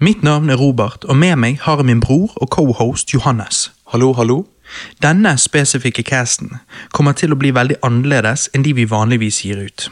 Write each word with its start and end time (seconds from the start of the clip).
Mitt 0.00 0.22
navn 0.22 0.50
er 0.50 0.54
Robert, 0.54 1.04
og 1.04 1.16
med 1.16 1.36
meg 1.42 1.56
har 1.60 1.80
jeg 1.80 1.86
min 1.88 2.00
bror 2.00 2.30
og 2.36 2.48
cohost 2.54 3.10
Johannes. 3.14 3.72
Hallo, 3.90 4.12
hallo. 4.12 4.44
Denne 5.02 5.32
spesifikke 5.38 6.04
casten 6.06 6.52
kommer 6.94 7.16
til 7.18 7.32
å 7.34 7.38
bli 7.40 7.50
veldig 7.50 7.80
annerledes 7.82 8.44
enn 8.54 8.62
de 8.62 8.76
vi 8.78 8.84
vanligvis 8.86 9.40
gir 9.42 9.58
ut. 9.58 9.88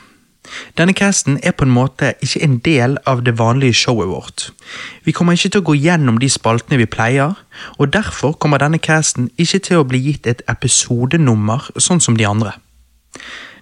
Denne 0.78 0.94
casten 0.94 1.40
er 1.42 1.56
på 1.58 1.66
en 1.66 1.74
måte 1.74 2.12
ikke 2.22 2.42
en 2.46 2.54
del 2.62 2.94
av 3.02 3.24
det 3.26 3.34
vanlige 3.40 3.74
showet 3.80 4.06
vårt. 4.06 4.44
Vi 5.02 5.10
kommer 5.10 5.34
ikke 5.34 5.50
til 5.56 5.64
å 5.64 5.66
gå 5.72 5.74
gjennom 5.74 6.20
de 6.22 6.28
spaltene 6.30 6.78
vi 6.78 6.86
pleier, 6.86 7.34
og 7.74 7.90
derfor 7.96 8.36
kommer 8.38 8.62
denne 8.62 8.78
casten 8.78 9.26
ikke 9.42 9.58
til 9.58 9.82
å 9.82 9.88
bli 9.90 10.04
gitt 10.04 10.30
et 10.30 10.44
episodenummer 10.46 11.66
sånn 11.82 12.04
som 12.04 12.14
de 12.14 12.28
andre. 12.30 12.54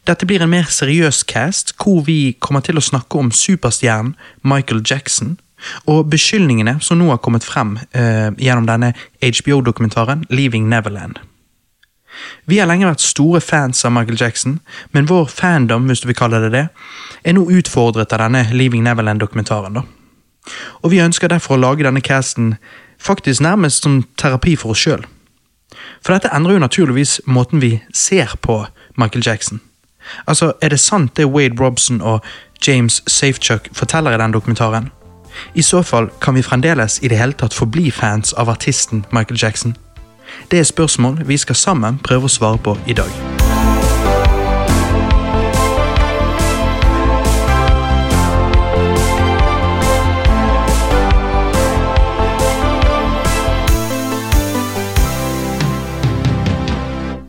Dette 0.05 0.29
blir 0.29 0.45
en 0.45 0.53
mer 0.53 0.69
seriøs 0.69 1.23
cast, 1.25 1.73
hvor 1.81 2.05
vi 2.05 2.37
kommer 2.37 2.61
til 2.61 2.77
å 2.77 2.85
snakke 2.85 3.17
om 3.17 3.33
superstjernen 3.33 4.13
Michael 4.45 4.85
Jackson, 4.85 5.39
og 5.91 6.09
beskyldningene 6.12 6.79
som 6.85 6.99
nå 7.01 7.11
har 7.11 7.23
kommet 7.25 7.45
frem 7.47 7.77
eh, 7.93 8.30
gjennom 8.38 8.66
denne 8.69 8.93
HBO-dokumentaren 9.20 10.27
Leaving 10.30 10.69
Neverland. 10.69 11.19
Vi 12.47 12.61
har 12.61 12.69
lenge 12.71 12.87
vært 12.87 13.02
store 13.02 13.41
fans 13.43 13.85
av 13.85 13.93
Michael 13.93 14.21
Jackson, 14.21 14.61
men 14.93 15.09
vår 15.11 15.27
fandom 15.33 15.88
hvis 15.88 16.05
du 16.05 16.09
vil 16.11 16.19
kalle 16.19 16.41
det 16.45 16.52
det, 16.55 16.66
er 17.24 17.37
nå 17.37 17.47
utfordret 17.51 18.12
av 18.15 18.27
denne 18.27 18.47
Leaving 18.52 18.85
Neverland-dokumentaren. 18.87 19.83
Og 20.83 20.91
Vi 20.91 21.01
ønsker 21.01 21.29
derfor 21.29 21.57
å 21.57 21.61
lage 21.61 21.85
denne 21.85 22.05
casten 22.05 22.55
faktisk 23.01 23.41
nærmest 23.41 23.83
som 23.83 24.02
terapi 24.21 24.57
for 24.57 24.74
oss 24.74 24.85
sjøl. 24.85 25.05
For 26.05 26.12
dette 26.12 26.33
endrer 26.37 26.59
jo 26.59 26.65
naturligvis 26.65 27.21
måten 27.27 27.60
vi 27.60 27.79
ser 27.93 28.37
på 28.41 28.66
Michael 28.96 29.24
Jackson. 29.27 29.60
Altså, 30.27 30.52
Er 30.60 30.69
det 30.69 30.80
sant 30.80 31.16
det 31.16 31.27
Wade 31.27 31.57
Robson 31.60 32.01
og 32.01 32.21
James 32.66 33.02
Safechuck 33.07 33.69
forteller 33.73 34.12
i 34.12 34.19
den 34.19 34.33
dokumentaren? 34.33 34.91
I 35.55 35.62
så 35.62 35.83
fall 35.83 36.11
kan 36.20 36.34
vi 36.34 36.43
fremdeles 36.43 37.01
i 37.02 37.09
det 37.09 37.19
hele 37.19 37.33
tatt 37.33 37.55
forbli 37.55 37.91
fans 37.91 38.33
av 38.33 38.51
artisten 38.51 39.05
Michael 39.11 39.41
Jackson. 39.43 39.77
Det 40.51 40.59
er 40.59 40.68
spørsmål 40.68 41.23
vi 41.27 41.37
skal 41.37 41.57
sammen 41.57 41.99
prøve 41.99 42.29
å 42.29 42.37
svare 42.37 42.59
på 42.59 42.79
i 42.87 42.96
dag. 42.96 43.10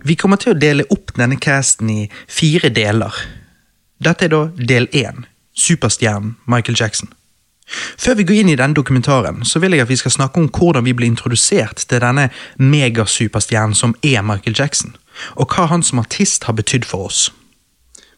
Vi 0.06 0.14
kommer 0.14 0.38
til 0.38 0.54
å 0.54 0.60
dele 0.62 0.86
opp 0.94 1.16
denne 1.18 1.40
casten 1.42 1.90
i 1.90 2.02
fire 2.30 2.70
deler. 2.70 3.16
Dette 3.98 4.28
er 4.28 4.34
da 4.36 4.42
del 4.54 4.86
én, 4.94 5.24
superstjernen 5.58 6.36
Michael 6.46 6.78
Jackson. 6.78 7.10
Før 7.98 8.20
vi 8.20 8.24
går 8.24 8.42
inn 8.42 8.52
i 8.54 8.58
denne 8.60 8.78
dokumentaren, 8.78 9.42
så 9.46 9.60
vil 9.60 9.74
jeg 9.74 9.86
at 9.86 9.90
vi 9.90 9.98
skal 9.98 10.14
snakke 10.14 10.42
om 10.42 10.50
hvordan 10.54 10.86
vi 10.86 10.94
ble 10.94 11.08
introdusert 11.10 11.86
til 11.90 12.04
denne 12.04 12.30
megasuperstjernen 12.62 13.76
som 13.78 13.96
er 14.06 14.22
Michael 14.22 14.56
Jackson, 14.60 14.96
og 15.36 15.50
hva 15.56 15.66
han 15.72 15.84
som 15.84 16.00
artist 16.00 16.46
har 16.46 16.54
betydd 16.58 16.86
for 16.86 17.10
oss. 17.10 17.32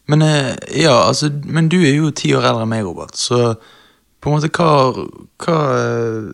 Men 0.08 0.22
eh, 0.22 0.52
ja, 0.82 0.94
altså, 1.08 1.30
men 1.44 1.68
du 1.68 1.78
er 1.80 1.94
jo 1.96 2.10
ti 2.10 2.32
år 2.36 2.44
eldre 2.48 2.64
enn 2.64 2.72
meg, 2.72 2.84
Robert, 2.84 3.16
så 3.16 3.54
på 4.20 4.30
en 4.30 4.36
måte 4.36 4.52
hva, 4.52 5.06
hva 5.44 5.56
eh, 5.78 6.28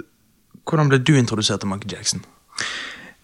Hvordan 0.65 0.89
ble 0.89 0.97
du 1.05 1.11
introdusert 1.13 1.61
til 1.61 1.69
Michael 1.69 1.93
Jackson? 1.93 2.23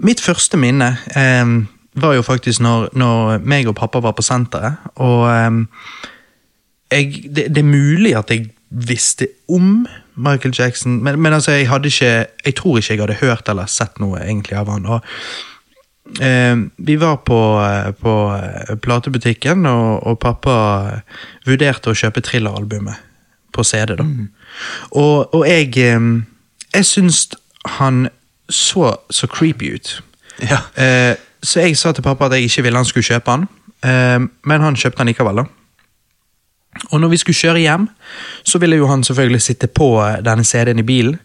Mitt 0.04 0.20
første 0.20 0.58
minne 0.60 0.90
eh, 1.16 1.52
var 1.96 2.12
jo 2.12 2.22
faktisk 2.26 2.60
når, 2.60 2.90
når 2.92 3.46
meg 3.48 3.70
og 3.70 3.78
pappa 3.78 4.02
var 4.04 4.12
på 4.12 4.24
senteret, 4.26 4.76
og 5.00 5.24
eh, 5.32 6.10
jeg, 6.92 7.22
det, 7.32 7.46
det 7.54 7.62
er 7.62 7.70
mulig 7.70 8.12
at 8.18 8.28
jeg 8.34 8.50
visste 8.70 9.26
om 9.48 9.86
Michael 10.14 10.54
Jackson, 10.58 11.02
men, 11.02 11.20
men 11.20 11.32
altså, 11.32 11.50
jeg 11.50 11.68
hadde 11.68 11.88
ikke 11.88 12.26
Jeg 12.44 12.54
tror 12.56 12.78
ikke 12.78 12.94
jeg 12.94 13.00
hadde 13.00 13.20
hørt 13.20 13.48
eller 13.48 13.66
sett 13.66 13.98
noe 13.98 14.20
egentlig 14.22 14.58
av 14.58 14.70
han. 14.70 14.86
og 14.86 15.00
eh, 16.20 16.56
Vi 16.76 16.96
var 17.00 17.16
på, 17.26 17.40
eh, 17.64 17.92
på 17.92 18.14
eh, 18.36 18.76
platebutikken, 18.76 19.66
og, 19.66 20.06
og, 20.06 20.18
pappa 20.18 21.00
vurderte 21.46 21.90
å 21.90 21.96
kjøpe 21.96 22.22
Thriller-albumet 22.22 23.02
på 23.52 23.64
CD. 23.64 23.96
da. 23.96 24.04
Mm. 24.04 24.28
Og, 24.90 25.34
og, 25.34 25.46
jeg 25.48 25.76
eh, 25.76 26.00
Jeg 26.74 26.86
syns 26.86 27.28
han 27.66 28.08
så 28.50 28.96
så 29.10 29.26
creepy 29.26 29.74
ut. 29.74 30.02
Ja. 30.42 30.62
Eh, 30.74 31.16
så 31.42 31.60
jeg 31.60 31.76
sa 31.76 31.92
til 31.92 32.02
pappa 32.02 32.26
at 32.26 32.32
jeg 32.32 32.42
ikke 32.50 32.62
ville 32.62 32.78
han 32.78 32.84
skulle 32.84 33.04
kjøpe 33.04 33.30
han, 33.30 33.48
eh, 33.84 34.20
men 34.44 34.60
han 34.60 34.76
kjøpte 34.76 34.98
han 34.98 35.06
likevel. 35.06 35.36
da. 35.36 35.59
Og 36.90 37.00
når 37.00 37.08
vi 37.08 37.16
skulle 37.16 37.36
kjøre 37.36 37.58
hjem, 37.64 37.88
så 38.44 38.58
ville 38.58 38.76
jo 38.76 38.86
han 38.86 39.04
selvfølgelig 39.04 39.42
sitte 39.42 39.66
på 39.66 39.90
denne 40.24 40.44
CD-en 40.44 40.78
i 40.78 40.86
bilen. 40.86 41.18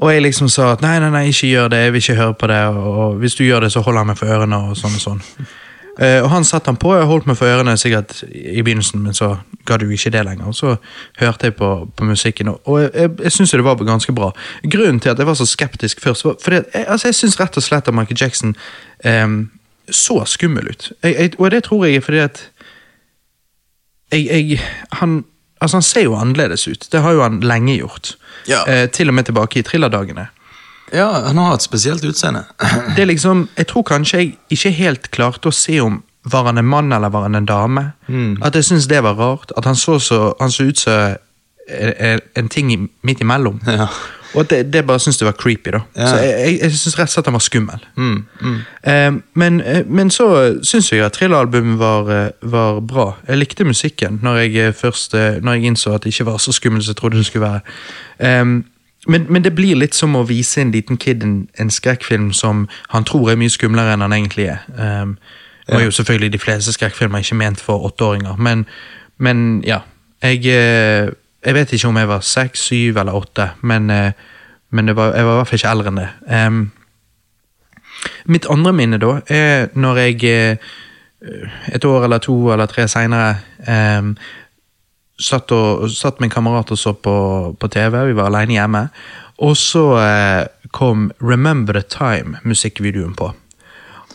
Og 0.00 0.12
jeg 0.14 0.22
liksom 0.22 0.48
sa 0.48 0.72
at 0.72 0.80
nei, 0.80 0.94
nei, 1.02 1.10
nei, 1.12 1.26
ikke 1.28 1.50
gjør 1.50 1.68
det, 1.68 1.78
jeg 1.84 1.92
vil 1.92 2.02
ikke 2.02 2.14
høre 2.14 2.36
på 2.40 2.48
det, 2.48 2.60
og 2.66 3.18
hvis 3.20 3.34
du 3.36 3.44
gjør 3.44 3.66
det, 3.66 3.72
så 3.72 3.82
holder 3.84 4.00
han 4.00 4.08
meg 4.08 4.16
for 4.16 4.32
ørene, 4.32 4.60
og 4.70 4.78
sånn 4.80 4.96
og 4.96 5.02
sånn. 5.02 5.20
Uh, 6.00 6.22
og 6.22 6.30
han 6.32 6.46
satte 6.48 6.70
han 6.70 6.78
på, 6.80 6.94
jeg 6.96 7.08
holdt 7.10 7.26
meg 7.28 7.36
for 7.36 7.50
ørene 7.50 7.74
sikkert 7.76 8.22
i 8.30 8.62
begynnelsen, 8.62 9.02
men 9.04 9.16
så 9.16 9.34
ga 9.68 9.76
du 9.76 9.84
ikke 9.92 10.12
det 10.14 10.22
lenger. 10.24 10.48
Og 10.48 10.56
så 10.56 10.76
hørte 11.20 11.50
jeg 11.50 11.56
på, 11.58 11.68
på 11.96 12.08
musikken, 12.08 12.48
og 12.48 12.78
jeg, 12.80 12.90
jeg, 12.94 13.10
jeg 13.26 13.34
syns 13.36 13.52
det 13.52 13.66
var 13.66 13.82
ganske 13.84 14.14
bra. 14.16 14.30
Grunnen 14.64 15.02
til 15.04 15.12
at 15.12 15.20
jeg 15.20 15.28
var 15.28 15.36
så 15.36 15.46
skeptisk 15.46 16.00
først, 16.00 16.24
var 16.24 16.38
fordi 16.40 16.62
jeg, 16.62 16.86
altså, 16.86 17.08
jeg 17.08 17.20
syns 17.20 17.36
rett 17.40 17.60
og 17.60 17.66
slett 17.66 17.92
at 17.92 17.94
Michael 17.94 18.22
Jackson 18.22 18.56
um, 19.04 19.50
så 19.90 20.22
skummel 20.24 20.72
ut. 20.72 20.92
Jeg, 21.04 21.34
og 21.36 21.50
det 21.50 21.64
tror 21.68 21.84
jeg 21.84 22.00
er 22.00 22.08
fordi 22.08 22.24
at 22.24 22.42
jeg, 24.12 24.26
jeg, 24.26 24.60
han, 25.00 25.24
altså 25.60 25.76
han 25.76 25.86
ser 25.86 26.04
jo 26.08 26.16
annerledes 26.18 26.68
ut. 26.68 26.88
Det 26.92 27.00
har 27.00 27.16
jo 27.16 27.22
han 27.22 27.40
lenge 27.40 27.76
gjort. 27.76 28.14
Ja. 28.48 28.64
Eh, 28.66 28.88
til 28.90 29.08
og 29.08 29.14
med 29.14 29.24
tilbake 29.30 29.60
i 29.60 29.62
thrillerdagene. 29.62 30.28
Ja, 30.92 31.08
han 31.26 31.38
har 31.38 31.54
et 31.54 31.62
spesielt 31.62 32.04
utseende. 32.04 32.44
det 32.96 33.02
er 33.02 33.10
liksom, 33.10 33.48
Jeg 33.56 33.66
tror 33.66 33.82
kanskje 33.82 34.18
jeg 34.18 34.36
ikke 34.50 34.70
helt 34.70 35.10
klarte 35.10 35.48
å 35.48 35.54
se 35.54 35.80
om 35.80 36.02
var 36.30 36.44
han 36.44 36.58
en 36.58 36.68
mann 36.68 36.92
eller 36.92 37.08
var 37.08 37.22
han 37.22 37.34
en 37.34 37.46
dame. 37.46 37.92
Mm. 38.06 38.42
At 38.42 38.54
jeg 38.54 38.64
syntes 38.64 38.86
det 38.90 39.02
var 39.02 39.14
rart. 39.16 39.52
At 39.56 39.64
han 39.64 39.76
så, 39.76 39.98
så, 39.98 40.34
han 40.40 40.50
så 40.50 40.64
ut 40.68 40.78
som 40.78 41.16
en 42.36 42.48
ting 42.48 42.90
midt 43.02 43.20
imellom. 43.20 43.60
Ja. 43.66 43.86
Og 44.34 44.50
det, 44.50 44.72
det 44.72 44.86
bare 44.86 44.98
syntes 45.02 45.18
det 45.18 45.26
var 45.26 45.32
creepy. 45.38 45.70
da 45.70 45.80
Ja. 45.96 46.06
Så 46.06 46.16
Jeg, 46.16 46.34
jeg, 46.46 46.58
jeg 46.62 46.72
syns 46.72 46.98
rett 46.98 47.08
og 47.08 47.12
slett 47.12 47.26
han 47.26 47.34
var 47.34 47.44
skummel. 47.44 47.86
Mm, 47.96 48.24
mm. 48.40 48.58
Eh, 48.92 49.12
men, 49.34 49.60
eh, 49.60 49.86
men 49.86 50.10
så 50.10 50.26
syns 50.62 50.92
jeg 50.92 51.04
at 51.04 51.16
thriller-albumet 51.18 51.78
var, 51.78 52.10
eh, 52.10 52.30
var 52.42 52.80
bra. 52.80 53.16
Jeg 53.28 53.38
likte 53.38 53.64
musikken 53.64 54.20
når 54.22 54.36
jeg 54.36 54.56
eh, 54.56 54.74
først 54.74 55.14
eh, 55.14 55.42
Når 55.42 55.52
jeg 55.52 55.64
innså 55.64 55.94
at 55.94 56.04
det 56.04 56.14
ikke 56.14 56.26
var 56.26 56.38
så 56.38 56.52
skummelt 56.52 56.84
som 56.84 56.90
jeg 56.90 56.96
trodde 56.96 57.16
det 57.16 57.26
skulle 57.26 57.46
være. 57.46 57.60
Eh, 58.20 58.44
men, 59.06 59.26
men 59.28 59.44
det 59.44 59.54
blir 59.54 59.74
litt 59.74 59.94
som 59.94 60.16
å 60.16 60.26
vise 60.28 60.60
en 60.60 60.70
liten 60.70 60.96
kid 60.96 61.22
en, 61.24 61.48
en 61.58 61.70
skrekkfilm 61.70 62.32
som 62.32 62.68
han 62.88 63.04
tror 63.04 63.30
er 63.30 63.38
mye 63.40 63.50
skumlere 63.50 63.94
enn 63.94 64.04
han 64.04 64.12
egentlig 64.12 64.50
er. 64.52 64.60
Um, 64.76 65.16
nå 65.70 65.78
er 65.78 65.84
jo 65.84 65.94
selvfølgelig 65.94 66.32
de 66.32 66.38
fleste 66.42 66.72
skrekkfilmer 66.72 67.18
ikke 67.24 67.38
ment 67.38 67.60
for 67.60 67.86
åtteåringer, 67.88 68.36
men, 68.36 68.66
men 69.18 69.62
ja. 69.66 69.80
Jeg, 70.22 70.44
eh, 70.52 71.08
jeg 71.44 71.56
vet 71.56 71.72
ikke 71.72 71.88
om 71.88 71.96
jeg 71.96 72.08
var 72.10 72.26
seks, 72.26 72.66
syv 72.68 73.00
eller 73.00 73.16
åtte, 73.16 73.48
men, 73.62 73.90
eh, 73.90 74.12
men 74.70 74.96
var, 74.96 75.14
jeg 75.16 75.24
var 75.26 75.32
i 75.32 75.38
hvert 75.38 75.48
fall 75.48 75.60
ikke 75.60 75.72
eldre 75.72 75.90
enn 75.90 76.00
det. 76.00 76.10
Um, 76.28 76.60
mitt 78.26 78.46
andre 78.50 78.72
minne 78.76 79.00
da 79.00 79.16
er 79.28 79.72
når 79.74 80.02
jeg 80.04 80.20
eh, 80.28 80.70
et 81.72 81.84
år 81.84 82.04
eller 82.04 82.20
to 82.24 82.36
eller 82.52 82.68
tre 82.68 82.86
seinere 82.88 83.34
um, 83.68 84.14
satt, 85.20 85.52
satt 85.92 86.20
med 86.20 86.30
en 86.30 86.36
kamerat 86.36 86.70
og 86.72 86.78
så 86.80 86.94
på, 86.96 87.16
på 87.60 87.68
TV, 87.68 87.98
vi 88.08 88.16
var 88.16 88.30
alene 88.30 88.56
hjemme. 88.56 88.86
Og 89.40 89.56
så 89.56 89.84
uh, 89.96 90.68
kom 90.76 91.10
Remember 91.20 91.76
the 91.76 91.82
Time-musikkvideoen 91.82 93.16
på. 93.16 93.32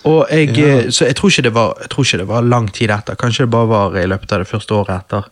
Og 0.05 0.27
jeg, 0.29 0.51
Ja. 0.57 0.65
eh, 0.77 0.89
Så 0.93 1.05
jeg 1.07 1.15
tror, 1.15 1.29
var, 1.51 1.73
jeg 1.81 1.89
tror 1.89 2.03
ikke 2.05 2.17
det 2.17 2.27
var 2.27 2.41
lang 2.43 2.67
tid 2.71 2.89
etter, 2.91 3.15
kanskje 3.15 3.45
det 3.45 3.49
bare 3.49 3.67
var 3.67 3.95
i 3.97 4.05
løpet 4.05 4.31
av 4.31 4.39
det 4.43 4.47
første 4.47 4.71
året 4.75 4.89
etter. 5.01 5.23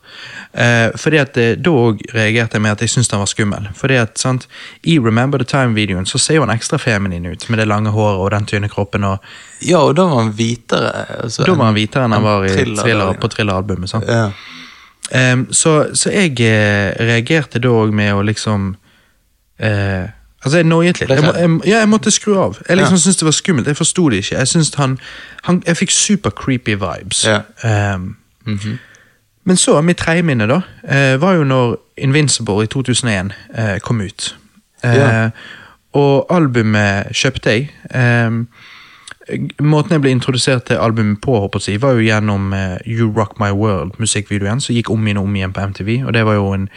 Eh, 0.55 0.89
fordi 0.97 1.17
at 1.21 1.37
eh, 1.37 1.55
Da 1.55 1.69
reagerte 2.15 2.53
jeg 2.57 2.61
med 2.61 2.71
at 2.71 2.79
jeg 2.81 2.89
syntes 2.89 3.09
den 3.09 3.19
var 3.19 3.27
skummel. 3.29 3.67
Fordi 3.75 3.95
at 4.01 4.17
sant, 4.17 4.47
I 4.83 4.97
Remember 4.99 5.37
the 5.37 5.45
Time-videoen 5.45 6.05
så 6.05 6.17
ser 6.19 6.35
jo 6.39 6.45
han 6.45 6.57
ekstra 6.57 6.79
feminin 6.79 7.25
ut, 7.31 7.49
med 7.49 7.59
det 7.59 7.67
lange 7.67 7.91
håret 7.93 8.17
og 8.19 8.31
den 8.31 8.45
tynne 8.45 8.69
kroppen. 8.69 9.03
og 9.03 9.19
Ja, 9.61 9.77
og 9.77 9.95
da 9.95 10.03
var 10.05 10.23
han 10.23 10.33
hvitere. 10.33 11.21
Altså, 11.23 11.45
Da 11.45 11.53
var 11.53 11.65
han 11.65 11.75
hvitere 11.75 12.03
enn 12.05 12.11
han 12.13 12.23
var 12.23 12.43
i 12.45 12.49
Thriller- 12.49 12.83
thriller, 12.83 13.13
på 13.13 13.29
Thriller-albumet. 13.29 13.89
sant? 13.89 14.05
Ja. 14.07 14.31
Eh, 15.11 15.35
så, 15.51 15.93
så 15.93 16.09
jeg 16.11 16.39
eh, 16.41 16.95
reagerte 16.97 17.59
da 17.61 17.69
òg 17.69 17.91
med 17.93 18.13
å 18.13 18.23
liksom 18.25 18.75
eh, 19.59 20.07
Altså, 20.43 20.57
jeg 20.57 20.67
noiet 20.67 20.99
litt. 20.99 21.09
Jeg, 21.09 21.23
må, 21.23 21.31
jeg, 21.33 21.59
ja, 21.65 21.79
jeg 21.79 21.89
måtte 21.89 22.11
skru 22.11 22.35
av. 22.39 22.57
Jeg 22.69 22.77
liksom 22.77 22.97
syntes 22.97 23.17
det 23.21 23.25
var 23.25 23.31
skummelt. 23.31 23.67
Jeg 23.67 23.77
forsto 23.77 24.09
det 24.09 24.23
ikke. 24.23 24.35
Jeg 24.35 24.47
synes 24.47 24.73
han, 24.75 24.97
han 25.43 25.63
Jeg 25.67 25.77
fikk 25.77 25.91
super 25.91 26.29
creepy 26.29 26.75
vibes. 26.75 27.25
Ja. 27.25 27.41
Um, 27.95 28.15
mm 28.45 28.57
-hmm. 28.57 28.77
men 29.43 29.57
så, 29.57 29.81
mitt 29.81 29.97
tredje 29.97 30.23
minne, 30.23 30.47
da, 30.47 30.61
eh, 30.89 31.21
var 31.21 31.33
jo 31.33 31.43
når 31.43 31.77
Invincible 31.97 32.63
i 32.63 32.67
2001 32.67 33.31
eh, 33.57 33.79
kom 33.79 34.01
ut. 34.01 34.37
Eh, 34.83 34.95
Ja. 34.95 35.29
Og 35.93 36.25
albumet 36.29 37.05
kjøpte 37.13 37.49
jeg. 37.49 37.71
Ehm, 37.95 38.47
måten 39.61 39.91
jeg 39.91 40.01
ble 40.01 40.11
introdusert 40.11 40.65
til 40.67 40.75
albumet 40.81 41.21
på, 41.21 41.39
håper 41.39 41.63
jeg 41.67 41.81
var 41.81 41.91
jo 41.91 42.03
gjennom 42.03 42.53
eh, 42.53 42.77
You 42.87 43.11
Rock 43.17 43.39
My 43.39 43.51
World, 43.51 43.91
musikkvideoen, 43.99 44.61
som 44.61 44.75
gikk 44.75 44.89
om 44.89 45.07
igjen 45.07 45.21
og 45.21 45.29
om 45.29 45.35
igjen 45.35 45.53
på 45.53 45.67
MTV. 45.67 45.91
Og 46.07 46.13
det 46.13 46.25
var 46.25 46.33
jo 46.33 46.51
en, 46.53 46.69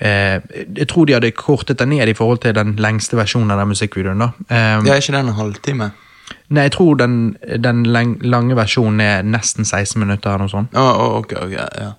eh, 0.00 0.40
Jeg 0.76 0.88
tror 0.88 1.04
de 1.04 1.12
hadde 1.12 1.30
kortet 1.30 1.78
den 1.78 1.88
ned 1.88 2.08
i 2.08 2.14
forhold 2.14 2.38
til 2.38 2.54
den 2.54 2.76
lengste 2.76 3.16
versjonen 3.16 3.50
av 3.50 3.58
den 3.58 3.68
musikkvideoen. 3.68 4.18
da. 4.18 4.30
Eh, 4.50 4.86
Ja, 4.86 4.94
er 4.94 5.00
ikke 5.02 5.12
den 5.16 5.28
en 5.28 5.34
halvtime? 5.34 5.90
Nei, 6.52 6.66
jeg 6.66 6.74
tror 6.74 6.98
den, 7.00 7.36
den 7.64 7.84
lang, 7.88 8.18
lange 8.20 8.56
versjonen 8.56 9.00
er 9.00 9.22
nesten 9.24 9.64
16 9.64 10.00
minutter. 10.00 10.30
eller 10.30 10.44
noe 10.44 10.52
sånt. 10.52 10.74
Oh, 10.76 11.16
okay, 11.18 11.38
ok, 11.40 11.54
ok, 11.54 11.80
ja. 11.80 11.92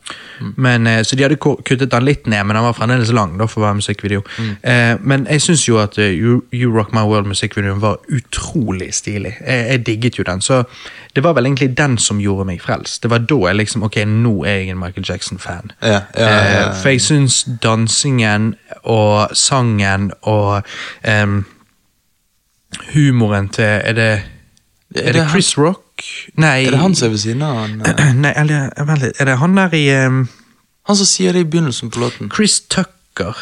Men, 0.55 0.87
eh, 0.87 1.01
så 1.03 1.15
de 1.15 1.25
hadde 1.25 1.39
kuttet 1.41 1.91
den 1.91 2.05
litt 2.05 2.27
ned, 2.27 2.43
men 2.45 2.55
den 2.55 2.67
var 2.67 2.77
fremdeles 2.77 3.11
lang 3.15 3.37
da, 3.39 3.47
for 3.49 3.63
å 3.63 3.65
være 3.65 3.79
musikkvideo. 3.79 4.21
Eh, 4.61 4.93
men 5.01 5.25
jeg 5.31 5.41
syns 5.41 5.65
jo 5.67 5.79
at 5.81 5.97
eh, 5.97 6.13
you, 6.13 6.43
you 6.53 6.69
Rock 6.71 6.93
My 6.93 7.01
World-musikkvideoen 7.09 7.81
var 7.81 7.97
utrolig 8.13 8.91
stilig. 8.93 9.33
Jeg, 9.41 9.65
jeg 9.71 9.85
digget 9.85 10.19
jo 10.21 10.27
den. 10.29 10.45
Så 10.45 10.61
det 11.15 11.23
var 11.23 11.33
vel 11.33 11.45
egentlig 11.45 11.77
den 11.77 11.97
som 11.97 12.19
gjorde 12.19 12.45
meg 12.45 12.61
frelst. 12.61 13.03
Det 13.03 13.09
var 13.09 13.25
da 13.25 13.39
jeg 13.47 13.55
liksom 13.55 13.83
Ok, 13.85 13.97
nå 14.05 14.43
er 14.43 14.61
jeg 14.61 14.69
en 14.73 14.79
Michael 14.79 15.05
Jackson-fan. 15.09 15.71
Ja, 15.81 16.01
ja, 16.13 16.29
ja, 16.29 16.29
ja. 16.29 16.69
Eh, 16.69 16.77
for 16.81 16.93
jeg 16.93 17.01
syns 17.01 17.41
dansingen 17.63 18.53
og 18.83 19.33
sangen 19.33 20.11
og 20.21 20.61
um, 21.07 21.45
humoren 22.93 23.49
til 23.49 23.63
Er 23.65 23.93
det, 23.93 24.21
Er 24.95 25.11
det 25.13 25.21
han- 25.21 25.29
Chris 25.29 25.57
Rock? 25.57 25.81
Nei 26.37 26.65
Er 26.65 26.71
det 26.71 26.79
han 26.79 26.95
som 26.95 27.05
er 27.07 27.09
ved 27.09 27.17
siden 27.17 27.41
av 27.41 27.55
han? 27.57 27.81
eh? 27.85 28.13
Nei, 28.13 28.33
eller 28.35 28.69
vent 28.85 29.01
litt. 29.01 29.19
Er 29.21 29.25
det 29.25 29.37
han 29.37 29.55
der 29.57 29.73
i 29.73 30.05
um... 30.05 30.29
Han 30.87 30.95
som 30.95 31.05
sier 31.05 31.31
det 31.33 31.39
i 31.41 31.43
begynnelsen 31.49 31.89
på 31.89 31.99
låten? 31.99 32.29
Chris 32.35 32.59
Tucker? 32.69 33.33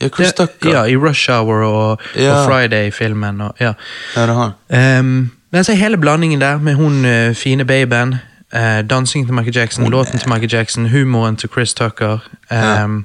Ja, 0.00 0.08
Chris 0.08 0.32
Det- 0.32 0.36
Tucker. 0.36 0.70
Ja, 0.70 0.84
i 0.84 0.96
Rush 0.96 1.30
Hour 1.30 1.64
og, 1.64 2.00
Ja. 2.16 2.32
og 2.32 2.46
Friday-filmen. 2.50 3.40
ja. 3.40 3.48
Ja, 3.60 3.72
det 4.14 4.28
er 4.28 4.52
han. 4.70 5.00
Um, 5.00 5.30
men 5.50 5.64
så 5.64 5.74
hele 5.74 5.96
blandingen 5.98 6.40
der, 6.40 6.58
med 6.58 6.74
hun 6.74 7.04
uh, 7.04 7.34
fine 7.34 7.64
babyen, 7.64 8.14
uh, 8.54 8.60
dansingen 8.90 9.26
til 9.26 9.34
Michael 9.34 9.56
Jackson, 9.56 9.90
låten 9.90 10.18
til 10.18 10.28
Michael 10.28 10.52
Jackson, 10.52 10.88
humoren 10.88 11.36
til 11.36 11.48
Chris 11.52 11.74
Tucker. 11.74 12.18
Um, 12.50 12.98
eh, 12.98 13.02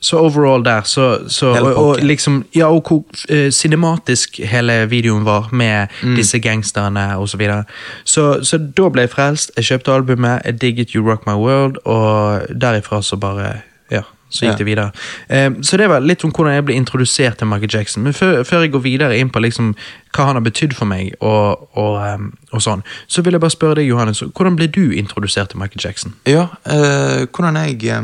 så 0.00 0.18
overall 0.18 0.62
der, 0.64 0.82
så, 0.86 1.28
så 1.28 1.46
og, 1.46 1.74
og 1.76 1.96
liksom 2.02 2.44
Ja, 2.54 2.66
og 2.70 2.84
hvor 2.88 3.04
uh, 3.30 3.50
cinematisk 3.50 4.38
hele 4.44 4.86
videoen 4.90 5.24
var, 5.24 5.48
med 5.52 5.86
Mm. 6.02 6.14
disse 6.16 6.38
gangsterne 6.38 7.16
og 7.18 7.28
så 7.28 7.36
videre. 7.36 7.64
Så, 8.04 8.44
så 8.44 8.58
da 8.58 8.88
ble 8.88 9.02
jeg 9.02 9.10
frelst. 9.10 9.50
Jeg 9.56 9.64
kjøpte 9.64 9.92
albumet, 9.92 10.42
jeg 10.44 10.60
digget 10.60 10.94
You 10.94 11.02
Rock 11.10 11.26
My 11.26 11.32
World, 11.34 11.76
og 11.84 12.46
derifra 12.60 13.02
så 13.02 13.16
bare 13.16 13.52
Ja, 13.90 14.02
så 14.30 14.46
gikk 14.46 14.58
det 14.58 14.66
videre. 14.66 14.90
Eh, 15.30 15.50
så 15.62 15.76
det 15.76 15.88
var 15.88 16.00
litt 16.00 16.24
om 16.24 16.30
hvordan 16.34 16.54
jeg 16.54 16.64
ble 16.64 16.74
introdusert 16.74 17.38
til 17.38 17.46
Michael 17.46 17.70
Jackson. 17.74 18.02
Men 18.02 18.12
før, 18.12 18.42
før 18.44 18.60
jeg 18.60 18.72
går 18.72 18.78
videre 18.82 19.18
inn 19.18 19.30
på 19.30 19.38
liksom 19.40 19.74
hva 20.16 20.24
han 20.26 20.34
har 20.36 20.42
betydd 20.42 20.74
for 20.74 20.84
meg, 20.86 21.14
og, 21.20 21.68
og, 21.78 22.14
um, 22.14 22.32
og 22.52 22.62
sånn, 22.62 22.82
så 23.06 23.22
vil 23.22 23.32
jeg 23.36 23.40
bare 23.40 23.50
spørre 23.54 23.74
deg, 23.78 23.86
Johannes, 23.90 24.20
hvordan 24.34 24.56
ble 24.56 24.66
du 24.66 24.90
introdusert 24.92 25.48
til 25.48 25.58
Michael 25.58 25.80
Jackson? 25.84 26.14
Ja, 26.26 26.48
eh, 26.66 27.26
hvordan 27.30 27.56
jeg 27.56 27.84
eh, 27.84 28.02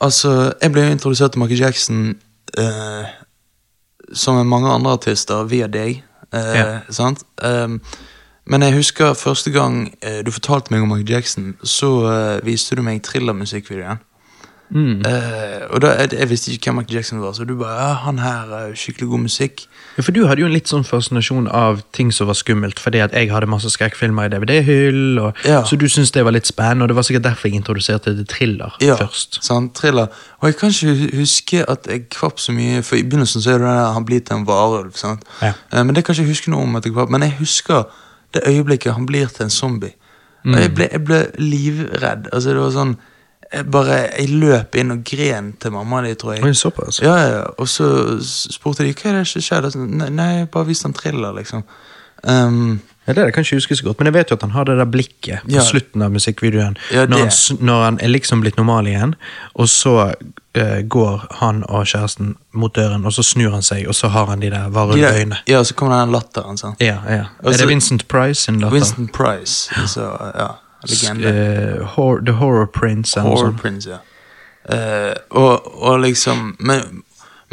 Altså, 0.00 0.52
jeg 0.62 0.72
ble 0.72 0.82
jo 0.82 0.90
introdusert 0.92 1.32
til 1.32 1.40
Michael 1.40 1.60
Jackson 1.60 2.16
eh, 2.58 3.06
som 4.12 4.46
mange 4.46 4.68
andre 4.70 4.92
artister 4.92 5.44
via 5.44 5.66
deg, 5.66 6.02
eh, 6.32 6.54
Ja. 6.54 6.80
sant? 6.90 7.24
Um, 7.42 7.80
men 8.46 8.62
jeg 8.62 8.74
husker 8.74 9.14
første 9.14 9.50
gang 9.50 9.94
eh, 10.02 10.22
du 10.26 10.30
fortalte 10.30 10.70
meg 10.70 10.82
om 10.82 10.88
Michael 10.88 11.10
Jackson, 11.10 11.56
så 11.64 11.90
eh, 12.06 12.44
viste 12.46 12.76
du 12.76 12.82
meg 12.82 13.02
Thriller-musikkvideoen. 13.02 13.98
Eh, 14.74 15.66
og 15.70 15.80
da, 15.80 15.92
jeg, 16.10 16.28
visste 16.30 16.50
ikke 16.52 16.70
hvem 16.72 16.80
Michael 16.80 16.96
Jackson 16.96 17.20
var, 17.22 17.32
så 17.32 17.44
du 17.44 17.54
bare 17.56 17.74
ja, 17.88 17.92
'Han 17.94 18.18
her 18.18 18.50
er 18.56 18.72
skikkelig 18.74 19.08
god 19.08 19.18
musikk'. 19.18 19.66
Ja, 19.96 20.02
For 20.02 20.12
du 20.12 20.26
hadde 20.26 20.40
jo 20.40 20.46
en 20.46 20.52
litt 20.52 20.68
sånn 20.68 20.84
fascinasjon 20.84 21.48
av 21.48 21.82
ting 21.92 22.10
som 22.12 22.26
var 22.26 22.34
skummelt, 22.34 22.78
fordi 22.80 22.98
at 22.98 23.12
jeg 23.12 23.30
hadde 23.30 23.46
masse 23.46 23.70
skrekkfilmer 23.70 24.24
i 24.24 24.28
DVD-hyll, 24.28 25.32
Ja. 25.44 25.62
så 25.62 25.76
du 25.76 25.86
syntes 25.88 26.10
det 26.12 26.24
var 26.24 26.32
litt 26.32 26.46
spennende, 26.46 26.82
og 26.82 26.88
det 26.88 26.96
var 26.96 27.02
sikkert 27.02 27.22
derfor 27.22 27.48
jeg 27.48 27.54
introduserte 27.62 28.04
til 28.16 28.26
thriller 28.26 28.72
Ja, 28.80 28.96
først. 28.96 29.38
sant, 29.44 29.74
thriller. 29.74 30.08
Og 30.42 30.46
jeg 30.48 30.56
kan 30.56 30.68
ikke 30.70 31.16
huske 31.16 31.64
at 31.70 31.86
jeg 31.86 32.08
kvapp 32.10 32.38
så 32.38 32.52
mye, 32.52 32.82
for 32.82 32.96
i 32.96 33.02
begynnelsen 33.02 33.40
så 33.42 33.50
er 33.54 33.58
det 33.58 33.66
der 33.66 33.92
han 33.92 34.04
blir 34.04 34.20
til 34.20 34.36
en 34.36 34.46
varulv. 34.46 34.96
sant? 34.96 35.22
Ja. 35.42 35.52
Uh, 35.72 35.84
Men 35.84 35.94
det 35.94 36.04
kan 36.04 36.14
jeg 36.14 36.24
ikke 36.24 36.30
huske 36.32 36.50
noe 36.50 36.62
om 36.62 36.76
at 36.76 36.84
jeg 36.84 36.92
kvapp, 36.92 37.08
men 37.10 37.22
jeg 37.22 37.36
husker 37.38 37.84
det 38.34 38.42
øyeblikket 38.46 38.92
han 38.94 39.06
blir 39.06 39.26
til 39.28 39.44
en 39.44 39.50
zombie. 39.50 39.92
Og 40.44 40.54
jeg 40.60 40.74
ble, 40.74 40.88
jeg 40.92 41.04
ble 41.04 41.26
livredd. 41.38 42.28
Altså 42.32 42.50
det 42.54 42.60
var 42.60 42.70
sånn, 42.70 42.96
jeg 43.56 43.70
bare, 43.70 43.96
jeg 44.18 44.28
løp 44.40 44.74
inn 44.80 44.90
og 44.94 45.04
gren 45.08 45.52
til 45.60 45.72
mamma 45.74 46.02
di, 46.06 46.14
tror 46.14 46.36
jeg. 46.36 46.44
Oi, 46.44 46.52
såpass. 46.54 47.00
Ja, 47.02 47.16
ja. 47.28 47.42
Og 47.58 47.68
så 47.68 47.88
spurte 48.24 48.84
de 48.86 48.92
hva 48.94 49.10
er 49.12 49.22
det 49.22 49.26
som 49.32 49.42
skjedde. 49.44 49.72
Sånn, 49.74 49.88
Nei, 50.00 50.10
nei, 50.14 50.32
bare 50.52 50.68
hvis 50.70 50.82
han 50.86 50.94
thriller, 50.96 51.32
liksom. 51.36 51.64
Um, 52.24 52.80
Ja, 53.06 53.12
det 53.14 53.20
er 53.22 53.26
det 53.28 53.34
kan 53.36 53.44
jeg 53.44 53.52
ikke 53.52 53.56
huske 53.60 53.76
så 53.78 53.84
godt, 53.86 54.00
men 54.00 54.06
jeg 54.08 54.14
vet 54.16 54.30
jo 54.32 54.34
at 54.34 54.42
han 54.42 54.50
har 54.50 54.64
det 54.66 54.74
der 54.80 54.84
blikket 54.90 55.44
på 55.44 55.52
Ja. 55.54 55.62
slutten 55.62 56.02
av 56.02 56.10
musikkvideoen. 56.10 56.74
Ja, 56.90 57.04
når, 57.06 57.18
han, 57.28 57.58
når 57.60 57.84
han 57.84 57.98
er 58.02 58.08
liksom 58.10 58.40
blitt 58.42 58.56
normal 58.58 58.86
igjen, 58.90 59.12
og 59.54 59.68
så 59.70 59.92
uh, 60.58 60.80
går 60.88 61.26
han 61.38 61.62
og 61.68 61.86
kjæresten 61.86 62.32
mot 62.52 62.74
døren, 62.74 63.06
og 63.06 63.12
så 63.14 63.22
snur 63.22 63.52
han 63.54 63.62
seg, 63.62 63.86
og 63.86 63.94
så 63.94 64.08
har 64.10 64.26
han 64.26 64.40
de 64.42 64.50
der 64.50 64.68
varme 64.74 64.98
der, 64.98 65.20
Ja, 65.46 65.58
ja, 65.58 65.62
så 65.62 65.74
kommer 65.78 66.00
den 66.00 66.10
latteren. 66.16 66.58
sant? 66.58 66.80
Ja, 66.82 66.98
ja. 67.08 67.24
Og 67.44 67.52
er 67.52 67.56
det 67.62 67.68
Vincent 67.68 68.08
Price 68.08 68.42
sin 68.42 68.58
latter? 68.58 68.74
Vincent 68.74 69.12
Price. 69.12 69.70
Så, 69.86 70.02
ja, 70.34 70.48
legende. 70.82 71.32
Uh, 71.80 71.86
horror, 71.86 72.20
The 72.20 72.32
Horror 72.32 72.66
Prince 72.66 73.20
eller 73.20 73.30
Horror 73.30 73.50
sånt. 73.50 73.60
Prince, 73.60 73.90
ja. 73.90 73.98
Uh, 74.66 75.14
og, 75.30 75.82
og 75.82 76.00
liksom 76.00 76.56
Men, 76.58 77.02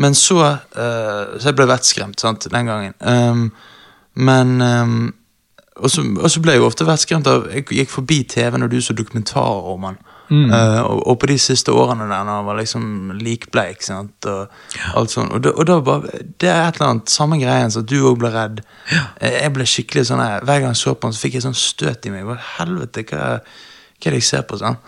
men 0.01 0.15
så 0.17 0.35
uh, 0.35 1.39
Så 1.39 1.51
jeg 1.51 1.55
ble 1.55 1.67
vettskremt, 1.69 2.21
sant, 2.21 2.47
den 2.51 2.65
gangen. 2.65 2.93
Um, 2.99 3.51
men 4.13 4.61
um, 4.61 5.13
og, 5.75 5.91
så, 5.91 6.01
og 6.19 6.31
så 6.31 6.41
ble 6.41 6.55
jeg 6.55 6.61
jo 6.61 6.65
ofte 6.65 6.85
vettskremt 6.85 7.27
av 7.29 7.47
Jeg 7.53 7.65
gikk 7.69 7.93
forbi 7.93 8.23
TV 8.29 8.57
når 8.57 8.67
du 8.73 8.81
så 8.81 8.93
dokumentarer 8.93 9.69
om 9.73 9.83
han. 9.89 9.97
Eh, 10.31 10.81
og, 10.81 11.01
og 11.11 11.17
på 11.19 11.27
de 11.29 11.35
siste 11.37 11.71
årene 11.75 12.07
der 12.09 12.23
når 12.25 12.37
han 12.39 12.45
var 12.47 12.55
liksom 12.57 13.11
likbleik, 13.19 13.83
sant, 13.85 14.25
og 14.25 14.49
alt 14.95 15.11
sånt. 15.11 15.33
Og, 15.35 15.41
da, 15.43 15.51
og 15.51 15.67
da 15.69 15.75
bare 15.83 16.21
Det 16.41 16.49
er 16.49 16.67
et 16.69 16.79
eller 16.79 16.89
annet 16.93 17.09
samme 17.13 17.37
greien 17.41 17.71
som 17.71 17.85
du 17.85 17.97
òg 18.09 18.17
ble 18.23 18.31
redd. 18.33 18.61
Eh, 19.19 19.41
Jeg 19.43 19.53
ble 19.53 19.67
skikkelig 19.67 20.05
sånn 20.09 20.23
her, 20.23 20.39
Hver 20.47 20.63
gang 20.63 20.71
jeg 20.73 20.81
så 20.81 20.95
på 20.95 21.07
han, 21.09 21.13
så 21.13 21.25
fikk 21.27 21.33
jeg 21.39 21.45
sånn 21.45 21.57
støt 21.59 22.05
i 22.07 22.13
meg. 22.15 22.23
Hva 22.25 22.37
helvete, 22.57 23.03
hva, 23.11 23.19
hva 23.43 24.07
er 24.07 24.15
det 24.15 24.21
jeg 24.23 24.29
ser 24.31 24.47
på? 24.49 24.57
sånn? 24.63 24.79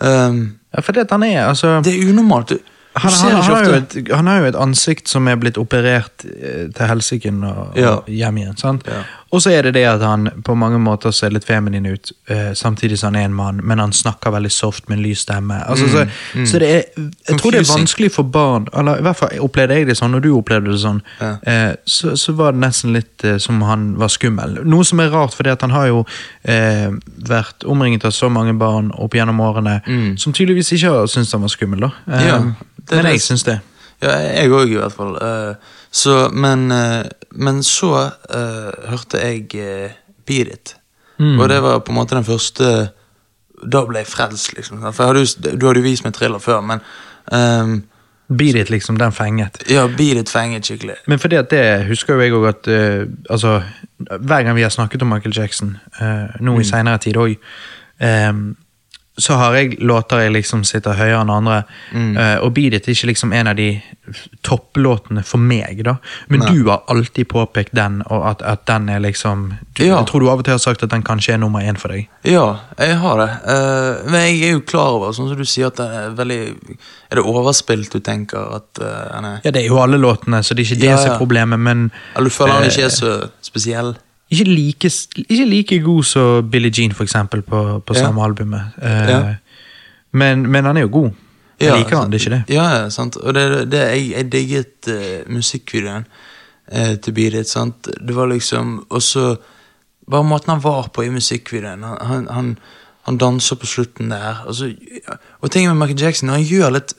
Um, 0.00 0.42
Ja, 0.74 0.80
for 0.86 0.92
det 0.94 1.06
at 1.08 1.10
han 1.16 1.24
er, 1.26 1.48
altså 1.48 1.80
det 1.82 1.94
er 1.96 2.10
unormalt. 2.12 2.52
Du, 2.54 2.58
han, 2.94 3.10
han, 3.12 3.32
han, 3.42 3.54
har 3.54 3.72
et, 3.78 3.96
han 4.10 4.26
har 4.26 4.38
jo 4.42 4.46
et 4.50 4.56
ansikt 4.58 5.08
som 5.10 5.26
er 5.30 5.36
blitt 5.38 5.58
operert 5.58 6.24
eh, 6.26 6.68
til 6.74 6.86
helsiken 6.90 7.42
og, 7.46 7.76
Ja. 7.78 7.96
og 8.00 8.08
hjem 8.10 8.38
igjen. 8.42 8.56
sant? 8.58 8.86
Ja. 8.86 9.00
Og 9.30 9.42
så 9.42 9.50
er 9.54 9.62
det 9.62 9.74
det 9.74 9.84
at 9.86 10.02
han 10.02 10.28
på 10.44 10.54
mange 10.58 10.78
måter 10.82 11.12
ser 11.14 11.30
litt 11.30 11.44
feminin 11.46 11.86
ut, 11.86 12.10
uh, 12.30 12.50
samtidig 12.58 12.98
som 12.98 13.12
han 13.14 13.20
er 13.20 13.28
en 13.28 13.34
mann, 13.34 13.60
men 13.64 13.78
han 13.78 13.92
snakker 13.94 14.32
veldig 14.34 14.50
soft 14.50 14.88
med 14.88 14.98
en 14.98 15.04
lys 15.04 15.22
stemme. 15.26 15.60
Altså, 15.70 15.86
så, 15.88 16.02
så 16.50 16.58
det 16.58 16.70
er, 16.74 16.82
jeg 17.28 17.38
tror 17.38 17.50
det 17.54 17.60
er 17.60 17.68
Mm, 17.70 17.74
vanskelig 17.76 18.10
for 18.12 18.22
barn, 18.22 18.66
eller 18.74 18.98
i 18.98 19.02
hvert 19.06 19.16
fall 19.16 19.38
opplevde 19.40 19.74
jeg 19.78 19.86
det 19.86 19.96
sånn, 20.00 20.14
og 20.18 20.22
du 20.24 20.32
opplevde 20.34 20.72
det 20.72 20.80
sånn, 20.82 21.00
Ja. 21.20 21.30
Uh, 21.46 21.74
så, 21.86 22.16
så 22.16 22.32
var 22.32 22.52
det 22.52 22.64
nesten 22.64 22.92
litt 22.96 23.24
uh, 23.24 23.36
som 23.38 23.62
han 23.62 23.92
var 24.00 24.10
skummel. 24.10 24.58
Noe 24.64 24.84
som 24.84 25.00
er 25.00 25.10
rart, 25.14 25.34
for 25.34 25.46
han 25.50 25.70
har 25.70 25.86
jo 25.86 26.04
vært 27.30 27.64
omringet 27.64 28.04
av 28.04 28.10
så 28.16 28.28
mange 28.32 28.52
barn 28.58 28.90
opp 28.98 29.14
gjennom 29.14 29.40
årene, 29.44 29.80
som 30.18 30.32
tydeligvis 30.32 30.72
ikke 30.74 30.90
har 30.90 31.06
syntes 31.10 31.32
han 31.36 31.44
var 31.44 31.52
skummel. 31.52 31.80
da. 31.86 31.90
Mm. 32.06 32.26
Ja, 32.26 32.38
det 32.90 32.96
men 32.96 33.12
jeg 33.12 33.20
syns 33.22 33.44
det. 33.46 33.60
Ja, 34.00 34.14
jeg 34.32 34.48
òg, 34.56 34.70
i 34.72 34.78
hvert 34.80 34.96
fall. 34.96 35.12
Eh, 35.20 35.76
så, 35.90 36.28
men, 36.32 36.70
eh, 36.72 37.04
men 37.32 37.62
så 37.66 38.10
uh, 38.34 38.90
hørte 38.90 39.18
jeg 39.18 39.46
uh, 39.54 39.90
Beat 40.26 40.48
It. 40.54 40.76
Mm. 41.18 41.38
Og 41.40 41.48
det 41.48 41.62
var 41.62 41.78
på 41.78 41.92
en 41.92 41.98
måte 41.98 42.14
den 42.16 42.24
første 42.24 42.90
Da 43.72 43.82
ble 43.84 43.98
jeg 43.98 44.06
frelst, 44.08 44.54
liksom. 44.56 44.80
For 44.92 45.10
hadde 45.10 45.24
du 45.60 45.66
hadde 45.66 45.82
jo 45.82 45.84
vist 45.84 46.04
meg 46.06 46.14
thriller 46.16 46.38
før, 46.40 46.62
men 46.64 46.80
um, 47.32 47.82
Beat 48.30 48.56
it, 48.56 48.70
liksom, 48.70 48.96
den 48.96 49.12
fenget. 49.12 49.58
Ja, 49.68 49.86
Beat 49.86 50.16
It 50.16 50.30
fenget 50.30 50.64
skikkelig. 50.64 50.94
Men 51.06 51.18
fordi 51.18 51.36
at 51.36 51.50
det 51.50 51.86
husker 51.88 52.14
jo 52.14 52.20
jeg 52.20 52.32
òg 52.32 52.48
at 52.48 52.70
uh, 52.70 53.06
altså, 53.30 53.60
Hver 54.20 54.42
gang 54.42 54.56
vi 54.56 54.62
har 54.62 54.70
snakket 54.70 55.02
om 55.02 55.08
Michael 55.08 55.36
Jackson, 55.36 55.76
uh, 56.00 56.30
nå 56.40 56.54
Mm. 56.54 56.60
i 56.60 56.64
seinere 56.64 56.98
tid 56.98 57.16
òg, 57.16 57.36
så 59.16 59.34
har 59.34 59.54
jeg 59.54 59.74
låter 59.84 60.22
jeg 60.22 60.32
liksom 60.32 60.62
sitter 60.64 60.96
høyere 60.96 61.20
enn 61.20 61.32
andre. 61.32 61.62
Mm. 61.92 62.12
Uh, 62.16 62.36
og 62.44 62.52
Beat 62.56 62.76
It 62.78 62.88
er 62.88 62.94
ikke 62.94 63.10
liksom 63.10 63.34
en 63.36 63.50
av 63.50 63.58
de 63.58 63.68
topplåtene 64.46 65.22
for 65.26 65.42
meg, 65.42 65.82
da. 65.84 65.96
Men 66.32 66.44
Nei. 66.44 66.52
du 66.54 66.70
har 66.70 66.82
alltid 66.90 67.28
påpekt 67.28 67.74
den, 67.76 68.00
og 68.08 68.24
at, 68.30 68.44
at 68.46 68.64
den 68.70 68.88
er 68.88 69.02
liksom 69.02 69.50
du, 69.76 69.84
Ja. 69.84 69.98
Jeg 69.98 70.08
tror 70.10 70.24
du 70.24 70.30
av 70.30 70.42
og 70.42 70.46
til 70.46 70.56
har 70.56 70.62
sagt 70.62 70.84
at 70.86 70.92
den 70.94 71.04
kanskje 71.06 71.34
er 71.34 71.42
nummer 71.42 71.64
én 71.64 71.78
for 71.80 71.92
deg. 71.92 72.08
Ja, 72.24 72.60
jeg 72.78 72.98
har 73.02 73.20
det. 73.20 73.30
Uh, 73.44 74.10
men 74.10 74.26
jeg 74.28 74.42
er 74.48 74.56
jo 74.56 74.64
klar 74.66 74.96
over, 74.96 75.14
sånn 75.16 75.30
som 75.32 75.38
du 75.38 75.46
sier, 75.48 75.70
at 75.70 75.80
det 75.80 75.88
er 76.00 76.14
veldig 76.18 76.40
Er 77.10 77.18
det 77.18 77.24
overspilt 77.26 77.92
du 77.92 78.00
tenker 78.04 78.54
at 78.60 78.80
uh, 78.80 79.40
Ja, 79.44 79.50
Det 79.50 79.64
er 79.64 79.66
jo 79.68 79.80
alle 79.82 79.98
låtene, 80.00 80.42
så 80.42 80.54
det 80.54 80.64
er 80.64 80.72
ikke 80.72 80.82
det 80.84 80.92
Ja, 80.94 81.00
som 81.00 81.14
er 81.14 81.20
problemet, 81.20 81.60
men 81.60 81.90
Eller 82.14 82.30
du 82.30 82.34
føler 82.34 82.56
han 82.56 82.70
ikke 82.70 82.86
er 82.88 82.94
så 82.94 83.16
spesiell? 83.44 83.94
Ikke 84.30 84.44
like, 84.46 84.90
ikke 85.28 85.44
like 85.50 85.78
god 85.82 86.04
som 86.04 86.50
Billie 86.50 86.70
Jean, 86.78 86.92
for 86.94 87.02
eksempel, 87.04 87.42
på, 87.42 87.80
på 87.86 87.94
Ja. 87.96 88.00
samme 88.06 88.22
albumet. 88.24 88.62
Uh, 88.78 89.08
Ja. 89.10 89.34
men, 90.12 90.46
men 90.50 90.64
han 90.64 90.76
er 90.76 90.80
jo 90.86 90.88
god. 90.92 91.10
Jeg 91.60 91.76
liker 91.76 91.96
han, 91.98 92.10
det 92.10 92.20
er 92.20 92.24
ikke 92.24 92.36
det. 92.36 92.54
Ja, 92.54 92.66
ja, 92.78 92.88
sant. 92.90 93.16
Og 93.16 93.34
det, 93.34 93.70
det, 93.72 93.80
jeg, 93.80 94.10
jeg 94.14 94.32
digget 94.32 94.88
uh, 94.88 95.32
musikkvideoen 95.34 96.06
uh, 96.72 96.94
til 97.04 97.12
Beat 97.12 97.34
It, 97.34 97.48
sant. 97.48 97.88
Det 98.00 98.14
var 98.16 98.26
liksom 98.32 98.86
også 98.90 99.36
Bare 100.10 100.24
måten 100.26 100.50
han 100.50 100.62
var 100.64 100.88
på 100.94 101.04
i 101.06 101.10
musikkvideoen. 101.14 101.82
Han, 101.86 101.98
han, 102.06 102.24
han, 102.34 102.46
han 103.06 103.18
danser 103.20 103.54
på 103.60 103.66
slutten 103.66 104.08
der. 104.10 104.40
Og, 104.46 104.54
så, 104.58 104.72
Og 105.40 105.50
ting 105.50 105.68
med 105.68 105.76
Michael 105.78 106.00
Jackson, 106.00 106.28
han 106.32 106.42
gjør 106.42 106.72
litt 106.74 106.94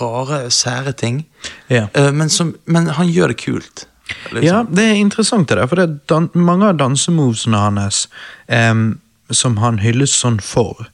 rare, 0.00 0.50
sære 0.52 0.92
ting, 0.92 1.22
Ja. 1.70 1.86
Men, 2.12 2.28
som, 2.28 2.50
men 2.66 2.86
han 2.98 3.08
gjør 3.08 3.32
det 3.32 3.38
kult. 3.40 3.86
Liksom. 4.32 4.44
Ja, 4.46 4.62
det 4.68 4.84
er 4.88 4.98
interessant 5.00 5.48
det 5.48 5.58
der, 5.60 5.66
for 5.70 6.28
mange 6.38 6.68
av 6.72 6.76
dansemovesene 6.80 7.56
hans 7.66 8.04
um, 8.48 9.00
som 9.30 9.56
han 9.62 9.78
hylles 9.78 10.10
sånn 10.18 10.40
for. 10.42 10.88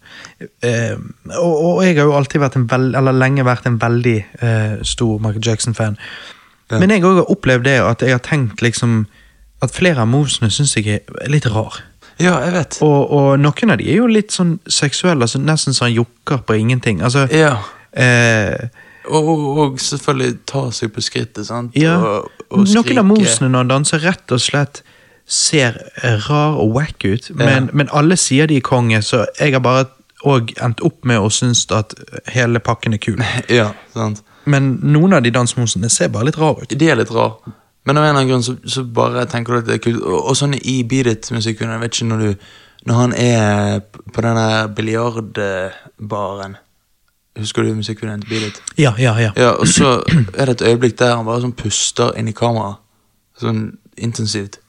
Em, 0.61 1.14
og, 1.38 1.54
og 1.64 1.78
jeg 1.87 1.96
har 1.96 2.04
jo 2.11 2.16
alltid 2.18 2.42
vært 2.42 2.56
en 2.58 2.66
veld, 2.68 2.96
eller 2.99 3.16
lenge 3.16 3.44
vært 3.49 3.64
en 3.70 3.78
veldig 3.80 4.16
eh, 4.44 4.75
stor 4.85 5.20
Michael 5.25 5.46
Jackson-fan. 5.46 5.96
Ja. 6.70 6.80
Men 6.82 6.90
jeg 6.92 7.00
har 7.06 7.23
opplevd 7.32 7.64
det 7.64 7.78
at 7.80 8.02
jeg 8.04 8.12
har 8.12 8.20
tenkt 8.26 8.61
liksom 8.64 9.06
at 9.64 9.73
flere 9.73 10.02
av 10.04 10.11
movesene 10.12 10.50
syns 10.52 10.75
jeg 10.76 10.99
er 11.00 11.30
litt 11.32 11.46
rar. 11.49 11.78
Ja, 12.20 12.35
jeg 12.44 12.52
vet. 12.56 12.78
Og, 12.85 13.11
og 13.12 13.30
noen 13.40 13.73
av 13.73 13.80
de 13.80 13.88
er 13.92 14.02
jo 14.02 14.08
litt 14.11 14.32
sånn 14.37 14.58
seksuelle, 14.68 15.25
altså 15.25 15.40
nesten 15.40 15.76
så 15.76 15.87
han 15.87 15.96
jokker 15.96 16.44
på 16.49 16.56
ingenting. 16.61 17.00
Altså, 17.04 17.25
Ja. 17.32 17.54
eh, 17.96 18.68
og, 19.06 19.28
og 19.62 19.76
selvfølgelig 19.80 20.38
ta 20.50 20.66
seg 20.75 20.90
på 20.92 21.04
skrittet, 21.04 21.46
sant. 21.46 21.76
Ja, 21.78 21.96
Og, 22.02 22.36
og 22.50 22.69
Noen 22.71 23.00
av 23.03 23.09
mosene 23.09 23.50
når 23.50 23.65
han 23.65 23.73
danser, 23.75 24.05
rett 24.07 24.33
og 24.33 24.43
slett 24.43 24.83
ser 25.26 25.79
rar 26.29 26.59
og 26.62 26.76
wack 26.76 27.05
ut, 27.05 27.31
men, 27.35 27.71
men 27.75 27.91
alle 27.91 28.19
sier 28.21 28.47
de 28.47 28.61
er 28.61 28.67
konge, 28.67 29.00
så 29.03 29.25
jeg 29.41 29.57
har 29.57 29.62
bare 29.65 29.88
òg 30.26 30.53
endt 30.62 30.83
opp 30.87 31.05
med 31.07 31.21
å 31.21 31.31
synes 31.33 31.65
at 31.75 31.95
hele 32.33 32.62
pakken 32.62 32.97
er 32.97 33.03
kul. 33.03 33.23
Ja, 33.59 33.73
sant. 33.95 34.23
Men 34.47 34.76
noen 34.87 35.17
av 35.17 35.25
de 35.25 35.33
dansmosene 35.35 35.91
ser 35.91 36.12
bare 36.15 36.29
litt 36.29 36.38
rar 36.38 36.61
ut. 36.62 36.71
De 36.71 36.91
er 36.91 36.99
litt 36.99 37.11
rar. 37.11 37.41
Men 37.87 37.99
av 37.99 38.05
en 38.05 38.11
eller 38.11 38.21
annen 38.21 38.31
grunn 38.31 38.45
så, 38.47 38.55
så 38.71 38.85
bare 38.87 39.26
tenker 39.31 39.57
du 39.57 39.59
at 39.59 39.67
det 39.67 39.79
er 39.79 39.83
kult. 39.83 39.99
Og, 40.03 40.21
og 40.31 40.38
sånn 40.38 40.55
i 40.59 40.76
Beat 40.87 41.11
It-musikken, 41.11 41.71
jeg 41.75 41.83
vet 41.83 41.99
ikke 41.99 42.11
når 42.12 42.23
du 42.23 42.47
Når 42.87 42.95
han 43.00 43.12
er 43.19 43.81
på 44.15 44.23
denne 44.23 44.47
biljardbaren 44.79 46.55
Husker 47.37 47.62
du 47.62 47.75
musikkvideoen 47.76 48.23
til 48.25 48.28
Beat 48.31 48.43
It? 48.50 48.61
Ja, 48.81 48.95
ja, 48.99 49.14
ja. 49.21 49.33
Ja, 49.37 49.50
og 49.61 49.69
så 49.69 49.99
er 50.35 50.49
det 50.49 50.61
et 50.61 50.69
øyeblikk 50.71 50.99
der 50.99 51.16
han 51.16 51.26
bare 51.28 51.43
sånn 51.45 51.57
puster 51.57 52.14
inn 52.16 52.31
i 52.31 52.37
kameraet. 52.37 52.81
Sånn 53.40 53.66
intensivt. 53.97 54.61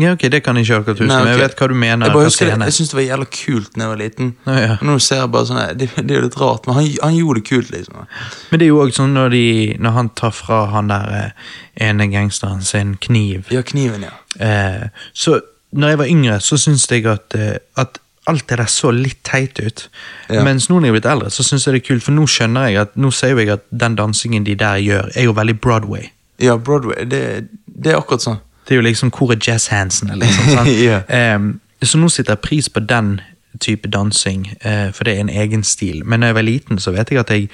Ja, 0.00 0.12
ok, 0.12 0.22
Det 0.32 0.40
kan 0.42 0.56
jeg 0.56 0.64
ikke 0.64 0.76
akkurat 0.80 0.98
huske, 1.02 1.06
Nei, 1.10 1.18
men 1.20 1.34
jeg 1.34 1.40
vet 1.42 1.58
hva 1.60 1.66
du 1.68 1.74
mener. 1.76 2.06
Jeg, 2.06 2.14
bare 2.14 2.28
husker 2.30 2.48
det, 2.48 2.64
jeg 2.64 2.74
syns 2.78 2.92
det 2.92 2.96
var 2.96 3.04
jævla 3.04 3.26
kult 3.36 3.74
da 3.74 3.82
jeg 3.82 3.90
var 3.90 3.98
liten. 4.00 4.30
Ja, 4.46 4.54
ja. 4.62 4.76
Nå 4.88 4.94
ser 5.04 5.20
jeg 5.20 5.32
bare 5.34 5.48
sånn 5.50 5.60
Det, 5.82 5.88
det 6.08 6.16
er 6.16 6.24
litt 6.24 6.38
rart, 6.40 6.66
men 6.66 6.78
han, 6.78 6.86
han 7.02 7.16
gjorde 7.18 7.42
det 7.42 7.48
kult, 7.50 7.72
liksom. 7.74 8.06
Men 8.48 8.62
det 8.62 8.66
er 8.66 8.70
jo 8.70 8.80
òg 8.86 8.94
sånn 8.96 9.12
når, 9.12 9.34
de, 9.36 9.44
når 9.84 9.96
han 9.98 10.08
tar 10.16 10.32
fra 10.32 10.62
han 10.72 10.88
der 10.88 11.12
eh, 11.18 11.50
ene 11.88 12.08
gangsteren 12.12 12.64
sin 12.64 12.96
kniv 13.04 13.52
Ja, 13.52 13.60
kniven, 13.68 14.08
ja. 14.08 14.14
Eh, 14.40 14.88
så 15.12 15.42
når 15.76 15.92
jeg 15.92 16.00
var 16.00 16.12
yngre, 16.14 16.40
så 16.40 16.56
syntes 16.60 16.88
jeg 16.88 17.04
at, 17.12 17.36
eh, 17.36 17.58
at 17.76 18.00
alt 18.30 18.44
det 18.48 18.58
der 18.58 18.70
så 18.70 18.92
litt 18.94 19.18
teit 19.26 19.58
ut. 19.60 19.88
Ja. 20.30 20.44
Mens 20.46 20.68
nå 20.70 20.78
når 20.78 20.86
jeg 20.86 20.92
er 20.92 20.98
blitt 20.98 21.10
eldre, 21.10 21.30
så 21.34 21.44
syns 21.46 21.66
jeg 21.66 21.74
det 21.74 21.82
er 21.82 21.86
kult, 21.88 22.04
for 22.06 22.14
nå 22.14 22.26
skjønner 22.30 22.70
jeg 22.70 22.80
at 22.84 22.94
nå 23.00 23.10
ser 23.14 23.34
jeg 23.40 23.50
at 23.56 23.66
den 23.70 23.98
dansingen 23.98 24.46
de 24.46 24.54
der 24.58 24.78
gjør, 24.82 25.10
er 25.14 25.26
jo 25.26 25.34
veldig 25.36 25.58
Broadway. 25.60 26.08
Ja, 26.42 26.56
Broadway. 26.56 27.04
Det, 27.10 27.22
det 27.66 27.92
er 27.92 27.98
akkurat 27.98 28.24
sånn. 28.24 28.40
Det 28.68 28.76
er 28.76 28.82
jo 28.82 28.86
liksom 28.86 29.10
hvor 29.10 29.34
er 29.34 29.42
jazzhandsen, 29.42 30.14
liksom. 30.22 30.70
Ja. 30.86 31.02
um, 31.36 31.54
så 31.82 31.98
nå 31.98 32.08
sitter 32.14 32.36
jeg 32.36 32.44
pris 32.46 32.68
på 32.70 32.80
den 32.86 33.16
type 33.60 33.90
dansing, 33.90 34.46
uh, 34.62 34.92
for 34.94 35.04
det 35.04 35.16
er 35.16 35.24
en 35.24 35.32
egen 35.42 35.66
stil. 35.66 36.04
Men 36.06 36.22
når 36.22 36.30
jeg 36.30 36.38
var 36.38 36.46
liten, 36.46 36.78
så 36.78 36.94
vet 36.94 37.10
jeg 37.10 37.20
at 37.20 37.32
jeg 37.34 37.48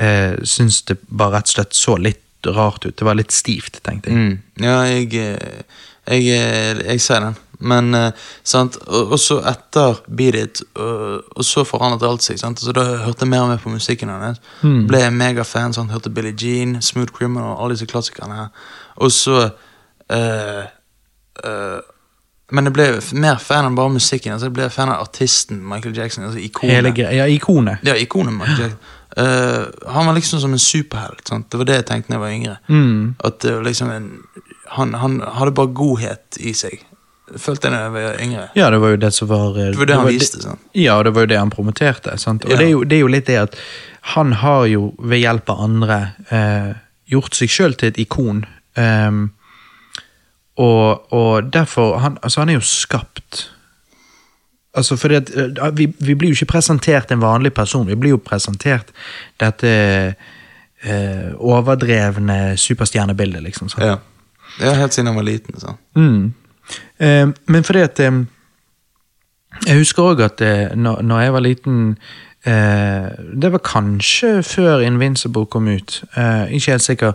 uh, 0.00 0.40
syns 0.40 0.82
det 0.88 0.98
bare 1.08 1.36
rett 1.36 1.52
og 1.52 1.58
slett 1.58 1.76
så 1.76 1.98
litt 2.00 2.22
rart 2.46 2.86
ut. 2.86 2.96
Det 2.96 3.04
var 3.04 3.16
litt 3.18 3.32
stivt, 3.32 3.80
tenkte 3.84 4.12
jeg. 4.12 4.16
Mm. 4.18 4.64
Ja, 4.64 4.80
jeg, 4.88 5.12
jeg, 5.12 5.64
jeg, 6.08 6.26
eh, 6.32 6.82
jeg 6.84 7.00
ser 7.00 7.24
den. 7.24 7.38
Men 7.64 7.94
eh, 7.96 8.26
sant, 8.46 8.76
og, 8.86 9.14
og 9.14 9.20
så 9.20 9.38
etter 9.48 10.02
Beat 10.08 10.38
It, 10.38 10.62
og, 10.74 11.24
og 11.36 11.46
så 11.46 11.64
forandret 11.68 12.06
alt 12.08 12.26
seg. 12.26 12.38
Sant? 12.40 12.60
Så 12.60 12.74
da 12.76 12.84
hørte 13.06 13.24
jeg 13.24 13.32
mer 13.32 13.46
og 13.46 13.54
mer 13.54 13.62
på 13.62 13.72
musikken 13.72 14.12
hans. 14.12 14.42
Mm. 14.62 14.84
Ble 14.90 15.02
megafan. 15.14 15.74
Sant? 15.76 15.92
Hørte 15.94 16.12
Billie 16.12 16.36
Jean, 16.36 16.78
Smooth 16.82 17.14
Criminal, 17.16 17.56
alle 17.58 17.78
disse 17.78 17.88
klassikerne. 17.90 18.48
Og 19.02 19.12
så 19.12 19.40
eh, 20.12 20.64
eh, 21.44 21.80
Men 22.54 22.68
jeg 22.68 22.74
ble 22.76 22.88
mer 23.18 23.40
fan 23.40 23.66
enn 23.66 23.78
bare 23.78 23.94
musikken. 23.96 24.34
Altså 24.34 24.50
jeg 24.50 24.56
ble 24.58 24.68
fan 24.70 24.92
av 24.92 25.06
artisten 25.06 25.62
Michael 25.64 25.96
Jackson. 25.96 26.28
Altså 26.28 26.42
ikonet. 26.44 26.76
Hele 26.76 26.92
ja, 27.16 27.24
ikonet. 27.26 27.82
Ja, 27.86 27.96
ikonet 27.98 28.36
Michael 28.36 28.66
Jackson. 28.66 28.92
Uh, 29.14 29.70
han 29.86 30.06
var 30.06 30.14
liksom 30.16 30.40
som 30.42 30.52
en 30.52 30.58
superhelt. 30.58 31.30
Det 31.50 31.58
var 31.58 31.68
det 31.68 31.76
jeg 31.78 31.86
tenkte 31.86 32.10
da 32.10 32.16
jeg 32.16 32.22
var 32.24 32.34
yngre. 32.34 32.56
Mm. 32.68 33.14
At 33.24 33.40
det 33.42 33.52
var 33.54 33.62
liksom 33.66 33.90
en, 33.94 34.08
han, 34.74 34.94
han 34.94 35.20
hadde 35.38 35.54
bare 35.54 35.70
godhet 35.74 36.38
i 36.40 36.52
seg. 36.52 36.82
Følte 37.40 37.68
jeg 37.68 37.74
da 37.74 37.80
jeg 37.82 37.92
var 37.94 38.20
yngre. 38.22 38.44
Ja, 38.58 38.70
det 38.70 38.80
var 38.82 38.94
jo 38.94 38.96
det 39.02 39.12
som 39.14 39.28
var 39.28 39.58
eh, 39.58 39.70
Det 39.72 39.78
var 39.80 39.86
det 39.90 39.96
han 40.00 40.06
viste. 40.06 40.42
sant? 40.42 40.60
Ja, 40.74 41.02
det 41.02 41.14
var 41.16 41.26
jo 41.26 41.32
det 41.32 41.38
han 41.38 41.50
promoterte. 41.50 42.18
Sant? 42.18 42.44
Og 42.44 42.50
Ja. 42.50 42.56
det, 42.60 42.66
er 42.66 42.70
jo, 42.70 42.82
det 42.84 42.96
er 42.96 43.00
jo 43.00 43.12
litt 43.12 43.26
det 43.26 43.38
at 43.42 43.56
han 44.14 44.32
har 44.32 44.66
jo 44.66 44.94
ved 44.98 45.18
hjelp 45.22 45.48
av 45.50 45.60
andre 45.64 45.98
eh, 46.30 46.74
gjort 47.10 47.34
seg 47.34 47.48
sjøl 47.50 47.74
til 47.80 47.88
et 47.92 47.98
ikon. 47.98 48.44
Um, 48.76 49.30
og, 50.58 51.12
og 51.12 51.50
derfor 51.54 51.98
han, 51.98 52.18
altså 52.22 52.40
han 52.42 52.50
er 52.50 52.54
jo 52.58 52.64
skapt 52.66 53.50
Altså 54.74 54.96
fordi 54.98 55.14
at 55.20 55.28
eh, 55.38 55.70
vi, 55.78 55.86
vi 56.02 56.14
blir 56.18 56.32
jo 56.32 56.34
ikke 56.40 56.52
presentert 56.56 57.12
en 57.14 57.20
vanlig 57.22 57.52
person, 57.54 57.86
vi 57.86 57.94
blir 57.94 58.16
jo 58.16 58.18
presentert 58.18 58.88
dette 59.38 59.70
eh, 60.82 61.28
overdrevne 61.38 62.56
superstjernebildet, 62.58 63.42
liksom. 63.42 63.68
sant? 63.70 63.84
Ja. 63.86 63.98
ja, 64.58 64.72
helt 64.80 64.92
siden 64.96 65.12
han 65.12 65.16
var 65.20 65.26
liten. 65.28 65.54
sånn. 65.62 65.78
Mm. 65.94 66.32
Eh, 67.00 67.26
men 67.46 67.64
fordi 67.64 67.80
at 67.84 68.00
eh, 68.00 68.22
Jeg 69.66 69.76
husker 69.78 70.02
òg 70.02 70.20
at 70.24 70.40
eh, 70.40 70.72
når, 70.76 71.02
når 71.02 71.20
jeg 71.20 71.32
var 71.32 71.40
liten 71.44 71.98
eh, 72.46 73.08
Det 73.42 73.52
var 73.52 73.58
kanskje 73.64 74.42
før 74.42 74.80
Invincible 74.82 75.46
kom 75.46 75.68
ut, 75.68 76.02
eh, 76.16 76.50
ikke 76.54 76.70
helt 76.74 76.82
sikker. 76.82 77.12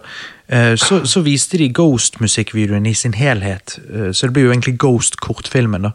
Eh, 0.50 0.76
så, 0.78 1.02
så 1.06 1.22
viste 1.22 1.58
de 1.58 1.68
Ghost-musikkvideoen 1.74 2.86
i 2.90 2.94
sin 2.94 3.14
helhet. 3.14 3.76
Så 4.14 4.26
det 4.28 4.34
blir 4.34 4.44
jo 4.48 4.52
egentlig 4.54 4.78
Ghost-kortfilmen 4.82 5.84
da, 5.86 5.92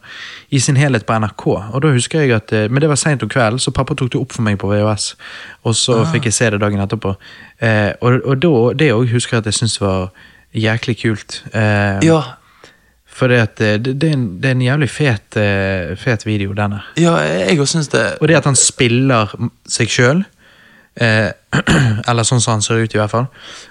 i 0.51 0.61
sin 0.63 0.77
helhet 0.77 1.07
på 1.07 1.17
NRK. 1.19 1.47
Og 1.47 1.83
da 1.83 1.91
husker 1.97 2.21
jeg 2.23 2.33
at, 2.37 2.53
Men 2.71 2.81
det 2.85 2.89
var 2.89 3.01
seint 3.01 3.23
om 3.23 3.29
kvelden, 3.29 3.59
så 3.59 3.71
pappa 3.75 3.95
tok 3.95 4.13
det 4.13 4.21
opp 4.21 4.33
for 4.37 4.43
meg 4.47 4.59
på 4.63 4.71
VHS. 4.71 5.09
Og 5.65 5.75
så 5.75 6.05
fikk 6.13 6.25
jeg 6.31 6.37
se 6.39 6.51
det 6.55 6.61
dagen 6.63 6.81
etterpå. 6.85 7.17
Eh, 7.61 7.93
og 8.01 8.21
og 8.25 8.39
da, 8.43 8.55
det 8.85 8.93
òg 8.95 9.11
husker 9.11 9.37
jeg 9.37 9.43
at 9.43 9.47
jeg 9.51 9.55
syntes 9.63 9.81
var 9.81 10.11
jæklig 10.55 10.99
kult. 11.03 11.43
Eh, 11.55 11.99
Ja, 12.07 12.23
for 13.15 13.31
det, 13.31 13.41
det, 13.61 13.69
det, 13.87 14.09
er 14.09 14.17
en, 14.17 14.23
det 14.43 14.51
er 14.51 14.57
en 14.57 14.63
jævlig 14.65 14.89
fet, 14.91 15.37
eh, 15.39 15.93
fet 16.01 16.25
video, 16.27 16.53
denne. 16.57 16.81
ja 16.99 17.13
jeg 17.23 17.61
òg 17.63 17.69
syns 17.71 17.89
det. 17.93 18.03
Og 18.21 18.27
det 18.29 18.41
at 18.41 18.49
han 18.49 18.59
spiller 18.59 19.31
seg 19.71 19.93
sjøl, 19.95 20.25
eh, 20.99 21.31
eller 22.11 22.27
sånn 22.27 22.43
som 22.43 22.57
han 22.57 22.65
ser 22.67 22.83
ut, 22.83 22.95
i 22.95 22.99
hvert 22.99 23.13
fall. 23.13 23.29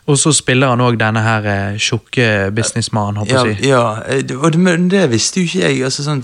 Og 0.07 0.19
så 0.21 0.31
spiller 0.35 0.71
han 0.71 0.83
òg 0.85 0.95
denne 1.01 1.25
her 1.25 1.49
eh, 1.51 1.75
tjukke 1.81 2.29
businessmannen, 2.55 3.27
Ja, 3.27 3.43
jeg 3.43 3.43
å 3.43 3.59
si. 3.59 3.69
ja, 3.69 3.83
eh, 4.07 4.35
og 4.39 4.55
det, 4.55 4.77
det 4.95 5.05
visste 5.11 5.43
jo 5.43 5.49
ikke 5.49 5.67
jeg. 5.67 5.83
Altså, 5.91 6.07
sånn, 6.07 6.23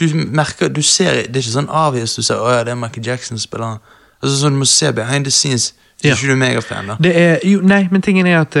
du 0.00 0.06
merker, 0.30 0.70
du 0.72 0.82
ser, 0.86 1.26
Det 1.26 1.36
er 1.36 1.44
ikke 1.44 1.58
sånn 1.58 1.74
avgjørelse 1.74 2.22
du 2.22 2.30
ser 2.30 2.40
å 2.40 2.54
ja, 2.54 2.64
det 2.64 2.72
er 2.72 2.78
Michael 2.86 3.06
Jackson 3.10 3.34
som 3.36 3.44
spiller. 3.48 3.66
han. 3.74 3.96
Altså, 4.22 4.34
sånn, 4.44 4.54
du 4.54 4.62
må 4.62 4.68
se 4.70 4.92
behind 4.94 5.26
the 5.26 5.34
scenes. 5.34 5.72
Ja. 6.00 6.14
ikke 6.14 6.30
du 6.30 6.38
megafan, 6.40 6.86
da. 6.88 6.94
Det 7.02 7.10
er, 7.12 7.34
jo, 7.44 7.58
nei, 7.60 7.82
men 7.92 8.00
tingen 8.00 8.24
er 8.30 8.38
at 8.40 8.54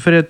For 0.00 0.22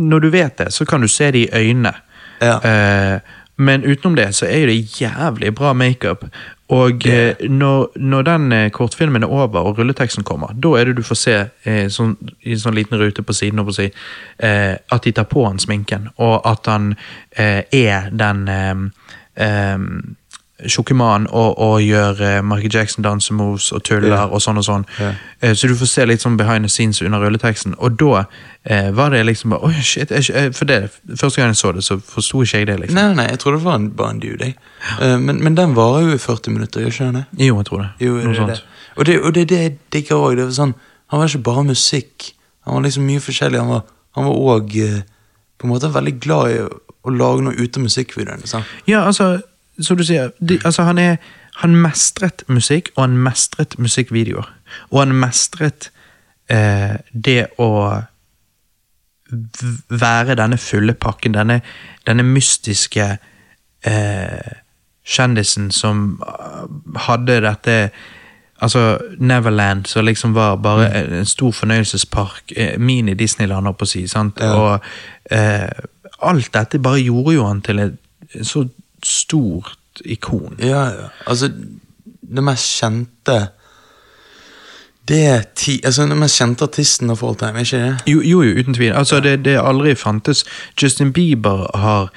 når 0.00 0.22
du 0.24 0.28
vet 0.32 0.54
det, 0.56 0.70
så 0.72 0.86
kan 0.88 1.02
du 1.04 1.08
se 1.12 1.28
det 1.34 1.42
i 1.42 1.50
øynene. 1.52 1.92
Ja. 2.40 2.58
Eh, 2.62 3.34
men 3.58 3.82
utenom 3.84 4.14
det 4.14 4.28
så 4.38 4.46
er 4.46 4.62
jo 4.62 4.70
det 4.70 5.00
jævlig 5.00 5.50
bra 5.58 5.72
makeup. 5.74 6.28
Og 6.68 7.06
eh, 7.08 7.48
når, 7.48 7.96
når 7.96 8.22
den 8.22 8.52
eh, 8.52 8.70
kortfilmen 8.70 9.24
er 9.24 9.32
over 9.32 9.64
og 9.64 9.78
rulleteksten 9.78 10.24
kommer, 10.24 10.52
da 10.52 10.74
er 10.76 10.90
det 10.90 10.98
du 10.98 11.02
får 11.02 11.18
se 11.18 11.36
eh, 11.64 11.86
sånn, 11.90 12.12
i 12.44 12.52
en 12.54 12.60
sånn 12.60 12.76
liten 12.76 13.00
rute 13.00 13.24
på 13.24 13.34
siden 13.34 13.64
på 13.64 13.74
si, 13.74 13.88
eh, 14.44 14.74
at 14.76 15.06
de 15.08 15.14
tar 15.16 15.26
på 15.32 15.46
han 15.46 15.58
sminken, 15.58 16.10
og 16.20 16.44
at 16.46 16.68
han 16.68 16.92
eh, 17.32 17.64
er 17.72 18.12
den 18.12 18.44
eh, 18.52 19.78
tjukke 20.66 20.94
og, 20.94 21.58
og 21.58 21.82
gjør 21.82 22.22
eh, 22.22 22.42
Michael 22.42 22.74
Jackson 22.74 23.04
dansemoves 23.04 23.72
og 23.72 23.82
tuller 23.84 24.08
yeah. 24.08 24.32
og 24.32 24.42
sånn 24.42 24.58
og 24.58 24.64
sånn. 24.64 24.86
Yeah. 25.00 25.14
Eh, 25.40 25.54
så 25.54 25.68
du 25.68 25.74
får 25.78 25.86
se 25.86 26.06
litt 26.06 26.24
sånn 26.24 26.36
behind 26.36 26.64
the 26.64 26.68
scenes 26.68 27.02
under 27.02 27.20
rulleteksten. 27.22 27.76
Og 27.78 27.98
da 28.00 28.24
eh, 28.64 28.90
var 28.90 29.10
det 29.14 29.24
liksom 29.26 29.54
bare 29.54 29.68
oh, 29.68 29.82
shit. 29.82 30.10
Jeg, 30.10 30.54
for 30.56 30.64
det, 30.64 30.90
første 31.14 31.40
gang 31.40 31.52
jeg 31.52 31.60
så 31.60 31.72
det, 31.72 31.84
så 31.86 31.98
forsto 32.00 32.42
ikke 32.42 32.58
jeg 32.58 32.70
det. 32.72 32.78
liksom. 32.80 32.98
Nei, 32.98 33.04
nei, 33.12 33.18
nei, 33.20 33.28
jeg 33.30 33.42
tror 33.44 33.54
det 33.54 33.62
var 33.64 33.78
en, 33.78 33.90
bare 33.98 34.16
en 34.16 34.24
dude. 34.24 34.50
Jeg. 34.50 34.56
Uh, 35.02 35.14
men, 35.20 35.42
men 35.44 35.58
den 35.58 35.76
varer 35.76 36.08
jo 36.08 36.16
i 36.16 36.22
40 36.22 36.56
minutter, 36.56 36.82
gjør 36.82 36.96
ikke 36.96 37.10
den 37.10 37.20
det? 37.20 37.44
Jo, 37.46 37.60
jeg 37.60 37.70
tror 37.70 37.84
det. 37.84 37.92
Jo, 38.02 38.16
det 38.18 38.48
det. 38.54 38.58
Og 38.96 39.06
det, 39.06 39.20
og 39.20 39.34
det 39.34 39.44
er 39.46 39.52
det 39.52 39.62
jeg 39.62 39.76
digger 39.94 40.26
òg. 40.26 40.42
Sånn, 40.54 40.74
han 41.12 41.22
var 41.22 41.30
ikke 41.30 41.46
bare 41.46 41.68
musikk. 41.70 42.32
Han 42.66 42.80
var 42.80 42.88
liksom 42.88 43.06
mye 43.06 43.22
forskjellig. 43.22 43.62
Han 43.62 43.76
var 43.76 43.86
han 44.18 44.26
var 44.26 44.44
òg 44.54 44.76
eh, 44.82 45.00
på 45.58 45.66
en 45.66 45.72
måte 45.72 45.90
veldig 45.94 46.14
glad 46.22 46.52
i 46.54 46.60
å, 46.64 46.68
lage 47.08 47.44
noe 47.46 47.56
ute 47.56 47.80
av 47.80 47.86
musikkvideoene. 47.86 48.48
sant? 48.50 48.68
Ja, 48.90 49.06
altså, 49.08 49.38
som 49.80 49.96
du 49.96 50.04
sier, 50.04 50.30
de, 50.40 50.58
altså 50.64 50.82
han 50.82 50.98
er 50.98 51.16
Han 51.58 51.74
mestret 51.74 52.44
musikk, 52.46 52.92
og 52.96 53.02
han 53.02 53.16
mestret 53.18 53.74
musikkvideoer. 53.78 54.46
Og 54.90 55.00
han 55.00 55.14
mestret 55.18 55.88
eh, 56.46 57.00
det 57.12 57.48
å 57.58 57.98
være 59.90 60.36
denne 60.38 60.56
fulle 60.56 60.94
pakken, 60.94 61.34
denne, 61.34 61.60
denne 62.06 62.22
mystiske 62.22 63.08
eh, 63.82 64.52
kjendisen 65.02 65.72
som 65.74 66.22
eh, 66.22 66.70
hadde 67.08 67.40
dette 67.48 67.80
Altså 68.58 68.98
Neverland, 69.18 69.84
som 69.86 70.04
liksom 70.04 70.32
var 70.34 70.56
bare 70.56 70.88
Mm. 70.88 71.12
en, 71.18 71.26
stor 71.26 71.52
fornøyelsespark, 71.52 72.52
eh, 72.56 72.78
mini-Disneyland, 72.78 73.66
holdt 73.66 73.78
på 73.78 73.84
å 73.84 73.88
si. 73.88 74.06
sant? 74.08 74.40
Ja. 74.40 74.54
Og 74.54 74.80
eh, 75.30 75.70
alt 76.22 76.52
dette 76.52 76.78
bare 76.78 76.98
gjorde 76.98 77.34
jo 77.34 77.46
han 77.46 77.60
til 77.62 77.78
et 77.78 77.92
så 78.42 78.64
stort 79.04 80.02
ikon. 80.04 80.56
Ja, 80.58 80.84
ja. 80.94 81.08
Altså, 81.26 81.50
det 82.28 82.44
mest 82.44 82.80
kjente 82.80 83.48
Det 85.08 85.26
er 85.26 85.42
ti, 85.56 85.80
altså, 85.84 86.04
den 86.04 86.18
mest 86.20 86.36
kjente 86.36 86.66
artisten 86.68 87.10
av 87.10 87.22
all 87.24 87.36
time, 87.40 87.62
ikke 87.64 87.78
det? 87.80 88.12
Jo, 88.12 88.20
jo, 88.20 88.42
jo 88.44 88.58
uten 88.60 88.74
tvil. 88.76 88.92
Altså, 88.92 89.20
det, 89.24 89.38
det 89.44 89.56
aldri 89.56 89.94
fantes 89.96 90.44
Justin 90.82 91.12
Bieber 91.12 91.64
har 91.78 92.10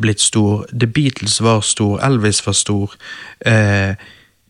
blitt 0.00 0.20
stor, 0.20 0.66
The 0.68 0.86
Beatles 0.86 1.40
var 1.42 1.60
stor, 1.64 1.96
Elvis 2.04 2.42
var 2.46 2.52
stor. 2.52 2.92
Eh, 3.40 3.94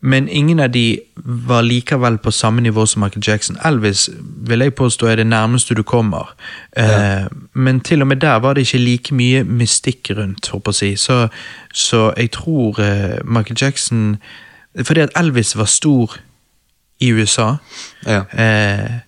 men 0.00 0.28
ingen 0.28 0.60
av 0.60 0.70
de 0.70 1.00
var 1.24 1.62
likevel 1.62 2.18
på 2.18 2.30
samme 2.30 2.62
nivå 2.62 2.86
som 2.86 3.02
Michael 3.02 3.22
Jackson. 3.26 3.56
Elvis 3.64 4.08
vil 4.46 4.60
jeg 4.60 4.74
påstå 4.74 5.06
er 5.06 5.16
det 5.16 5.26
nærmeste 5.26 5.74
du 5.74 5.82
kommer. 5.82 6.34
Eh, 6.76 7.26
Men 7.52 7.80
til 7.80 8.00
og 8.02 8.06
med 8.06 8.16
der 8.16 8.38
var 8.38 8.54
det 8.54 8.60
ikke 8.60 8.78
like 8.78 9.14
mye 9.14 9.44
mystikk 9.44 10.10
rundt, 10.16 10.48
håper 10.48 10.72
jeg 10.72 10.74
å 10.74 10.78
si. 10.78 10.96
Så, 10.96 11.28
så 11.72 12.12
jeg 12.16 12.30
tror 12.30 12.80
eh, 12.80 13.18
Michael 13.24 13.58
Jackson 13.60 14.16
Fordi 14.82 15.00
at 15.00 15.10
Elvis 15.16 15.56
var 15.56 15.64
stor 15.64 16.16
i 17.00 17.12
USA. 17.12 17.56
Ja. 18.06 18.22
Eh, 18.32 19.00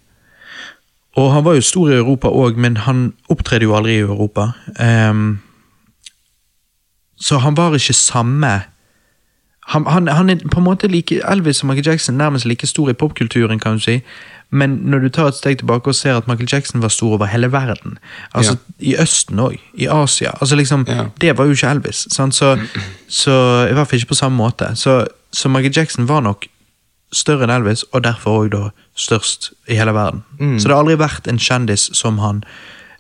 og 1.17 1.33
han 1.33 1.45
var 1.45 1.55
jo 1.55 1.61
stor 1.61 1.91
i 1.91 1.99
Europa 1.99 2.29
òg, 2.29 2.57
men 2.57 2.77
han 2.77 3.13
opptredde 3.29 3.67
jo 3.67 3.75
aldri 3.77 3.99
i 3.99 4.05
Europa. 4.05 4.53
Ehm, 4.81 5.41
så 7.21 7.39
han 7.39 7.57
var 7.57 7.75
ikke 7.75 7.93
samme 7.93 8.53
han, 9.71 9.87
han, 9.87 10.09
han 10.09 10.31
er 10.31 10.43
på 10.51 10.59
en 10.61 10.67
måte 10.67 10.89
like 10.91 11.21
Elvis 11.31 11.63
og 11.63 11.71
Michael 11.71 11.87
Jackson 11.87 12.17
nærmest 12.19 12.47
like 12.49 12.67
stor 12.67 12.91
i 12.91 12.93
popkulturen, 12.93 13.61
kan 13.63 13.79
du 13.79 13.83
si. 13.85 14.01
Men 14.51 14.71
når 14.71 14.99
du 14.99 15.09
tar 15.15 15.29
et 15.31 15.37
steg 15.39 15.59
tilbake 15.61 15.87
og 15.87 15.95
ser 15.95 16.17
at 16.19 16.27
Michael 16.29 16.49
Jackson 16.53 16.83
var 16.83 16.91
stor 16.91 17.13
over 17.15 17.27
hele 17.31 17.53
verden 17.53 17.99
Altså 18.35 18.57
I 18.81 18.97
Østen 18.99 19.39
òg. 19.39 19.61
I 19.75 19.87
Asia. 19.87 20.31
Altså 20.41 20.57
liksom, 20.57 20.85
Ja. 20.89 21.05
Det 21.21 21.39
var 21.39 21.45
jo 21.45 21.51
ikke 21.55 21.71
Elvis. 21.71 22.07
Sant? 22.11 22.35
Så, 22.35 22.59
så 23.09 23.31
I 23.71 23.73
hvert 23.73 23.89
fall 23.89 24.01
ikke 24.01 24.09
på 24.15 24.15
samme 24.15 24.37
måte. 24.37 24.73
Så, 24.75 25.05
så 25.33 25.49
Michael 25.49 25.77
Jackson 25.77 26.09
var 26.09 26.21
nok 26.21 26.47
større 27.13 27.45
enn 27.47 27.51
Elvis, 27.51 27.85
og 27.93 28.05
derfor 28.05 28.45
òg 28.45 28.51
da 28.53 28.69
størst 28.95 29.53
i 29.69 29.75
hele 29.79 29.95
verden. 29.95 30.23
Så 30.59 30.69
det 30.69 30.75
har 30.75 30.83
aldri 30.83 30.99
vært 30.99 31.27
en 31.31 31.39
kjendis 31.39 31.89
som 31.95 32.19
han. 32.19 32.43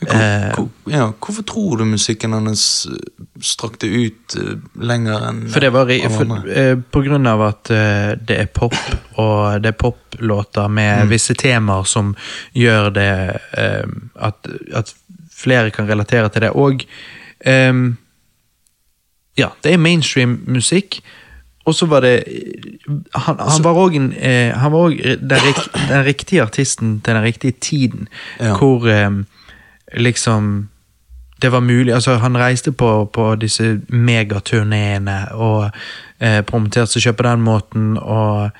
Hvor, 0.00 0.16
Eh, 0.16 0.54
hvor, 0.54 0.68
ja, 0.88 1.12
hvorfor 1.12 1.42
tror 1.42 1.76
du 1.76 1.84
musikken 1.84 2.32
hans 2.32 2.86
eh, 2.88 3.24
strakte 3.44 3.86
ut 3.86 4.36
eh, 4.40 4.54
lenger 4.80 5.26
enn 5.28 5.42
For 5.52 5.60
det 5.60 5.72
var 5.74 5.90
for, 6.14 6.48
eh, 6.48 6.72
På 6.80 7.02
grunn 7.04 7.28
av 7.28 7.42
at 7.44 7.70
eh, 7.74 8.14
det 8.16 8.38
er 8.40 8.48
pop, 8.48 8.76
og 9.20 9.60
det 9.60 9.74
er 9.74 9.76
poplåter 9.76 10.72
med 10.72 11.10
visse 11.12 11.36
temaer 11.36 11.84
som 11.84 12.14
gjør 12.56 12.88
det 12.96 13.12
eh, 13.60 13.92
at, 14.16 14.48
at 14.72 14.94
flere 15.36 15.70
kan 15.70 15.88
relatere 15.88 16.32
til 16.32 16.48
det. 16.48 16.50
Og 16.56 16.84
ja, 19.40 19.48
det 19.64 19.72
er 19.72 19.80
mainstream 19.80 20.42
musikk. 20.46 20.98
Og 21.64 21.74
så 21.74 21.86
var 21.88 22.04
det 22.04 22.24
Han, 23.14 23.38
han 23.40 23.62
var 23.64 23.78
òg 23.80 23.94
den, 23.96 24.12
den 25.88 26.04
riktige 26.04 26.42
artisten 26.42 27.00
til 27.00 27.14
den 27.14 27.24
riktige 27.24 27.52
tiden. 27.52 28.08
Ja. 28.40 28.56
Hvor 28.56 28.84
liksom 29.92 30.68
det 31.40 31.48
var 31.48 31.60
mulig, 31.60 31.94
altså 31.94 32.14
Han 32.14 32.38
reiste 32.38 32.72
på, 32.72 33.06
på 33.06 33.34
disse 33.40 33.80
megaturneene 33.88 35.32
og 35.32 35.70
eh, 36.20 36.42
promoterte 36.44 36.92
seg 36.92 37.02
selv 37.02 37.16
på 37.16 37.22
den 37.22 37.40
måten. 37.40 37.96
og 37.98 38.50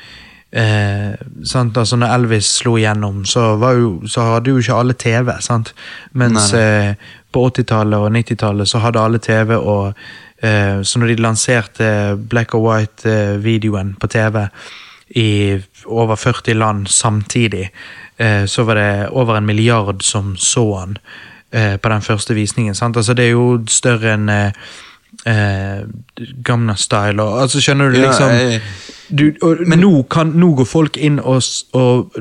eh, 0.52 1.12
sant, 1.44 1.76
altså 1.76 1.96
Når 1.96 2.14
Elvis 2.14 2.48
slo 2.56 2.76
igjennom, 2.78 3.24
så, 3.24 3.56
var 3.56 3.76
jo, 3.76 4.00
så 4.06 4.20
hadde 4.32 4.50
jo 4.50 4.58
ikke 4.58 4.74
alle 4.80 4.96
TV. 4.96 5.32
sant? 5.40 5.74
Mens 6.12 6.52
Nei, 6.52 6.60
eh, 6.62 6.94
på 7.32 7.46
80-tallet 7.50 7.98
og 7.98 8.12
90-tallet 8.16 8.68
så 8.68 8.78
hadde 8.78 9.00
alle 9.04 9.18
TV. 9.18 9.56
og 9.56 9.92
eh, 10.42 10.80
Så 10.82 10.98
når 10.98 11.06
de 11.06 11.22
lanserte 11.22 11.90
black 12.16 12.54
and 12.54 12.64
white-videoen 12.64 13.96
på 14.00 14.06
TV 14.06 14.46
i 15.16 15.58
over 15.86 16.16
40 16.16 16.54
land 16.54 16.86
samtidig, 16.88 17.70
eh, 18.18 18.44
så 18.46 18.62
var 18.64 18.74
det 18.74 19.08
over 19.10 19.36
en 19.36 19.46
milliard 19.46 20.02
som 20.02 20.36
så 20.36 20.64
han 20.78 20.96
eh, 21.52 21.76
på 21.76 21.88
den 21.88 22.02
første 22.02 22.34
visningen. 22.34 22.74
Sant? 22.74 22.96
Altså 22.96 23.14
Det 23.14 23.24
er 23.24 23.30
jo 23.30 23.64
større 23.68 24.14
enn 24.14 24.28
eh, 24.30 24.52
Gamna-style 26.44 27.22
og 27.22 27.40
altså 27.42 27.60
Skjønner 27.60 27.90
du, 27.90 27.98
Ja, 27.98 28.06
liksom 28.06 28.30
jeg- 28.30 28.60
du, 29.18 29.32
og, 29.42 29.56
nå, 29.66 30.02
kan, 30.02 30.26
nå 30.26 30.54
går 30.54 30.64
folk 30.64 30.96
inn 30.96 31.18
og, 31.18 31.42
og 31.72 32.12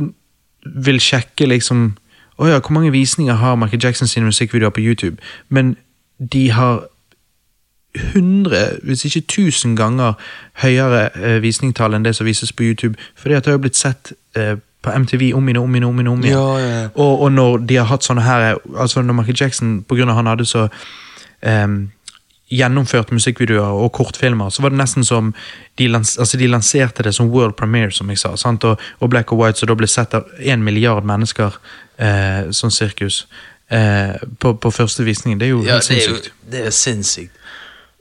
vil 0.65 0.99
sjekke 0.99 1.45
liksom 1.47 1.95
Å 2.39 2.47
ja, 2.47 2.59
hvor 2.59 2.71
mange 2.71 2.91
visninger 2.91 3.33
har 3.35 3.55
Michael 3.55 3.81
Jackson 3.83 4.07
sine 4.07 4.25
musikkvideoer 4.25 4.69
på 4.71 4.79
YouTube? 4.81 5.17
Men 5.49 5.75
de 6.33 6.49
har 6.51 6.85
100, 7.95 8.79
hvis 8.83 9.05
ikke 9.05 9.19
1000 9.19 9.75
ganger 9.77 10.13
høyere 10.61 11.09
eh, 11.17 11.41
visningstall 11.41 11.93
enn 11.97 12.05
det 12.05 12.15
som 12.15 12.27
vises 12.27 12.51
på 12.53 12.63
YouTube. 12.63 12.99
At 13.17 13.29
det 13.29 13.45
har 13.45 13.57
jo 13.57 13.63
blitt 13.65 13.79
sett 13.79 14.13
eh, 14.37 14.55
på 14.81 14.91
MTV 14.91 15.33
om 15.35 15.49
igjen 15.49 15.57
om 15.57 15.75
igjen. 15.75 15.85
om 15.85 15.99
igjen, 15.99 16.07
om 16.07 16.23
igjen. 16.23 16.37
Ja, 16.37 16.57
ja. 16.59 16.89
Og, 16.95 17.21
og 17.21 17.31
når 17.31 17.57
de 17.57 17.79
har 17.81 17.89
hatt 17.89 18.05
sånne 18.05 18.23
her 18.23 18.59
Altså 18.77 19.01
når 19.01 19.13
Michael 19.13 19.41
Jackson, 19.41 19.79
på 19.83 19.95
grunn 19.95 20.09
av 20.09 20.15
han 20.15 20.29
hadde 20.29 20.45
så 20.47 20.67
ehm, 21.41 21.89
gjennomført 22.49 23.11
musikkvideoer 23.13 23.83
og 23.83 23.91
kortfilmer, 23.93 24.49
så 24.49 24.63
var 24.63 24.73
det 24.73 24.79
nesten 24.79 25.05
som 25.05 25.33
de, 25.77 25.87
lans 25.91 26.15
altså 26.17 26.37
de 26.37 26.47
lanserte 26.49 27.03
det 27.05 27.13
som 27.15 27.29
world 27.29 27.57
premiere, 27.59 27.91
som 27.91 28.09
jeg 28.09 28.21
sa. 28.21 28.33
Sant? 28.39 28.63
Og, 28.63 28.79
og 28.99 29.09
Black 29.11 29.33
og 29.33 29.43
White, 29.43 29.59
så 29.59 29.69
da 29.69 29.75
ble 29.77 29.89
sett 29.89 30.15
av 30.17 30.29
en 30.39 30.63
milliard 30.65 31.05
mennesker 31.05 31.59
eh, 31.97 32.49
som 32.55 32.71
sirkus 32.73 33.25
eh, 33.67 34.15
på, 34.39 34.55
på 34.55 34.71
første 34.71 35.05
visning. 35.05 35.37
Det 35.39 35.49
er 35.49 35.53
jo 35.53 35.61
Ja, 35.67 35.77
helt 35.77 35.91
det 35.91 35.99
er 35.99 36.09
jo 36.09 36.23
det 36.49 36.65
er 36.71 36.73
sinnssykt. 36.73 37.38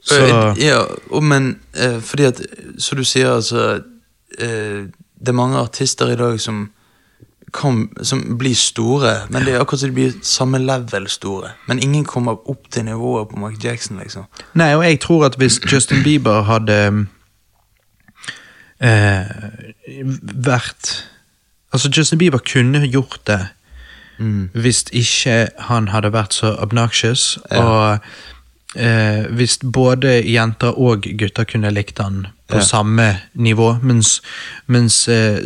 Så- 0.01 0.15
Eh, 0.25 0.63
ja, 0.65 0.79
og, 1.11 1.23
men 1.23 1.59
eh, 1.75 1.99
fordi 2.01 2.23
at, 2.23 2.41
som 2.77 2.97
du 2.97 3.03
sier, 3.03 3.33
altså 3.35 3.81
eh, 4.39 4.85
Det 5.19 5.27
er 5.27 5.31
mange 5.35 5.57
artister 5.59 6.07
i 6.07 6.15
dag 6.15 6.39
som 6.39 6.69
kan, 7.53 7.89
som 8.03 8.37
blir 8.37 8.53
store, 8.55 9.25
men 9.29 9.43
det 9.45 9.53
er 9.55 9.59
akkurat 9.59 9.79
som 9.79 9.89
de 9.89 9.93
blir 9.95 10.11
samme 10.21 10.57
level 10.61 11.07
store. 11.09 11.49
Men 11.67 11.79
ingen 11.83 12.05
kommer 12.05 12.37
opp 12.49 12.69
til 12.71 12.85
nivået 12.85 13.27
på 13.29 13.35
Mark 13.41 13.63
Jackson, 13.63 13.97
liksom. 13.99 14.23
Nei, 14.53 14.73
og 14.75 14.83
jeg 14.85 14.99
tror 14.99 15.25
at 15.25 15.35
hvis 15.35 15.59
Justin 15.71 16.03
Bieber 16.03 16.41
hadde 16.43 17.07
eh, 18.81 19.25
vært 20.45 21.05
Altså, 21.73 21.89
Justin 21.97 22.17
Bieber 22.17 22.39
kunne 22.53 22.87
gjort 22.87 23.19
det 23.27 23.47
hvis 24.53 24.83
ikke 24.91 25.47
han 25.69 25.87
hadde 25.87 26.09
vært 26.11 26.33
så 26.33 26.49
obnoxious, 26.59 27.37
og 27.55 27.99
eh, 28.75 29.25
hvis 29.33 29.57
både 29.63 30.19
jenter 30.29 30.77
og 30.77 31.07
gutter 31.17 31.45
kunne 31.49 31.71
likt 31.73 31.97
han 31.99 32.27
på 32.49 32.57
Ja. 32.57 32.65
samme 32.65 33.07
nivå, 33.37 33.79
mens, 33.83 34.21
mens 34.67 35.07
eh, 35.07 35.37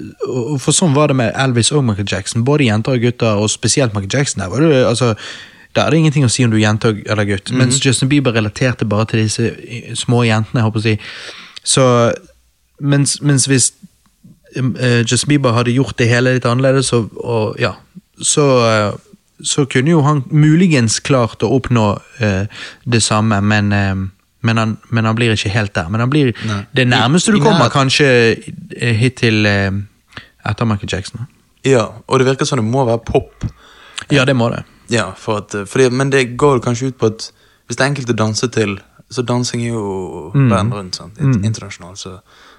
For 0.59 0.71
sånn 0.71 0.93
var 0.95 1.07
det 1.11 1.15
med 1.19 1.33
Elvis 1.35 1.71
og 1.71 1.83
Michael 1.83 2.07
Jackson. 2.11 2.43
Både 2.47 2.63
jenter 2.69 2.93
og 2.95 3.01
gutter, 3.01 3.39
og 3.43 3.49
spesielt 3.49 3.93
Michael 3.93 4.13
Jackson. 4.13 4.41
Der 4.41 4.49
var 4.49 4.59
det, 4.61 4.85
altså, 4.85 5.13
der 5.75 5.81
er 5.83 5.89
det 5.89 5.97
ingenting 5.99 6.23
å 6.25 6.29
si 6.31 6.43
om 6.45 6.51
du 6.51 6.57
er 6.57 6.67
jente 6.67 6.93
eller 7.09 7.25
gutt. 7.25 7.51
Mens 7.51 7.79
Justin 7.85 8.09
Bieber 8.09 8.31
relaterte 8.35 8.85
bare 8.85 9.05
til 9.05 9.23
disse 9.25 9.49
eh, 9.67 9.93
små 9.95 10.23
jentene. 10.23 10.61
jeg 10.61 10.67
håper 10.69 10.79
å 10.79 10.83
si. 10.83 10.97
Så, 11.63 11.85
mens, 12.79 13.17
mens 13.21 13.47
hvis 13.47 13.71
eh, 14.55 15.01
Justin 15.03 15.29
Bieber 15.33 15.51
hadde 15.57 15.73
gjort 15.75 15.97
det 15.97 16.07
hele 16.11 16.33
litt 16.35 16.45
annerledes, 16.45 16.93
og, 16.93 17.09
og 17.17 17.59
ja, 17.59 17.73
så, 18.21 18.45
eh, 18.69 18.93
så 19.43 19.65
kunne 19.65 19.91
jo 19.91 20.01
han 20.05 20.23
muligens 20.31 20.99
klart 21.03 21.43
å 21.43 21.51
oppnå 21.57 21.85
eh, 22.23 22.45
det 22.83 23.01
samme, 23.03 23.41
men, 23.41 23.71
eh, 23.73 23.95
men, 24.43 24.57
han, 24.57 24.77
men 24.89 25.05
han 25.05 25.15
blir 25.15 25.35
ikke 25.35 25.51
helt 25.53 25.75
der. 25.75 25.89
Men 25.91 26.03
han 26.05 26.11
blir 26.13 26.33
Nei. 26.47 26.63
det 26.75 26.87
nærmeste 26.87 27.31
du 27.35 27.39
i 27.41 27.43
kommer, 27.43 27.71
kanskje 27.73 28.07
hittil 28.99 29.45
eh, 29.49 29.71
etter 30.45 30.69
Michael 30.69 30.91
Jackson. 30.91 31.27
Ja, 31.63 31.87
og 32.07 32.19
det 32.19 32.27
virker 32.27 32.47
som 32.47 32.59
det 32.59 32.67
må 32.67 32.85
være 32.87 33.03
pop. 33.07 33.45
Ja, 34.11 34.25
det 34.25 34.35
må 34.35 34.49
det. 34.51 34.63
Ja, 34.91 35.11
for 35.17 35.43
at, 35.43 35.55
eh, 35.55 35.65
fordi, 35.65 35.89
Men 35.89 36.11
det 36.11 36.37
går 36.37 36.59
kanskje 36.59 36.87
ut 36.87 36.97
på 36.97 37.05
at 37.05 37.31
hvis 37.67 37.77
det 37.77 37.83
er 37.83 37.91
enkelt 37.91 38.09
å 38.09 38.17
danse 38.19 38.47
til, 38.51 38.79
så 39.11 39.21
dansing 39.21 39.61
er 39.63 39.69
jo 39.69 40.31
verden 40.33 40.73
rundt. 40.73 40.95
sant? 40.95 41.19
Internasjonalt, 41.19 41.99
så 41.99 42.17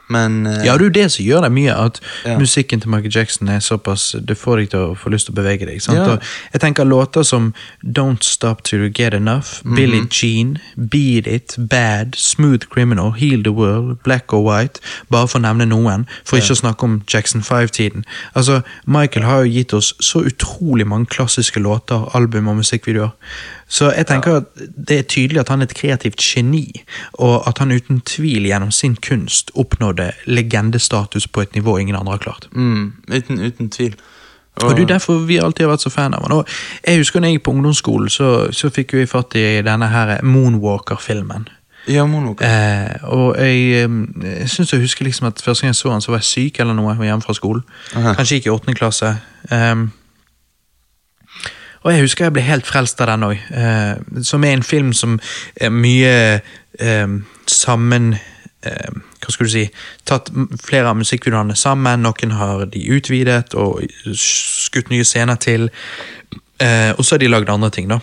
Men 0.08 0.46
uh, 0.46 0.52
Ja, 0.64 0.72
det 0.76 0.80
er 0.80 0.84
jo 0.84 0.88
det 0.90 1.10
som 1.12 1.24
gjør 1.24 1.40
det 1.46 1.52
mye, 1.52 1.72
at 1.86 2.00
Ja. 2.24 2.38
musikken 2.38 2.80
til 2.80 2.90
Michael 2.90 3.12
Jackson 3.14 3.48
er 3.48 3.58
såpass 3.60 4.14
Det 4.26 4.36
får 4.36 4.56
deg 4.56 4.70
til 4.70 4.78
å 4.80 4.96
få 4.96 5.10
lyst 5.10 5.26
til 5.26 5.34
å 5.34 5.36
bevege 5.42 5.66
deg. 5.66 5.80
Ja. 5.88 6.18
Jeg 6.52 6.60
tenker 6.60 6.84
låter 6.84 7.22
som 7.24 7.54
Don't 7.84 8.22
Stop 8.22 8.62
Till 8.64 8.80
You 8.80 8.90
Get 8.90 9.14
Enough, 9.14 9.62
Mhm. 9.64 9.74
Billie 9.76 10.06
Jean, 10.10 10.58
Beat 10.76 11.26
It, 11.26 11.54
Bad, 11.58 12.14
Smooth 12.16 12.66
Criminal, 12.70 13.12
Heal 13.12 13.42
the 13.42 13.52
World, 13.52 14.02
Black 14.04 14.32
or 14.32 14.42
White, 14.44 14.80
bare 15.10 15.26
for 15.28 15.38
å 15.38 15.42
nevne 15.42 15.66
noen, 15.68 16.06
for 16.24 16.36
ikke 16.36 16.52
å 16.52 16.60
snakke 16.60 16.82
om 16.84 17.02
Jackson 17.08 17.40
5-tiden. 17.42 18.04
Altså, 18.36 18.60
Michael 18.86 19.24
har 19.24 19.44
jo 19.44 19.50
gitt 19.52 19.72
oss 19.74 19.94
så 20.00 20.22
utrolig 20.24 20.86
mange 20.86 21.06
klassiske 21.06 21.60
låter, 21.60 22.10
album 22.14 22.48
og 22.48 22.56
musikkvideoer. 22.56 23.10
Så 23.68 23.90
jeg 23.96 24.06
tenker 24.06 24.42
at 24.42 24.64
det 24.88 24.98
er 24.98 25.06
tydelig 25.08 25.40
at 25.40 25.48
han 25.48 25.62
er 25.64 25.70
et 25.70 25.76
kreativt 25.76 26.20
geni, 26.22 26.82
og 27.12 27.48
at 27.48 27.58
han 27.58 27.72
uten 27.72 28.02
tvil 28.06 28.46
gjennom 28.46 28.70
sin 28.70 28.96
kunst 28.96 29.50
oppnådde 29.54 30.10
legendestatus 30.26 31.26
på 31.28 31.40
et 31.46 31.54
nivå 31.54 31.78
ingen 31.78 31.96
andre 31.96 32.18
har 32.18 32.24
klart. 32.26 32.48
Mm, 32.52 32.92
uten, 33.08 33.40
uten 33.40 33.70
tvil. 33.70 33.96
Og 34.62 34.76
det 34.76 34.82
er 34.82 34.86
derfor 34.86 35.24
vi 35.26 35.40
alltid 35.42 35.64
har 35.64 35.72
vært 35.72 35.82
så 35.82 35.90
fan 35.90 36.14
av 36.14 36.22
han. 36.22 36.36
Og 36.36 36.48
jeg 36.86 37.00
husker 37.02 37.20
når 37.20 37.28
jeg 37.32 37.38
gikk 37.38 37.44
på 37.48 37.54
ungdomsskolen, 37.56 38.10
så, 38.12 38.30
så 38.54 38.70
fikk 38.70 38.94
vi 38.94 39.06
fatt 39.10 39.34
i 39.34 39.62
denne 39.66 39.88
her 39.90 40.20
Moonwalker-filmen. 40.22 41.48
Ja, 41.90 42.06
Moonwalker. 42.06 42.46
Eh, 42.46 43.08
og 43.10 43.34
jeg, 43.40 43.88
jeg 44.22 44.48
syns 44.52 44.72
jeg 44.72 44.84
husker 44.84 45.08
liksom 45.08 45.26
at 45.26 45.42
første 45.42 45.66
gang 45.66 45.74
jeg 45.74 45.80
så 45.80 45.90
han, 45.90 46.04
så 46.04 46.14
var 46.14 46.22
jeg 46.22 46.30
syk 46.30 46.60
eller 46.62 46.78
noe. 46.78 46.94
Hjemme 47.02 47.26
fra 47.26 47.34
skolen. 47.34 47.66
Aha. 47.96 48.14
Kanskje 48.14 48.38
gikk 48.38 48.46
i 48.46 48.54
åttende 48.54 48.78
klasse. 48.78 49.16
Ehm, 49.52 49.88
og 51.84 51.92
jeg 51.92 52.04
husker 52.04 52.24
jeg 52.24 52.34
ble 52.36 52.44
helt 52.46 52.66
frelst 52.66 53.00
av 53.04 53.12
den 53.12 53.26
òg. 53.28 53.40
som 54.24 54.44
er 54.44 54.52
en 54.56 54.62
film 54.62 54.92
som 54.92 55.18
er 55.60 55.70
mye 55.70 56.40
eh, 56.80 57.08
sammen 57.46 58.14
eh, 58.64 58.90
Hva 59.20 59.32
skulle 59.32 59.48
du 59.48 59.52
si 59.52 59.66
Tatt 60.08 60.30
flere 60.64 60.88
av 60.88 60.96
musikkvideoene 60.96 61.56
sammen. 61.56 62.02
Noen 62.04 62.34
har 62.38 62.64
de 62.72 62.82
utvidet 62.96 63.54
og 63.54 63.84
skutt 64.16 64.90
nye 64.92 65.04
scener 65.04 65.36
til. 65.40 65.70
Eh, 66.60 66.92
og 66.96 67.04
så 67.04 67.14
har 67.14 67.22
de 67.22 67.30
lagd 67.30 67.52
andre 67.52 67.70
ting, 67.70 67.88
da. 67.88 68.00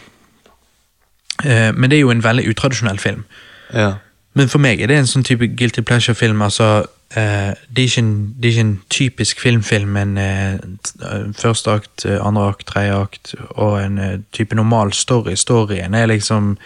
Eh, 1.43 1.69
men 1.73 1.89
det 1.89 1.97
er 1.97 2.05
jo 2.05 2.13
en 2.13 2.23
veldig 2.23 2.47
utradisjonell 2.49 2.99
film. 2.99 3.25
Ja. 3.73 3.93
Men 4.33 4.49
for 4.49 4.63
meg 4.63 4.81
er 4.81 4.91
det 4.91 4.97
en 4.97 5.09
sånn 5.09 5.25
type 5.27 5.47
guilty 5.57 5.81
pleasure-film. 5.81 6.41
altså 6.41 6.85
eh, 7.15 7.53
det, 7.69 7.83
er 7.83 7.87
ikke 7.89 8.01
en, 8.01 8.13
det 8.37 8.45
er 8.45 8.51
ikke 8.51 8.67
en 8.67 8.81
typisk 8.89 9.39
filmfilm 9.41 9.89
med 9.89 10.01
en 10.01 10.17
eh, 10.17 10.59
t- 10.87 11.03
eh, 11.05 11.27
første 11.37 11.71
akt, 11.71 12.05
eh, 12.05 12.19
andre 12.25 12.47
akt, 12.49 12.65
tredje 12.67 12.93
akt 12.95 13.35
og 13.49 13.81
en 13.83 13.97
eh, 13.97 14.19
type 14.33 14.55
normal 14.55 14.93
story. 14.93 15.35
Storyen 15.35 15.93
er 15.93 16.05
liksom 16.05 16.57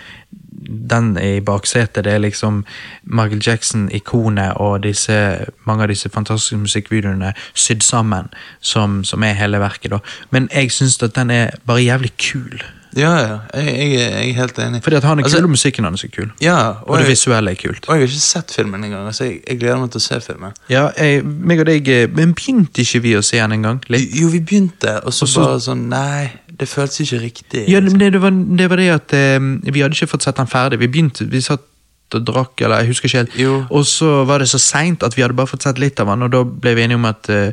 den 0.91 1.17
i 1.21 1.39
baksetet. 1.45 2.03
Det 2.05 2.13
er 2.13 2.17
liksom 2.23 2.63
Michael 3.03 3.41
Jackson-ikonet 3.47 4.53
og 4.57 4.83
disse, 4.83 5.45
mange 5.65 5.83
av 5.83 5.89
disse 5.91 6.09
fantastiske 6.09 6.57
musikkvideoene 6.57 7.33
sydd 7.53 7.83
sammen, 7.83 8.31
som, 8.61 9.03
som 9.03 9.23
er 9.23 9.33
hele 9.37 9.59
verket. 9.59 9.91
da. 9.91 9.99
Men 10.31 10.49
jeg 10.53 10.71
syns 10.71 10.97
at 11.03 11.15
den 11.15 11.29
er 11.31 11.49
bare 11.65 11.83
jævlig 11.83 12.11
kul. 12.17 12.63
Ja, 12.95 13.11
ja. 13.19 13.37
Jeg, 13.53 13.73
jeg, 13.75 13.89
jeg 13.99 14.29
er 14.29 14.37
helt 14.39 14.59
enig. 14.63 14.79
Fordi 14.83 14.95
at 14.95 15.03
han 15.03 15.19
er 15.19 15.23
Altså, 15.27 15.37
kul, 15.41 15.49
og 15.49 15.53
musikken 15.55 15.83
hans 15.83 16.03
er 16.03 16.11
kul. 16.15 16.29
Ja, 16.41 16.57
Og 16.85 16.89
og 16.89 16.97
det 16.97 17.05
jeg, 17.05 17.11
visuelle 17.17 17.51
er 17.51 17.59
kult. 17.59 17.85
og 17.89 17.95
jeg 17.95 18.05
har 18.05 18.07
ikke 18.07 18.21
sett 18.23 18.53
filmen 18.55 18.83
engang, 18.87 19.09
så 19.13 19.23
jeg, 19.27 19.41
jeg 19.49 19.59
gleder 19.59 19.81
meg 19.83 19.91
til 19.91 19.99
å 19.99 20.05
se 20.05 20.21
filmen. 20.23 20.55
Ja, 20.71 20.85
jeg, 20.97 21.25
meg 21.25 21.59
og 21.59 21.69
deg, 21.69 21.87
eh, 21.91 22.07
men 22.15 22.33
begynte 22.37 22.81
ikke 22.85 23.01
vi 23.03 23.13
å 23.19 23.21
se 23.25 23.37
den 23.41 23.57
en 23.59 23.67
gang? 23.69 23.83
Jo, 23.91 24.31
vi 24.31 24.39
begynte, 24.39 24.97
og 25.03 25.13
så 25.13 25.27
bare 25.35 25.59
sånn 25.59 25.85
Nei, 25.91 26.31
det 26.59 26.67
føltes 26.71 27.03
ikke 27.03 27.19
riktig. 27.25 27.65
Ja, 27.69 27.79
liksom. 27.83 27.99
det, 27.99 28.13
det, 28.15 28.21
var, 28.23 28.31
det 28.31 28.69
var 28.71 28.81
det 28.81 28.89
at 28.95 29.13
eh, 29.19 29.39
vi 29.69 29.81
hadde 29.83 29.93
ikke 29.97 30.07
fått 30.15 30.23
sett 30.29 30.39
den 30.39 30.47
ferdig. 30.47 30.79
Vi 30.79 30.87
begynte, 30.87 31.27
vi 31.29 31.41
satt 31.43 31.67
og 32.13 32.25
drakk, 32.27 32.61
eller 32.61 32.83
jeg 32.83 32.87
husker 32.91 33.09
ikke 33.09 33.17
helt. 33.17 33.37
Jo. 33.39 33.55
Og 33.73 33.85
så 33.89 34.23
var 34.29 34.39
det 34.39 34.49
så 34.51 34.59
seint 34.61 35.03
at 35.03 35.17
vi 35.17 35.23
hadde 35.23 35.33
bare 35.33 35.49
fått 35.49 35.63
sett 35.65 35.79
litt 35.81 35.99
av 35.99 36.07
han, 36.07 36.21
og 36.21 36.31
da 36.31 36.43
ble 36.45 36.75
vi 36.77 36.83
enige 36.85 36.99
om 36.99 37.05
at 37.09 37.29
uh, 37.29 37.51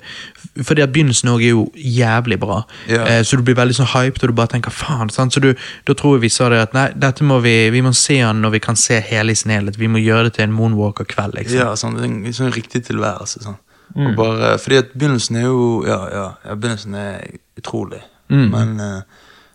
Fordi 0.62 0.82
at 0.84 0.92
begynnelsen 0.92 1.30
òg 1.32 1.40
er 1.40 1.54
jo 1.54 1.62
jævlig 1.74 2.36
bra, 2.40 2.58
Ja. 2.88 3.06
uh, 3.08 3.22
så 3.24 3.36
du 3.36 3.42
blir 3.42 3.56
veldig 3.56 3.74
sånn 3.78 3.88
hyped, 3.94 4.22
og 4.22 4.28
du 4.28 4.36
bare 4.36 4.52
tenker 4.52 4.70
faen. 4.70 5.08
sant? 5.10 5.32
Så 5.32 5.40
du, 5.40 5.54
da 5.88 5.94
tror 5.94 6.18
vi 6.20 6.28
sa 6.28 6.50
det 6.52 6.60
at 6.60 6.74
nei, 6.76 6.90
dette 6.94 7.24
må 7.24 7.40
vi, 7.40 7.70
vi 7.70 7.80
må 7.80 7.94
se 7.96 8.18
han 8.20 8.42
når 8.42 8.50
vi 8.58 8.60
kan 8.60 8.76
se 8.76 9.00
hele 9.00 9.32
i 9.32 9.34
sin 9.34 9.50
helhet. 9.50 9.78
Vi 9.80 9.88
må 9.88 9.98
gjøre 9.98 10.28
det 10.28 10.34
til 10.34 10.44
en 10.44 10.52
moonwalker-kveld. 10.52 11.34
liksom. 11.38 11.58
Ja, 11.58 11.72
sånn, 11.74 11.96
en 12.04 12.32
sånn 12.36 12.52
riktig 12.52 12.84
tilværelse. 12.90 13.40
Sånn. 13.46 13.56
Mm. 13.96 14.14
Bare, 14.16 14.58
fordi 14.58 14.76
at 14.76 14.92
begynnelsen 14.96 15.36
er 15.36 15.42
jo 15.50 15.84
Ja, 15.86 15.98
ja, 16.12 16.26
ja 16.44 16.54
begynnelsen 16.54 16.94
er 16.94 17.26
utrolig. 17.60 18.00
Mm. 18.28 18.50
Men, 18.50 18.80
uh, 18.80 19.00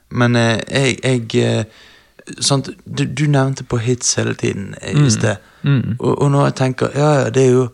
men 0.09 0.35
eh, 0.35 0.59
jeg, 0.69 0.97
jeg 1.03 1.65
sant, 2.39 2.69
du, 2.85 3.05
du 3.05 3.25
nevnte 3.31 3.63
på 3.63 3.77
hits 3.79 4.15
hele 4.19 4.33
tiden 4.35 4.73
eh, 4.81 4.97
i 5.05 5.09
sted. 5.13 5.37
Mm. 5.63 5.95
Og, 5.99 6.13
og 6.21 6.31
når 6.31 6.45
jeg 6.49 6.55
tenker 6.55 6.89
Ja, 6.95 7.11
ja, 7.21 7.29
det 7.33 7.43
er 7.47 7.51
jo 7.51 7.67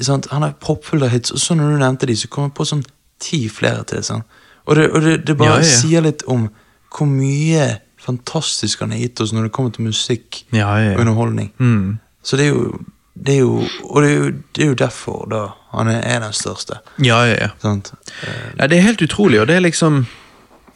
sant, 0.00 0.28
Han 0.30 0.42
er 0.46 0.52
proppfull 0.60 1.02
av 1.02 1.10
hits, 1.14 1.32
og 1.34 1.38
så 1.42 1.54
når 1.58 1.72
du 1.74 1.78
nevnte 1.82 2.06
de, 2.06 2.16
så 2.16 2.28
kom 2.28 2.44
jeg 2.48 2.54
på 2.58 2.64
sånn 2.68 2.84
ti 3.20 3.42
flere 3.52 3.84
til. 3.90 4.02
Sånn. 4.06 4.22
Og, 4.66 4.76
det, 4.76 4.90
og 4.94 5.02
det, 5.04 5.16
det 5.26 5.36
bare 5.40 5.58
Ja, 5.60 5.64
ja. 5.66 5.78
sier 5.80 6.04
litt 6.06 6.22
om 6.30 6.48
hvor 6.90 7.06
mye 7.06 7.78
fantastisk 8.00 8.80
han 8.80 8.90
har 8.94 8.98
gitt 9.02 9.20
oss 9.20 9.32
når 9.36 9.48
det 9.48 9.52
kommer 9.52 9.70
til 9.74 9.84
musikk 9.86 10.44
Ja, 10.56 10.70
og 10.94 11.02
underholdning. 11.02 11.52
Mm. 11.60 11.98
Så 12.22 12.36
det 12.40 12.48
er 12.48 12.54
jo 12.56 12.80
det 13.20 13.34
er 13.34 13.40
jo, 13.42 13.64
Og 13.84 14.02
det 14.02 14.10
er 14.10 14.14
jo, 14.16 14.28
det 14.56 14.62
er 14.64 14.68
jo 14.70 14.74
derfor 14.80 15.26
da 15.28 15.40
han 15.74 15.88
er, 15.92 16.20
den 16.22 16.32
største. 16.32 16.78
Ja, 17.04 17.18
ja, 17.28 17.34
ja. 17.44 17.48
Sant? 17.62 17.92
Eh, 18.22 18.54
Ja, 18.58 18.66
det 18.66 18.78
er 18.78 18.82
helt 18.86 19.02
utrolig, 19.02 19.40
og 19.40 19.46
det 19.50 19.56
er 19.56 19.60
liksom 19.66 20.06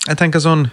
Jeg 0.09 0.19
tenker 0.21 0.41
sånn 0.45 0.67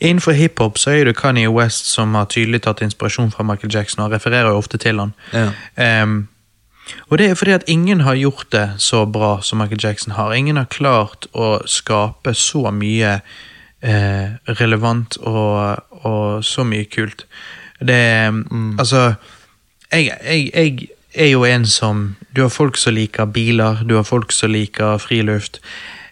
Innenfor 0.00 0.32
hiphop 0.32 0.78
så 0.78 0.90
er 0.90 1.08
det 1.08 1.16
Kanye 1.16 1.50
West 1.50 1.90
som 1.90 2.14
har 2.14 2.30
tydelig 2.32 2.62
tatt 2.66 2.82
inspirasjon 2.84 3.32
fra 3.34 3.46
Michael 3.46 3.74
Jackson, 3.74 4.04
og 4.04 4.12
refererer 4.12 4.50
jo 4.52 4.60
ofte 4.62 4.78
til 4.78 5.00
han. 5.02 5.14
Ja. 5.32 5.50
Um, 6.04 6.28
og 7.08 7.18
det 7.18 7.30
er 7.30 7.34
fordi 7.34 7.54
at 7.56 7.64
ingen 7.66 8.00
har 8.00 8.14
gjort 8.14 8.52
det 8.52 8.66
så 8.78 9.04
bra 9.06 9.38
som 9.42 9.58
Michael 9.58 9.80
Jackson 9.84 10.12
har. 10.12 10.32
Ingen 10.32 10.56
har 10.56 10.68
klart 10.70 11.26
å 11.32 11.58
skape 11.66 12.34
så 12.36 12.68
mye 12.74 13.20
eh, 13.80 14.26
relevant 14.60 15.16
og, 15.22 15.80
og 16.04 16.44
så 16.44 16.64
mye 16.64 16.84
kult. 16.84 17.26
Det 17.80 18.32
Altså, 18.78 19.14
jeg, 19.92 20.10
jeg, 20.24 20.50
jeg 20.54 20.88
er 21.14 21.30
jo 21.30 21.44
en 21.44 21.66
som 21.66 22.16
Du 22.34 22.42
har 22.42 22.50
folk 22.50 22.76
som 22.76 22.94
liker 22.94 23.24
biler, 23.24 23.84
du 23.84 23.96
har 23.96 24.04
folk 24.04 24.32
som 24.32 24.50
liker 24.50 24.98
friluft. 24.98 25.60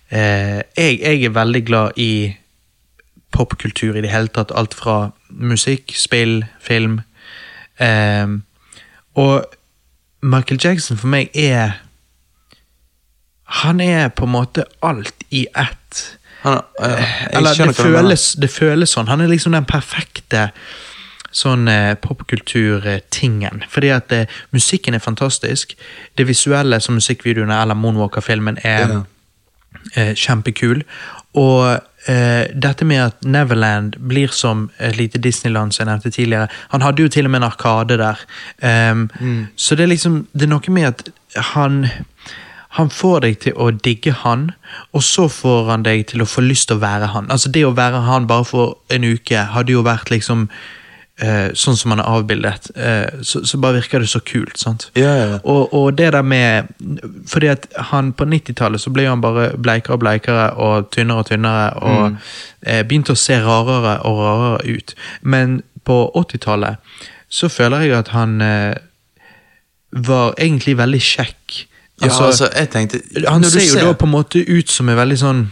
Eh, 0.09 0.63
jeg, 0.77 1.01
jeg 1.01 1.25
er 1.25 1.35
veldig 1.35 1.65
glad 1.67 1.99
i 1.99 2.37
popkultur 3.33 3.97
i 3.97 4.03
det 4.05 4.11
hele 4.13 4.29
tatt. 4.33 4.53
Alt 4.57 4.75
fra 4.79 5.11
musikk, 5.31 5.95
spill, 5.97 6.45
film. 6.61 7.01
Eh, 7.81 8.27
og 9.15 9.45
Michael 10.23 10.61
Jackson 10.63 10.97
for 11.01 11.11
meg 11.11 11.31
er 11.35 11.81
Han 13.63 13.81
er 13.81 14.09
på 14.09 14.25
en 14.25 14.33
måte 14.33 14.65
alt 14.83 15.25
i 15.31 15.47
ett. 15.57 16.19
Han, 16.43 16.61
ja, 16.81 16.93
Eller 17.31 17.55
det 17.55 17.75
føles, 17.77 18.33
det 18.41 18.49
føles 18.51 18.95
sånn. 18.97 19.11
Han 19.11 19.21
er 19.21 19.29
liksom 19.29 19.53
den 19.53 19.67
perfekte 19.69 20.47
sånn 21.33 21.69
eh, 21.69 21.93
popkulturtingen. 22.01 23.63
Fordi 23.73 23.91
at 23.93 24.13
eh, 24.13 24.27
musikken 24.57 24.95
er 24.97 25.05
fantastisk. 25.05 25.75
Det 26.19 26.27
visuelle 26.29 26.81
som 26.81 26.97
musikkvideoene 26.99 27.61
eller 27.63 27.75
Moonwalker-filmen 27.79 28.59
er 28.65 28.89
Ja. 28.89 29.03
eh, 29.97 30.15
kjempekul. 30.15 30.83
Og 31.35 31.81
eh, 32.07 32.49
dette 32.55 32.85
med 32.85 33.05
at 33.05 33.25
Neverland 33.25 33.97
blir 33.99 34.29
som 34.29 34.71
et 34.79 34.97
lite 34.97 35.19
Disneyland, 35.19 35.73
som 35.73 35.87
jeg 35.87 35.93
nevnte 35.93 36.11
tidligere 36.11 36.49
Han 36.69 36.83
hadde 36.83 37.03
jo 37.03 37.09
til 37.09 37.25
og 37.25 37.31
med 37.31 37.43
en 37.43 37.51
arkade 37.51 37.99
der. 37.99 38.19
Ehm, 38.63 39.09
Så 39.57 39.75
det 39.75 39.85
er 39.85 39.95
liksom 39.95 40.27
Det 40.33 40.43
er 40.43 40.55
noe 40.55 40.71
med 40.71 40.87
at 40.87 41.09
han 41.37 41.89
han 42.73 42.89
får 42.89 43.21
deg 43.21 43.35
til 43.45 43.53
å 43.61 43.67
digge 43.71 44.15
han, 44.23 44.47
og 44.97 45.03
så 45.05 45.27
får 45.29 45.67
han 45.69 45.83
deg 45.85 46.07
til 46.09 46.23
å 46.25 46.29
få 46.29 46.41
lyst 46.41 46.71
til 46.71 46.79
å 46.79 46.81
være 46.81 47.11
han. 47.13 47.27
Altså 47.29 47.51
Det 47.53 47.67
å 47.69 47.75
være 47.77 48.01
han 48.07 48.27
bare 48.27 48.47
for 48.49 48.79
en 48.89 49.05
uke 49.05 49.43
hadde 49.53 49.75
jo 49.75 49.83
vært 49.85 50.09
liksom 50.09 50.47
sånn 51.55 51.77
som 51.79 51.93
han 51.95 52.03
er 52.03 52.09
avbildet. 52.11 52.71
Eh, 52.77 53.23
så, 53.23 53.45
så 53.47 53.59
bare 53.63 53.81
virker 53.81 54.03
det 54.03 54.11
så 54.11 54.21
kult. 54.27 54.57
sant? 54.59 54.89
Ja, 54.99 55.13
ja. 55.17 55.39
Og, 55.45 55.75
og 55.75 55.99
det 55.99 56.13
der 56.13 56.23
med 56.23 56.71
Fordi 57.29 57.47
at 57.53 57.67
han 57.93 58.13
på 58.13 58.27
90-tallet 58.27 58.83
så 58.83 58.91
ble 58.91 59.07
han 59.07 59.23
bare 59.23 59.53
bleikere 59.57 59.97
og 59.97 60.03
bleikere 60.03 60.51
og 60.59 60.91
tynnere 60.91 61.25
og 61.25 61.29
tynnere, 61.31 61.69
og 61.83 62.17
eh, 62.67 62.83
begynte 62.83 63.15
å 63.15 63.19
se 63.19 63.39
rarere 63.43 63.99
og 64.09 64.23
rarere 64.23 64.77
ut. 64.79 64.95
Men 65.23 65.61
på 65.85 65.99
80-tallet 66.17 66.77
så 67.33 67.49
føler 67.49 67.87
jeg 67.87 67.97
at 68.03 68.13
han 68.13 68.41
eh, 68.45 68.75
var 69.93 70.35
egentlig 70.39 70.77
veldig 70.79 71.01
kjekk. 71.01 71.67
Ja, 72.03 72.11
altså, 72.11 72.49
jeg 72.51 72.71
tenkte 72.73 73.01
Han 73.29 73.45
ser 73.45 73.63
jo 73.63 73.87
da 73.87 73.93
på 73.95 74.09
en 74.09 74.15
måte 74.17 74.41
ut 74.43 74.71
som 74.71 74.89
en 74.89 74.99
veldig 74.99 75.19
sånn 75.21 75.43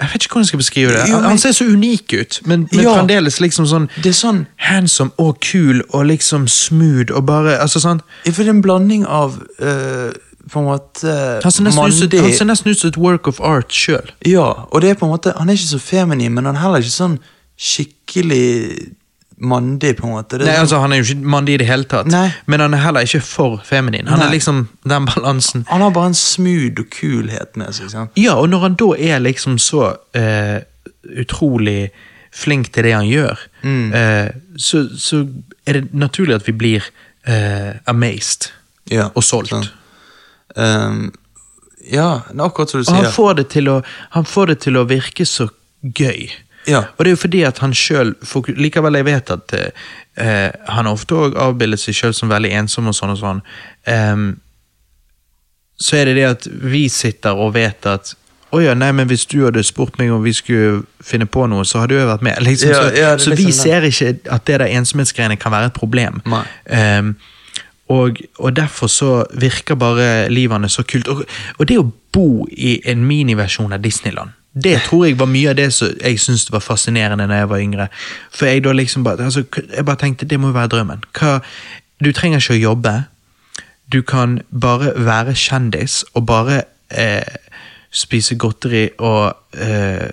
Jeg 0.00 0.08
vet 0.12 0.22
ikke 0.24 0.32
hvordan 0.36 0.44
jeg 0.46 0.48
skal 0.52 0.58
beskrive 0.62 0.92
det. 0.94 1.00
Han, 1.10 1.24
han 1.24 1.38
ser 1.42 1.52
så 1.56 1.64
unik 1.66 2.12
ut, 2.20 2.40
men, 2.46 2.68
men 2.72 2.84
Ja. 2.84 2.92
fremdeles 3.00 3.40
liksom 3.40 3.66
sånn 3.66 3.88
Det 3.96 4.12
er 4.12 4.14
sånn 4.18 4.44
handsome 4.56 5.10
og 5.18 5.40
kul 5.42 5.82
og 5.90 6.06
liksom 6.06 6.46
smooth 6.48 7.10
og 7.12 7.26
bare 7.26 7.56
altså 7.58 7.80
sånn 7.82 8.00
Jeg 8.24 8.34
føler 8.34 8.50
en 8.54 8.62
blanding 8.62 9.06
av 9.06 9.40
eh, 9.58 10.12
på 10.48 10.60
en 10.62 10.68
måte 10.70 11.16
Han 11.42 11.52
ser 11.52 11.66
ut 11.66 12.14
han 12.20 12.32
ser 12.32 12.46
nesten 12.48 12.70
ut 12.70 12.78
som 12.78 12.88
et 12.88 12.96
work 12.96 13.26
of 13.28 13.40
art 13.40 13.74
sjøl. 13.74 14.06
Ja, 14.24 14.64
og 14.70 14.80
det 14.80 14.90
er 14.90 14.94
på 14.94 15.04
en 15.08 15.12
måte 15.12 15.34
Han 15.36 15.48
er 15.50 15.58
ikke 15.58 15.74
så 15.74 15.82
feminin, 15.82 16.32
men 16.32 16.46
han 16.46 16.54
er 16.56 16.60
heller 16.60 16.78
ikke 16.86 16.94
sånn 16.94 17.18
skikkelig 17.58 18.94
mandig, 19.40 19.96
på 19.96 20.06
en 20.06 20.12
måte. 20.16 20.38
Det 20.38 20.46
Nei, 20.46 20.54
sånn- 20.54 20.60
altså 20.64 20.80
Han 20.80 20.92
er 20.92 20.96
jo 20.96 21.04
ikke 21.14 21.24
mandig 21.30 21.54
i 21.54 21.56
det 21.58 21.66
hele 21.66 21.84
tatt, 21.84 22.06
Nei. 22.10 22.32
men 22.46 22.60
han 22.60 22.74
er 22.74 22.78
heller 22.78 23.00
ikke 23.06 23.20
for 23.22 23.58
feminin. 23.64 24.06
Han 24.08 24.20
er 24.20 24.30
liksom 24.32 24.68
den 24.88 25.06
balansen. 25.06 25.64
Han 25.68 25.80
har 25.80 25.90
bare 25.90 26.06
en 26.06 26.14
smooth 26.14 26.80
og 26.80 26.90
kulhet 26.90 27.56
med 27.56 27.74
seg. 27.74 27.90
sant? 27.90 28.10
Ja, 28.16 28.34
og 28.34 28.48
når 28.50 28.58
han 28.60 28.74
da 28.74 28.92
er 28.98 29.18
liksom 29.20 29.58
så 29.58 29.96
uh, 30.16 30.60
utrolig 31.20 31.90
flink 32.32 32.72
til 32.72 32.84
det 32.84 32.92
han 32.94 33.06
gjør, 33.08 33.38
Mm. 33.64 33.92
uh, 33.92 34.28
så, 34.56 34.88
så 34.98 35.28
er 35.66 35.72
det 35.72 35.94
naturlig 35.94 36.34
at 36.34 36.46
vi 36.46 36.52
blir 36.52 36.82
uh, 37.28 37.74
amazed 37.86 38.50
Ja, 38.90 39.08
og 39.14 39.22
solgt. 39.22 39.50
sånn. 39.50 39.66
Um, 40.56 41.12
ja, 41.90 42.20
det 42.30 42.38
er 42.40 42.44
akkurat 42.44 42.70
som 42.70 42.80
du 42.82 42.88
Og 42.90 42.94
han 42.96 43.04
sier. 43.04 43.12
får, 43.14 43.34
det 43.36 43.48
til 43.50 43.68
å, 43.68 43.82
han 44.10 44.24
får 44.24 44.46
det 44.46 44.58
til 44.60 44.76
å 44.80 44.84
virke 44.88 45.26
så 45.26 45.48
gøy. 45.84 46.28
Ja. 46.68 46.82
Og 46.94 47.04
det 47.04 47.10
er 47.10 47.16
jo 47.16 47.22
fordi 47.22 47.44
at 47.48 47.62
han 47.64 47.72
sjøl 47.76 48.12
Likevel, 48.58 48.98
jeg 49.00 49.06
vet 49.08 49.32
at 49.32 49.54
eh, 49.56 50.50
han 50.68 50.90
ofte 50.90 51.16
òg 51.16 51.38
avbildet 51.40 51.80
seg 51.80 51.96
sjøl 51.96 52.14
som 52.16 52.30
veldig 52.32 52.52
ensom 52.60 52.90
og 52.90 52.96
sånn 52.96 53.14
og 53.14 53.20
sånn. 53.22 53.42
Um, 53.88 54.28
så 55.78 56.00
er 56.00 56.10
det 56.10 56.18
det 56.18 56.26
at 56.26 56.48
vi 56.68 56.88
sitter 56.92 57.38
og 57.38 57.54
vet 57.56 57.86
at 57.86 58.16
å 58.48 58.60
ja, 58.64 58.72
nei, 58.72 58.88
men 58.96 59.08
hvis 59.10 59.26
du 59.28 59.42
hadde 59.44 59.60
spurt 59.66 59.98
meg 60.00 60.12
om 60.14 60.22
vi 60.24 60.32
skulle 60.32 60.82
finne 61.04 61.26
på 61.28 61.44
noe, 61.52 61.66
så 61.68 61.82
hadde 61.82 61.98
jo 61.98 62.00
jeg 62.00 62.08
vært 62.08 62.24
med. 62.24 62.38
Liksom, 62.46 62.70
så 62.72 62.86
ja, 62.96 63.10
så 63.20 63.34
vi 63.34 63.44
liksom 63.44 63.58
ser 63.66 63.84
ikke 63.84 64.12
at 64.32 64.46
det 64.48 64.60
der 64.62 64.72
ensomhetsgreiene 64.78 65.36
kan 65.40 65.52
være 65.52 65.68
et 65.68 65.76
problem. 65.76 66.22
Ehm, 66.72 67.12
og, 67.92 68.22
og 68.40 68.56
derfor 68.56 68.88
så 68.92 69.12
virker 69.36 69.76
bare 69.76 70.30
livene 70.32 70.68
så 70.72 70.84
kult. 70.88 71.12
Og, 71.12 71.26
og 71.58 71.68
det 71.68 71.76
å 71.80 71.90
bo 72.12 72.46
i 72.48 72.78
en 72.88 73.04
miniversjon 73.04 73.76
av 73.76 73.84
Disneyland, 73.84 74.32
det 74.54 74.80
tror 74.86 75.04
jeg 75.06 75.18
var 75.18 75.28
mye 75.30 75.50
av 75.50 75.58
det 75.58 75.68
som 75.74 75.92
jeg 76.00 76.20
syntes 76.20 76.48
var 76.52 76.64
fascinerende 76.64 77.26
når 77.26 77.42
jeg 77.42 77.50
var 77.50 77.62
yngre. 77.62 77.88
For 78.34 78.46
jeg 78.46 78.64
da 78.64 78.72
liksom 78.72 79.04
bare, 79.04 79.24
altså, 79.24 79.44
jeg 79.76 79.84
bare 79.84 80.00
tenkte 80.00 80.26
det 80.26 80.40
må 80.40 80.50
jo 80.50 80.56
være 80.56 80.72
drømmen. 80.74 81.04
Hva, 81.18 81.38
du 82.04 82.12
trenger 82.12 82.42
ikke 82.42 82.56
å 82.56 82.62
jobbe. 82.62 82.94
Du 83.92 84.02
kan 84.02 84.40
bare 84.50 84.92
være 84.96 85.34
kjendis 85.34 86.02
og 86.14 86.26
bare 86.26 86.62
eh, 86.90 87.36
spise 87.90 88.36
godteri 88.36 88.88
og 88.98 89.36
eh, 89.56 90.08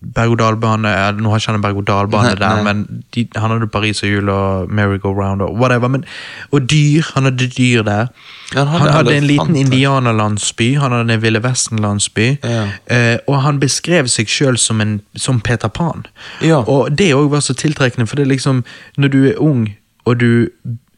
berg-og-dal-bane 0.00 0.90
Nå 1.20 1.30
har 1.30 1.40
ikke 1.40 1.50
han 1.50 1.58
en 1.58 1.62
berg-og-dal-bane 1.62 2.34
der, 2.40 2.62
men 2.64 3.02
de, 3.14 3.26
han 3.36 3.50
hadde 3.50 3.68
Paris 3.68 4.02
og 4.02 4.08
jul 4.08 4.28
og 4.32 4.72
merry-go-round 4.72 5.42
og 5.42 5.54
whatever. 5.60 5.88
Men, 5.88 6.04
og 6.50 6.70
dyr. 6.70 7.02
Han 7.14 7.28
hadde 7.28 7.48
dyr 7.48 7.82
der. 7.82 8.06
Ja, 8.54 8.64
han 8.64 8.68
han, 8.68 8.80
hadde 8.80 8.92
hadde 8.92 9.16
en 9.16 9.28
liten 9.28 9.56
indianerlandsby, 9.56 10.74
han 10.78 10.92
hadde 10.92 11.12
en 11.14 11.22
Ville 11.22 11.42
Vesten-landsby. 11.42 12.36
Ja. 12.44 12.64
Eh, 12.86 13.18
og 13.28 13.42
han 13.42 13.60
beskrev 13.60 14.08
seg 14.08 14.28
sjøl 14.28 14.58
som, 14.58 14.82
som 15.16 15.40
Peter 15.40 15.68
Pan. 15.68 16.06
Ja. 16.42 16.64
Og 16.64 16.98
det 16.98 17.12
òg 17.14 17.30
var 17.30 17.44
så 17.44 17.54
tiltrekkende, 17.54 18.06
for 18.06 18.16
det 18.16 18.22
er 18.24 18.34
liksom 18.34 18.64
Når 18.96 19.08
du 19.08 19.24
er 19.26 19.38
ung, 19.38 19.68
og 20.04 20.20
du 20.20 20.48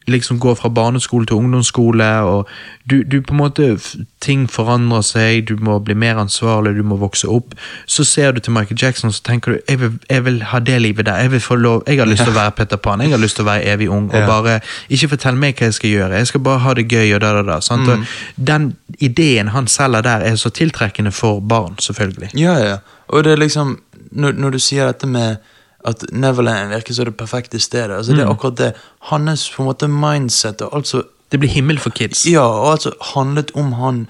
liksom 0.07 0.39
går 0.39 0.55
fra 0.55 0.69
barneskole 0.69 1.25
til 1.25 1.35
ungdomsskole, 1.37 2.07
og 2.27 2.47
du, 2.89 3.03
du 3.03 3.21
på 3.21 3.33
en 3.33 3.37
måte 3.37 3.77
Ting 4.23 4.45
forandrer 4.51 5.01
seg, 5.03 5.49
du 5.49 5.57
må 5.59 5.79
bli 5.83 5.93
mer 5.99 6.15
ansvarlig, 6.15 6.77
du 6.77 6.83
må 6.87 6.95
vokse 6.95 7.27
opp. 7.27 7.51
Så 7.85 8.03
ser 8.07 8.31
du 8.31 8.39
til 8.39 8.53
Michael 8.55 8.79
Jackson 8.81 9.09
og 9.09 9.13
så 9.17 9.23
tenker 9.27 9.51
du 9.51 9.59
jeg 9.69 9.79
vil, 9.81 9.97
jeg 10.09 10.25
vil 10.25 10.37
ha 10.43 10.59
det 10.59 10.77
livet 10.81 11.05
der. 11.05 11.17
Jeg 11.25 11.31
vil 11.31 11.39
få 11.43 11.55
lov, 11.55 11.83
jeg 11.87 11.97
har 11.99 12.07
lyst 12.07 12.23
til 12.23 12.31
å 12.31 12.37
være 12.37 12.51
Peter 12.55 12.77
Pan, 12.79 13.01
jeg 13.01 13.11
har 13.11 13.19
lyst 13.19 13.35
til 13.35 13.43
å 13.43 13.49
være 13.51 13.65
evig 13.73 13.89
ung. 13.91 14.07
Og 14.13 14.15
Ja. 14.19 14.25
bare 14.27 14.59
Ikke 14.89 15.09
fortell 15.09 15.35
meg 15.35 15.55
hva 15.59 15.65
jeg 15.67 15.73
skal 15.73 15.89
gjøre, 15.89 16.11
jeg 16.21 16.27
skal 16.27 16.39
bare 16.39 16.59
ha 16.59 16.73
det 16.73 16.87
gøy. 16.87 17.13
og 17.15 17.21
da, 17.21 17.33
da, 17.33 17.41
da, 17.51 17.59
sant? 17.59 17.87
Og 17.89 18.05
Den 18.47 18.75
ideen 18.99 19.47
han 19.47 19.67
selger 19.67 20.01
der, 20.01 20.19
er 20.23 20.35
så 20.35 20.49
tiltrekkende 20.49 21.11
for 21.11 21.39
barn, 21.39 21.75
selvfølgelig. 21.79 22.29
Ja, 22.33 22.55
ja. 22.63 22.77
Og 23.07 23.23
det 23.23 23.31
er 23.31 23.37
liksom 23.37 23.79
Når, 24.11 24.31
når 24.31 24.49
du 24.51 24.59
sier 24.59 24.85
dette 24.85 25.07
med 25.07 25.37
at 25.85 26.03
Neverland 26.11 26.69
virker 26.69 26.93
som 26.93 27.05
det 27.05 27.17
perfekte 27.17 27.59
stedet, 27.59 27.97
altså 27.97 28.13
det 28.15 28.23
er 28.23 28.29
akkurat 28.31 28.57
det. 28.57 28.73
Hans 29.09 29.49
på 29.51 29.63
en 29.63 29.67
måte 29.69 29.87
mindset 29.87 30.61
og 30.61 30.75
alt 30.75 30.87
som 30.87 31.03
Det 31.31 31.39
blir 31.39 31.49
himmel 31.49 31.79
for 31.79 31.89
kids. 31.89 32.25
Ja, 32.29 32.43
og 32.45 32.71
alt 32.71 32.81
som 32.81 32.93
handlet 33.01 33.51
om 33.55 33.73
han 33.73 34.07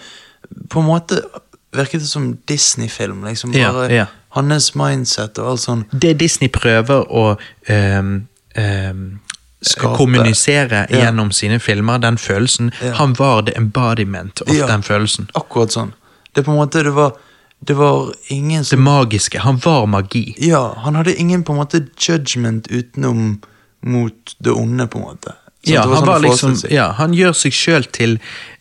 På 0.70 0.80
en 0.80 0.86
måte 0.86 1.22
virket 1.74 2.02
det 2.02 2.08
som 2.10 2.38
Disney-film. 2.48 3.24
liksom 3.26 3.52
Bare 3.52 3.88
ja. 3.94 4.06
hans 4.30 4.76
mindset 4.76 5.40
og 5.40 5.52
alt 5.52 5.60
sånn. 5.62 5.86
det 6.02 6.18
Disney 6.20 6.50
prøver 6.50 7.06
å 7.10 7.38
um, 7.70 8.28
um 8.58 9.20
Skape. 9.66 9.96
kommunisere 9.98 10.88
Ja. 10.90 11.06
gjennom 11.06 11.32
sine 11.32 11.60
filmer, 11.60 11.98
den 11.98 12.18
følelsen, 12.18 12.72
Ja. 12.82 12.92
han 12.94 13.14
var 13.14 13.42
the 13.42 13.54
embodiment 13.58 14.42
of 14.42 14.54
Ja. 14.56 14.68
den 14.68 14.82
følelsen. 14.84 15.30
Akkurat 15.36 15.72
sånn. 15.72 15.94
Det 16.36 16.42
er 16.42 16.44
på 16.44 16.52
en 16.52 16.58
måte 16.58 16.84
Det 16.84 16.94
var, 16.94 17.14
det 17.66 17.74
var 17.74 18.14
ingen 18.28 18.66
som 18.66 18.78
Det 18.78 18.84
magiske. 18.84 19.40
Han 19.40 19.58
var 19.58 19.86
magi. 19.86 20.36
Ja, 20.38 20.74
han 20.84 20.96
hadde 20.96 21.16
ingen 21.16 21.44
på 21.44 21.54
en 21.54 21.60
måte 21.62 21.86
judgment 21.98 22.68
utenom 22.68 23.42
mot 23.82 24.36
det 24.40 24.52
onde, 24.52 24.88
på 24.88 25.00
en 25.00 25.04
måte. 25.04 25.34
Sånn, 25.64 25.74
Ja, 25.74 25.86
var 25.88 25.96
han 25.96 25.98
sånn 25.98 26.08
var 26.08 26.20
liksom 26.20 26.56
ja, 26.74 26.90
Han 26.98 27.14
gjør 27.16 27.36
seg 27.40 27.54
sjøl 27.56 27.86
til 27.96 28.18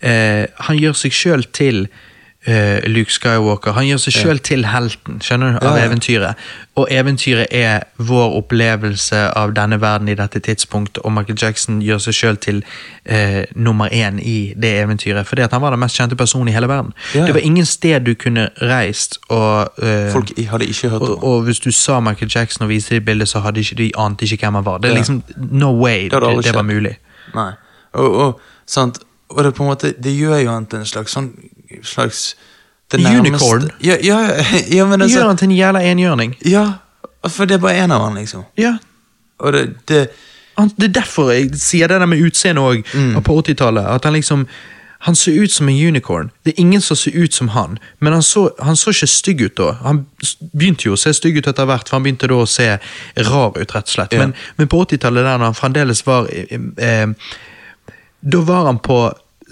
eh, 0.06 0.44
Han 0.68 0.78
gjør 0.78 0.94
seg 1.00 1.16
sjøl 1.18 1.42
til 1.50 1.88
eh, 2.46 2.80
Luke 2.90 3.12
Skywalker. 3.12 3.72
Han 3.76 3.86
gjør 3.86 4.00
seg 4.02 4.14
sjøl 4.16 4.38
til 4.42 4.64
helten 4.66 5.20
skjønner 5.22 5.52
du, 5.52 5.58
av 5.66 5.76
Ja, 5.76 5.82
ja. 5.82 5.88
eventyret. 5.90 6.34
Og 6.80 6.88
eventyret 6.90 7.46
er 7.50 7.82
vår 7.98 8.36
opplevelse 8.38 9.20
av 9.36 9.52
denne 9.54 9.80
verden 9.80 10.08
i 10.08 10.14
dette 10.18 10.40
tidspunkt, 10.40 10.98
og 10.98 11.12
Michael 11.12 11.38
Jackson 11.42 11.82
gjør 11.84 11.98
seg 12.06 12.14
sjøl 12.14 12.36
til 12.42 12.62
uh, 13.10 13.42
nummer 13.54 13.88
én 13.92 14.18
i 14.22 14.54
det 14.56 14.72
eventyret. 14.80 15.26
Fordi 15.26 15.42
at 15.42 15.52
han 15.52 15.62
var 15.62 15.70
den 15.76 15.80
mest 15.84 15.96
kjente 16.00 16.16
personen 16.16 16.48
i 16.48 16.56
hele 16.56 16.68
verden. 16.68 16.92
Ja, 17.14 17.20
ja. 17.20 17.26
Det 17.26 17.34
var 17.34 17.40
ingen 17.40 17.66
sted 17.66 18.00
du 18.06 18.14
kunne 18.14 18.48
reist 18.62 19.18
og 19.28 19.72
uh, 19.82 20.10
Folk 20.12 20.32
hadde 20.38 20.66
ikke 20.66 20.88
hørt 20.88 21.02
om 21.02 21.10
og, 21.10 21.24
og 21.24 21.42
hvis 21.42 21.60
du 21.60 21.70
sa 21.70 22.00
Michael 22.00 22.30
Jackson 22.34 22.64
og 22.64 22.68
viste 22.72 22.94
dem 22.94 23.04
bildet, 23.04 23.28
så 23.28 23.40
hadde 23.40 23.60
ikke 23.60 23.76
de 23.76 23.90
ante 23.98 24.24
ikke 24.24 24.46
hvem 24.46 24.54
han 24.54 24.64
var. 24.64 24.78
Det 24.78 24.90
er 24.90 24.94
Ja. 24.94 24.98
liksom 24.98 25.22
no 25.50 25.72
way 25.84 26.08
Det 26.08 26.22
det, 26.22 26.44
det 26.44 26.54
var 26.54 26.62
mulig. 26.62 26.96
Nei. 27.34 27.52
Og, 27.92 28.16
og, 28.16 28.40
sant? 28.66 28.98
og 29.28 29.44
det 29.44 29.58
måte 29.58 29.94
Det 30.02 30.12
gjør 30.16 30.36
jo 30.44 30.50
han 30.50 30.66
til 30.66 30.78
en 30.78 30.86
slags 30.86 31.12
sånn 31.16 31.30
slags 31.82 32.36
Unicorn. 32.94 33.70
Ja, 33.80 33.96
ja, 34.04 34.18
ja, 34.76 34.86
men 34.86 35.00
altså, 35.02 35.18
gjør 35.18 35.26
han 35.30 35.36
til 35.40 35.48
en 35.48 35.56
jævla 35.56 35.80
enhjørning. 35.80 36.34
Ja, 36.44 36.66
for 37.28 37.44
det 37.48 37.54
er 37.56 37.62
bare 37.62 37.84
én 37.84 37.92
av 37.94 38.02
han, 38.04 38.18
liksom. 38.20 38.44
Ja. 38.60 38.74
Og 39.40 39.52
det, 39.52 39.62
det 39.88 40.08
Han, 40.58 40.68
det 40.76 40.84
er 40.90 40.92
derfor 41.00 41.30
jeg 41.32 41.54
sier 41.56 41.88
det 41.88 41.96
der 42.00 42.06
med 42.06 42.20
utseendet 42.20 42.62
òg, 42.62 42.82
Mm. 42.94 43.22
på 43.24 43.38
80-tallet. 43.40 43.86
At 43.88 44.04
han 44.04 44.12
liksom 44.12 44.46
Han 45.02 45.14
ser 45.14 45.42
ut 45.42 45.50
som 45.52 45.68
en 45.68 45.86
unicorn. 45.88 46.30
Det 46.44 46.52
er 46.52 46.60
ingen 46.60 46.80
som 46.80 46.96
ser 46.96 47.10
ut 47.24 47.34
som 47.34 47.48
han, 47.48 47.78
men 47.98 48.12
han 48.12 48.22
så, 48.22 48.50
han 48.62 48.76
så 48.76 48.90
ikke 48.90 49.06
stygg 49.06 49.40
ut 49.40 49.56
da. 49.56 49.72
Han 49.82 50.06
begynte 50.52 50.84
jo 50.86 50.92
å 50.92 50.96
se 51.00 51.10
stygg 51.12 51.36
ut 51.40 51.46
etter 51.50 51.64
hvert, 51.66 51.88
for 51.88 51.96
han 51.96 52.02
begynte 52.04 52.28
da 52.30 52.34
å 52.38 52.46
se 52.46 52.68
rar 53.16 53.56
ut, 53.58 53.74
rett 53.74 53.88
og 53.88 53.88
slett. 53.90 54.12
Ja. 54.12 54.18
Men, 54.20 54.34
men 54.56 54.68
på 54.70 54.84
80-tallet, 54.84 55.24
der 55.26 55.38
når 55.42 55.44
han 55.50 55.54
fremdeles 55.58 56.04
var 56.06 56.28
eh, 56.30 56.54
eh, 56.78 57.08
Da 58.20 58.40
var 58.46 58.66
han 58.68 58.78
på 58.78 59.00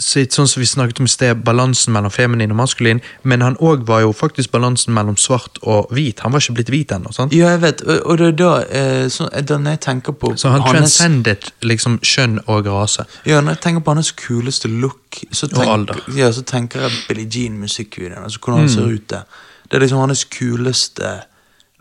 sitt, 0.01 0.33
sånn 0.35 0.49
som 0.49 0.61
vi 0.63 0.67
snakket 0.67 1.01
om 1.03 1.07
i 1.09 1.13
sted, 1.13 1.43
balansen 1.45 1.93
mellom 1.95 2.11
feminin 2.11 2.51
og 2.55 2.57
maskulin, 2.63 3.01
men 3.23 3.43
han 3.45 3.57
òg 3.61 3.85
var 3.89 4.01
jo 4.05 4.13
faktisk 4.17 4.51
balansen 4.55 4.95
mellom 4.97 5.17
svart 5.21 5.61
og 5.63 5.93
hvit. 5.95 6.21
Han 6.25 6.33
var 6.33 6.41
ikke 6.45 6.57
blitt 6.59 6.73
hvit 6.73 6.95
ennå. 6.97 7.13
Ja, 7.37 7.53
jeg 7.55 7.61
vet, 7.63 7.83
og, 7.87 8.01
og 8.07 8.19
det 8.19 8.27
er 8.31 8.37
da, 8.41 8.51
eh, 8.81 9.05
så, 9.13 9.29
da 9.45 9.59
når 9.61 9.77
jeg 9.77 9.83
tenker 9.87 10.17
på 10.17 10.33
Så 10.41 10.51
han 10.55 10.65
hans, 10.65 10.97
transcendet 10.97 11.51
liksom 11.63 11.99
kjønn 12.03 12.41
og 12.47 12.67
rase. 12.67 13.05
Ja, 13.29 13.41
når 13.45 13.59
jeg 13.59 13.63
tenker 13.69 13.85
på 13.87 13.95
hans 13.95 14.13
kuleste 14.17 14.69
look, 14.73 15.21
så, 15.31 15.49
tenk, 15.53 15.69
alder. 15.69 16.03
ja, 16.17 16.33
så 16.33 16.43
tenker 16.49 16.87
jeg 16.87 17.05
Billie 17.09 17.29
Jean-musikkvideoen. 17.31 18.25
Altså 18.25 18.39
hvordan 18.43 18.61
han 18.67 18.69
ser 18.73 18.87
Mm. 18.89 18.95
ut 18.95 19.09
der. 19.11 19.23
Det 19.71 19.77
er 19.77 19.81
liksom 19.85 19.99
hans 20.03 20.25
kuleste 20.25 21.15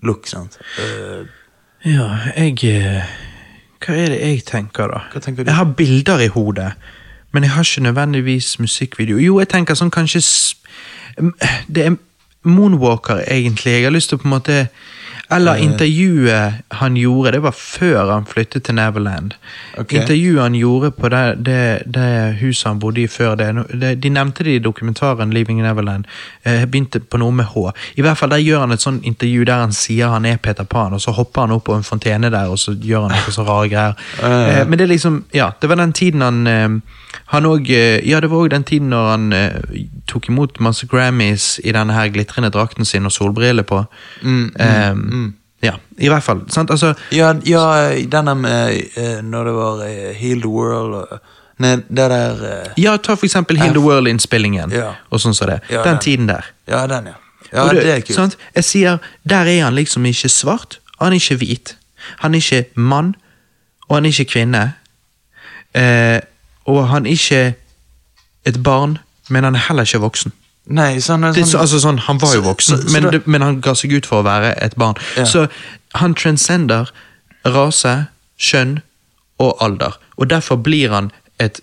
look, 0.03 0.27
sant. 0.27 0.57
Uh... 0.77 1.25
Ja, 1.85 2.09
jeg 2.35 2.57
eh, 2.67 3.03
Hva 3.79 3.93
er 3.95 4.09
det 4.11 4.17
jeg 4.19 4.41
tenker, 4.45 4.91
da? 4.91 5.19
Tenker? 5.23 5.45
Jeg 5.47 5.55
har 5.55 5.69
bilder 5.79 6.19
i 6.19 6.27
hodet, 6.27 6.73
men 7.31 7.43
jeg 7.43 7.51
har 7.51 7.63
ikke 7.63 7.83
nødvendigvis 7.83 8.59
musikkvideo. 8.59 9.17
Jo, 9.17 9.39
jeg 9.39 9.49
tenker 9.49 9.75
sånn 9.75 9.91
kanskje 9.91 10.21
Det 11.67 11.85
er 11.85 11.95
Moonwalker, 12.43 13.23
egentlig. 13.27 13.71
Jeg 13.73 13.83
har 13.83 13.91
lyst 13.91 14.09
til 14.09 14.17
å 14.17 14.21
på 14.21 14.27
en 14.29 14.37
måte 14.39 14.67
Eller 15.31 15.53
Eh. 15.59 15.63
intervjuet 15.63 16.53
han 16.71 16.95
gjorde, 16.97 17.31
det 17.31 17.41
var 17.43 17.51
før 17.51 18.11
han 18.13 18.25
flyttet 18.25 18.63
til 18.63 18.75
Neverland. 18.75 19.33
Okay. 19.77 19.99
Intervjuet 20.01 20.41
han 20.41 20.55
gjorde 20.55 20.91
på 20.91 21.09
det, 21.09 21.45
det, 21.45 21.83
det 21.93 22.35
huset 22.39 22.67
han 22.67 22.79
bodde 22.79 23.01
i 23.01 23.07
før 23.07 23.35
det. 23.35 24.01
De 24.03 24.09
nevnte 24.09 24.43
det 24.43 24.55
i 24.55 24.59
dokumentaren 24.59 25.29
Leaving 25.33 25.61
Neverland. 25.61 26.05
Jeg 26.45 26.71
begynte 26.71 26.99
på 26.99 27.17
noe 27.17 27.31
med 27.31 27.45
H. 27.45 27.71
I 27.95 28.01
hvert 28.01 28.17
fall 28.17 28.29
Der 28.29 28.37
gjør 28.37 28.59
han 28.59 28.71
et 28.71 28.81
sånt 28.81 29.05
intervju 29.05 29.43
der 29.45 29.61
han 29.61 29.71
sier 29.71 30.07
han 30.07 30.25
er 30.25 30.37
Peter 30.37 30.63
Pan, 30.63 30.93
og 30.93 31.01
så 31.01 31.11
hopper 31.11 31.41
han 31.41 31.51
opp 31.51 31.63
på 31.65 31.75
en 31.75 31.83
fontene 31.83 32.31
der, 32.31 32.49
og 32.49 32.57
så 32.59 32.73
gjør 32.73 33.01
han 33.01 33.11
noe 33.11 33.31
så 33.31 33.43
rare 33.45 33.69
greier. 33.69 33.93
Eh. 34.23 34.61
Eh, 34.61 34.67
men 34.67 34.79
det 34.79 34.87
er 34.87 34.93
liksom, 34.95 35.25
ja, 35.33 35.51
det 35.61 35.69
var 35.69 35.75
den 35.75 35.93
tiden 35.93 36.21
han 36.21 36.47
eh, 36.47 36.69
han 37.25 37.45
også, 37.45 37.73
eh, 37.73 38.09
Ja, 38.09 38.19
det 38.19 38.29
var 38.29 38.37
òg 38.45 38.49
den 38.51 38.63
tiden 38.63 38.89
når 38.89 39.09
han 39.09 39.33
eh, 39.33 39.83
tok 40.07 40.29
imot 40.29 40.59
masse 40.59 40.87
Grammys 40.87 41.59
i 41.63 41.71
denne 41.71 41.93
her 41.93 42.09
glitrende 42.09 42.49
drakten 42.49 42.85
sin 42.85 43.05
og 43.05 43.11
solbriller 43.11 43.63
på. 43.63 43.85
Mm, 44.21 44.51
Eh, 44.59 45.33
Ja, 45.61 45.73
i 45.97 46.07
hvert 46.07 46.23
fall. 46.23 46.41
sant, 46.49 46.69
altså 46.71 46.93
Ja, 47.11 47.33
ja 47.45 47.91
denne 48.11 48.35
med 48.35 48.77
uh, 48.97 49.21
når 49.21 49.43
det 49.43 49.53
var 49.53 49.73
uh, 49.83 50.13
Heal 50.15 50.39
the 50.41 50.47
World 50.47 50.93
og 50.95 51.19
Nei, 51.59 51.75
det 51.75 52.05
der 52.09 52.31
uh, 52.39 52.71
Ja, 52.77 52.97
ta 52.97 53.15
for 53.15 53.25
eksempel 53.25 53.57
Heal 53.57 53.73
the 53.73 53.81
World-innspillingen. 53.83 54.71
Ja. 54.71 54.93
og 55.11 55.19
sånn 55.19 55.33
som 55.35 55.49
det. 55.49 55.59
Ja, 55.69 55.83
den 55.83 55.97
den. 55.97 55.99
tiden 55.99 56.27
der. 56.27 56.45
Ja, 56.67 56.85
den, 56.87 57.05
ja. 57.11 57.17
Ja, 57.51 57.65
du, 57.73 57.75
det, 57.75 57.89
er 57.91 57.99
kult. 57.99 58.15
sant? 58.15 58.37
Jeg 58.55 58.63
sier, 58.63 58.97
Der 59.29 59.45
er 59.45 59.63
han 59.65 59.75
liksom 59.75 60.05
ikke 60.05 60.29
svart, 60.29 60.79
og 60.99 61.05
han 61.07 61.13
er 61.13 61.19
ikke 61.19 61.35
hvit. 61.41 61.75
Han 62.23 62.33
er 62.33 62.37
ikke 62.37 62.65
mann, 62.79 63.15
og 63.89 63.95
han 63.97 64.05
er 64.05 64.09
ikke 64.15 64.31
kvinne. 64.31 64.73
Eh, 65.75 66.19
og 66.69 66.83
han 66.91 67.07
er 67.07 67.15
ikke 67.17 67.41
et 68.49 68.59
barn, 68.65 68.97
men 69.29 69.47
han 69.47 69.57
er 69.57 69.65
heller 69.69 69.87
ikke 69.87 70.01
voksen. 70.03 70.33
Nei, 70.69 70.99
sånn, 71.01 71.23
er 71.25 71.33
så, 71.33 71.45
sånn 71.49 71.61
altså 71.63 71.79
sånn, 71.81 71.99
Han 72.05 72.19
var 72.21 72.33
jo 72.35 72.41
voksen, 72.45 72.77
så- 72.77 72.87
så 72.87 72.93
men, 72.93 73.11
det, 73.11 73.27
men 73.27 73.41
han 73.41 73.61
ga 73.61 73.73
seg 73.73 73.93
ut 73.93 74.05
for 74.05 74.21
å 74.21 74.25
være 74.25 74.53
et 74.61 74.75
barn. 74.77 74.95
Ja. 75.17 75.25
Så 75.25 75.47
han 75.95 76.13
transcender 76.13 76.91
rase, 77.45 78.07
kjønn 78.37 78.81
og 79.39 79.57
alder. 79.61 79.97
Og 80.17 80.29
derfor 80.29 80.55
blir 80.61 80.89
han 80.93 81.11
et 81.39 81.61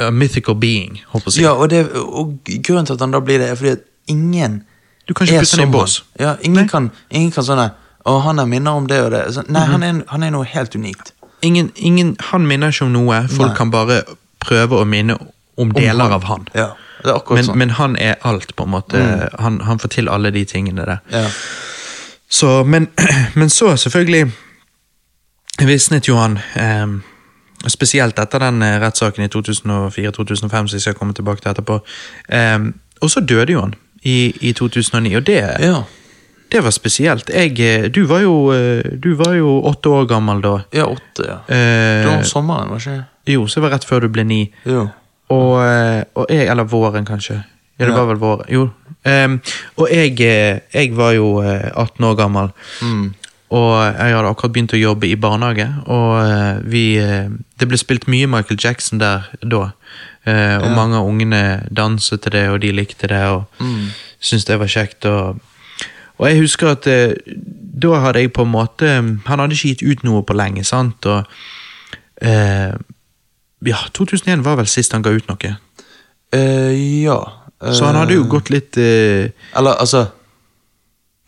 a 0.00 0.10
mythical 0.10 0.54
being, 0.54 1.00
håper 1.12 1.32
jeg. 1.32 1.42
Ja, 1.42 1.52
og, 1.52 1.70
det, 1.70 1.86
og 1.94 2.38
grunnen 2.62 2.86
til 2.86 2.94
at 2.94 3.00
han 3.00 3.10
da 3.14 3.20
blir 3.20 3.38
det, 3.38 3.48
er 3.50 3.54
fordi 3.54 3.70
at 3.78 3.86
ingen 4.08 4.62
Du 5.08 5.14
kan 5.14 5.26
ikke 5.26 5.40
putte 5.40 5.56
han 5.56 5.68
i 5.68 5.72
bås. 5.72 6.02
Ja, 6.20 6.36
ingen 6.42 6.68
kan, 6.68 6.90
ingen 7.10 7.30
kan 7.32 7.44
sånn 7.44 7.70
Og 8.04 8.22
han 8.22 8.38
er 8.38 8.46
minner 8.46 8.70
om 8.70 8.86
det 8.86 9.00
og 9.02 9.10
det. 9.12 9.34
Så, 9.34 9.42
nei, 9.48 9.64
han, 9.66 9.82
er, 9.82 10.02
han 10.08 10.22
er 10.22 10.30
noe 10.30 10.44
helt 10.44 10.74
unikt. 10.74 11.12
Ingen, 11.42 11.72
ingen, 11.76 12.16
han 12.20 12.46
minner 12.46 12.70
ikke 12.70 12.84
om 12.86 12.92
noe, 12.92 13.28
folk 13.28 13.48
Nei. 13.52 13.56
kan 13.56 13.70
bare 13.70 14.02
prøve 14.42 14.80
å 14.82 14.84
minne 14.88 15.16
om 15.60 15.72
deler 15.74 16.14
av 16.16 16.24
han. 16.28 16.46
Ja, 16.56 16.70
det 17.04 17.12
er 17.14 17.34
Men, 17.34 17.44
sånn. 17.44 17.58
men 17.58 17.70
han 17.78 17.96
er 17.96 18.14
alt, 18.26 18.54
på 18.56 18.64
en 18.66 18.70
måte. 18.74 19.02
Han, 19.40 19.60
han 19.66 19.78
får 19.82 19.88
til 19.98 20.08
alle 20.08 20.30
de 20.34 20.44
tingene 20.44 20.86
der. 20.88 20.98
ja. 21.12 21.26
Så, 22.32 22.62
men, 22.64 22.86
men 23.38 23.50
så 23.52 23.74
selvfølgelig 23.76 24.30
visnet 25.68 26.08
jo 26.08 26.16
han 26.16 26.38
Eh, 26.56 26.86
Spesielt 27.68 28.18
etter 28.18 28.40
den 28.42 28.62
eh, 28.62 28.80
rettssaken 28.82 29.22
i 29.24 29.28
2004-2005 29.30 30.48
som 30.50 30.74
jeg 30.74 30.80
skal 30.82 30.94
komme 30.98 31.14
tilbake 31.14 31.44
til 31.44 31.50
etterpå. 31.52 31.76
Eh, 32.28 32.58
og 33.00 33.10
så 33.10 33.20
døde 33.20 33.52
jo 33.52 33.60
han 33.60 33.74
i, 34.02 34.32
i 34.40 34.50
2009, 34.52 35.12
og 35.16 35.26
det, 35.26 35.36
ja. 35.62 35.76
Det 36.52 36.60
var 36.64 36.70
spesielt. 36.74 37.30
Jeg, 37.32 37.54
eh, 37.60 37.88
du, 37.90 38.02
var 38.10 38.20
jo, 38.22 38.34
eh, 38.52 38.82
du 39.00 39.14
var 39.18 39.32
jo 39.38 39.54
åtte 39.70 39.88
år 39.90 40.06
gammel 40.10 40.42
da. 40.44 40.58
Ja, 40.76 40.84
åtte, 40.92 41.24
ja. 41.26 41.38
Eh, 41.48 42.02
Det 42.02 42.06
var 42.10 42.18
om 42.18 42.24
sommeren, 42.28 42.68
var 42.70 42.78
ikke 42.82 42.98
det? 42.98 43.04
jo, 43.34 43.46
så 43.46 43.60
det 43.60 43.62
var 43.66 43.70
rett 43.76 43.84
før 43.88 44.00
du 44.04 44.08
ble 44.12 44.24
ni. 44.28 44.40
Jo. 44.68 44.84
Og, 45.32 45.56
eh, 45.64 46.04
og 46.14 46.26
jeg, 46.30 46.46
eller 46.52 46.64
våren 46.68 47.04
kanskje. 47.08 47.38
Ja, 47.80 47.86
det 47.88 47.94
var 47.96 48.06
vel 48.12 48.20
våren. 48.20 48.46
Jo. 48.52 48.68
Um, 49.04 49.40
og 49.80 49.88
jeg, 49.90 50.14
jeg 50.20 50.92
var 50.94 51.12
jo 51.16 51.40
eh, 51.42 51.70
18 51.74 52.04
år 52.06 52.14
gammel. 52.20 52.52
Mm. 52.82 53.14
Og 53.52 53.72
jeg 53.84 54.14
hadde 54.14 54.28
akkurat 54.30 54.52
begynt 54.54 54.72
å 54.76 54.80
jobbe 54.80 55.08
i 55.10 55.16
barnehage, 55.20 55.66
og 55.92 56.62
vi 56.72 56.96
Det 57.60 57.66
ble 57.68 57.76
spilt 57.76 58.06
mye 58.08 58.26
Michael 58.26 58.56
Jackson 58.62 58.98
der 59.02 59.26
da. 59.42 59.58
Og 60.24 60.26
Ja. 60.26 60.70
mange 60.76 60.96
av 60.96 61.04
ungene 61.08 61.66
danset 61.70 62.22
til 62.22 62.32
det, 62.32 62.48
og 62.48 62.60
de 62.62 62.70
likte 62.72 63.08
det, 63.08 63.20
og 63.28 63.44
Mm. 63.60 63.90
syntes 64.20 64.44
det 64.46 64.58
var 64.58 64.66
kjekt. 64.66 65.04
Og, 65.04 65.40
og 66.22 66.30
jeg 66.30 66.38
husker 66.44 66.70
at 66.70 66.86
eh, 66.86 67.16
da 67.82 67.98
hadde 68.04 68.22
jeg 68.22 68.32
på 68.36 68.44
en 68.46 68.52
måte 68.52 68.86
Han 69.26 69.40
hadde 69.42 69.56
ikke 69.56 69.72
gitt 69.72 69.82
ut 69.82 70.04
noe 70.06 70.22
på 70.22 70.36
lenge, 70.38 70.64
sant, 70.64 71.06
og 71.10 71.26
eh, 72.22 72.72
Ja, 73.66 73.84
2001 73.94 74.44
var 74.46 74.58
vel 74.58 74.70
sist 74.70 74.94
han 74.94 75.04
ga 75.04 75.12
ut 75.14 75.28
noe. 75.30 75.52
Eh, 76.34 77.02
ja. 77.02 77.18
Så 77.62 77.86
han 77.86 77.98
hadde 77.98 78.16
jo 78.16 78.24
eh, 78.24 78.30
gått 78.30 78.50
litt 78.50 78.78
eh, 78.80 79.30
Eller 79.58 79.78
altså 79.78 80.08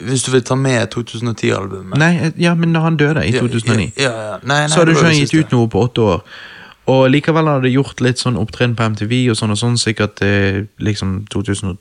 hvis 0.05 0.25
du 0.27 0.33
vil 0.33 0.43
ta 0.45 0.57
med 0.59 0.91
2010-albumet 0.91 1.97
Nei, 1.97 2.33
ja, 2.43 2.51
men 2.59 2.75
da 2.75 2.83
han 2.83 2.97
døde 2.99 3.23
i 3.25 3.31
2009, 3.33 3.93
ja, 3.97 4.03
ja, 4.03 4.11
ja. 4.11 4.39
Nei, 4.43 4.65
nei, 4.65 4.69
så 4.69 4.83
hadde 4.83 4.97
ikke 4.97 5.07
han 5.07 5.15
gitt 5.17 5.35
ut 5.39 5.55
noe 5.55 5.69
på 5.71 5.85
åtte 5.87 6.03
år. 6.03 6.25
Og 6.91 7.05
likevel 7.15 7.49
hadde 7.49 7.71
gjort 7.71 8.03
litt 8.05 8.21
sånn 8.21 8.37
opptreden 8.37 8.75
på 8.77 8.89
MTV 8.91 9.15
og 9.33 9.39
sånn 9.39 9.55
og 9.55 9.61
sånn, 9.63 9.79
sikkert 9.81 10.21
liksom 10.83 11.15
2012 11.33 11.79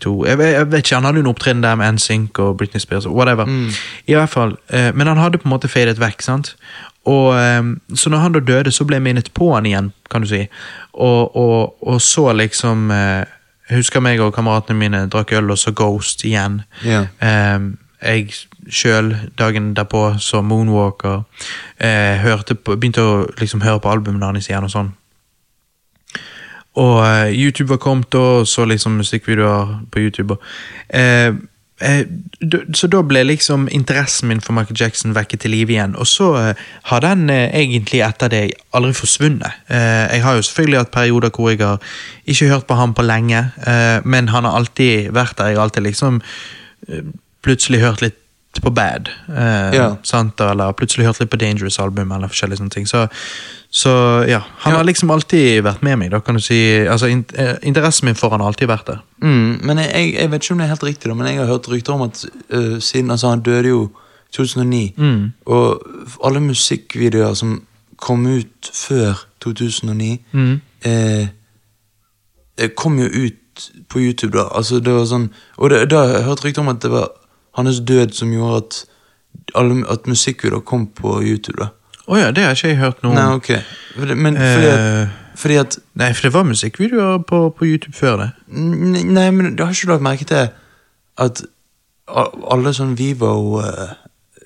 to 0.00 0.24
jeg, 0.26 0.38
jeg, 0.38 0.70
vet 0.72 0.78
ikke, 0.78 0.94
Han 0.94 1.04
hadde 1.04 1.20
jo 1.20 1.24
en 1.26 1.34
opptreden 1.34 1.62
der 1.62 1.74
med 1.74 1.92
NSYNC 1.92 2.38
og 2.38 2.56
Britney 2.58 2.80
Spears. 2.80 3.06
whatever. 3.06 3.44
Mm. 3.44 3.68
I 4.06 4.14
hvert 4.14 4.28
fall, 4.28 4.56
eh, 4.70 4.94
Men 4.94 5.06
han 5.06 5.16
hadde 5.16 5.38
på 5.38 5.48
en 5.48 5.50
måte 5.50 5.68
fadet 5.68 6.00
vekk. 6.00 6.22
sant? 6.22 6.56
Og, 7.04 7.34
eh, 7.34 7.62
så 7.94 8.10
når 8.10 8.18
han 8.18 8.32
da 8.32 8.40
døde, 8.40 8.70
så 8.70 8.84
ble 8.84 8.94
jeg 8.96 9.02
minnet 9.02 9.34
på 9.34 9.54
han 9.54 9.66
igjen, 9.66 9.92
kan 10.10 10.22
du 10.22 10.28
si. 10.28 10.48
Og, 10.92 11.36
og, 11.36 11.74
og 11.82 12.00
så 12.00 12.32
liksom 12.32 12.90
Jeg 12.90 13.78
husker 13.78 14.00
meg 14.00 14.20
og 14.20 14.34
kameratene 14.34 14.78
mine 14.78 15.06
drakk 15.08 15.32
øl 15.32 15.50
og 15.50 15.58
så 15.58 15.70
Ghost 15.72 16.24
igjen. 16.24 16.62
Yeah. 16.84 17.06
jeg 18.02 18.34
sjøl, 18.68 19.16
dagen 19.38 19.74
derpå, 19.74 20.18
så 20.18 20.42
Moonwalker. 20.42 21.22
hørte 22.22 22.54
på, 22.54 22.76
begynte 22.76 23.00
å 23.00 23.26
liksom 23.38 23.62
høre 23.62 23.80
på 23.80 23.88
albumene 23.88 24.26
hans 24.26 24.48
igjen 24.48 24.64
og 24.64 24.70
sånn. 24.70 24.92
Og 26.80 27.02
eh, 27.06 27.32
YouTube 27.36 27.68
var 27.68 27.76
kommet, 27.82 28.14
og 28.14 28.46
så 28.48 28.64
liksom 28.64 28.92
musikkvideoer 28.96 29.72
på 29.92 29.98
YouTube. 30.00 30.36
Eh, 30.88 31.34
eh, 31.82 32.04
så 32.74 32.88
da 32.88 33.02
ble 33.04 33.24
liksom 33.28 33.66
interessen 33.70 34.28
min 34.28 34.40
for 34.40 34.56
Michael 34.56 34.80
Jackson 34.80 35.12
vekket 35.14 35.40
til 35.44 35.50
live 35.52 35.72
igjen. 35.74 35.96
Og 36.00 36.06
så 36.06 36.30
eh, 36.40 36.62
har 36.88 37.00
den 37.04 37.28
eh, 37.30 37.50
egentlig 37.60 38.00
etter 38.06 38.28
det 38.32 38.42
aldri 38.72 38.94
forsvunnet. 38.96 39.52
Eh, 39.68 40.16
jeg 40.16 40.22
har 40.24 40.34
jo 40.38 40.42
selvfølgelig 40.48 40.78
hatt 40.80 40.94
perioder 40.96 41.30
hvor 41.36 41.50
jeg 41.52 41.60
har 41.60 41.78
ikke 42.24 42.48
hørt 42.54 42.66
på 42.66 42.74
ham 42.80 42.94
på 42.94 43.02
lenge, 43.04 43.44
men 44.04 44.28
han 44.32 44.44
har 44.48 44.56
alltid 44.56 45.10
vært 45.12 45.36
der. 45.38 45.52
Jeg 45.52 45.56
har 45.60 45.64
alltid 45.68 45.82
liksom 45.90 46.22
plutselig 47.42 47.80
hørt 47.82 48.00
litt 48.02 48.18
på 48.62 48.70
Bad, 48.70 49.08
Ja. 49.28 49.96
sant? 50.02 50.40
eller 50.40 50.72
plutselig 50.76 51.06
hørt 51.06 51.20
litt 51.20 51.30
på 51.30 51.38
Dangerous-album, 51.40 52.12
eller 52.12 52.28
forskjellige 52.28 52.60
sånne 52.60 52.70
ting. 52.74 52.86
Så, 52.86 53.06
så 53.72 53.90
ja, 54.28 54.42
han 54.62 54.72
Ja. 54.72 54.76
har 54.78 54.84
liksom 54.84 55.10
alltid 55.10 55.62
vært 55.64 55.82
med 55.82 55.96
meg, 55.98 56.10
da 56.12 56.18
kan 56.20 56.36
du 56.36 56.40
si. 56.44 56.58
Altså, 56.84 57.06
in 57.08 57.24
eh, 57.40 57.54
interessen 57.62 58.04
min 58.06 58.14
for 58.18 58.28
han 58.30 58.40
har 58.44 58.50
alltid 58.52 58.68
vært 58.68 58.86
der. 58.90 58.98
Mm, 59.22 59.60
men 59.64 59.78
jeg, 59.80 60.12
jeg, 60.18 60.30
vet 60.30 60.42
ikke 60.44 60.52
om 60.52 60.58
det 60.60 60.64
er 60.66 60.74
helt 60.74 60.84
riktig, 60.84 61.08
da, 61.08 61.14
men 61.16 61.26
jeg 61.30 61.38
har 61.40 61.46
hørt 61.48 61.68
rykter 61.72 61.92
om 61.94 62.02
at 62.04 62.24
uh, 62.52 62.78
siden 62.84 63.10
altså, 63.10 63.30
han 63.32 63.40
døde 63.40 63.68
jo 63.72 63.90
2009, 64.36 64.94
Mm. 64.98 65.32
og 65.46 65.82
alle 66.24 66.40
musikkvideoer 66.40 67.34
som 67.34 67.62
kom 67.96 68.26
ut 68.26 68.70
før 68.74 69.24
2009, 69.40 70.18
Mm. 70.32 70.60
eh, 70.84 71.26
eh, 72.58 72.68
kom 72.76 72.98
jo 72.98 73.06
ut 73.06 73.70
på 73.88 73.98
YouTube 74.00 74.36
da. 74.38 74.48
Altså, 74.56 74.80
det 74.84 74.92
var 74.92 75.04
sånn, 75.06 75.30
og 75.58 75.70
det, 75.70 75.88
da 75.90 75.96
har 76.06 76.14
jeg 76.18 76.24
hørt 76.24 76.44
rykter 76.44 76.60
om 76.62 76.68
at 76.68 76.80
det 76.82 76.90
var 76.90 77.08
hans 77.56 77.80
død 77.80 78.12
som 78.16 78.32
gjorde 78.32 78.56
at, 78.56 78.84
alle, 79.54 79.84
at 79.88 80.06
musikkvideoer 80.06 80.64
kom 80.64 80.86
på 80.86 81.22
YouTube. 81.22 81.56
da. 81.58 81.68
Å 82.12 82.18
ja, 82.20 82.30
det 82.36 82.44
har 82.44 82.56
ikke 82.58 82.68
jeg 82.74 82.78
hørt 82.82 83.02
noe 83.04 83.14
Nei, 83.16 83.24
om. 83.30 83.38
ok. 83.40 83.50
For 83.96 84.10
det, 84.10 84.16
men 84.20 84.36
fordi 84.36 84.68
at, 84.68 84.80
Eh, 85.02 85.18
fordi 85.42 85.56
at 85.62 85.76
nei, 85.96 86.10
for 86.12 86.26
det 86.28 86.32
var 86.34 86.44
musikkvideoer 86.44 87.22
på, 87.28 87.38
på 87.56 87.64
YouTube 87.66 87.94
før 87.96 88.16
det. 88.20 88.30
Nei, 88.52 89.30
men 89.32 89.54
du 89.56 89.62
har 89.64 89.72
ikke 89.72 89.88
lagt 89.94 90.04
merke 90.04 90.26
til 90.28 90.50
at 91.22 91.42
alle 92.52 92.72
sånn 92.76 92.92
Vivo 92.98 93.30
uh, 93.62 93.94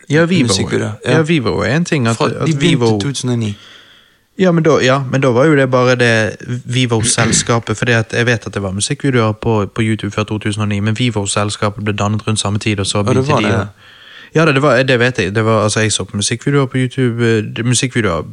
Ja, 0.08 0.24
Vivo. 0.30 0.46
musikkvideoer, 0.52 1.00
Ja. 1.04 1.22
Vivo 1.26 1.56
er 1.66 1.74
en 1.80 1.84
ting. 1.88 2.06
At, 2.06 2.16
fra, 2.20 2.28
at 2.30 2.46
De 2.46 2.54
Vivo 2.60 2.92
til 3.00 3.10
2009. 3.16 3.54
ja 4.38 4.52
men, 4.52 4.62
da, 4.66 4.76
ja, 4.84 4.98
men 5.10 5.20
da 5.24 5.30
var 5.32 5.46
jo 5.48 5.56
det 5.56 5.66
bare 5.72 5.96
det 5.96 6.36
Vivo-selskapet. 6.64 7.76
fordi 7.76 7.92
at 7.92 8.12
jeg 8.12 8.26
vet 8.26 8.46
at 8.46 8.54
det 8.54 8.62
var 8.62 8.70
musikkvideoer 8.76 9.32
på, 9.32 9.66
på 9.66 9.82
YouTube 9.82 10.10
før 10.12 10.22
2009, 10.24 10.80
men 10.80 10.94
Vivo-selskapet 10.98 11.84
ble 11.84 11.92
dannet 11.96 12.22
rundt 12.28 12.40
samme 12.40 12.58
tid, 12.58 12.80
og 12.80 12.86
så 12.86 13.02
det 13.02 13.06
begynte 13.16 13.32
var 13.32 13.40
de 13.40 13.48
det. 13.48 13.60
å 13.60 13.85
Ja, 14.34 14.44
det, 14.44 14.62
var, 14.62 14.82
det 14.82 14.98
vet 15.00 15.18
jeg. 15.18 15.34
Det 15.34 15.44
var, 15.44 15.62
altså, 15.64 15.80
jeg 15.80 15.92
så 15.92 16.04
på 16.04 16.16
musikkvideoer 16.16 16.66
på 16.66 16.76
YouTube. 16.78 17.24
eh, 17.58 17.64
Musikkvideoer 17.64 18.24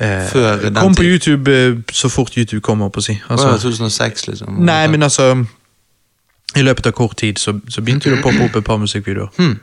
eh, 0.00 0.28
Før 0.32 0.70
Kom 0.80 0.94
på. 0.94 1.02
YouTube 1.02 1.50
eh, 1.66 1.74
så 1.92 2.08
fort 2.08 2.36
YouTube 2.36 2.60
kom, 2.60 2.82
opp 2.82 2.96
å 2.96 3.00
si. 3.04 3.18
Altså, 3.28 3.48
Altså, 3.48 3.68
2006, 3.70 4.26
liksom. 4.28 4.60
nei, 4.64 4.86
men 4.88 5.02
altså 5.02 5.44
I 6.56 6.62
løpet 6.62 6.86
av 6.86 6.92
kort 6.92 7.16
tid 7.16 7.38
så, 7.38 7.58
så 7.68 7.82
begynte 7.82 8.10
det 8.10 8.18
å 8.20 8.22
poppe 8.24 8.44
opp 8.46 8.56
et 8.56 8.64
par 8.64 8.78
musikkvideoer. 8.80 9.28
Hmm. 9.38 9.58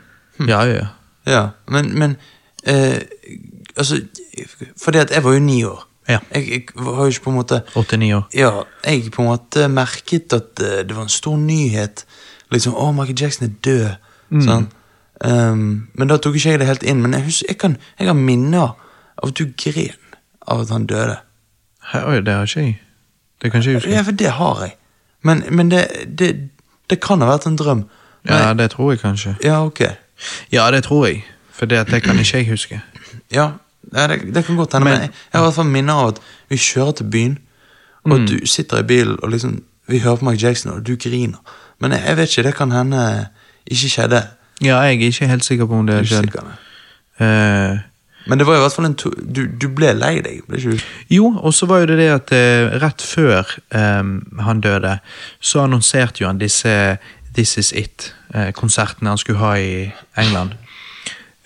Ja, 0.48 0.62
ja, 0.68 0.74
ja. 0.74 0.86
Ja, 1.26 1.44
men, 1.68 1.92
men 1.98 2.16
eh, 2.66 3.02
Altså, 3.76 3.98
fordi 4.84 4.98
at 4.98 5.10
jeg 5.12 5.24
var 5.24 5.32
jo 5.34 5.40
ni 5.40 5.64
år. 5.64 5.82
Ja. 6.08 6.18
Jeg, 6.34 6.48
jeg 6.48 6.62
har 6.84 7.02
jo 7.02 7.10
ikke 7.10 7.24
på 7.24 7.30
en 7.30 7.36
måte 7.36 7.58
Åtte-ni 7.76 8.12
år. 8.14 8.22
Ja, 8.34 8.50
jeg 8.86 9.10
på 9.12 9.22
en 9.24 9.28
måte 9.28 9.66
merket 9.68 10.32
at 10.32 10.62
eh, 10.62 10.78
det 10.88 10.96
var 10.96 11.02
en 11.02 11.12
stor 11.12 11.36
nyhet. 11.36 12.04
Liksom, 12.54 12.72
å, 12.78 12.92
Michael 12.94 13.18
Jackson 13.20 13.48
er 13.48 13.52
død. 13.66 13.88
Mm. 14.30 14.40
Sånn. 14.46 14.68
Um, 15.24 15.88
men 15.94 16.08
da 16.08 16.16
tok 16.20 16.34
ikke 16.36 16.50
jeg 16.50 16.58
det 16.60 16.66
helt 16.68 16.82
inn. 16.82 17.00
Men 17.02 17.12
jeg, 17.14 17.22
husker, 17.24 17.46
jeg, 17.48 17.58
kan, 17.58 17.76
jeg 17.98 18.06
har 18.06 18.14
minner 18.18 18.60
av 19.22 19.28
at 19.28 19.38
du 19.38 19.44
gren 19.56 19.96
av 20.48 20.60
at 20.60 20.68
han 20.70 20.86
døde. 20.86 21.16
Hæ, 21.92 22.02
Oi, 22.06 22.20
det 22.20 22.34
har 22.34 22.42
ikke 22.44 22.60
jeg. 22.60 22.80
Det 23.42 23.50
kan 23.52 23.60
ikke 23.60 23.70
jeg 23.70 23.76
huske. 23.80 23.90
Ja, 23.90 24.02
for 24.02 24.12
det 24.12 24.30
har 24.30 24.60
jeg. 24.62 24.74
Men, 25.22 25.42
men 25.50 25.70
det, 25.70 25.86
det, 26.18 26.28
det 26.90 27.00
kan 27.00 27.20
ha 27.24 27.30
vært 27.30 27.46
en 27.48 27.56
drøm. 27.56 27.84
Men, 28.24 28.34
Ja, 28.34 28.52
det 28.54 28.70
tror 28.70 28.90
jeg 28.92 29.00
kanskje. 29.00 29.36
ja, 29.44 29.64
ok. 29.66 29.80
Ja, 30.52 30.70
det 30.70 30.84
tror 30.84 31.06
jeg. 31.06 31.24
For 31.52 31.66
det, 31.66 31.86
det 31.90 32.02
kan 32.02 32.18
ikke 32.18 32.36
jeg 32.38 32.48
huske. 32.50 32.80
Ja, 33.32 33.50
det, 33.92 34.34
det 34.34 34.44
kan 34.44 34.56
godt 34.56 34.72
hende. 34.72 34.84
Men, 34.84 34.92
Men- 34.92 35.00
jeg, 35.02 35.10
jeg 35.32 35.38
har 35.38 35.44
i 35.44 35.46
hvert 35.46 35.54
fall 35.54 35.66
minner 35.72 35.94
av 35.94 36.08
at 36.08 36.20
vi 36.48 36.56
kjører 36.56 36.92
til 36.92 37.04
byen, 37.10 37.38
og 38.04 38.18
Mm. 38.20 38.26
du 38.26 38.46
sitter 38.46 38.78
i 38.78 38.82
bilen 38.82 39.16
og 39.22 39.30
liksom 39.30 39.62
Vi 39.88 39.98
hører 39.98 40.16
på 40.16 40.24
Mike 40.24 40.42
Jackson, 40.46 40.72
og 40.72 40.86
du 40.86 40.96
griner. 40.96 41.38
Men 41.80 41.92
jeg, 41.92 42.02
jeg 42.06 42.16
vet 42.16 42.28
ikke, 42.30 42.42
det 42.42 42.54
kan 42.54 42.70
hende 42.72 43.26
ikke 43.66 43.88
skjedde. 43.90 44.22
Ja, 44.64 44.80
jeg 44.80 44.96
er 45.02 45.10
ikke 45.10 45.28
helt 45.28 45.44
sikker 45.44 45.66
på 45.68 45.78
om 45.80 45.86
det 45.86 45.94
har 46.00 46.04
skjedd. 46.08 46.36
Eh, 47.20 47.78
Men 48.26 48.38
det 48.38 48.46
var 48.46 48.56
i 48.56 48.60
hvert 48.64 48.72
fall 48.72 48.88
en 48.88 48.96
to 48.98 49.10
du, 49.10 49.44
du 49.46 49.68
ble 49.68 49.92
lei 49.94 50.16
deg, 50.24 50.40
ble 50.48 50.58
ikke 50.58 50.70
du? 50.74 50.86
jo, 51.14 51.28
og 51.38 51.54
så 51.54 51.66
var 51.70 51.84
jo 51.84 51.86
det 51.92 51.98
det 52.00 52.08
at 52.10 52.32
uh, 52.34 52.74
rett 52.82 53.02
før 53.02 53.52
um, 53.70 54.16
han 54.42 54.60
døde, 54.60 54.98
så 55.40 55.62
annonserte 55.62 56.24
jo 56.24 56.26
han 56.26 56.40
disse 56.40 56.98
This 57.36 57.56
Is 57.60 57.72
It-konsertene 57.72 59.12
han 59.12 59.18
skulle 59.20 59.38
ha 59.38 59.54
i 59.60 59.90
England. 60.18 60.56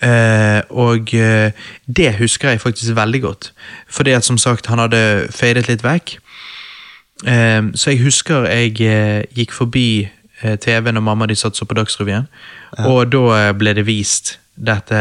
Eh, 0.01 0.61
og 0.69 1.13
eh, 1.13 1.51
det 1.85 2.15
husker 2.17 2.49
jeg 2.49 2.61
faktisk 2.61 2.95
veldig 2.95 3.21
godt. 3.21 3.53
Fordi 3.89 4.11
at 4.11 4.25
som 4.25 4.37
sagt, 4.37 4.65
han 4.67 4.79
hadde 4.79 5.27
fadet 5.29 5.67
litt 5.67 5.83
vekk. 5.83 6.15
Eh, 7.27 7.61
så 7.75 7.91
jeg 7.93 8.01
husker 8.01 8.47
jeg 8.49 8.81
eh, 8.81 9.23
gikk 9.37 9.51
forbi 9.53 10.07
eh, 10.07 10.09
TV 10.41 10.91
når 10.91 11.05
mamma 11.05 11.27
de 11.29 11.35
satt 11.35 11.57
så 11.57 11.65
på 11.65 11.77
Dagsrevyen, 11.77 12.27
og 12.85 13.11
da 13.13 13.23
eh, 13.37 13.53
ble 13.57 13.75
det 13.77 13.85
vist 13.87 14.37
dette, 14.61 14.97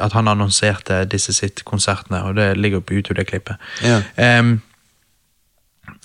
at 0.00 0.14
han 0.14 0.30
annonserte 0.30 1.02
disse 1.10 1.34
sitt 1.36 1.64
konsertene, 1.68 2.22
og 2.24 2.36
det 2.38 2.56
ligger 2.56 2.80
på 2.80 2.94
YouTube, 2.94 3.18
det 3.18 3.26
klippet. 3.26 3.56
Ja. 3.84 4.02
Um, 4.40 4.60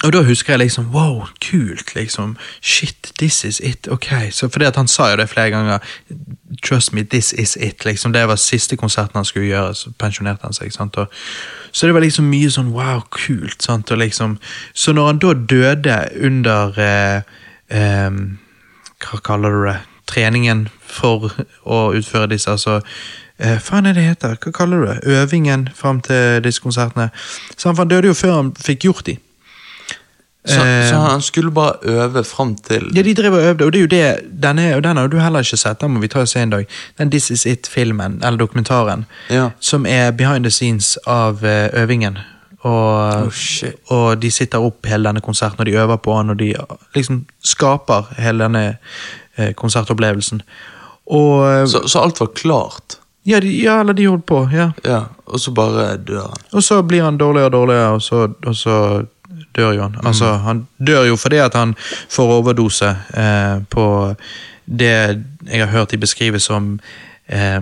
Og 0.03 0.13
da 0.13 0.21
husker 0.21 0.53
jeg 0.53 0.59
liksom 0.59 0.89
wow, 0.91 1.27
kult, 1.51 1.95
liksom. 1.95 2.37
Shit, 2.61 3.13
this 3.19 3.43
is 3.43 3.61
it. 3.63 3.87
Ok. 3.87 4.07
Så 4.31 4.49
fordi 4.49 4.65
at 4.65 4.75
han 4.75 4.87
sa 4.87 5.09
jo 5.09 5.17
det 5.17 5.29
flere 5.29 5.49
ganger. 5.49 5.77
Trust 6.63 6.93
me, 6.93 7.03
this 7.03 7.33
is 7.33 7.57
it. 7.61 7.85
liksom. 7.85 8.13
Det 8.13 8.27
var 8.27 8.35
siste 8.35 8.75
konserten 8.75 9.15
han 9.15 9.25
skulle 9.25 9.45
gjøre, 9.47 9.75
så 9.75 9.91
pensjonerte 9.99 10.43
han 10.43 10.53
seg. 10.53 10.73
sant? 10.73 10.97
Og, 10.97 11.07
så 11.71 11.87
det 11.87 11.93
var 11.93 12.03
liksom 12.03 12.25
mye 12.25 12.51
sånn 12.51 12.73
wow, 12.75 13.01
kult. 13.11 13.63
sant? 13.63 13.91
Og 13.91 13.97
liksom, 13.97 14.37
så 14.73 14.93
når 14.93 15.05
han 15.05 15.19
da 15.23 15.33
døde 15.33 15.99
under 16.21 16.79
eh, 16.79 17.21
eh, 17.69 18.11
Hva 19.03 19.19
kaller 19.23 19.51
du 19.51 19.65
det? 19.67 19.77
Treningen 20.09 20.67
for 20.83 21.29
å 21.65 21.77
utføre 21.95 22.27
disse, 22.33 22.51
altså 22.51 22.81
eh, 23.39 23.59
faen 23.63 23.85
er 23.87 23.93
det 23.95 24.03
heter? 24.03 24.35
Hva 24.43 24.51
kaller 24.55 24.81
du 24.83 24.87
det? 24.91 24.97
Øvingen 25.21 25.69
fram 25.75 26.01
til 26.03 26.41
disse 26.43 26.61
konsertene. 26.61 27.09
Så 27.57 27.71
han, 27.71 27.87
døde 27.87 28.07
jo 28.11 28.13
før 28.17 28.35
han 28.41 28.51
fikk 28.59 28.89
gjort 28.89 29.05
de. 29.05 29.17
Så, 30.45 30.59
Eh, 30.59 30.89
så 30.89 30.95
han 30.99 31.21
skulle 31.23 31.51
bare 31.55 31.77
øve 31.87 32.23
fram 32.27 32.55
til 32.55 32.89
Ja, 32.95 33.01
de 33.01 33.13
drev 33.15 33.33
og 33.33 33.43
øvde, 33.43 33.65
og 33.65 33.71
det 33.73 33.79
er 33.79 33.81
jo 33.81 33.87
det, 33.87 34.41
den, 34.43 34.59
og 34.75 34.83
den 34.83 34.97
har 34.97 35.07
du 35.07 35.15
heller 35.19 35.39
ikke 35.39 35.57
sett, 35.57 35.79
den 35.81 35.91
må 35.95 36.01
vi 36.03 36.07
ta 36.11 36.19
og 36.19 36.27
se 36.27 36.41
en 36.43 36.49
dag. 36.49 36.65
Den 36.99 37.09
This 37.11 37.29
Is 37.31 37.45
It-filmen, 37.45 38.19
eller 38.23 38.37
dokumentaren, 38.37 39.05
Ja. 39.29 39.49
som 39.59 39.85
er 39.85 40.11
behind 40.11 40.43
the 40.43 40.51
scenes 40.51 40.97
av 41.07 41.45
eh, 41.45 41.69
øvingen. 41.73 42.17
Og, 42.63 43.27
Oh, 43.27 43.31
og 43.91 44.21
de 44.21 44.29
sitter 44.31 44.63
opp 44.63 44.85
hele 44.87 45.09
denne 45.09 45.21
konserten, 45.21 45.59
og 45.59 45.65
de 45.67 45.75
øver 45.75 45.97
på 45.99 46.13
den, 46.21 46.29
og 46.29 46.37
de 46.39 46.53
liksom 46.95 47.25
skaper 47.43 48.07
hele 48.17 48.43
denne 48.45 48.77
eh, 49.37 49.51
konsertopplevelsen. 49.53 50.41
Og 51.11 51.43
eh, 51.49 51.65
så, 51.67 51.81
så 51.87 51.99
alt 52.05 52.19
var 52.19 52.29
klart. 52.35 52.99
ja, 53.25 53.39
de, 53.39 53.51
ja, 53.63 53.79
eller 53.81 53.93
de 53.93 54.05
holdt 54.07 54.25
på, 54.25 54.49
ja. 54.53 54.71
Ja, 54.83 55.01
Og 55.25 55.39
så 55.39 55.51
bare 55.51 55.97
dør 55.97 56.21
han. 56.29 56.45
Og 56.53 56.63
så 56.63 56.81
blir 56.81 57.03
han 57.03 57.17
dårligere 57.17 57.45
og 57.45 57.51
dårligere, 57.51 57.89
og 57.89 58.01
så, 58.01 58.29
og 58.45 58.55
så 58.55 59.05
dør 59.55 59.71
jo 59.73 59.81
han. 59.81 59.95
Altså, 60.05 60.33
han 60.43 60.67
dør 60.87 61.03
jo 61.07 61.15
fordi 61.15 61.37
at 61.43 61.53
han 61.53 61.75
får 62.09 62.31
overdose 62.39 62.95
eh, 63.13 63.57
på 63.69 64.15
det 64.65 65.23
jeg 65.51 65.59
har 65.59 65.67
hørt 65.71 65.91
de 65.91 65.97
beskrive 65.97 66.39
som 66.39 66.79
eh, 67.27 67.59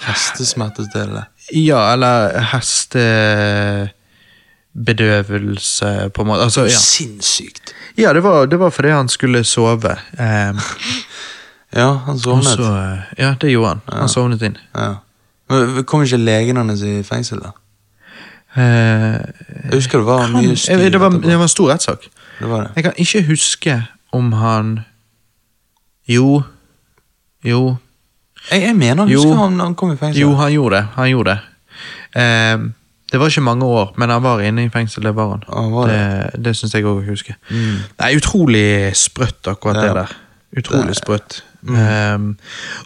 Hestesmertestillende? 0.00 1.24
Ja, 1.52 1.92
eller 1.92 2.38
hestebedøvelse, 4.74 6.10
på 6.14 6.22
en 6.22 6.26
måte. 6.28 6.42
Altså, 6.42 6.62
ja. 6.62 6.68
Sinnssykt. 6.78 7.74
ja, 7.98 8.12
det 8.12 8.22
var, 8.22 8.46
det 8.46 8.58
var 8.58 8.70
fordi 8.70 8.88
han 8.90 9.08
skulle 9.08 9.44
sove. 9.44 9.96
Eh, 10.18 10.54
Ja, 11.72 11.92
han 12.06 12.18
sovnet. 12.18 12.44
så, 12.58 12.98
ja, 13.18 13.34
det 13.40 13.50
gjorde 13.52 13.68
han. 13.68 13.80
Han 14.00 14.08
sovnet 14.08 14.42
inn. 14.42 14.56
Ja. 14.74 14.94
Men 15.48 15.84
Kom 15.84 16.02
ikke 16.02 16.16
legen 16.18 16.56
hans 16.56 16.82
i 16.82 17.02
fengsel, 17.06 17.38
da? 17.44 17.52
Eh, 18.56 19.20
Jeg 19.70 19.74
husker 19.76 19.98
det 19.98 20.06
var 20.06 20.24
han, 20.24 20.32
mye 20.34 20.56
styr. 20.56 20.90
det, 20.90 20.98
var, 21.00 21.10
det 21.10 21.36
var 21.38 21.42
en 21.46 21.48
stor 21.48 21.70
rettssak. 21.70 22.08
Det 22.40 22.48
var 22.50 22.60
det. 22.64 22.70
Jeg 22.76 22.84
kan 22.84 22.92
ikke 22.98 23.22
huske 23.28 23.76
om 24.12 24.32
han 24.32 24.80
Jo. 26.08 26.42
Jo. 27.44 27.76
Jeg, 28.50 28.62
jeg 28.62 28.74
mener 28.76 29.04
han 29.04 29.08
Jo. 29.12 29.20
husker 29.22 29.36
han, 29.44 29.60
han 29.60 29.74
kom 29.74 29.92
i 29.92 29.96
fengsel. 29.96 30.20
Jo, 30.24 30.32
han 30.34 30.50
gjorde 30.52 30.76
det. 30.76 30.86
Han 30.96 31.10
gjorde 31.10 31.30
det. 31.30 31.40
Eh, 32.18 32.58
det 33.10 33.18
var 33.20 33.26
ikke 33.32 33.42
mange 33.42 33.64
år, 33.66 33.92
men 33.98 34.10
han 34.10 34.22
var 34.22 34.40
inne 34.46 34.64
i 34.64 34.70
fengsel. 34.70 35.02
Det 35.02 35.14
var 35.16 35.28
han. 35.34 35.42
Ah, 35.48 35.68
var 35.72 35.88
det 35.90 36.44
det 36.44 36.52
syns 36.56 36.74
jeg 36.74 36.84
òg 36.86 37.00
å 37.02 37.06
huske. 37.10 37.34
Nei, 37.50 38.10
utrolig 38.16 38.92
sprøtt, 38.96 39.42
akkurat 39.50 39.76
Ja. 39.76 39.82
det 39.88 39.94
der. 39.94 40.16
Utrolig 40.60 40.94
Det- 40.94 40.96
sprøtt. 41.02 41.42
Eh, 41.68 42.18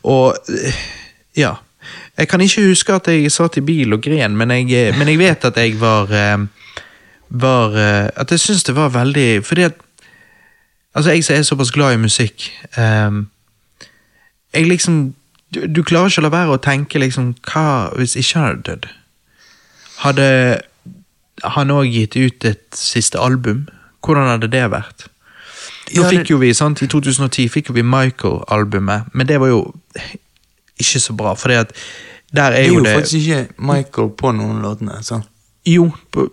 og 0.04 0.36
eh, 0.48 0.74
ja. 1.36 1.54
Jeg 2.18 2.28
kan 2.28 2.40
ikke 2.40 2.62
huske 2.68 2.94
at 2.94 3.06
jeg 3.08 3.30
satt 3.32 3.56
i 3.56 3.60
bil 3.60 3.92
og 3.92 4.02
gren, 4.02 4.36
men 4.36 4.50
jeg, 4.50 4.94
men 4.98 5.08
jeg 5.08 5.18
vet 5.18 5.44
at 5.44 5.56
jeg 5.56 5.76
var 5.80 6.08
eh, 6.12 6.46
var 7.30 7.74
eh, 7.76 8.10
At 8.16 8.30
jeg 8.30 8.40
syns 8.40 8.62
det 8.64 8.74
var 8.76 8.88
veldig 8.94 9.44
Fordi 9.44 9.62
at 9.62 9.72
Altså, 10.94 11.10
jeg 11.10 11.24
som 11.24 11.36
er 11.36 11.42
såpass 11.42 11.70
glad 11.74 11.92
i 11.94 11.96
musikk 11.96 12.50
um, 12.78 13.28
Jeg 14.54 14.66
liksom 14.68 15.14
du, 15.54 15.66
du 15.66 15.82
klarer 15.82 16.06
ikke 16.10 16.20
å 16.22 16.26
la 16.28 16.30
være 16.30 16.54
å 16.54 16.60
tenke 16.62 16.98
liksom 17.02 17.32
Hva 17.50 17.90
hvis 17.98 18.14
ikke 18.16 18.38
han 18.38 18.46
hadde 18.48 18.62
dødd? 18.70 18.86
Hadde 20.03 20.26
han 21.45 21.70
òg 21.74 21.90
gitt 21.92 22.16
ut 22.16 22.45
et 22.49 22.64
siste 22.78 23.18
album? 23.20 23.66
Hvordan 24.05 24.30
hadde 24.34 24.51
det 24.53 24.64
vært? 24.72 25.09
Nå 25.95 26.07
fikk 26.09 26.30
jo 26.32 26.38
vi, 26.40 26.53
sant, 26.57 26.80
I 26.82 26.88
2010 26.88 27.51
fikk 27.53 27.70
vi 27.76 27.84
Michael-albumet, 27.84 29.11
men 29.12 29.28
det 29.28 29.36
var 29.40 29.53
jo 29.53 29.61
ikke 30.80 31.01
så 31.03 31.12
bra, 31.16 31.34
for 31.36 31.53
der 31.53 31.66
er 31.66 31.68
Det 32.34 32.42
er 32.42 32.66
jo 32.66 32.78
jo 32.78 32.84
det 32.84 32.95
faktisk 32.97 33.14
ikke 33.14 33.49
Michael 33.59 34.09
på 34.18 34.32
noen 34.32 34.62
låtene. 34.64 35.03
sant? 35.03 35.28
Jo, 35.66 35.86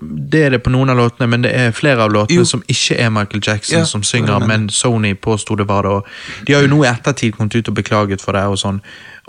det 0.04 0.42
er 0.46 0.50
det 0.50 0.60
på 0.64 0.70
noen 0.74 0.90
av 0.92 0.98
låtene, 1.00 1.28
men 1.32 1.42
det 1.46 1.54
er 1.56 1.72
flere 1.72 2.04
av 2.04 2.12
låtene 2.12 2.42
Jo. 2.42 2.44
som 2.46 2.64
ikke 2.68 2.98
er 3.00 3.10
Michael 3.10 3.42
Jackson 3.48 3.78
Ja, 3.80 3.86
som 3.86 4.04
synger, 4.04 4.36
er 4.36 4.40
det. 4.40 4.48
men 4.48 4.70
Sony 4.70 5.14
påsto 5.16 5.56
det 5.56 5.68
var 5.70 5.82
det. 5.84 5.92
Og 5.92 6.06
de 6.48 6.54
har 6.54 6.62
jo 6.62 6.68
nå 6.68 6.84
i 6.84 6.88
ettertid 6.90 7.38
kommet 7.38 7.56
ut 7.56 7.68
og 7.72 7.76
beklaget 7.76 8.20
for 8.22 8.32
det, 8.36 8.44
og 8.44 8.58
sånn, 8.60 8.82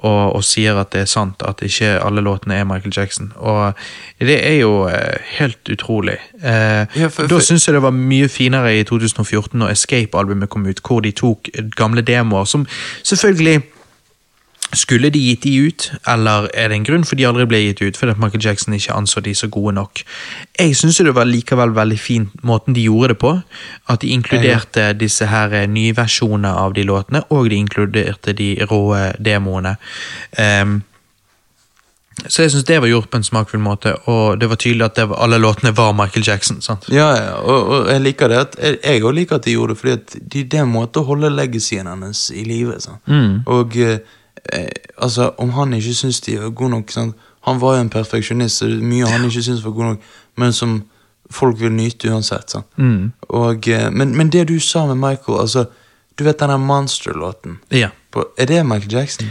og, 0.02 0.34
og 0.36 0.42
sier 0.44 0.74
at 0.80 0.90
det 0.90 1.00
er 1.02 1.06
sant, 1.06 1.42
at 1.46 1.62
ikke 1.62 2.00
alle 2.02 2.20
låtene 2.20 2.54
er 2.58 2.64
Michael 2.64 2.92
Jackson. 2.96 3.32
Og 3.36 3.74
det 4.18 4.40
er 4.46 4.58
jo 4.64 4.88
eh, 4.88 5.18
helt 5.38 5.62
utrolig. 5.70 6.18
Eh, 6.42 6.86
Ja, 6.96 7.08
for- 7.08 7.28
da 7.28 7.36
for- 7.36 7.40
syns 7.46 7.66
jeg 7.68 7.74
det 7.74 7.82
var 7.82 7.92
mye 7.94 8.28
finere 8.28 8.74
i 8.80 8.82
2014, 8.82 9.54
når 9.58 9.70
Escape-albumet 9.70 10.48
kom 10.50 10.66
ut, 10.66 10.80
hvor 10.82 11.00
de 11.00 11.12
tok 11.12 11.48
gamle 11.76 12.02
demoer, 12.02 12.44
som 12.44 12.66
selvfølgelig 13.04 13.62
skulle 14.72 15.10
de 15.12 15.20
gitt 15.20 15.42
de 15.44 15.52
ut, 15.66 15.92
eller 16.08 16.48
er 16.54 16.68
det 16.68 16.76
en 16.78 16.84
grunn 16.84 17.04
for 17.04 17.18
de 17.18 17.26
aldri 17.28 17.46
ble 17.48 17.60
gitt 17.60 17.82
ut, 17.82 17.98
fordi 17.98 18.14
Michael 18.20 18.44
Jackson 18.44 18.76
ikke 18.76 18.94
anså 18.96 19.20
de 19.20 19.34
så 19.34 19.48
gode 19.52 19.74
nok? 19.76 20.04
Jeg 20.58 20.76
syns 20.76 21.00
det 21.02 21.14
var 21.14 21.28
likevel 21.28 21.74
veldig 21.76 21.98
fint 22.00 22.44
måten 22.44 22.76
de 22.76 22.86
gjorde 22.86 23.12
det 23.12 23.18
på. 23.18 23.34
At 23.92 24.00
de 24.02 24.14
inkluderte 24.14 24.92
disse 24.96 25.26
her 25.28 25.52
eh, 25.52 25.68
nye 25.68 25.96
versjonene 25.96 26.54
av 26.56 26.72
de 26.76 26.86
låtene, 26.88 27.24
og 27.30 27.50
de 27.50 27.60
inkluderte 27.60 28.32
de 28.32 28.54
rå 28.70 28.82
demoene. 29.18 29.76
Um, 30.38 30.80
så 32.28 32.44
jeg 32.44 32.52
syns 32.52 32.66
det 32.68 32.78
var 32.82 32.90
gjort 32.90 33.10
på 33.10 33.18
en 33.18 33.24
smakfull 33.26 33.60
måte, 33.62 33.94
og 34.10 34.40
det 34.40 34.48
var 34.50 34.58
tydelig 34.60 34.84
at 34.84 35.00
var, 35.08 35.16
alle 35.24 35.38
låtene 35.40 35.72
var 35.76 35.94
Michael 35.96 36.26
Jackson. 36.26 36.60
sant? 36.62 36.86
Ja, 36.92 37.08
ja, 37.16 37.36
og, 37.40 37.68
og 37.68 37.90
jeg 37.90 38.02
liker 38.04 38.28
det 38.28 38.38
at 38.38 38.58
Jeg 38.84 39.02
òg 39.02 39.14
liker 39.16 39.40
at 39.40 39.44
de 39.44 39.56
gjorde 39.56 39.74
det, 39.74 39.78
fordi 39.80 39.92
at 39.92 40.16
de, 40.20 40.44
det 40.44 40.58
er 40.58 40.66
en 40.66 40.74
måte 40.74 41.00
å 41.00 41.08
holde 41.08 41.32
legacyen 41.32 41.88
hennes 41.88 42.26
i 42.30 42.44
live. 42.46 42.78
sant? 42.80 43.00
Og 43.46 43.76
eh, 43.76 43.96
eh, 43.96 44.20
altså, 44.98 45.30
om 45.38 45.50
han 45.50 45.72
ikke 45.74 45.94
syns 45.94 46.20
de 46.20 46.38
var 46.40 46.50
gode 46.50 46.70
nok 46.70 46.90
sant? 46.90 47.14
Han 47.46 47.60
var 47.60 47.74
jo 47.76 47.80
en 47.80 47.90
perfeksjonist, 47.90 48.56
så 48.58 48.66
det 48.66 48.78
er 48.78 48.86
mye 48.86 49.06
han 49.06 49.24
ikke 49.24 49.42
syns 49.42 49.64
var 49.64 49.70
god 49.74 49.84
nok, 49.84 50.00
men 50.36 50.52
som 50.52 50.82
folk 51.30 51.60
vil 51.60 51.72
nyte 51.72 52.10
uansett. 52.12 52.50
sant? 52.50 52.66
Og, 53.28 53.68
eh, 53.68 53.90
men, 53.90 54.16
men 54.16 54.28
det 54.30 54.48
du 54.48 54.58
sa 54.60 54.86
med 54.86 54.94
Michael, 54.96 55.40
altså 55.40 55.64
Du 56.18 56.24
vet 56.24 56.38
den 56.40 56.60
Monster-låten? 56.60 57.58
Ja. 57.70 57.88
På- 58.12 58.26
Er 58.38 58.44
det 58.46 58.66
Michael 58.66 58.92
Jackson? 58.92 59.30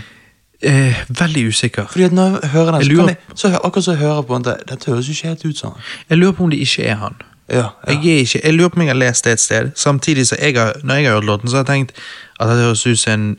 Eh, 0.63 0.95
veldig 1.09 1.47
usikker. 1.47 1.85
Fordi 1.89 2.03
at 2.03 2.11
når 2.11 2.39
jeg 2.41 2.49
hører 2.49 2.65
den, 2.71 2.75
Jeg 2.75 2.83
så 2.85 2.91
lurer- 2.91 3.05
kan 3.07 3.07
jeg, 3.07 3.37
så, 3.37 3.59
akkurat 3.63 3.83
så 3.83 3.91
jeg 3.91 3.99
hører 3.99 4.21
på 4.21 4.33
den, 4.35 4.43
det- 4.43 4.57
dette 4.69 4.85
høres 4.91 5.09
ikke 5.09 5.27
helt 5.27 5.45
ut 5.45 5.57
som 5.57 5.71
han. 5.71 5.81
Jeg 6.09 6.17
lurer 6.17 6.31
på 6.31 6.43
om 6.43 6.49
det 6.49 6.59
ikke 6.59 6.83
er 6.85 6.95
han. 6.95 7.15
Ja, 7.49 7.55
ja. 7.57 7.67
Jeg, 7.87 8.03
ikke, 8.05 8.41
jeg 8.43 8.53
lurer 8.53 8.69
på 8.69 8.75
om 8.75 8.81
jeg 8.81 8.89
har 8.89 8.95
lest 8.95 9.23
det 9.25 9.33
et 9.33 9.39
sted. 9.39 9.71
Samtidig 9.75 10.27
så 10.27 10.35
jeg 10.41 10.55
har, 10.55 10.73
når 10.83 10.95
jeg 10.95 11.05
har 11.05 11.13
hørt 11.13 11.23
låten, 11.25 11.49
så 11.49 11.55
har 11.57 11.63
jeg 11.63 11.67
tenkt 11.67 11.91
at 12.39 12.47
det 12.47 12.57
høres 12.57 12.87
ut 12.87 12.99
som 12.99 13.13
en 13.13 13.37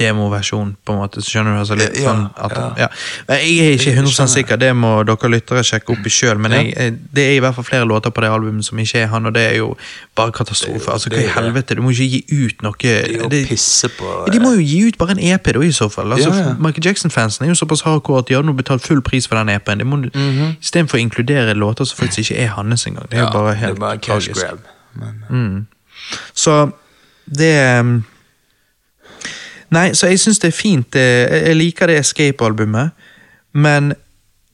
demoversjon, 0.00 0.72
på 0.84 0.94
en 0.94 0.98
måte. 1.02 1.20
Så 1.22 1.34
skjønner 1.34 1.54
du? 1.54 1.60
Altså 1.60 1.76
litt 1.78 1.98
Ja, 2.00 2.08
sånn 2.08 2.22
at, 2.34 2.54
ja. 2.56 2.68
ja. 2.80 2.88
Jeg 3.36 3.58
er 3.60 3.74
ikke 3.76 3.92
100 3.94 4.10
skjønner. 4.14 4.32
sikker, 4.34 4.56
det 4.62 4.70
må 4.76 4.92
dere 5.06 5.30
lyttere 5.34 5.62
sjekke 5.66 5.92
opp 5.94 6.06
i 6.08 6.12
sjøl. 6.14 6.40
Men 6.40 6.52
jeg, 6.56 6.96
det 7.14 7.24
er 7.28 7.36
i 7.36 7.42
hvert 7.44 7.54
fall 7.58 7.66
flere 7.68 7.86
låter 7.90 8.10
på 8.16 8.24
det 8.24 8.30
albumet 8.32 8.64
som 8.66 8.80
ikke 8.82 9.02
er 9.04 9.10
han, 9.12 9.26
og 9.28 9.34
det 9.36 9.44
er 9.52 9.56
jo 9.60 9.68
bare 10.16 10.32
katastrofe. 10.32 10.80
Er 10.80 10.86
jo- 10.88 10.92
altså, 10.96 11.10
hva 11.12 11.20
er 11.20 11.28
i 11.28 11.34
helvete? 11.36 11.76
Du 11.78 11.82
må 11.84 11.92
ikke 11.94 12.08
gi 12.08 12.46
ut 12.46 12.62
noe 12.66 12.74
De 12.80 13.18
må 13.22 13.28
det- 13.30 13.42
pisse 13.48 13.88
på 13.98 14.26
De 14.32 14.40
må 14.40 14.54
jo 14.56 14.64
gi 14.64 14.80
ut 14.88 14.98
bare 14.98 15.10
en 15.18 15.22
EP 15.32 15.52
da, 15.52 15.60
i 15.60 15.70
så 15.72 15.88
fall. 15.92 16.12
Altså. 16.12 16.56
Michael 16.58 16.86
Jackson-fansen 16.90 17.44
er 17.44 17.52
jo 17.52 17.54
såpass 17.60 17.82
hardcore 17.86 18.18
at 18.24 18.28
de 18.28 18.34
har 18.34 18.42
nå 18.42 18.52
betalt 18.56 18.82
full 18.82 19.00
pris 19.02 19.26
for 19.28 19.36
den 19.36 19.48
EP-en. 19.48 19.86
Må 19.86 19.96
Mhm. 20.00 20.56
Istedenfor 20.62 20.96
å 20.98 21.00
inkludere 21.04 21.54
låter 21.54 21.84
som 21.86 21.98
faktisk 22.06 22.30
ikke 22.30 22.40
er 22.40 22.46
hans 22.56 22.86
engang. 22.86 23.06
Det 23.10 23.18
er 23.18 23.22
jo 23.22 23.30
bare 23.32 23.54
helt 23.54 23.74
det 23.74 23.76
er 23.76 23.80
bare 23.80 23.98
cash 23.98 24.28
grab. 24.32 24.58
Men, 24.94 25.66
Så 26.34 26.72
det 27.36 27.80
um, 27.80 28.04
Nei, 29.70 29.90
så 29.94 30.10
jeg 30.10 30.18
syns 30.18 30.40
det 30.42 30.50
er 30.50 30.56
fint. 30.56 30.96
Jeg 30.96 31.56
liker 31.56 31.90
det 31.90 32.00
Escape-albumet, 32.00 32.90
men 33.52 33.92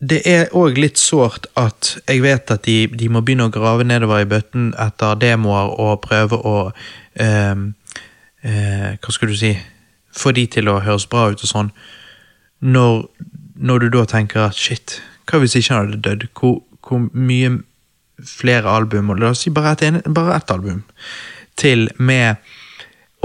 det 0.00 0.20
er 0.28 0.50
òg 0.52 0.76
litt 0.76 1.00
sårt 1.00 1.46
at 1.56 1.94
jeg 2.04 2.20
vet 2.20 2.50
at 2.52 2.66
de, 2.66 2.84
de 2.92 3.08
må 3.08 3.22
begynne 3.24 3.46
å 3.48 3.52
grave 3.52 3.86
nedover 3.86 4.20
i 4.20 4.28
bøtten 4.28 4.74
etter 4.80 5.16
demoer 5.20 5.72
og 5.80 6.02
prøve 6.04 6.36
å 6.36 6.56
eh, 7.14 7.62
eh, 8.44 8.90
Hva 9.00 9.14
skal 9.14 9.32
du 9.32 9.38
si 9.40 9.54
Få 10.16 10.32
de 10.36 10.46
til 10.48 10.68
å 10.72 10.78
høres 10.80 11.04
bra 11.12 11.26
ut 11.28 11.42
og 11.44 11.48
sånn. 11.48 11.66
Når, 12.64 13.02
når 13.60 13.82
du 13.82 13.88
da 13.98 14.04
tenker 14.08 14.46
at 14.46 14.56
shit, 14.56 14.94
hva 15.28 15.42
hvis 15.42 15.58
ikke 15.58 15.74
han 15.74 15.90
hadde 15.90 15.98
dødd? 16.06 16.22
Hvor, 16.32 16.62
hvor 16.80 17.02
mye 17.12 17.50
flere 18.24 18.72
album, 18.72 19.10
og 19.12 19.20
la 19.20 19.34
oss 19.34 19.44
si 19.44 19.52
bare 19.52 19.74
ett 19.76 20.08
bare 20.08 20.38
ett 20.38 20.54
album, 20.54 20.86
til 21.60 21.90
med 21.98 22.40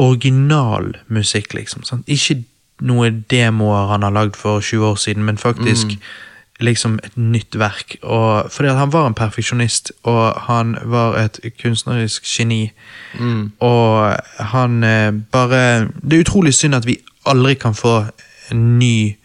originalmusikk, 0.01 1.53
liksom. 1.53 1.85
Sant? 1.85 2.09
Ikke 2.09 2.41
noe 2.81 3.11
demoer 3.29 3.91
han 3.91 4.03
har 4.05 4.13
lagd 4.15 4.39
for 4.39 4.61
20 4.63 4.85
år 4.85 4.95
siden, 4.97 5.25
men 5.27 5.37
faktisk 5.37 5.97
liksom 6.61 6.99
et 7.03 7.17
nytt 7.17 7.57
verk. 7.59 7.95
Og, 8.01 8.51
fordi 8.51 8.69
han 8.69 8.93
var 8.93 9.07
en 9.07 9.17
perfeksjonist, 9.17 9.91
og 10.03 10.33
han 10.47 10.77
var 10.83 11.17
et 11.17 11.39
kunstnerisk 11.61 12.25
geni. 12.37 12.71
Og 13.59 14.15
han 14.53 14.83
eh, 14.83 15.13
bare 15.31 15.87
Det 16.01 16.13
er 16.13 16.21
utrolig 16.21 16.53
synd 16.53 16.75
at 16.75 16.85
vi 16.85 16.97
aldri 17.25 17.53
kan 17.53 17.75
få 17.75 18.05
en 18.51 18.79
ny 18.79 19.17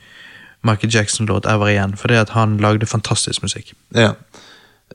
Michael 0.67 0.95
Jackson-låt 0.95 1.47
ever 1.47 1.69
igjen, 1.69 1.97
fordi 1.97 2.15
at 2.15 2.29
han 2.29 2.57
lagde 2.57 2.87
fantastisk 2.87 3.43
musikk. 3.43 3.73
Ja. 3.95 4.13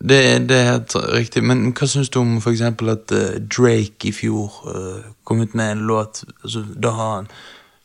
Det, 0.02 0.48
det 0.50 0.58
er 0.58 0.72
helt 0.72 0.96
riktig. 1.14 1.44
Men 1.46 1.68
hva 1.78 1.88
syns 1.90 2.10
du 2.10 2.20
om 2.22 2.38
eksempel 2.40 2.90
at 2.96 3.14
uh, 3.14 3.38
Drake 3.58 4.10
i 4.10 4.14
fjor 4.16 4.56
uh, 4.66 5.12
kom 5.24 5.44
ut 5.44 5.54
med 5.58 5.76
en 5.76 5.84
låt 5.90 6.24
altså, 6.44 6.64
Da 6.74 6.94
har 6.98 7.12
han 7.20 7.30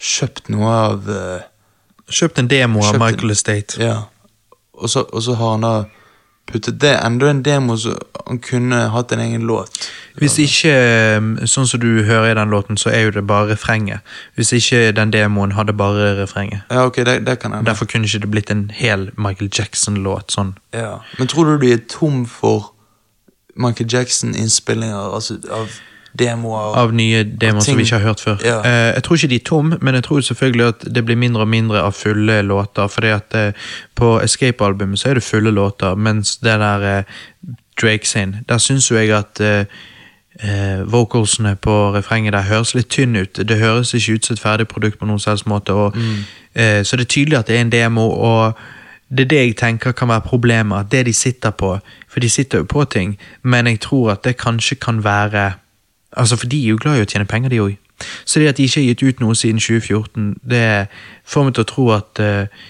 kjøpt 0.00 0.48
noe 0.52 0.72
av 0.72 1.10
uh, 1.10 1.44
Kjøpt 2.06 2.38
en 2.38 2.48
demo 2.48 2.84
av 2.86 3.00
Michael 3.02 3.34
Estate. 3.34 3.80
Ja. 3.82 3.96
Og 4.78 4.90
så, 4.92 5.02
og 5.02 5.22
så 5.26 5.34
har 5.34 5.56
han 5.56 5.64
da 5.66 5.74
puttet 6.46 6.80
det 6.80 6.94
enda 7.04 7.30
en 7.30 7.42
demo 7.42 7.76
så 7.76 7.96
han 8.26 8.38
kunne 8.38 8.76
hatt 8.90 9.12
en 9.12 9.20
egen 9.20 9.46
låt. 9.46 9.88
Hvis 10.16 10.38
ikke, 10.42 10.70
eh, 10.72 11.46
sånn 11.46 11.66
som 11.66 11.80
du 11.80 12.02
hører 12.06 12.30
i 12.30 12.34
den 12.38 12.50
låten, 12.50 12.78
så 12.78 12.90
er 12.90 13.06
jo 13.06 13.10
det 13.10 13.26
bare 13.26 13.50
refrenget. 13.52 14.00
Hvis 14.34 14.52
ikke 14.52 14.92
den 14.96 15.12
demoen 15.12 15.52
hadde 15.52 15.72
bare 15.76 16.14
refrenget. 16.22 16.62
Ja, 16.70 16.86
ok, 16.86 17.02
det, 17.06 17.26
det 17.26 17.38
kan 17.38 17.52
hende. 17.52 17.70
Derfor 17.70 17.86
kunne 17.86 18.08
ikke 18.08 18.24
det 18.24 18.30
blitt 18.30 18.50
en 18.50 18.70
hel 18.74 19.10
Michael 19.16 19.50
Jackson-låt 19.52 20.34
sånn. 20.34 20.56
Ja. 20.74 20.98
Men 21.18 21.28
tror 21.28 21.44
du 21.44 21.66
de 21.66 21.72
er 21.72 21.84
tom 21.88 22.24
for 22.26 22.72
Michael 23.56 23.88
Jackson-innspillinger 23.92 25.14
altså 25.14 25.38
av 25.50 25.78
demoer? 26.18 26.76
Av 26.76 26.94
nye 26.94 27.24
demoer 27.24 27.64
som 27.64 27.76
vi 27.76 27.86
ikke 27.86 27.98
har 27.98 28.06
hørt 28.08 28.20
før. 28.20 28.36
Ja. 28.44 28.60
Eh, 28.64 28.92
jeg 28.94 29.02
tror 29.06 29.16
ikke 29.16 29.32
de 29.32 29.40
er 29.40 29.46
tom, 29.46 29.74
men 29.80 29.94
jeg 29.94 30.04
tror 30.04 30.20
selvfølgelig 30.20 30.66
at 30.66 30.86
det 30.94 31.04
blir 31.04 31.16
mindre 31.16 31.46
og 31.46 31.48
mindre 31.48 31.82
av 31.82 31.92
fulle 31.92 32.42
låter. 32.42 32.86
fordi 32.86 33.08
at 33.08 33.34
eh, 33.34 33.52
på 33.94 34.20
Escape-albumet 34.20 34.98
så 34.98 35.10
er 35.10 35.14
det 35.14 35.22
fulle 35.22 35.50
låter, 35.50 35.94
mens 35.94 36.36
det 36.36 36.60
der 36.60 36.98
eh, 36.98 37.04
Drake 37.82 38.08
sin, 38.08 38.36
der 38.48 38.58
syns 38.58 38.90
jo 38.90 38.96
jeg 38.96 39.10
at 39.12 39.40
eh, 39.40 39.64
eh, 40.42 40.92
vocalsene 40.92 41.56
på 41.56 41.92
refrenget 41.94 42.32
der 42.32 42.42
høres 42.42 42.74
litt 42.74 42.88
tynn 42.88 43.16
ut. 43.16 43.36
Det 43.48 43.58
høres 43.58 43.94
ikke 43.94 44.12
ut 44.12 44.26
som 44.26 44.34
et 44.34 44.40
ferdig 44.40 44.68
produkt 44.68 44.98
på 44.98 45.06
noen 45.06 45.20
selvs 45.20 45.46
måte. 45.46 45.72
Og, 45.72 45.96
eh, 46.54 46.82
så 46.84 46.96
det 46.96 47.06
er 47.06 47.12
tydelig 47.12 47.38
at 47.38 47.46
det 47.46 47.56
er 47.56 47.60
en 47.60 47.72
demo, 47.72 48.08
og 48.10 48.52
det 49.08 49.24
er 49.24 49.28
det 49.28 49.38
jeg 49.38 49.56
tenker 49.56 49.92
kan 49.92 50.08
være 50.08 50.20
problemet. 50.20 50.78
At 50.78 50.92
det 50.92 51.06
de 51.06 51.12
sitter 51.12 51.50
på 51.50 51.78
For 52.08 52.20
de 52.20 52.28
sitter 52.28 52.58
jo 52.58 52.64
på 52.64 52.84
ting, 52.84 53.18
men 53.42 53.66
jeg 53.66 53.80
tror 53.80 54.10
at 54.10 54.24
det 54.24 54.36
kanskje 54.36 54.74
kan 54.74 55.04
være 55.04 55.52
Altså, 56.16 56.36
For 56.36 56.46
de 56.46 56.62
er 56.64 56.68
jo 56.68 56.78
glad 56.80 56.98
i 56.98 57.04
å 57.04 57.10
tjene 57.10 57.28
penger, 57.28 57.52
de 57.52 57.60
òg. 57.60 57.76
Så 58.24 58.40
det 58.40 58.48
at 58.48 58.56
de 58.56 58.64
ikke 58.68 58.80
har 58.80 58.88
gitt 58.88 59.02
ut 59.02 59.20
noe 59.20 59.34
siden 59.34 59.60
2014, 59.60 60.34
det 60.44 60.86
får 61.24 61.44
meg 61.44 61.54
til 61.56 61.64
å 61.64 61.70
tro 61.70 61.90
at 61.96 62.20
uh, 62.20 62.64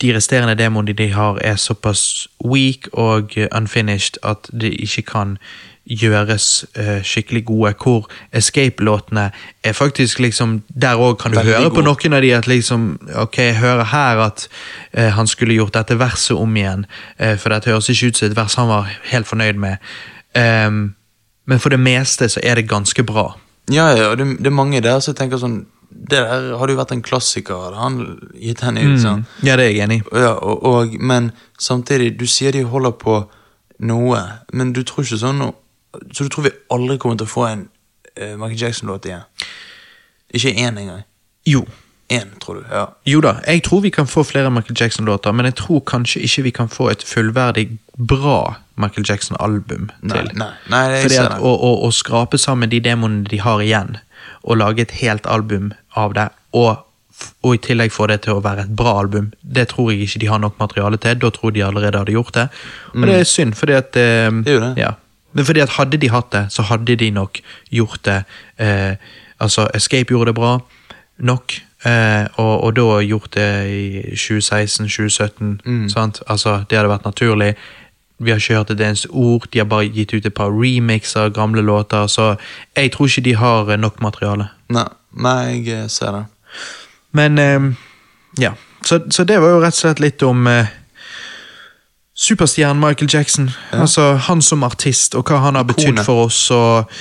de 0.00 0.12
resterende 0.16 0.56
demoene 0.56 0.92
de 0.92 1.08
har, 1.12 1.38
er 1.44 1.56
såpass 1.56 2.28
weak 2.44 2.88
og 2.92 3.32
eh, 3.36 3.48
unfinished 3.56 4.18
at 4.22 4.48
de 4.52 4.70
ikke 4.70 5.02
kan 5.02 5.38
gjøres 5.86 6.66
uh, 6.78 7.02
skikkelig 7.02 7.44
gode. 7.44 7.72
Hvor 7.82 8.08
Escape-låtene 8.32 9.30
er 9.64 9.72
faktisk 9.72 10.18
liksom 10.18 10.62
Der 10.68 10.98
òg 10.98 11.14
kan 11.22 11.30
du 11.30 11.38
Veldig 11.38 11.54
høre 11.54 11.70
på 11.70 11.84
noen 11.86 12.12
av 12.12 12.22
de 12.22 12.32
at 12.34 12.46
liksom 12.46 12.98
Ok, 13.14 13.38
jeg 13.38 13.56
hører 13.56 13.84
her 13.84 14.18
at 14.26 14.48
uh, 14.98 15.08
han 15.14 15.26
skulle 15.26 15.54
gjort 15.54 15.74
dette 15.74 15.98
verset 15.98 16.36
om 16.36 16.56
igjen, 16.56 16.86
uh, 17.22 17.36
for 17.38 17.54
dette 17.54 17.70
høres 17.70 17.88
ikke 17.88 18.06
ut 18.06 18.18
som 18.18 18.28
et 18.30 18.36
vers 18.36 18.54
han 18.54 18.68
var 18.68 18.90
helt 19.12 19.26
fornøyd 19.26 19.62
med. 19.62 19.76
Ehm, 20.36 20.94
men 21.46 21.62
for 21.62 21.72
det 21.74 21.80
meste 21.80 22.28
så 22.30 22.42
er 22.42 22.58
det 22.58 22.68
ganske 22.70 23.02
bra. 23.06 23.30
Ja, 23.72 23.88
ja, 23.96 24.12
det, 24.18 24.26
det 24.38 24.50
er 24.50 24.54
mange 24.54 24.82
der 24.82 25.00
som 25.02 25.16
tenker 25.18 25.40
sånn 25.42 25.64
Det 25.90 26.18
der 26.18 26.52
hadde 26.58 26.74
jo 26.74 26.78
vært 26.78 26.92
en 26.92 27.02
klassiker, 27.02 27.62
hadde 27.64 27.78
han 27.80 27.94
gitt 28.34 28.60
henne 28.66 28.82
ut. 28.84 28.98
sånn. 29.00 29.22
Ja, 29.46 29.54
det 29.56 29.64
er 29.64 29.70
jeg 29.70 29.84
enig 29.86 29.96
i. 30.02 30.04
Ja, 30.20 30.34
og, 30.34 30.62
og, 30.66 30.96
men 31.00 31.30
samtidig, 31.58 32.12
du 32.20 32.26
sier 32.28 32.52
de 32.52 32.64
holder 32.68 32.92
på 33.00 33.14
noe, 33.78 34.20
men 34.52 34.74
du 34.76 34.82
tror 34.86 35.06
ikke 35.06 35.18
sånn 35.22 35.40
noe, 35.40 35.54
Så 36.12 36.26
du 36.26 36.28
tror 36.28 36.44
vi 36.44 36.52
aldri 36.74 36.98
kommer 37.00 37.16
til 37.16 37.24
å 37.24 37.32
få 37.32 37.46
en 37.48 37.62
uh, 38.20 38.34
Michael 38.36 38.60
Jackson-låt 38.66 39.06
igjen? 39.08 39.24
Ikke 40.36 40.52
én 40.52 40.76
engang? 40.76 41.06
Jo. 41.48 41.62
Én, 42.08 42.28
tror 42.40 42.54
du? 42.60 42.62
Ja. 42.70 42.84
Jo 43.04 43.20
da, 43.24 43.32
jeg 43.46 43.64
tror 43.66 43.80
vi 43.82 43.90
kan 43.90 44.06
få 44.06 44.22
flere 44.22 44.50
Michael 44.50 44.76
Jackson-låter, 44.78 45.32
men 45.34 45.48
jeg 45.48 45.56
tror 45.58 45.80
kanskje 45.90 46.20
ikke 46.22 46.42
vi 46.46 46.52
kan 46.54 46.68
få 46.70 46.88
et 46.92 47.02
fullverdig 47.02 47.64
bra 47.98 48.54
Michael 48.78 49.06
Jackson-album 49.08 49.88
til. 50.04 50.28
nei, 50.38 50.50
nei, 50.70 50.82
nei 50.90 51.00
Fordi 51.02 51.18
at 51.18 51.38
å, 51.40 51.50
å, 51.50 51.70
å 51.86 51.90
skrape 51.90 52.38
sammen 52.38 52.70
de 52.70 52.78
demoene 52.84 53.24
de 53.26 53.40
har 53.42 53.62
igjen, 53.64 53.96
og 54.46 54.60
lage 54.60 54.84
et 54.86 54.94
helt 55.00 55.26
album 55.26 55.72
av 55.98 56.14
det, 56.14 56.28
og, 56.54 56.84
og 57.42 57.56
i 57.56 57.60
tillegg 57.66 57.90
få 57.90 58.06
det 58.12 58.20
til 58.28 58.36
å 58.36 58.44
være 58.44 58.68
et 58.68 58.76
bra 58.78 58.94
album, 59.00 59.32
det 59.42 59.66
tror 59.72 59.90
jeg 59.90 60.06
ikke 60.06 60.22
de 60.22 60.30
har 60.30 60.38
nok 60.44 60.60
materiale 60.62 61.00
til. 61.02 61.18
Da 61.18 61.32
tror 61.34 61.50
de 61.56 61.64
allerede 61.66 62.04
hadde 62.04 62.14
gjort 62.14 62.34
det. 62.36 62.46
Og 62.94 63.08
det 63.08 63.18
er 63.24 63.28
synd, 63.32 63.56
fordi 63.58 63.74
at 63.80 63.96
eh, 63.98 64.28
Mm. 64.30 64.44
Det 64.46 64.60
det. 64.62 64.72
Ja. 64.78 64.92
Men 65.32 65.44
fordi 65.44 65.60
at 65.60 65.74
hadde 65.76 65.98
de 66.00 66.08
hatt 66.08 66.30
det, 66.32 66.46
så 66.54 66.62
hadde 66.70 66.94
de 66.96 67.10
nok 67.10 67.40
gjort 67.74 68.04
det 68.06 68.22
eh, 68.62 68.94
Altså, 69.40 69.66
Escape 69.74 70.14
gjorde 70.14 70.30
det 70.30 70.38
bra 70.38 70.54
nok, 71.18 71.52
eh, 71.86 72.26
og, 72.34 72.64
og 72.64 72.76
da 72.76 73.00
gjort 73.06 73.34
det 73.34 73.50
i 73.70 74.14
2016-2017. 74.14 75.60
Mm. 75.64 75.88
sant? 75.88 76.22
Altså, 76.26 76.64
Det 76.70 76.78
hadde 76.78 76.90
vært 76.90 77.04
naturlig. 77.04 77.54
Vi 78.18 78.30
har 78.30 78.36
ikke 78.40 78.54
hørt 78.54 78.70
et 78.70 78.80
eneste 78.80 79.10
ord, 79.10 79.46
de 79.52 79.58
har 79.58 79.68
bare 79.68 79.88
gitt 79.92 80.14
ut 80.14 80.26
et 80.26 80.34
par 80.34 80.48
remixer 80.48 81.28
gamle 81.28 81.62
låter, 81.62 82.06
så 82.06 82.34
jeg 82.76 82.92
tror 82.92 83.06
ikke 83.06 83.20
de 83.20 83.34
har 83.36 83.70
eh, 83.70 83.78
nok 83.78 84.00
materiale. 84.00 84.48
Nei, 84.68 84.88
nei, 85.12 85.42
jeg 85.44 85.84
eh, 85.84 85.88
ser 85.88 86.12
det. 86.12 86.24
Men 87.12 87.38
eh, 87.38 87.60
ja, 88.40 88.52
så, 88.84 89.00
så 89.10 89.24
det 89.24 89.40
var 89.40 89.48
jo 89.48 89.60
rett 89.60 89.76
og 89.76 89.80
slett 89.80 90.00
litt 90.00 90.22
om 90.22 90.46
eh, 90.46 90.72
superstjernen 92.16 92.80
Michael 92.80 93.10
Jackson. 93.12 93.50
Altså 93.72 94.14
Han 94.28 94.42
som 94.42 94.64
artist, 94.64 95.14
og 95.14 95.28
hva 95.28 95.42
han 95.44 95.54
har 95.54 95.68
betydd 95.68 96.00
for 96.04 96.26
oss, 96.26 96.50
og, 96.50 96.92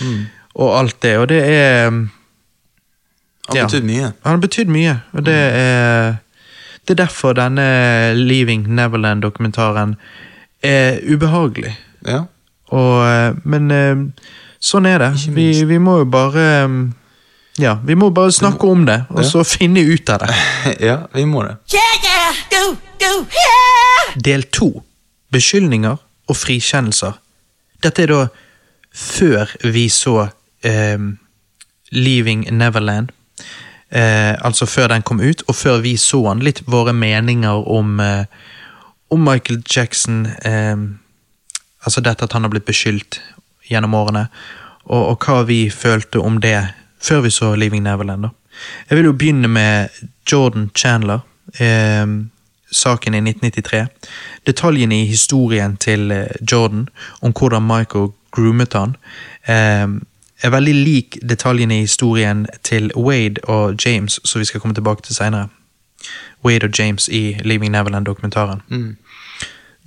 og 0.55 0.79
alt 0.79 1.01
det. 1.01 1.17
Og 1.17 1.29
det 1.29 1.41
er 1.47 1.91
Han 3.47 3.57
Ja. 3.57 3.65
betydd 3.67 3.83
mye. 3.85 4.03
Han 4.23 4.31
har 4.31 4.37
betydd 4.37 4.67
mye, 4.67 5.01
og 5.13 5.23
det 5.25 5.35
er 5.35 6.15
Det 6.87 6.99
er 6.99 7.05
derfor 7.05 7.33
denne 7.33 8.13
Leaving 8.13 8.67
Neverland-dokumentaren 8.67 9.95
er 10.63 10.99
ubehagelig. 11.01 11.75
Ja. 12.05 12.19
Og, 12.69 13.07
eh, 13.07 13.33
men 13.43 13.71
eh, 13.71 13.95
sånn 14.61 14.85
er 14.85 14.99
det. 14.99 15.09
Vi, 15.33 15.63
vi 15.65 15.77
må 15.79 15.97
jo 15.97 16.05
bare 16.05 16.43
eh, 16.65 16.69
Ja, 17.57 17.75
vi 17.83 17.95
må 17.95 18.09
bare 18.13 18.31
snakke 18.31 18.67
om 18.69 18.85
det, 18.85 19.05
og 19.09 19.23
Ja. 19.23 19.29
så 19.29 19.43
finne 19.43 19.79
ut 19.81 20.09
av 20.09 20.19
det. 20.19 20.35
ja, 20.89 20.97
vi 21.13 21.25
må 21.25 21.41
det. 21.47 21.55
Yeah, 21.73 21.95
yeah, 22.03 22.33
do, 22.51 22.77
do, 22.99 23.25
yeah! 23.33 24.21
Del 24.21 24.43
to. 24.43 24.83
Beskyldninger 25.31 25.97
og 26.29 26.35
frikjennelser. 26.35 27.13
Dette 27.83 28.03
er 28.03 28.07
da 28.07 28.27
før 28.93 29.49
vi 29.63 29.87
så 29.89 30.29
eh, 30.63 30.97
Leaving 31.91 32.45
Neverland. 32.51 33.09
Eh, 33.95 34.35
altså 34.45 34.67
før 34.67 34.91
den 34.91 35.05
kom 35.07 35.21
ut, 35.23 35.43
og 35.47 35.55
før 35.55 35.79
vi 35.85 35.95
så 35.97 36.19
den. 36.27 36.43
Litt 36.43 36.63
våre 36.67 36.93
meninger 36.93 37.69
om, 37.71 37.99
eh, 37.99 38.25
om 39.09 39.23
Michael 39.23 39.61
Jackson. 39.75 40.25
Eh, 40.25 40.75
altså 41.85 42.01
dette 42.01 42.23
at 42.23 42.33
han 42.33 42.43
har 42.43 42.51
blitt 42.51 42.67
beskyldt 42.67 43.21
gjennom 43.69 43.95
årene. 43.95 44.27
Og, 44.85 45.09
og 45.09 45.25
hva 45.25 45.43
vi 45.47 45.69
følte 45.69 46.19
om 46.19 46.41
det 46.41 46.57
før 47.01 47.21
vi 47.25 47.31
så 47.31 47.55
Leaving 47.55 47.83
Neverland. 47.83 48.23
da. 48.23 48.29
Jeg 48.89 48.97
vil 48.97 49.05
jo 49.05 49.13
begynne 49.13 49.47
med 49.47 49.89
Jordan 50.31 50.71
Chandler. 50.75 51.19
Eh, 51.59 52.05
saken 52.71 53.13
i 53.13 53.21
1993. 53.21 53.87
Detaljene 54.45 55.01
i 55.01 55.05
historien 55.05 55.77
til 55.77 56.11
eh, 56.11 56.27
Jordan 56.51 56.87
om 57.21 57.33
hvordan 57.33 57.63
Michael 57.63 58.11
groomet 58.35 58.73
han, 58.73 58.95
eh, 59.47 59.87
er 60.45 60.53
veldig 60.53 60.73
lik 60.73 61.17
detaljene 61.29 61.79
i 61.79 61.85
historien 61.85 62.45
til 62.63 62.91
Wade 62.95 63.41
og 63.43 63.75
James, 63.85 64.19
som 64.23 64.39
vi 64.39 64.45
skal 64.45 64.61
komme 64.61 64.75
tilbake 64.75 65.01
til 65.01 65.15
senere. 65.15 65.47
Wade 66.45 66.67
og 66.67 66.79
James 66.79 67.07
i 67.07 67.37
Leaving 67.43 67.71
Neverland-dokumentaren. 67.71 68.61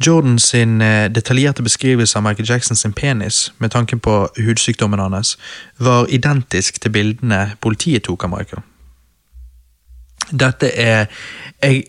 Jordan 0.06 0.38
sin 0.38 0.80
eh, 0.80 1.11
detaljerte 1.11 1.62
beskrivelse 1.62 2.18
av 2.18 2.22
Michael 2.22 2.50
Jackson 2.50 2.76
sin 2.76 2.92
penis, 2.92 3.52
med 3.59 3.70
tanke 3.70 3.96
på 3.96 4.28
hudsykdommen 4.36 4.98
hans, 5.00 5.38
var 5.76 6.06
identisk 6.09 6.80
til 6.80 6.90
bildene 6.90 7.52
politiet 7.61 8.02
tok 8.02 8.24
av 8.24 8.30
Michael. 8.30 8.62
Dette 10.30 10.70
er 10.76 11.06
jeg, 11.62 11.84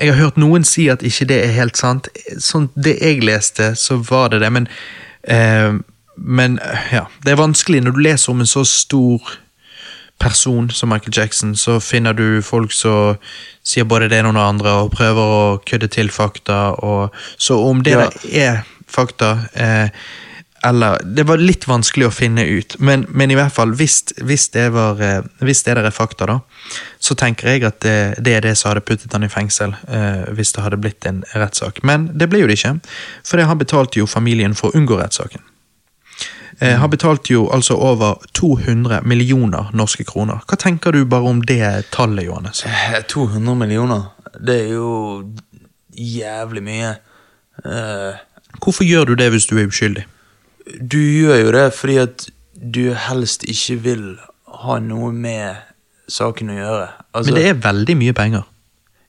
jeg 0.00 0.12
har 0.12 0.18
hørt 0.18 0.36
noen 0.36 0.64
si 0.64 0.88
at 0.92 1.02
ikke 1.02 1.28
det 1.30 1.40
er 1.44 1.56
helt 1.56 1.76
sant. 1.76 2.08
Sånn 2.38 2.68
det 2.74 2.98
jeg 3.00 3.24
leste, 3.24 3.72
så 3.74 3.96
var 4.10 4.28
det 4.34 4.42
det, 4.44 4.52
men 4.52 4.68
eh, 5.22 5.72
Men 6.16 6.58
ja, 6.92 7.06
det 7.24 7.32
er 7.34 7.40
vanskelig 7.40 7.82
når 7.84 7.96
du 7.96 8.04
leser 8.06 8.32
om 8.32 8.40
en 8.40 8.46
så 8.50 8.64
stor 8.68 9.20
person 10.18 10.70
som 10.70 10.88
Michael 10.88 11.12
Jackson, 11.16 11.56
så 11.56 11.80
finner 11.80 12.12
du 12.12 12.42
folk 12.42 12.72
som 12.72 13.16
sier 13.66 13.84
både 13.88 14.08
det 14.08 14.20
ene 14.20 14.30
og 14.30 14.36
det 14.38 14.44
andre, 14.48 14.74
og 14.84 14.92
prøver 14.94 15.32
å 15.38 15.56
kødde 15.66 15.88
til 15.90 16.10
fakta. 16.14 16.60
Og, 16.84 17.14
så 17.38 17.58
om 17.58 17.82
det 17.82 17.96
Ja. 17.96 18.10
er 18.32 18.62
fakta, 18.86 19.48
eh, 19.54 19.88
eller 20.64 20.98
Det 21.04 21.26
var 21.26 21.36
litt 21.36 21.66
vanskelig 21.68 22.06
å 22.06 22.12
finne 22.12 22.44
ut, 22.46 22.76
men, 22.80 23.06
men 23.10 23.30
i 23.30 23.34
hvert 23.34 23.52
fall, 23.52 23.74
hvis, 23.74 24.02
hvis, 24.22 24.48
det 24.48 24.72
var, 24.72 25.00
eh, 25.00 25.22
hvis 25.40 25.62
det 25.62 25.74
der 25.76 25.84
er 25.84 25.90
fakta, 25.90 26.26
da, 26.26 26.38
så 26.98 27.14
tenker 27.14 27.48
jeg 27.48 27.64
at 27.64 27.80
det, 27.80 28.24
det 28.24 28.34
er 28.34 28.40
det 28.40 28.56
som 28.56 28.70
hadde 28.70 28.80
puttet 28.80 29.12
han 29.12 29.24
i 29.24 29.28
fengsel, 29.28 29.74
eh, 29.88 30.32
hvis 30.32 30.52
det 30.52 30.62
hadde 30.62 30.80
blitt 30.80 31.04
en 31.06 31.24
rettssak. 31.34 31.82
Men 31.82 32.08
det 32.16 32.30
ble 32.30 32.40
jo 32.40 32.46
det 32.46 32.56
ikke, 32.58 32.80
for 33.24 33.38
han 33.44 33.58
betalte 33.58 33.98
jo 33.98 34.06
familien 34.06 34.54
for 34.54 34.70
å 34.70 34.78
unngå 34.78 34.96
rettssaken. 35.02 35.42
Eh, 36.60 36.76
har 36.78 36.88
betalt 36.88 37.30
jo 37.30 37.48
altså 37.50 37.74
over 37.74 38.14
200 38.34 39.00
millioner 39.02 39.70
norske 39.74 40.04
kroner. 40.04 40.44
Hva 40.48 40.56
tenker 40.60 40.92
du 40.92 41.04
bare 41.04 41.28
om 41.30 41.40
det 41.42 41.90
tallet, 41.90 42.24
Johannes? 42.26 42.64
Eh, 42.66 43.00
200 43.08 43.54
millioner, 43.58 44.02
det 44.38 44.60
er 44.66 44.72
jo 44.74 45.24
jævlig 45.96 46.62
mye. 46.62 46.94
Eh, 47.64 48.22
Hvorfor 48.62 48.84
gjør 48.86 49.04
du 49.04 49.14
det 49.18 49.30
hvis 49.34 49.46
du 49.50 49.56
er 49.58 49.66
uskyldig? 49.66 50.04
du 50.90 50.96
gjør 50.96 51.36
jo 51.42 51.50
det 51.52 51.64
fordi 51.76 51.96
at 52.00 52.22
du 52.72 52.94
helst 52.96 53.42
ikke 53.44 53.74
vil 53.84 54.04
ha 54.64 54.78
noe 54.80 55.10
med 55.12 55.56
saken 56.08 56.50
å 56.54 56.56
gjøre. 56.56 56.86
Altså, 57.14 57.32
Men 57.32 57.40
det 57.40 57.48
er 57.50 57.58
veldig 57.66 57.96
mye 58.00 58.12
penger. 58.16 58.42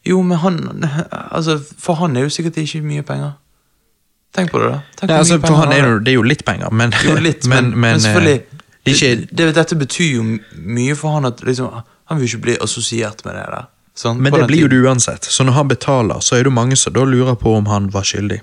Jo, 0.05 0.21
men 0.21 0.37
han 0.37 0.57
Altså, 1.31 1.59
for 1.79 1.93
han 2.01 2.17
er 2.17 2.21
jo 2.27 2.29
sikkert 2.29 2.57
ikke 2.57 2.81
mye 2.81 3.01
penger. 3.07 3.31
Tenk 4.35 4.51
på 4.51 4.59
det, 4.61 4.73
da. 4.73 4.81
Tenk 4.99 5.09
Nei, 5.09 5.17
altså, 5.23 5.39
for 5.43 5.61
han 5.61 5.71
er 5.71 5.85
jo, 5.87 5.99
det 6.03 6.11
er 6.11 6.17
jo 6.19 6.25
litt 6.27 6.43
penger, 6.47 6.73
men, 6.75 6.93
Jo, 7.05 7.15
litt, 7.23 7.47
men, 7.51 7.71
men, 7.71 7.79
men 7.85 8.03
selvfølgelig 8.03 8.61
det 8.85 8.91
er 8.91 8.97
ikke, 8.99 9.27
det, 9.33 9.45
dette 9.57 9.75
betyr 9.81 10.09
jo 10.19 10.23
mye 10.61 10.95
for 10.97 11.15
han 11.17 11.25
at 11.25 11.39
liksom, 11.41 11.71
han 12.05 12.19
vil 12.19 12.27
ikke 12.29 12.41
bli 12.43 12.57
assosiert 12.61 13.23
med 13.25 13.33
det 13.33 13.45
der. 13.49 13.63
Sånn, 13.97 14.19
Men 14.21 14.35
det 14.35 14.43
blir 14.45 14.65
jo 14.65 14.69
det 14.69 14.81
uansett. 14.83 15.25
Så 15.25 15.45
når 15.47 15.55
han 15.55 15.69
betaler, 15.71 16.19
så 16.21 16.35
er 16.35 16.43
det 16.43 16.51
jo 16.51 16.53
mange 16.53 16.77
som 16.77 16.93
da 16.93 17.05
lurer 17.07 17.37
på 17.39 17.55
om 17.57 17.65
han 17.71 17.87
var 17.93 18.05
skyldig. 18.05 18.41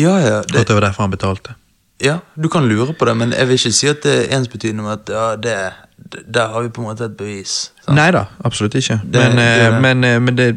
Ja, 0.00 0.14
ja, 0.22 0.38
At 0.40 0.52
det, 0.54 0.68
det 0.70 0.76
var 0.76 0.86
derfor 0.86 1.04
han 1.04 1.12
betalte. 1.12 1.56
ja, 2.00 2.20
du 2.34 2.48
kan 2.48 2.68
lure 2.68 2.94
på 2.94 3.04
det, 3.08 3.16
men 3.16 3.32
jeg 3.32 3.48
vil 3.48 3.60
ikke 3.60 3.72
si 3.72 3.88
at 3.88 4.02
det 4.04 4.14
er 4.22 4.36
ensbetydende 4.38 4.84
med 4.86 4.92
at 4.92 5.12
ja, 5.12 5.26
det, 5.36 5.56
der 6.34 6.46
har 6.48 6.62
vi 6.62 6.68
på 6.68 6.80
en 6.80 6.86
måte 6.88 7.04
et 7.04 7.16
bevis. 7.16 7.72
Nei 7.88 8.10
da, 8.14 8.24
absolutt 8.44 8.74
ikke. 8.74 9.00
Det- 9.04 9.22
men, 9.22 9.36
det 9.36 9.44
er 9.44 9.66
eh, 9.66 9.72
det. 9.72 9.82
men, 9.82 10.04
eh, 10.04 10.20
men 10.20 10.36
det 10.36 10.56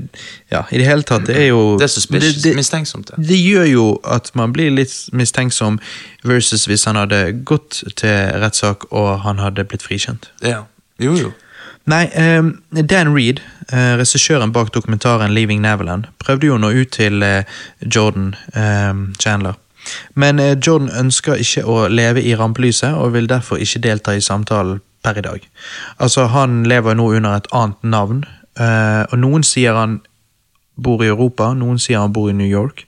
Ja, 0.52 0.62
i 0.72 0.78
det 0.78 0.86
hele 0.86 1.04
tatt, 1.04 1.28
det 1.28 1.38
er 1.38 1.48
jo 1.48 1.78
Det 1.80 1.84
er 1.84 1.88
suspicious, 1.88 2.36
det, 2.36 2.44
det, 2.44 2.56
mistenksomt. 2.56 3.08
Det. 3.08 3.28
det 3.28 3.38
gjør 3.38 3.64
jo 3.64 4.00
at 4.04 4.32
man 4.36 4.54
blir 4.54 4.70
litt 4.70 5.10
mistenksom, 5.14 5.80
versus 6.24 6.66
hvis 6.66 6.86
han 6.86 6.96
hadde 6.96 7.44
gått 7.46 7.84
til 7.96 8.10
rettssak 8.42 8.92
og 8.92 9.20
han 9.20 9.40
hadde 9.40 9.64
blitt 9.64 9.84
frikjent. 9.84 10.30
Ja. 10.44 10.64
Jo, 11.00 11.16
jo. 11.16 11.32
Nei, 11.86 12.10
um, 12.38 12.62
Dan 12.90 13.16
Reed, 13.16 13.40
uh, 13.74 13.98
regissøren 13.98 14.52
bak 14.52 14.74
dokumentaren 14.74 15.34
Leaving 15.34 15.62
Neverland, 15.62 16.06
prøvde 16.20 16.46
jo 16.46 16.56
å 16.56 16.58
nå 16.58 16.70
ut 16.70 16.92
til 16.92 17.24
uh, 17.24 17.44
Jordan 17.96 18.36
um, 18.54 19.14
Chandler. 19.20 19.54
Men 20.14 20.38
Jordan 20.60 20.90
ønsker 20.92 21.40
ikke 21.40 21.64
å 21.66 21.88
leve 21.88 22.22
i 22.22 22.36
rampelyset, 22.36 22.94
og 22.94 23.14
vil 23.14 23.30
derfor 23.30 23.58
ikke 23.58 23.80
delta 23.80 24.12
i 24.14 24.22
samtalen 24.22 24.82
per 25.04 25.18
i 25.18 25.22
dag. 25.22 25.50
Altså, 26.00 26.28
Han 26.28 26.64
lever 26.64 26.93
nå 26.93 27.12
under 27.16 27.36
et 27.38 27.47
annet 27.54 27.84
navn, 27.84 28.24
eh, 28.60 29.04
og 29.12 29.20
noen 29.20 29.43
sier 29.43 29.74
han 29.74 30.00
bor 30.80 31.04
i 31.04 31.10
Europa, 31.12 31.54
noen 31.54 31.80
sier 31.80 32.00
han 32.00 32.14
bor 32.14 32.30
i 32.30 32.36
New 32.36 32.47
York. 32.47 32.86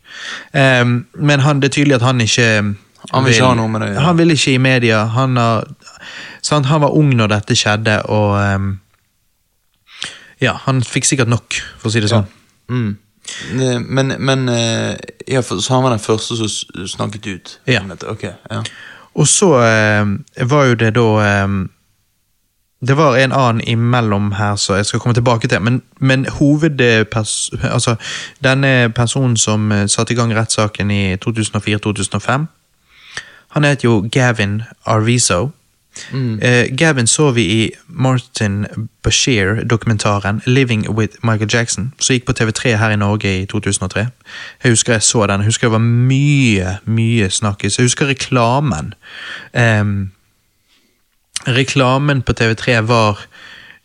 Eh, 0.54 0.86
men 1.14 1.46
han, 1.46 1.60
det 1.60 1.72
er 1.72 1.78
tydelig 1.80 2.00
at 2.00 2.08
han 2.08 2.22
ikke 2.22 2.48
Han 3.12 3.26
vil 3.26 3.34
ikke 3.34 3.46
ha 3.50 3.56
noe 3.58 3.68
med 3.68 3.82
det 3.82 3.88
ja. 3.96 4.02
Han 4.06 4.18
vil 4.20 4.32
ikke 4.32 4.52
i 4.54 4.62
media. 4.62 5.06
Han, 5.16 5.38
har, 5.38 5.66
sant? 6.46 6.68
han 6.70 6.84
var 6.84 6.94
ung 6.94 7.16
når 7.18 7.32
dette 7.34 7.58
skjedde, 7.58 8.02
og 8.14 8.36
ehm, 8.38 8.72
Ja, 10.42 10.54
han 10.66 10.84
fikk 10.86 11.06
sikkert 11.06 11.30
nok, 11.30 11.58
for 11.80 11.90
å 11.90 11.94
si 11.94 12.02
det 12.02 12.10
sånn. 12.10 12.30
Mm. 12.70 12.92
Men, 13.90 14.16
men 14.18 14.50
eh, 14.50 14.96
ja, 15.30 15.42
så 15.42 15.60
han 15.74 15.84
var 15.84 15.94
den 15.94 16.02
første 16.02 16.38
som 16.38 16.88
snakket 16.88 17.28
ut? 17.28 17.54
Ja. 17.70 17.84
Ok, 18.10 18.24
ja. 18.26 18.62
Og 19.14 19.28
så 19.28 19.52
ehm, 19.66 20.16
var 20.50 20.70
jo 20.70 20.80
det 20.80 20.94
da 20.96 21.08
ehm, 21.26 21.60
Det 22.88 22.98
var 22.98 23.18
en 23.18 23.32
annen 23.32 23.62
imellom 23.68 24.32
her 24.32 24.56
som 24.56 24.76
jeg 24.76 24.86
skal 24.86 25.00
komme 25.00 25.14
tilbake 25.14 25.48
til, 25.48 25.62
men, 25.62 25.82
men 26.00 26.26
hovedpers... 26.26 27.52
Altså, 27.64 27.96
denne 28.44 28.90
personen 28.90 29.38
som 29.38 29.72
eh, 29.72 29.88
satte 29.88 30.14
i 30.14 30.18
gang 30.18 30.34
rettssaken 30.36 30.92
i 30.92 31.16
2004-2005, 31.16 32.46
han 33.52 33.64
het 33.64 33.84
jo 33.84 34.10
Gavin 34.12 34.62
Arvizo. 34.86 35.52
Eh, 36.42 36.78
Gavin 36.78 37.08
så 37.08 37.32
vi 37.32 37.42
i 37.42 37.72
Martin 37.88 38.66
Bashir-dokumentaren 39.04 40.42
'Living 40.46 40.90
with 40.90 41.14
Michael 41.24 41.50
Jackson', 41.56 41.92
som 42.00 42.14
gikk 42.14 42.26
på 42.26 42.34
TV3 42.34 42.76
her 42.76 42.90
i 42.90 42.96
Norge 42.96 43.42
i 43.42 43.46
2003. 43.46 44.00
Jeg 44.64 44.72
husker 44.72 44.94
jeg 44.94 45.02
så 45.02 45.28
den. 45.28 45.42
Jeg 45.42 45.46
husker 45.46 45.68
det 45.68 45.72
var 45.72 45.78
mye, 45.78 46.78
mye 46.86 47.30
snakkis. 47.30 47.78
Jeg 47.78 47.84
husker 47.84 48.08
reklamen. 48.08 48.94
Em, 49.54 50.12
reklamen 51.46 52.22
på 52.22 52.34
TV3 52.34 52.82
var 52.88 53.20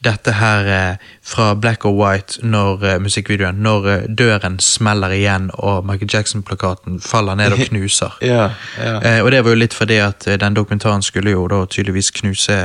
dette 0.04 0.32
her 0.36 0.66
eh, 0.68 0.96
fra 1.24 1.54
Black 1.54 1.84
or 1.84 1.94
White 1.96 2.44
når 2.46 2.84
eh, 2.84 2.98
musikkvideoen, 3.02 3.62
når 3.64 3.88
eh, 3.90 4.02
døren 4.18 4.58
smeller 4.62 5.14
igjen 5.16 5.48
og 5.54 5.86
Michael 5.88 6.10
Jackson-plakaten 6.12 7.00
faller 7.00 7.38
ned 7.40 7.56
og 7.56 7.64
knuser. 7.70 8.18
Ja, 8.22 8.50
ja. 8.78 8.98
Eh, 9.00 9.22
og 9.24 9.32
det 9.32 9.42
var 9.44 9.56
jo 9.56 9.62
litt 9.62 9.74
fordi 9.74 9.98
at 10.04 10.28
den 10.40 10.58
dokumentaren 10.58 11.02
skulle 11.02 11.32
jo 11.34 11.46
da 11.50 11.64
tydeligvis 11.66 12.12
knuse 12.20 12.58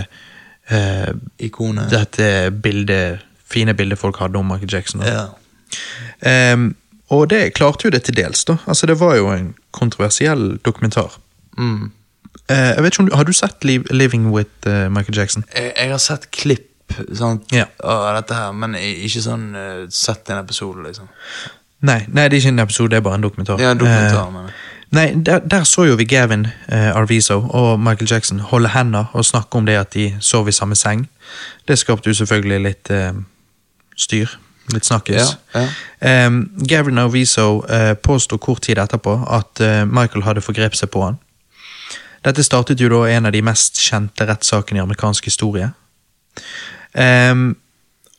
eh, 0.69 1.09
Ikonet. 1.39 1.89
dette 1.91 2.51
bildet, 2.51 3.23
fine 3.47 3.73
bildet 3.73 3.99
folk 3.99 4.19
hadde 4.21 4.39
om 4.39 4.51
Michael 4.51 4.73
Jackson. 4.73 5.01
Ja. 5.07 5.29
Ehm, 6.27 6.73
og 7.11 7.29
det 7.31 7.53
klarte 7.57 7.87
jo 7.87 7.91
det 7.95 8.03
til 8.07 8.15
dels, 8.15 8.43
da. 8.47 8.57
Altså, 8.67 8.87
det 8.87 8.99
var 8.99 9.15
jo 9.17 9.31
en 9.33 9.53
kontroversiell 9.75 10.59
dokumentar. 10.65 11.15
Mm. 11.57 11.91
Eh, 12.47 12.57
jeg 12.75 12.83
vet 12.83 12.93
ikke 12.93 13.03
om 13.03 13.09
du, 13.09 13.15
Har 13.15 13.23
du 13.23 13.33
sett 13.33 13.63
Liv, 13.63 13.85
'Living 13.91 14.29
with 14.31 14.67
eh, 14.67 14.89
Michael 14.89 15.17
Jackson'? 15.17 15.43
Jeg, 15.55 15.73
jeg 15.77 15.91
har 15.91 15.97
sett 15.97 16.31
klipp 16.31 16.67
sant, 17.13 17.43
yeah. 17.53 17.67
av 17.83 18.15
dette 18.15 18.35
her, 18.35 18.51
men 18.51 18.75
ikke 18.75 19.21
sånn 19.23 19.55
eh, 19.55 19.85
sett 19.89 20.29
en 20.29 20.41
episode, 20.41 20.83
liksom. 20.83 21.07
Nei, 21.87 22.03
nei, 22.07 22.27
det 22.27 22.37
er 22.37 22.41
ikke 22.41 22.51
en 22.51 22.59
episode, 22.59 22.91
det 22.91 22.99
er 22.99 23.05
bare 23.05 23.17
en 23.17 23.23
dokumentar. 23.23 23.61
Ja, 23.61 23.71
en 23.71 23.79
dokumentar, 23.79 24.27
uh. 24.27 24.67
Nei, 24.91 25.13
der, 25.15 25.39
der 25.39 25.63
så 25.63 25.85
jo 25.87 25.95
vi 25.95 26.05
Gavin 26.05 26.49
eh, 26.67 26.91
Arvizo 26.91 27.39
og 27.47 27.79
Michael 27.79 28.11
Jackson 28.11 28.39
holde 28.39 28.69
hender 28.73 29.05
og 29.13 29.25
snakke 29.25 29.57
om 29.57 29.65
det 29.65 29.77
at 29.79 29.93
de 29.93 30.09
sov 30.19 30.49
i 30.51 30.51
samme 30.51 30.75
seng. 30.75 31.07
Det 31.67 31.79
skapte 31.79 32.11
jo 32.11 32.17
selvfølgelig 32.19 32.59
litt 32.65 32.91
eh, 32.91 33.13
styr. 33.95 34.35
Litt 34.73 34.85
snakkes. 34.85 35.37
Ja, 35.55 35.67
Eh, 36.01 36.29
Gavin 36.69 36.97
Arvizo 36.97 37.63
eh, 37.69 37.93
påsto 37.93 38.37
kort 38.37 38.61
tid 38.65 38.79
etterpå 38.81 39.13
at 39.29 39.59
eh, 39.61 39.83
Michael 39.85 40.23
hadde 40.25 40.41
forgrepet 40.41 40.79
seg 40.79 40.89
på 40.89 41.03
han. 41.05 41.19
Dette 42.25 42.43
startet 42.45 42.81
jo 42.81 42.89
da 42.91 43.05
en 43.09 43.25
av 43.25 43.33
de 43.33 43.41
mest 43.45 43.79
kjente 43.81 44.27
rettssakene 44.29 44.79
i 44.79 44.83
amerikansk 44.83 45.25
historie. 45.25 45.71
Um, 46.93 47.55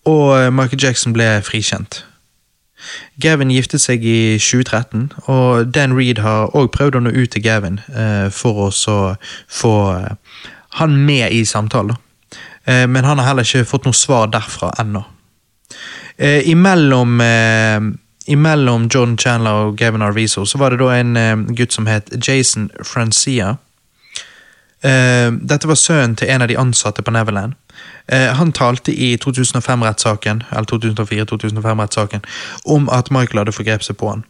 og 0.09 0.53
Michael 0.55 0.81
Jackson 0.83 1.15
ble 1.15 1.29
frikjent. 1.47 2.03
Gavin 3.23 3.53
giftet 3.55 3.83
seg 3.85 4.03
i 4.03 4.39
2013, 4.43 5.13
og 5.31 5.71
Dan 5.75 5.95
Reed 5.95 6.19
har 6.19 6.51
også 6.51 6.73
prøvd 6.75 6.99
å 6.99 7.05
nå 7.05 7.13
ut 7.15 7.31
til 7.31 7.45
Gavin 7.45 7.79
uh, 7.95 8.27
for 8.35 8.67
å 8.67 8.71
få 8.73 9.75
eh, 9.95 10.41
han 10.81 10.97
med 11.07 11.31
i 11.31 11.45
samtalen. 11.47 11.99
Uh, 12.67 12.87
men 12.91 13.07
han 13.07 13.21
har 13.21 13.31
heller 13.31 13.47
ikke 13.47 13.69
fått 13.69 13.87
noe 13.87 13.97
svar 13.97 14.33
derfra 14.33 14.73
ennå. 14.83 15.05
Uh, 16.19 16.43
imellom, 16.49 17.21
uh, 17.23 17.79
imellom 18.27 18.89
John 18.91 19.15
Chandler 19.19 19.69
og 19.69 19.77
Gavin 19.79 20.03
Arvizo 20.03 20.45
så 20.45 20.59
var 20.59 20.75
det 20.75 20.83
da 20.83 20.91
en 20.99 21.17
uh, 21.17 21.55
gutt 21.55 21.73
som 21.77 21.87
het 21.87 22.11
Jason 22.19 22.71
Francia. 22.83 23.57
Eh, 24.83 25.33
dette 25.49 25.69
var 25.69 25.75
sønnen 25.79 26.17
til 26.19 26.31
en 26.31 26.43
av 26.43 26.49
de 26.51 26.59
ansatte 26.59 27.03
på 27.03 27.11
Neverland. 27.15 27.55
Eh, 28.09 28.35
han 28.35 28.53
talte 28.53 28.93
i 28.93 29.17
2005-rettssaken 29.25 30.43
eller 30.51 30.67
2004-2005-rettssaken 30.73 32.25
om 32.65 32.89
at 32.91 33.11
Michael 33.11 33.39
hadde 33.39 33.55
forgrepet 33.55 33.87
seg 33.87 33.97
på 33.97 34.11
han. 34.11 34.25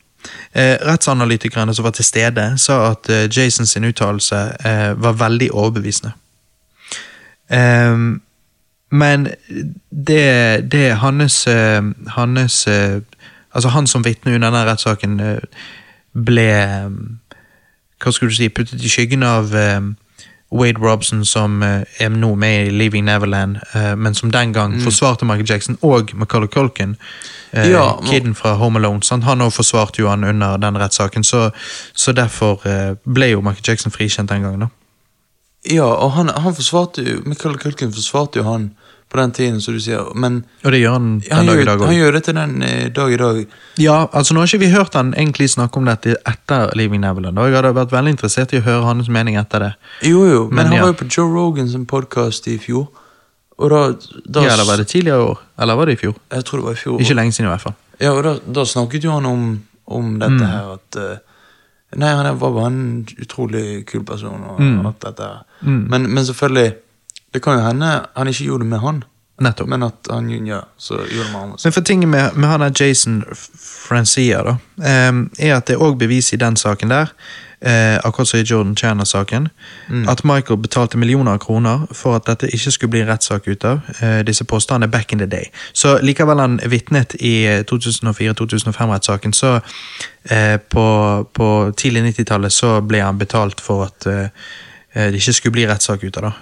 Eh, 0.52 0.76
rettsanalytikerne 0.84 1.74
som 1.74 1.84
var 1.84 1.96
til 1.96 2.04
stede, 2.04 2.58
sa 2.58 2.90
at 2.90 3.08
Jason 3.36 3.66
sin 3.66 3.84
uttalelse 3.84 4.42
var 4.96 5.12
veldig 5.12 5.50
overbevisende. 5.52 6.12
Men 8.90 9.28
det, 9.90 10.72
det 10.72 10.96
hans, 10.96 11.48
hans 12.06 12.68
Altså, 13.54 13.68
han 13.68 13.86
som 13.86 14.04
vitne 14.04 14.34
under 14.34 14.48
denne 14.48 14.64
rettssaken 14.64 15.18
ble 16.24 16.46
Hva 18.00 18.12
skulle 18.12 18.30
du 18.30 18.36
si 18.36 18.48
Puttet 18.48 18.80
i 18.80 18.88
skyggen 18.88 19.22
av 19.22 19.52
Wade 20.52 20.80
Robson, 20.80 21.24
som 21.24 21.62
eh, 21.62 21.82
er 21.98 22.08
nå 22.08 22.34
med 22.34 22.66
i 22.66 22.70
Leaving 22.70 23.04
Neverland, 23.04 23.56
eh, 23.74 23.94
men 23.96 24.14
som 24.14 24.30
den 24.30 24.52
gang 24.52 24.74
forsvarte 24.84 25.24
Michael 25.24 25.50
Jackson, 25.50 25.78
og 25.82 26.10
Macaulay 26.14 26.48
Culkin, 26.48 26.96
eh, 27.52 27.70
Ja, 27.70 28.00
kiden 28.04 28.34
fra 28.34 28.54
Home 28.54 28.78
Alone. 28.78 29.02
Sant? 29.02 29.24
Han 29.24 29.40
også 29.40 29.56
forsvarte 29.56 30.02
jo 30.02 30.08
han 30.08 30.24
under 30.24 30.56
den 30.56 30.78
rettssaken, 30.78 31.24
så, 31.24 31.50
så 31.94 32.12
derfor 32.12 32.60
ble 33.04 33.30
jo 33.32 33.40
Michael 33.40 33.64
Jackson 33.68 33.92
frikjent 33.92 34.30
den 34.30 34.42
gangen. 34.42 34.60
da. 34.60 34.66
Ja, 35.70 35.84
og 35.84 36.12
han, 36.12 36.28
han 36.28 36.54
forsvarte 36.54 37.02
jo 37.02 37.20
Michael 37.26 37.58
Culkin 37.58 37.92
forsvarte 37.92 38.38
jo 38.38 38.44
han 38.50 38.72
på 39.12 39.18
den 39.20 39.32
tiden, 39.36 39.58
som 39.60 39.74
du 39.76 39.80
sier. 39.84 40.08
Men 40.16 40.38
Og 40.64 40.72
det 40.72 40.80
gjør 40.80 40.94
han 40.96 41.08
den 41.20 41.32
han 41.36 41.46
dag 41.50 41.56
gjør, 41.58 41.62
i 41.62 41.68
dag 41.68 41.82
han 41.86 41.94
gjør 41.98 42.12
det 42.16 42.22
til 42.24 42.34
den 42.38 42.62
eh, 42.64 42.88
dag 42.96 43.12
i 43.12 43.18
dag. 43.20 43.42
Ja, 43.82 43.96
altså 44.12 44.34
nå 44.34 44.40
har 44.42 44.48
ikke 44.50 44.62
vi 44.64 44.70
hørt 44.72 44.94
han 44.96 45.12
egentlig 45.14 45.50
snakke 45.52 45.76
om 45.82 45.84
dette 45.90 46.16
etter 46.32 46.72
Leaving 46.78 47.04
Neverland, 47.04 47.38
og 47.38 47.50
jeg 47.50 47.58
hadde 47.60 47.74
vært 47.76 47.92
veldig 47.92 48.14
interessert 48.16 48.52
i 48.56 48.60
å 48.62 48.64
høre 48.66 48.82
hans 48.88 49.08
mening 49.12 49.36
etter 49.40 49.66
det. 49.66 49.70
Jo, 50.08 50.24
jo, 50.26 50.40
men, 50.48 50.56
Men 50.62 50.66
han 50.72 50.76
ja. 50.76 50.82
var 50.86 50.94
jo 50.94 50.98
på 51.04 51.08
Joe 51.12 51.28
Rogans 51.34 51.76
podkast 51.92 52.48
i 52.48 52.56
fjor. 52.58 52.88
Og 53.62 53.68
da, 53.70 53.82
da 54.26 54.42
Ja, 54.46 54.54
eller 54.56 54.64
var 54.66 54.80
det 54.80 54.88
tidligere 54.90 55.20
i 55.20 55.26
år? 55.28 55.42
Eller 55.60 55.76
var 55.78 55.86
det 55.86 55.92
i 55.98 56.00
fjor? 56.00 56.14
Jeg 56.32 56.44
tror 56.48 56.58
det 56.62 56.64
var 56.70 56.72
i 56.72 56.80
fjor. 56.80 57.00
Ikke 57.04 57.14
lenge 57.14 57.32
siden 57.36 57.46
i 57.50 57.52
hvert 57.52 57.66
fall. 57.68 57.76
Ja, 58.00 58.10
og 58.16 58.24
da, 58.24 58.32
da 58.58 58.64
snakket 58.66 59.04
jo 59.04 59.12
han 59.12 59.26
om, 59.28 59.44
om 59.86 60.16
dette 60.18 60.40
Mm. 60.40 60.48
her 60.48 60.72
at 60.78 60.96
eh, 60.98 61.18
Nei, 61.94 62.08
han 62.16 62.38
var 62.40 62.50
bare 62.56 62.66
en 62.72 63.06
utrolig 63.20 63.84
kul 63.86 64.00
person. 64.08 64.40
Og 64.48 64.60
Mm. 64.64 64.86
alt 64.88 65.00
dette 65.04 65.20
her. 65.28 65.42
Men, 65.60 66.06
men 66.14 66.24
selvfølgelig, 66.24 66.72
det 67.32 67.42
kan 67.42 67.58
jo 67.58 67.64
hende 67.66 67.94
han 68.14 68.28
ikke 68.28 68.44
gjorde 68.44 68.64
det 68.64 68.70
med 68.74 68.84
han. 68.84 69.04
Nettopp. 69.42 69.68
Men 69.68 69.82
at 69.82 70.08
han 70.10 70.46
ja, 70.46 70.62
så 70.78 70.94
gjorde 70.94 71.30
med 71.32 71.40
han. 71.40 71.54
Men 71.64 71.72
for 71.72 71.80
tingen 71.80 72.10
med, 72.10 72.36
med 72.36 72.48
han 72.48 72.60
der 72.60 72.84
Jason 72.84 73.24
Francia, 73.88 74.42
da, 74.42 74.56
er 74.84 75.56
at 75.56 75.66
det 75.66 75.76
er 75.76 75.82
òg 75.82 75.96
bevis 75.98 76.32
i 76.32 76.38
den 76.38 76.56
saken 76.56 76.92
der, 76.92 77.10
eh, 77.60 77.98
akkurat 78.04 78.28
som 78.28 78.40
i 78.40 78.42
Jordan 78.42 78.76
Channer-saken, 78.76 79.48
at 80.08 80.24
Michael 80.24 80.60
betalte 80.60 80.98
millioner 80.98 81.32
av 81.32 81.38
kroner 81.38 81.86
for 81.92 82.16
at 82.16 82.26
dette 82.26 82.50
ikke 82.54 82.70
skulle 82.70 82.90
bli 82.90 83.00
en 83.00 83.08
rettssak 83.08 83.48
ut 83.48 83.64
av 83.64 83.80
eh, 84.00 84.20
disse 84.26 84.44
påstandene 84.44 84.90
back 84.90 85.12
in 85.12 85.18
the 85.18 85.26
day. 85.26 85.50
Så 85.72 85.98
likevel 86.02 86.38
han 86.38 86.60
vitnet 86.66 87.14
i 87.20 87.46
eh, 87.46 87.64
2004-2005-rettssaken, 87.64 89.32
så 89.32 89.60
eh, 90.30 90.56
på, 90.56 90.86
på 91.32 91.72
tidlig 91.76 92.04
90-tallet 92.12 92.52
så 92.52 92.80
ble 92.80 93.02
han 93.02 93.18
betalt 93.18 93.60
for 93.60 93.88
at 93.88 94.06
det 94.92 95.16
ikke 95.16 95.32
skulle 95.32 95.56
bli 95.56 95.66
rettssak 95.66 96.02
ut 96.04 96.16
av 96.20 96.26
det. 96.28 96.32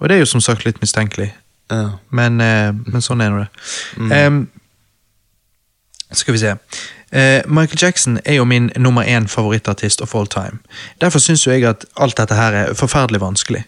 Og 0.00 0.08
det 0.08 0.16
er 0.16 0.24
jo 0.24 0.30
som 0.32 0.42
sagt 0.44 0.64
litt 0.64 0.80
mistenkelig. 0.82 1.30
Ja. 1.70 1.98
Men, 2.10 2.40
eh, 2.40 2.72
men 2.72 3.04
sånn 3.04 3.22
er 3.22 3.30
nå 3.30 3.44
det. 3.44 3.50
Em, 4.16 4.48
skal 6.12 6.34
vi 6.34 6.42
se. 6.42 6.56
Uh, 7.10 7.42
Michael 7.50 7.78
Jackson 7.82 8.18
er 8.24 8.34
jo 8.34 8.44
min 8.44 8.70
nummer 8.76 9.02
én 9.02 9.26
favorittartist 9.28 10.00
of 10.00 10.14
all 10.14 10.26
time. 10.26 10.58
Derfor 11.00 11.18
syns 11.18 11.46
jeg 11.46 11.64
at 11.66 11.84
alt 11.96 12.16
dette 12.16 12.34
her 12.34 12.54
er 12.54 12.74
forferdelig 12.74 13.20
vanskelig. 13.20 13.64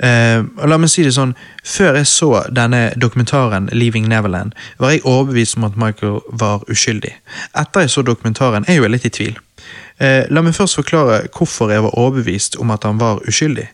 Uh, 0.00 0.48
og 0.56 0.68
la 0.68 0.78
meg 0.80 0.88
si 0.88 1.02
det 1.04 1.12
sånn, 1.12 1.34
Før 1.64 1.98
jeg 1.98 2.06
så 2.08 2.30
denne 2.56 2.94
dokumentaren 2.96 3.68
Leaving 3.72 4.08
Neverland, 4.08 4.54
var 4.78 4.94
jeg 4.94 5.04
overbevist 5.04 5.58
om 5.58 5.66
at 5.68 5.76
Michael 5.76 6.22
var 6.32 6.64
uskyldig. 6.72 7.12
Etter 7.52 7.84
jeg 7.84 7.90
så 7.90 8.02
dokumentaren, 8.02 8.64
er 8.64 8.78
jeg 8.78 8.82
jo 8.82 8.88
litt 8.88 9.04
i 9.04 9.12
tvil. 9.12 9.36
Eh, 10.00 10.24
la 10.32 10.40
meg 10.40 10.54
først 10.56 10.78
forklare 10.78 11.18
hvorfor 11.28 11.70
jeg 11.72 11.82
var 11.84 11.98
overbevist 12.00 12.56
om 12.62 12.70
at 12.72 12.86
han 12.88 13.00
var 13.00 13.20
uskyldig. 13.28 13.66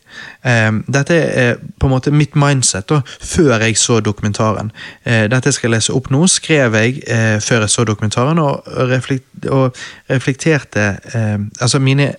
Eh, 0.44 0.72
dette 0.92 1.14
er 1.14 1.60
på 1.78 1.86
en 1.86 1.94
måte 1.94 2.10
mitt 2.10 2.34
mindset 2.34 2.88
da, 2.90 3.00
før 3.20 3.62
jeg 3.62 3.78
så 3.78 4.00
dokumentaren. 4.00 4.72
Eh, 5.04 5.26
dette 5.30 5.54
jeg 5.54 5.70
lese 5.70 5.94
opp 5.94 6.10
nå, 6.10 6.24
skrev 6.30 6.74
jeg 6.80 7.02
eh, 7.06 7.38
før 7.42 7.66
jeg 7.66 7.70
så 7.70 7.86
dokumentaren, 7.86 8.38
og, 8.42 8.66
reflekt, 8.90 9.46
og 9.46 9.76
reflekterte 10.10 10.96
eh, 11.14 11.38
Altså 11.60 11.78
mine 11.78 12.12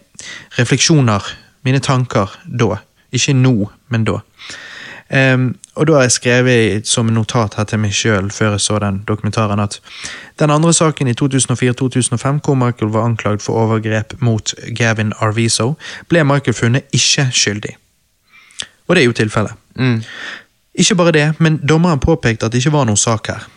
refleksjoner, 0.58 1.24
mine 1.64 1.80
tanker 1.80 2.40
da. 2.46 2.78
Ikke 3.12 3.34
nå, 3.34 3.70
men 3.90 4.04
da. 4.08 4.20
Ehm, 5.10 5.56
og 5.76 5.88
da 5.88 5.94
har 5.94 6.02
jeg 6.02 6.12
skrevet 6.12 6.88
som 6.88 7.06
notat 7.06 7.56
her 7.56 7.64
til 7.64 7.80
meg 7.80 7.94
sjøl 7.96 8.32
før 8.32 8.58
jeg 8.58 8.62
så 8.62 8.80
den 8.84 9.04
dokumentaren 9.08 9.60
at 9.64 9.80
den 10.40 10.52
andre 10.52 10.74
saken 10.74 11.08
i 11.08 11.16
2004-2005 11.22 12.42
hvor 12.44 12.56
Michael 12.56 12.92
var 12.92 13.06
anklagd 13.06 13.42
for 13.42 13.54
overgrep 13.54 14.18
mot 14.20 14.54
Gavin 14.76 15.14
Arviso, 15.20 15.76
ble 16.10 16.24
Michael 16.24 16.54
funnet 16.54 16.84
ikke 16.94 17.30
skyldig. 17.32 17.78
Og 18.88 18.96
det 18.96 19.02
er 19.02 19.06
jo 19.06 19.14
tilfellet. 19.14 19.54
Mm. 19.76 20.02
Ikke 20.74 20.96
bare 20.96 21.12
det, 21.12 21.40
men 21.40 21.58
dommeren 21.58 22.00
påpekte 22.00 22.46
at 22.46 22.52
det 22.52 22.58
ikke 22.58 22.76
var 22.76 22.86
noen 22.86 22.98
sak 22.98 23.28
her. 23.28 23.48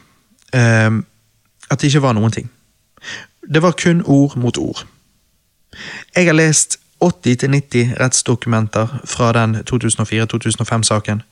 Um, 0.87 1.05
at 1.71 1.81
det 1.81 1.87
ikke 1.91 2.03
var 2.03 2.13
noen 2.13 2.33
ting. 2.33 2.51
Det 3.55 3.63
var 3.63 3.77
kun 3.79 4.03
ord 4.07 4.37
mot 4.37 4.59
ord. 4.59 4.87
Jeg 6.17 6.27
har 6.27 6.35
lest 6.35 6.79
80-90 7.05 7.95
rettsdokumenter 8.01 9.01
fra 9.05 9.33
den 9.33 9.57
2004-2005-saken. 9.71 11.23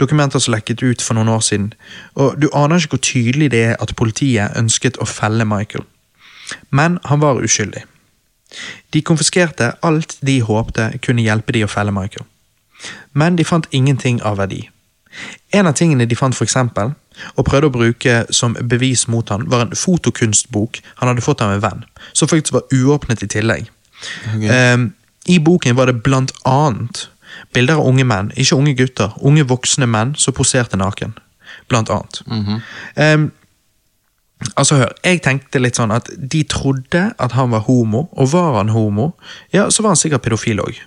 Dokumenter 0.00 0.38
som 0.38 0.54
lekket 0.54 0.82
ut 0.82 1.02
for 1.02 1.16
noen 1.16 1.32
år 1.32 1.40
siden. 1.40 1.72
Og 2.14 2.36
du 2.42 2.50
aner 2.54 2.76
ikke 2.76 2.96
hvor 2.96 3.04
tydelig 3.08 3.50
det 3.54 3.64
er 3.70 3.80
at 3.80 3.96
politiet 3.96 4.56
ønsket 4.58 5.00
å 5.00 5.08
felle 5.08 5.46
Michael. 5.48 5.84
Men 6.70 6.98
han 7.04 7.22
var 7.24 7.40
uskyldig. 7.40 7.84
De 8.92 9.02
konfiskerte 9.02 9.72
alt 9.82 10.18
de 10.20 10.38
håpte 10.44 10.92
kunne 11.02 11.24
hjelpe 11.24 11.56
de 11.56 11.64
å 11.64 11.70
felle 11.70 11.94
Michael. 11.94 12.26
Men 13.12 13.36
de 13.36 13.44
fant 13.44 13.66
ingenting 13.70 14.20
av 14.22 14.38
verdi. 14.38 14.68
En 15.54 15.66
av 15.70 15.76
tingene 15.78 16.06
de 16.10 16.18
fant 16.18 16.34
for 16.34 16.46
eksempel, 16.46 16.92
og 17.38 17.46
prøvde 17.46 17.70
å 17.70 17.74
bruke 17.74 18.14
som 18.34 18.56
bevis 18.70 19.06
mot 19.08 19.28
han, 19.30 19.46
var 19.50 19.66
en 19.66 19.76
fotokunstbok 19.78 20.80
han 20.98 21.10
hadde 21.10 21.22
fått 21.22 21.44
av 21.44 21.54
en 21.54 21.62
venn, 21.62 21.84
som 22.12 22.30
faktisk 22.30 22.56
var 22.56 22.66
uåpnet 22.74 23.22
i 23.22 23.30
tillegg. 23.30 23.70
Ehm, 24.50 24.90
I 25.30 25.38
boken 25.40 25.76
var 25.76 25.88
det 25.88 26.02
blant 26.04 26.32
annet 26.44 27.08
bilder 27.54 27.80
av 27.80 27.88
unge 27.88 28.04
menn, 28.06 28.32
ikke 28.36 28.58
unge 28.58 28.74
gutter, 28.78 29.14
unge 29.24 29.46
voksne 29.48 29.88
menn 29.90 30.14
som 30.18 30.36
poserte 30.36 30.78
naken. 30.80 31.14
Blant 31.70 31.90
annet. 31.90 32.20
Ehm, 33.00 33.30
altså 34.54 34.80
hør, 34.82 34.92
jeg 35.04 35.22
tenkte 35.24 35.62
litt 35.62 35.78
sånn 35.78 35.94
at 35.94 36.10
de 36.18 36.42
trodde 36.50 37.06
at 37.18 37.36
han 37.38 37.54
var 37.54 37.64
homo, 37.68 38.08
og 38.12 38.32
var 38.34 38.58
han 38.60 38.74
homo, 38.74 39.12
ja, 39.54 39.70
så 39.70 39.82
var 39.82 39.94
han 39.94 40.00
sikkert 40.00 40.26
pedofil 40.26 40.62
òg. 40.62 40.82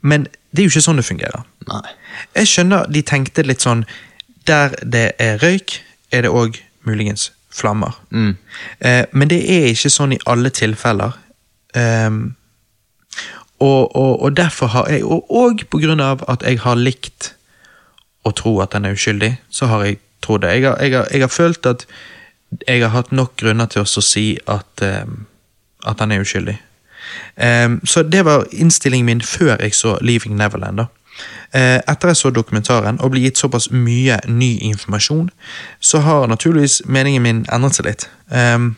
Men 0.00 0.26
det 0.50 0.62
er 0.62 0.68
jo 0.68 0.74
ikke 0.74 0.86
sånn 0.88 1.00
det 1.00 1.06
fungerer. 1.06 1.44
Nei. 1.68 1.84
Jeg 2.38 2.50
skjønner 2.50 2.88
de 2.90 3.02
tenkte 3.06 3.44
litt 3.46 3.62
sånn 3.62 3.84
Der 4.48 4.72
det 4.82 5.12
er 5.20 5.36
røyk, 5.38 5.76
er 6.10 6.24
det 6.24 6.30
òg 6.32 6.56
muligens 6.88 7.28
flammer. 7.52 7.92
Mm. 8.10 8.36
Eh, 8.80 9.04
men 9.12 9.28
det 9.28 9.42
er 9.44 9.68
ikke 9.68 9.90
sånn 9.92 10.14
i 10.16 10.18
alle 10.26 10.50
tilfeller. 10.50 11.12
Ehm, 11.76 12.32
og, 13.60 13.96
og, 13.96 14.22
og 14.22 14.36
derfor 14.36 14.66
har 14.66 14.88
jeg, 14.88 15.04
og, 15.04 15.30
og 15.30 15.60
av 16.00 16.24
at 16.28 16.42
jeg 16.42 16.60
har 16.60 16.80
likt 16.80 17.34
å 18.24 18.32
tro 18.36 18.60
at 18.60 18.72
den 18.72 18.84
er 18.84 18.96
uskyldig, 18.96 19.34
så 19.50 19.66
har 19.66 19.84
jeg 19.84 20.00
trodd 20.24 20.42
det. 20.42 20.54
Jeg 20.54 20.68
har, 20.68 20.78
jeg 20.80 20.96
har, 20.96 21.06
jeg 21.12 21.20
har 21.20 21.32
følt 21.32 21.66
at 21.66 21.86
jeg 22.66 22.82
har 22.82 22.92
hatt 22.94 23.12
nok 23.12 23.36
grunner 23.36 23.68
til 23.70 23.84
å 23.84 24.02
si 24.04 24.38
at, 24.50 24.82
um, 24.82 25.26
at 25.86 26.00
han 26.00 26.12
er 26.12 26.24
uskyldig. 26.24 26.56
Um, 27.36 27.80
så 27.84 28.02
det 28.02 28.24
var 28.24 28.48
innstillingen 28.52 29.06
min 29.06 29.22
før 29.24 29.56
jeg 29.60 29.74
så 29.74 29.98
Leaving 30.00 30.36
Neverland. 30.36 30.82
da. 30.82 30.90
Eh, 31.52 31.80
etter 31.88 32.12
jeg 32.12 32.16
så 32.16 32.30
dokumentaren 32.30 33.00
og 33.02 33.10
ble 33.10 33.24
gitt 33.24 33.40
såpass 33.40 33.70
mye 33.74 34.20
ny 34.30 34.52
informasjon, 34.70 35.30
så 35.80 35.98
har 36.04 36.28
naturligvis 36.30 36.82
meningen 36.86 37.22
min 37.22 37.40
endret 37.52 37.76
seg 37.76 37.88
litt. 37.88 38.06
Ehm, 38.30 38.76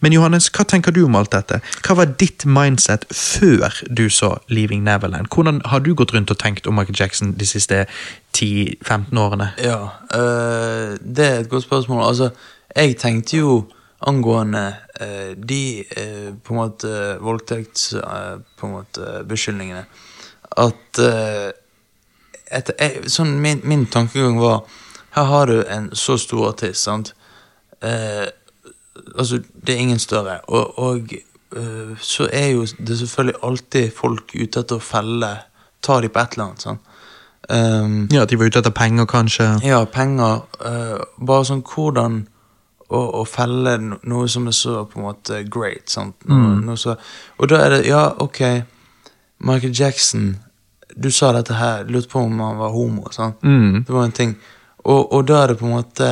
men 0.00 0.14
Johannes, 0.14 0.48
hva 0.52 0.64
tenker 0.68 0.94
du 0.94 1.04
om 1.06 1.16
alt 1.18 1.32
dette? 1.34 1.60
Hva 1.82 1.96
var 1.98 2.14
ditt 2.20 2.46
mindset 2.46 3.06
før 3.10 3.74
du 3.88 4.08
så 4.10 4.34
Leaving 4.52 4.84
Neverland? 4.86 5.30
Hvordan 5.32 5.60
har 5.70 5.84
du 5.84 5.94
gått 5.94 6.14
rundt 6.14 6.30
og 6.30 6.40
tenkt 6.42 6.66
om 6.66 6.78
Michael 6.78 6.98
Jackson 6.98 7.34
de 7.38 7.48
siste 7.48 7.84
10-15 8.36 9.18
årene? 9.18 9.52
Ja, 9.62 9.78
øh, 10.14 10.98
det 11.00 11.26
er 11.26 11.40
et 11.40 11.50
godt 11.50 11.66
spørsmål. 11.68 12.04
Altså, 12.08 12.30
jeg 12.76 12.96
tenkte 12.96 13.36
jo 13.36 13.64
angående 14.06 14.74
øh, 15.00 15.36
de 15.48 15.84
øh, 15.96 16.32
på 16.44 16.54
en 16.54 16.60
måte 16.60 17.16
voldtekts... 17.20 17.94
på 18.58 18.66
en 18.66 18.72
måte 18.72 19.24
beskyldningene 19.28 19.84
at 20.52 21.00
et, 22.52 22.70
jeg, 22.78 23.10
sånn 23.12 23.38
min, 23.42 23.62
min 23.68 23.86
tankegang 23.90 24.38
var 24.40 24.62
Her 25.16 25.28
har 25.28 25.50
du 25.50 25.58
en 25.68 25.90
så 25.96 26.16
stor 26.20 26.52
artist, 26.52 26.86
sant? 26.86 27.12
Eh, 27.84 28.28
altså, 29.18 29.40
det 29.66 29.74
er 29.74 29.78
ingen 29.78 29.98
større. 29.98 30.40
Og, 30.48 30.78
og 30.78 31.12
øh, 31.56 31.96
så 32.00 32.28
er 32.32 32.46
jo 32.52 32.66
det 32.86 32.98
selvfølgelig 32.98 33.40
alltid 33.42 33.90
folk 33.96 34.34
ute 34.34 34.60
etter 34.60 34.76
å 34.76 34.80
felle 34.84 35.32
Ta 35.82 35.96
de 36.00 36.08
på 36.08 36.20
et 36.20 36.32
eller 36.36 36.44
annet. 36.44 36.62
sant? 36.62 36.80
Um, 37.50 38.08
Ja, 38.12 38.24
de 38.24 38.36
var 38.38 38.46
ute 38.46 38.58
etter 38.60 38.70
penger, 38.70 39.04
kanskje? 39.10 39.48
ja, 39.66 39.80
penger. 39.84 40.44
Uh, 40.62 41.00
bare 41.26 41.44
sånn 41.48 41.62
hvordan 41.66 42.20
å, 42.88 43.00
å 43.18 43.24
felle 43.26 43.72
noe 43.82 44.28
som 44.28 44.46
er 44.46 44.54
så 44.54 44.84
på 44.86 45.00
en 45.00 45.08
måte 45.08 45.40
great. 45.50 45.90
Sant? 45.90 46.14
Noe, 46.28 46.60
noe 46.62 46.76
så, 46.78 46.94
og 47.38 47.48
da 47.50 47.58
er 47.64 47.70
det 47.74 47.80
Ja, 47.88 48.04
ok, 48.22 48.40
Michael 49.42 49.72
Jackson 49.74 50.36
Du 50.94 51.10
sa 51.10 51.32
dette 51.32 51.54
her, 51.58 51.82
lurte 51.88 52.08
på 52.12 52.20
om 52.20 52.38
han 52.40 52.58
var 52.60 52.70
homo. 52.70 53.08
Sant? 53.10 53.42
Mm. 53.42 53.82
Det 53.88 53.94
var 53.94 54.04
en 54.04 54.12
ting. 54.12 54.36
Og, 54.84 55.12
og 55.12 55.26
da 55.26 55.42
er 55.42 55.46
det 55.48 55.58
på 55.58 55.66
en 55.66 55.72
måte 55.80 56.08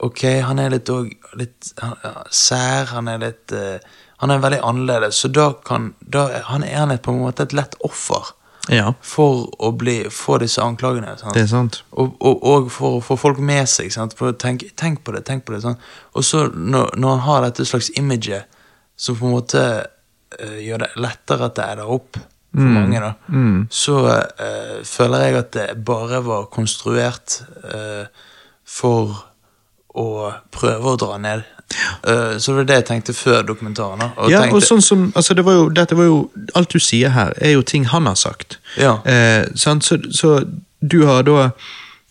Ok, 0.00 0.24
han 0.46 0.60
er 0.62 0.72
litt 0.72 0.88
òg 0.92 1.10
litt 1.36 1.72
han, 1.80 1.96
sær. 2.32 2.88
Han 2.94 3.08
er 3.12 3.20
litt 3.20 3.52
uh, 3.52 3.76
Han 4.22 4.32
er 4.32 4.42
veldig 4.42 4.60
annerledes, 4.64 5.20
så 5.20 5.28
da 5.32 5.50
kan 5.64 5.94
da 6.00 6.26
han 6.48 6.64
er 6.64 6.78
han 6.82 6.92
et, 6.94 7.02
på 7.04 7.12
en 7.12 7.22
måte 7.24 7.46
et 7.46 7.56
lett 7.56 7.76
offer 7.86 8.32
Ja, 8.70 8.92
for 9.00 9.48
å 9.58 9.72
bli, 9.76 10.02
få 10.12 10.38
disse 10.42 10.62
anklagene. 10.62 11.16
Sant? 11.20 11.34
det 11.34 11.46
sant. 11.50 11.80
Og, 11.90 12.16
og, 12.20 12.42
og 12.44 12.68
for 12.72 12.98
å 12.98 13.04
få 13.04 13.16
folk 13.20 13.40
med 13.44 13.68
seg. 13.68 13.92
Tenk, 14.38 14.66
tenk 14.76 15.00
på 15.04 15.14
det, 15.16 15.24
tenk 15.28 15.46
på 15.46 15.56
det. 15.56 15.62
Sant? 15.64 15.80
Og 16.12 16.26
så 16.28 16.46
når, 16.52 16.92
når 17.00 17.16
han 17.16 17.24
har 17.26 17.48
dette 17.48 17.66
slags 17.68 17.88
imaget 17.98 18.60
som 19.00 19.16
på 19.16 19.26
en 19.26 19.34
måte 19.38 19.64
uh, 19.80 20.60
gjør 20.60 20.84
det 20.84 20.92
lettere 21.00 21.48
at 21.48 21.56
det 21.56 21.66
er 21.66 21.80
der 21.80 21.96
opp, 21.96 22.20
for 22.50 22.66
mange, 22.66 22.98
da, 22.98 23.12
så 23.70 23.96
uh, 24.10 24.78
føler 24.82 25.20
jeg 25.22 25.36
at 25.38 25.50
det 25.54 25.66
bare 25.86 26.18
var 26.26 26.48
konstruert 26.50 27.36
uh, 27.62 28.08
for 28.66 29.14
å 29.94 30.30
prøve 30.54 30.92
å 30.92 30.98
dra 31.00 31.18
ned. 31.18 31.42
Uh, 32.02 32.38
så 32.38 32.50
det 32.50 32.56
var 32.56 32.64
det 32.68 32.78
jeg 32.80 32.86
tenkte 32.88 33.14
før 33.14 33.42
dokumentaren. 33.46 34.02
Og 34.16 34.30
Ja, 34.30 34.42
tenkte, 34.42 34.56
og 34.58 34.66
sånn 34.66 34.82
som, 34.82 35.04
altså 35.14 35.34
det 35.38 35.44
var 35.46 35.58
jo, 35.58 35.68
dette 35.70 35.98
var 35.98 36.08
jo, 36.08 36.18
Alt 36.58 36.74
du 36.74 36.82
sier 36.82 37.14
her, 37.14 37.32
er 37.38 37.54
jo 37.54 37.62
ting 37.62 37.86
han 37.90 38.10
har 38.10 38.18
sagt. 38.18 38.58
Ja. 38.78 38.98
Uh? 39.06 39.46
Så, 39.54 39.78
så 40.10 40.40
du 40.80 41.04
har 41.06 41.22
da 41.22 41.50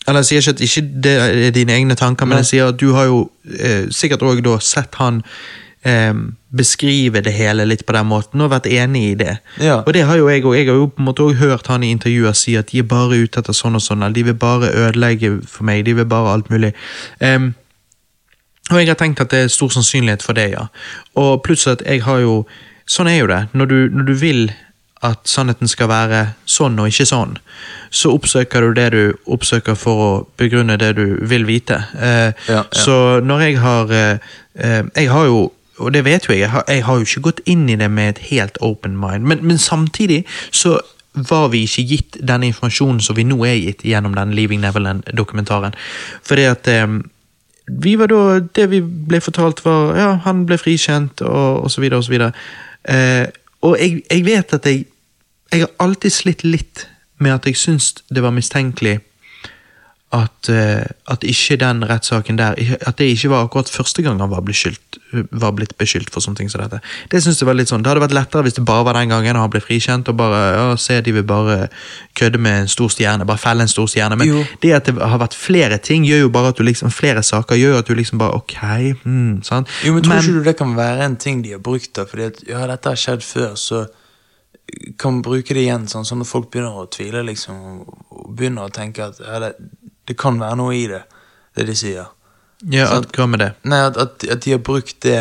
Eller 0.08 0.24
jeg 0.24 0.26
sier 0.26 0.42
ikke 0.42 0.56
at 0.56 0.62
ikke 0.62 0.84
det 1.04 1.16
er 1.22 1.52
dine 1.54 1.74
egne 1.76 1.96
tanker, 1.96 2.26
men 2.26 2.40
jeg 2.42 2.52
sier 2.54 2.70
at 2.72 2.80
du 2.80 2.94
har 2.96 3.10
jo 3.10 3.30
eh, 3.60 3.90
sikkert 3.94 4.24
òg 4.26 4.48
sett 4.64 4.96
han 4.98 5.20
eh, 5.86 6.14
beskrive 6.50 7.22
det 7.22 7.34
hele 7.36 7.66
litt 7.68 7.86
på 7.86 7.94
den 7.94 8.08
måten, 8.10 8.42
og 8.42 8.50
vært 8.50 8.70
enig 8.72 9.04
i 9.12 9.14
det. 9.20 9.36
Ja. 9.62 9.82
Og 9.84 9.94
det 9.94 10.06
har 10.08 10.18
jo 10.18 10.30
jeg 10.32 10.46
òg. 10.46 10.56
Jeg 10.58 10.70
har 10.72 10.80
jo 10.80 10.88
på 10.88 11.04
en 11.04 11.10
måte 11.12 11.28
også 11.28 11.44
hørt 11.44 11.70
han 11.70 11.84
i 11.84 11.92
intervjuer 11.94 12.34
si 12.34 12.56
at 12.58 12.72
de 12.72 12.82
er 12.82 12.90
bare 12.90 13.20
ute 13.22 13.44
etter 13.44 13.54
sånn 13.54 13.78
og 13.78 13.86
sånn, 13.86 14.08
de 14.16 14.26
vil 14.32 14.40
bare 14.40 14.72
ødelegge 14.72 15.36
for 15.46 15.68
meg, 15.68 15.86
de 15.86 15.94
vil 16.00 16.10
bare 16.10 16.34
alt 16.34 16.50
mulig. 16.50 16.74
Em, 17.20 17.54
og 18.70 18.80
jeg 18.80 18.88
har 18.88 19.00
tenkt 19.00 19.22
at 19.22 19.32
det 19.34 19.44
er 19.44 19.54
stor 19.54 19.70
sannsynlighet 19.74 20.24
for 20.24 20.38
det, 20.38 20.52
ja. 20.52 20.68
Og 21.16 21.44
plutselig 21.44 21.80
at 21.80 21.86
jeg 21.88 22.04
har 22.08 22.26
jo 22.26 22.46
Sånn 22.90 23.06
er 23.06 23.20
jo 23.20 23.28
det. 23.30 23.44
Når 23.54 23.68
du, 23.70 23.76
når 23.94 24.06
du 24.08 24.14
vil 24.18 24.48
at 25.06 25.30
sannheten 25.30 25.70
skal 25.70 25.92
være 25.92 26.22
sånn 26.50 26.80
og 26.82 26.90
ikke 26.90 27.06
sånn, 27.06 27.36
så 27.94 28.10
oppsøker 28.18 28.66
du 28.66 28.74
det 28.74 28.88
du 28.96 29.04
oppsøker 29.30 29.78
for 29.78 30.02
å 30.02 30.10
begrunne 30.42 30.80
det 30.82 30.96
du 30.98 31.04
vil 31.30 31.46
vite. 31.46 31.78
Eh, 31.96 32.34
Ja, 32.50 32.56
ja. 32.56 32.64
Så 32.74 33.20
når 33.22 33.44
jeg 33.46 33.60
har 33.62 33.94
eh, 33.94 34.18
eh, 34.56 34.84
Jeg 34.96 35.10
har 35.14 35.26
jo 35.26 35.52
og 35.80 35.94
det 35.94 36.04
vet 36.04 36.26
jo 36.28 36.34
jeg, 36.34 36.42
jeg 36.42 36.50
har, 36.50 36.64
jeg 36.68 36.84
har 36.84 36.96
jo 36.98 37.06
ikke 37.08 37.22
gått 37.22 37.40
inn 37.46 37.70
i 37.70 37.78
det 37.80 37.88
med 37.92 38.10
et 38.10 38.18
helt 38.34 38.58
open 38.60 38.98
mind, 39.00 39.24
men, 39.24 39.40
men 39.48 39.58
samtidig 39.58 40.26
så 40.52 40.80
var 41.14 41.48
vi 41.54 41.64
ikke 41.64 41.86
gitt 41.88 42.18
den 42.28 42.44
informasjonen 42.44 43.00
som 43.00 43.16
vi 43.16 43.24
nå 43.24 43.38
er 43.48 43.56
gitt 43.56 43.86
gjennom 43.88 44.18
den 44.18 44.34
Leaving 44.36 44.60
Neverland-dokumentaren. 44.62 45.78
Fordi 46.24 46.44
at 46.52 46.68
eh, 46.68 46.86
vi 47.70 47.96
var 48.00 48.08
da, 48.12 48.40
Det 48.40 48.70
vi 48.72 48.82
ble 48.82 49.22
fortalt, 49.22 49.64
var 49.66 49.96
ja, 49.98 50.10
han 50.26 50.46
ble 50.46 50.58
frikjent, 50.58 51.22
og, 51.22 51.64
og 51.64 51.72
så 51.72 51.82
videre 51.82 52.02
og 52.02 52.08
så 52.08 52.14
videre. 52.16 52.32
Eh, 52.90 53.28
og 53.62 53.76
jeg, 53.80 54.04
jeg 54.10 54.26
vet 54.26 54.54
at 54.54 54.66
jeg 54.66 54.86
Jeg 55.52 55.62
har 55.62 55.72
alltid 55.80 56.12
slitt 56.14 56.44
litt 56.44 56.84
med 57.18 57.34
at 57.34 57.46
jeg 57.46 57.58
syns 57.58 58.04
det 58.14 58.22
var 58.22 58.30
mistenkelig 58.30 59.00
at, 60.12 60.50
eh, 60.50 60.86
at 61.06 61.22
ikke 61.22 61.54
den 61.62 61.84
rettssaken 61.86 62.38
der 62.40 62.56
At 62.88 62.98
det 62.98 63.12
ikke 63.12 63.30
var 63.30 63.44
akkurat 63.46 63.70
første 63.70 64.02
gang 64.02 64.18
han 64.20 64.32
var, 64.32 64.42
beskyldt, 64.42 64.98
var 65.38 65.52
blitt 65.54 65.76
beskyldt 65.78 66.10
for 66.10 66.26
sånne 66.26 66.40
ting 66.40 66.50
som 66.50 66.64
dette. 66.64 66.80
Det 67.12 67.22
synes 67.22 67.38
jeg 67.38 67.46
var 67.46 67.54
litt 67.54 67.70
sånn, 67.70 67.84
det 67.86 67.92
hadde 67.92 68.02
vært 68.02 68.16
lettere 68.18 68.42
hvis 68.48 68.58
det 68.58 68.66
bare 68.66 68.88
var 68.88 68.98
den 68.98 69.14
gangen 69.14 69.38
og 69.38 69.46
han 69.46 69.54
ble 69.54 69.62
frikjent, 69.62 70.10
og 70.10 70.18
bare 70.18 70.40
ja, 70.56 70.64
se 70.82 70.98
de 71.06 71.14
vil 71.14 71.28
bare 71.30 71.68
kødde 72.18 72.42
med 72.42 72.64
en 72.64 72.72
stor 72.74 72.90
stjerne, 72.90 73.28
bare 73.30 73.38
felle 73.38 73.62
en 73.68 73.70
stor 73.70 73.86
stjerne. 73.86 74.18
Men 74.18 74.28
Jo. 74.32 74.44
det 74.66 74.74
at 74.80 74.90
det 74.90 74.98
har 74.98 75.22
vært 75.22 75.38
flere 75.38 75.78
ting, 75.78 76.08
gjør 76.10 76.26
jo 76.26 76.34
bare 76.34 76.56
at 76.56 76.58
du 76.58 76.66
liksom, 76.66 76.90
flere 76.90 77.22
saker 77.24 77.56
gjør 77.62 77.80
at 77.84 77.88
du 77.88 77.94
liksom 77.94 78.18
bare 78.18 78.42
ok, 78.42 78.58
hmm, 79.04 79.44
sant? 79.46 79.70
Jo, 79.86 79.94
men 79.94 80.04
Tror 80.04 80.24
ikke 80.24 80.40
du 80.40 80.44
det 80.50 80.58
kan 80.58 80.74
være 80.76 81.06
en 81.06 81.18
ting 81.22 81.44
de 81.46 81.54
har 81.54 81.62
brukt? 81.62 81.94
da? 81.96 82.06
Fordi 82.10 82.32
at 82.32 82.42
ja, 82.50 82.66
dette 82.68 82.90
har 82.90 82.98
skjedd 82.98 83.22
før, 83.22 83.54
så 83.56 83.86
kan 84.98 85.22
bruke 85.22 85.54
det 85.54 85.64
igjen. 85.68 85.88
sånn, 85.90 86.06
sånn 86.06 86.22
at 86.22 86.30
folk 86.30 86.50
begynner 86.52 86.82
å 86.82 86.90
tvile 86.92 87.24
liksom, 87.30 87.86
og 88.10 88.34
begynner 88.38 88.68
å 88.68 88.74
tenke 88.74 89.06
at 89.10 89.22
ja, 89.22 89.40
det, 89.40 89.54
det 90.10 90.18
kan 90.18 90.40
være 90.42 90.58
noe 90.60 90.74
i 90.76 90.88
det, 90.90 91.04
det 91.56 91.68
de 91.70 91.76
sier. 91.78 92.10
ja, 92.74 92.90
at, 92.98 93.12
hva 93.16 93.28
med 93.30 93.40
det? 93.44 93.52
Nei, 93.70 93.80
at, 93.88 93.98
at, 94.02 94.26
at 94.36 94.42
de 94.44 94.52
har 94.58 94.64
brukt 94.66 94.98
det 95.06 95.20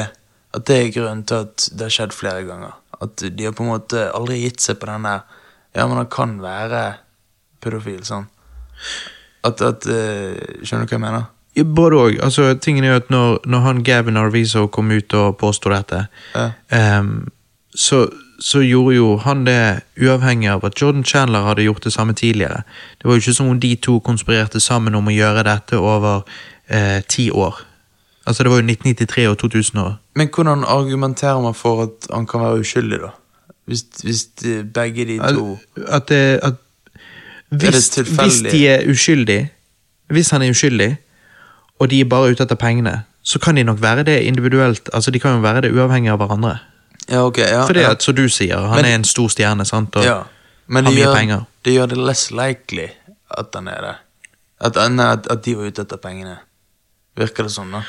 At 0.57 0.65
det 0.67 0.77
er 0.81 0.89
grunnen 0.95 1.21
til 1.29 1.45
at 1.45 1.67
det 1.77 1.85
har 1.85 1.93
skjedd 1.93 2.15
flere 2.17 2.43
ganger. 2.49 2.73
At 3.05 3.21
de 3.21 3.45
har 3.45 3.53
på 3.55 3.63
en 3.67 3.69
måte 3.75 4.07
aldri 4.17 4.39
gitt 4.41 4.65
seg 4.65 4.79
på 4.81 4.89
den 4.89 5.05
der 5.05 5.21
Ja, 5.77 5.85
men 5.87 5.99
han 6.01 6.09
kan 6.11 6.39
være 6.43 6.81
pedofil, 7.63 8.01
sånn. 8.09 8.25
At, 9.45 9.61
at 9.63 9.85
eh, 9.87 10.39
Skjønner 10.65 10.87
du 10.89 10.95
hva 10.95 10.97
jeg 10.97 11.03
mener? 11.05 11.27
Ja, 11.59 11.65
Både 11.69 11.99
òg. 12.01 12.17
Altså, 12.25 12.49
tingen 12.63 12.87
er 12.87 12.95
jo 12.97 13.01
at 13.03 13.11
når, 13.13 13.39
når 13.51 13.65
han 13.67 13.83
Gavin 13.87 14.17
Arvizo 14.21 14.65
kom 14.73 14.91
ut 14.95 15.15
og 15.19 15.37
påsto 15.41 15.71
dette, 15.75 16.07
Ja. 16.35 16.49
um, 17.03 17.29
så, 17.75 18.07
så 18.39 18.61
gjorde 18.63 18.97
jo 18.97 19.17
han 19.17 19.47
det 19.47 19.81
uavhengig 20.01 20.51
av 20.51 20.65
at 20.65 20.83
Jordan 20.83 21.05
Chandler 21.05 21.43
hadde 21.43 21.63
gjort 21.67 21.85
det 21.85 21.93
samme 21.93 22.15
tidligere. 22.15 22.63
Det 22.99 23.09
var 23.09 23.19
jo 23.19 23.25
ikke 23.25 23.35
som 23.35 23.49
om 23.49 23.61
de 23.61 23.75
to 23.75 23.99
konspirerte 23.99 24.61
sammen 24.61 24.95
om 24.95 25.11
å 25.11 25.15
gjøre 25.15 25.43
dette 25.49 25.79
over 25.79 26.23
eh, 26.71 27.03
ti 27.09 27.31
år. 27.31 27.59
Altså, 28.27 28.43
det 28.43 28.51
var 28.51 28.61
jo 28.61 28.67
1993 28.69 29.27
og 29.29 29.39
2000 29.39 29.81
år. 29.81 29.93
Men 30.15 30.29
hvordan 30.35 30.65
argumenterer 30.65 31.41
man 31.41 31.55
for 31.55 31.83
at 31.83 32.09
han 32.15 32.27
kan 32.27 32.41
være 32.41 32.61
uskyldig, 32.61 32.99
da? 33.03 33.11
Hvis, 33.65 33.85
hvis 34.03 34.25
de, 34.41 34.65
begge 34.75 35.05
de 35.05 35.19
to 35.19 35.59
At, 35.89 36.09
det, 36.09 36.41
at 36.43 36.55
hvis, 37.49 37.95
hvis 37.97 38.41
de 38.53 38.69
er 38.69 38.91
uskyldige, 38.91 39.51
hvis 40.11 40.31
han 40.31 40.43
er 40.43 40.51
uskyldig, 40.51 40.97
og 41.79 41.91
de 41.91 42.01
er 42.01 42.05
bare 42.05 42.31
ute 42.31 42.43
etter 42.43 42.57
pengene, 42.57 43.03
så 43.23 43.39
kan 43.39 43.57
de 43.57 43.63
nok 43.63 43.83
være 43.83 44.03
det 44.03 44.21
individuelt. 44.21 44.91
Altså, 44.93 45.11
De 45.11 45.21
kan 45.21 45.31
jo 45.31 45.41
være 45.41 45.61
det 45.61 45.73
uavhengig 45.73 46.11
av 46.11 46.17
hverandre. 46.17 46.59
Ja, 47.09 47.23
ok, 47.25 47.39
ja. 47.39 47.63
Fordi 47.67 47.81
ja. 47.81 47.91
at, 47.91 48.03
som 48.03 48.15
du 48.15 48.27
sier, 48.29 48.59
han 48.59 48.77
Men- 48.77 48.85
er 48.85 48.95
en 48.99 49.05
stor 49.05 49.29
stjerne, 49.33 49.65
sant? 49.65 49.97
Og 49.97 50.05
ja. 50.05 50.23
Men 50.67 50.85
har 50.85 50.93
det 50.93 50.99
mye 50.99 51.07
gjør, 51.07 51.15
penger. 51.17 51.45
det 51.65 51.73
gjør 51.73 51.87
det 51.89 51.97
less 51.97 52.31
likely 52.31 52.89
at 53.39 53.55
han 53.55 53.69
er 53.69 53.81
det. 53.81 53.95
At, 54.61 54.77
nei, 54.93 55.07
at, 55.13 55.27
at 55.31 55.45
de 55.45 55.55
var 55.57 55.71
ute 55.71 55.85
etter 55.87 56.01
pengene. 56.03 56.37
Virker 57.17 57.47
det 57.47 57.53
sånn, 57.55 57.73
da? 57.73 57.83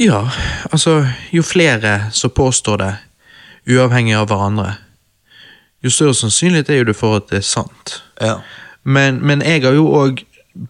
Ja, 0.00 0.24
altså, 0.70 1.06
jo 1.32 1.42
flere 1.46 2.10
som 2.12 2.30
påstår 2.34 2.80
det, 2.82 2.90
uavhengig 3.70 4.16
av 4.18 4.26
hverandre, 4.30 4.74
jo 5.84 5.92
større 5.92 6.16
sannsynlighet 6.18 6.70
er 6.70 6.80
jo 6.82 6.88
det 6.90 6.96
for 6.98 7.20
at 7.20 7.30
det 7.30 7.40
er 7.40 7.46
sant. 7.46 8.00
Ja. 8.20 8.40
Men, 8.82 9.20
men 9.26 9.42
jeg 9.44 9.62
har 9.64 9.76
jo 9.76 9.86
òg, 9.94 10.24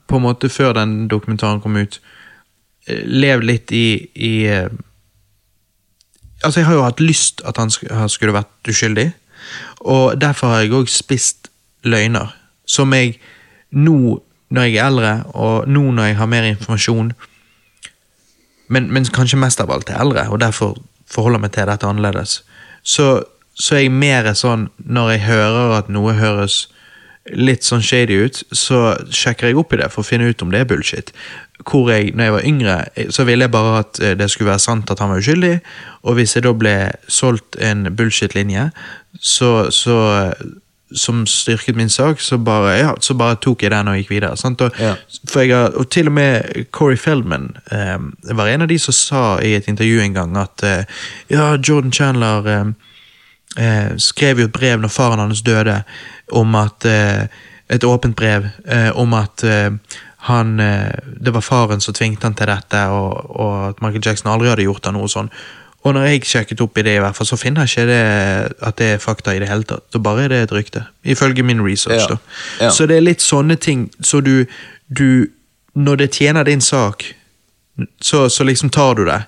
på 0.07 0.19
en 0.19 0.25
måte 0.27 0.51
før 0.53 0.77
den 0.77 1.09
dokumentaren 1.09 1.61
kom 1.65 1.77
ut, 1.79 2.01
eh, 2.87 3.03
levd 3.07 3.49
litt 3.49 3.73
i, 3.73 3.87
i 4.15 4.33
eh, 4.51 4.69
Altså, 6.45 6.61
jeg 6.61 6.67
har 6.67 6.75
jo 6.75 6.83
hatt 6.85 7.01
lyst 7.01 7.41
at 7.49 7.57
han 7.57 7.69
sk- 7.73 7.89
han 7.93 8.09
skulle 8.13 8.35
vært 8.37 8.69
uskyldig, 8.69 9.07
og 9.81 10.21
derfor 10.21 10.47
har 10.53 10.61
jeg 10.65 10.73
òg 10.77 10.89
spist 10.91 11.49
løgner, 11.85 12.35
som 12.67 12.93
jeg 12.95 13.17
nå, 13.73 14.21
når 14.51 14.63
jeg 14.69 14.77
er 14.77 14.87
eldre, 14.91 15.13
og 15.35 15.69
nå 15.69 15.83
når 15.97 16.05
jeg 16.11 16.17
har 16.17 16.27
mer 16.31 16.43
informasjon, 16.51 17.13
men, 18.69 18.89
men 18.93 19.05
kanskje 19.15 19.39
mest 19.39 19.61
av 19.63 19.71
alt 19.71 19.91
er 19.91 20.01
eldre, 20.03 20.27
og 20.29 20.41
derfor 20.43 20.77
forholder 21.11 21.39
meg 21.45 21.53
til 21.55 21.69
dette 21.71 21.87
annerledes, 21.87 22.41
så, 22.83 23.23
så 23.55 23.77
er 23.79 23.85
jeg 23.87 23.95
mer 23.95 24.33
sånn, 24.39 24.69
når 24.79 25.13
jeg 25.17 25.25
hører 25.29 25.77
at 25.79 25.89
noe 25.93 26.15
høres 26.19 26.67
litt 27.35 27.67
sånn 27.67 27.83
shady 27.83 28.21
ut, 28.27 28.43
så 28.55 28.95
sjekker 29.11 29.49
jeg 29.51 29.59
opp 29.59 29.73
i 29.75 29.81
det 29.81 29.89
for 29.91 30.03
å 30.05 30.07
finne 30.07 30.29
ut 30.31 30.43
om 30.45 30.53
det 30.55 30.61
er 30.63 30.69
bullshit. 30.71 31.09
Hvor 31.65 31.89
jeg, 31.91 32.11
når 32.15 32.25
jeg 32.25 32.33
var 32.33 32.45
yngre, 32.45 32.85
så 33.11 33.25
ville 33.25 33.43
jeg 33.47 33.51
bare 33.51 33.79
at 33.79 34.01
eh, 34.03 34.15
det 34.19 34.31
skulle 34.31 34.51
være 34.51 34.59
sant 34.59 34.91
at 34.91 34.99
han 34.99 35.11
var 35.11 35.19
uskyldig, 35.23 35.61
og 36.03 36.15
hvis 36.15 36.37
jeg 36.37 36.45
da 36.45 36.53
ble 36.53 36.77
solgt 37.09 37.57
en 37.61 37.89
bullshit-linje, 37.97 38.71
så, 39.21 39.71
så 39.71 39.97
som 40.95 41.25
styrket 41.27 41.77
min 41.77 41.89
sak, 41.91 42.21
så 42.21 42.39
bare, 42.39 42.77
ja, 42.79 42.93
så 43.01 43.15
bare 43.19 43.37
tok 43.43 43.63
jeg 43.65 43.73
den 43.73 43.89
og 43.91 43.97
gikk 43.99 44.11
videre. 44.11 44.37
Sant? 44.37 44.61
Og, 44.61 44.73
Ja. 44.79 44.95
jeg 45.35 45.53
og 45.75 45.91
til 45.91 46.07
og 46.07 46.13
med 46.13 46.65
Corey 46.71 46.97
Feldman 46.97 47.57
eh, 47.73 47.99
var 48.37 48.47
en 48.47 48.63
av 48.63 48.69
de 48.69 48.79
som 48.79 48.93
sa 48.95 49.39
i 49.43 49.55
et 49.57 49.67
intervju 49.69 50.01
en 50.01 50.15
gang 50.15 50.37
at 50.37 50.63
eh, 50.63 50.85
ja, 51.31 51.57
Jordan 51.57 51.93
Chandler 51.93 52.47
eh, 52.47 52.65
eh, 53.59 53.97
skrev 53.97 54.39
jo 54.39 54.45
et 54.47 54.53
brev 54.53 54.79
når 54.81 54.89
faren 54.89 55.19
hans 55.19 55.43
døde, 55.43 55.83
om 56.33 56.55
at 56.55 56.85
eh, 56.85 57.27
Et 57.69 57.83
åpent 57.85 58.15
brev 58.17 58.45
om 58.95 59.15
at 59.15 59.43
han 60.27 60.61
eh, 60.61 60.97
Det 61.21 61.33
var 61.35 61.45
faren 61.45 61.81
som 61.81 61.95
tvingte 61.95 62.27
han 62.27 62.35
til 62.35 62.51
dette, 62.51 62.81
og, 62.93 63.31
og 63.41 63.55
at 63.71 63.83
Michael 63.85 64.03
Jackson 64.05 64.33
aldri 64.33 64.51
hadde 64.51 64.67
gjort 64.67 64.85
det, 64.87 64.93
noe 64.97 65.11
sånn. 65.11 65.31
Og 65.87 65.95
når 65.95 66.09
jeg 66.09 66.27
sjekket 66.27 66.63
opp 66.65 66.79
i 66.81 66.83
det, 66.83 66.97
i 66.99 67.03
hvert 67.03 67.15
fall, 67.15 67.29
så 67.29 67.39
finner 67.39 67.63
jeg 67.63 67.77
ikke 67.77 67.91
det, 67.93 68.01
at 68.67 68.79
det 68.81 68.89
er 68.97 69.03
fakta 69.03 69.37
i 69.37 69.43
det 69.43 69.51
hele 69.51 69.67
tatt. 69.69 69.85
Da 69.95 70.01
bare 70.03 70.25
er 70.25 70.33
det 70.33 70.41
et 70.49 70.55
rykte. 70.57 70.83
Ifølge 71.07 71.45
min 71.47 71.63
research, 71.63 72.09
Ja. 72.11 72.17
Ja. 72.67 72.71
Så 72.75 72.89
det 72.91 72.97
er 72.97 73.07
litt 73.07 73.23
sånne 73.23 73.57
ting, 73.57 73.91
så 74.03 74.21
du, 74.21 74.47
du 74.89 75.31
Når 75.77 75.97
det 75.97 76.13
tjener 76.17 76.45
din 76.45 76.61
sak, 76.65 77.05
så, 78.01 78.31
så 78.31 78.45
liksom 78.45 78.71
tar 78.71 78.95
du 78.95 79.05
det. 79.05 79.19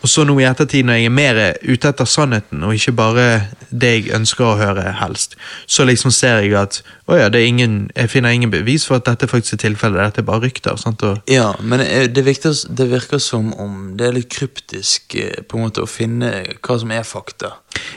Og 0.00 0.08
så 0.08 0.24
nå 0.24 0.38
i 0.40 0.46
ettertid, 0.48 0.86
når 0.88 0.94
jeg 0.94 1.04
er 1.04 1.12
mer 1.12 1.40
ute 1.68 1.90
etter 1.90 2.08
sannheten, 2.08 2.62
og 2.64 2.72
ikke 2.74 2.94
bare 2.96 3.26
det 3.68 3.90
jeg 3.92 4.14
ønsker 4.16 4.46
å 4.46 4.56
høre 4.56 4.94
helst, 5.02 5.36
så 5.66 5.84
liksom 5.84 6.14
ser 6.14 6.40
jeg 6.40 6.54
at 6.56 6.80
å 7.08 7.16
ja, 7.16 7.28
det 7.32 7.40
ingen, 7.46 7.90
jeg 7.96 8.10
finner 8.12 8.34
ingen 8.36 8.50
bevis 8.52 8.84
for 8.86 9.00
at 9.00 9.06
dette 9.08 9.28
faktisk 9.30 9.56
er 9.56 9.62
tilfellet. 9.62 10.00
Dette 10.02 10.20
er 10.20 10.26
bare 10.28 10.44
rykter. 10.44 10.76
sant? 10.76 11.02
Og, 11.02 11.22
Ja, 11.30 11.54
men 11.62 11.80
eh, 11.80 12.04
det 12.12 12.24
virker, 12.26 12.52
det 12.52 12.90
virker 12.90 13.18
som 13.18 13.52
om 13.56 13.94
det 13.96 14.06
er 14.06 14.18
litt 14.18 14.28
kryptisk 14.28 15.14
eh, 15.16 15.40
på 15.40 15.56
en 15.56 15.64
måte 15.64 15.84
å 15.84 15.88
finne 15.88 16.32
hva 16.60 16.78
som 16.78 16.92
er 16.92 17.06
fakta. 17.08 17.54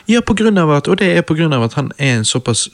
Ja, 0.07 0.21
på 0.21 0.33
grunn 0.37 0.57
av 0.61 0.71
at, 0.71 0.87
og 0.87 0.99
det 0.99 1.09
er 1.11 1.53
av 1.53 1.63
at 1.63 1.73
han 1.73 1.91
er 1.97 2.19
en 2.19 2.25
såpass 2.25 2.67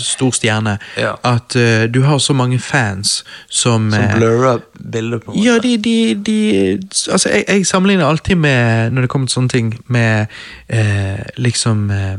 stor 0.00 0.32
stjerne 0.34 0.78
Ja. 0.98 1.14
at 1.22 1.56
uh, 1.56 1.84
du 1.90 2.02
har 2.02 2.18
så 2.18 2.32
mange 2.32 2.58
fans 2.58 3.24
som 3.48 3.90
Som 3.92 4.18
blurrer 4.18 4.62
bilder, 4.78 5.18
på 5.18 5.32
en 5.32 5.36
måte. 5.36 5.46
Ja, 5.46 5.58
de, 5.58 5.76
de, 5.76 6.14
de 6.14 6.80
Altså, 7.12 7.28
jeg, 7.28 7.44
jeg 7.48 7.66
sammenligner 7.66 8.06
alltid 8.06 8.36
med, 8.36 8.90
når 8.92 9.00
det 9.00 9.10
kommer 9.10 9.26
til 9.28 9.34
sånne 9.34 9.48
ting, 9.48 9.74
med 9.86 10.26
uh, 10.72 11.22
liksom 11.36 11.90
eh, 11.90 12.18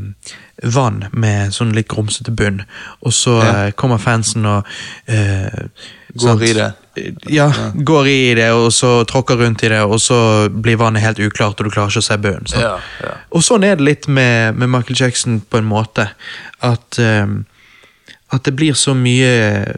vann 0.64 1.06
med 1.12 1.52
sånn 1.52 1.74
litt 1.76 1.88
grumsete 1.92 2.32
bunn, 2.32 2.62
og 3.04 3.12
så 3.14 3.34
Ja. 3.44 3.66
eh, 3.66 3.72
kommer 3.72 3.98
fansen 4.00 4.46
og 4.46 4.66
eh, 5.08 5.68
Går 6.16 6.28
sant? 6.28 6.42
i 6.42 6.54
det. 6.54 6.74
Ja, 7.28 7.50
går 7.76 8.08
i 8.08 8.34
det, 8.36 8.52
og 8.56 8.72
så 8.72 9.04
tråkker 9.06 9.36
rundt 9.36 9.64
i 9.64 9.68
det, 9.70 9.82
og 9.84 10.00
så 10.00 10.48
blir 10.50 10.78
vannet 10.80 11.02
helt 11.04 11.20
uklart, 11.20 11.60
og 11.60 11.66
du 11.68 11.70
klarer 11.74 11.90
ikke 11.92 12.00
å 12.00 12.08
se 12.08 12.18
bunnen. 12.18 12.48
sant? 12.48 12.62
Ja, 12.64 12.78
ja. 13.04 13.12
Og 13.36 13.44
sånn 13.44 13.66
er 13.68 13.76
det 13.76 13.84
litt 13.84 14.08
med, 14.08 14.56
med 14.56 14.70
Michael 14.70 14.96
Jackson 14.96 15.42
på 15.42 15.58
en 15.58 15.66
måte. 15.68 16.08
At, 16.64 17.00
eh, 17.00 17.28
at 18.32 18.44
det 18.48 18.56
blir 18.56 18.74
så 18.80 18.96
mye 18.96 19.28
eh, 19.28 19.76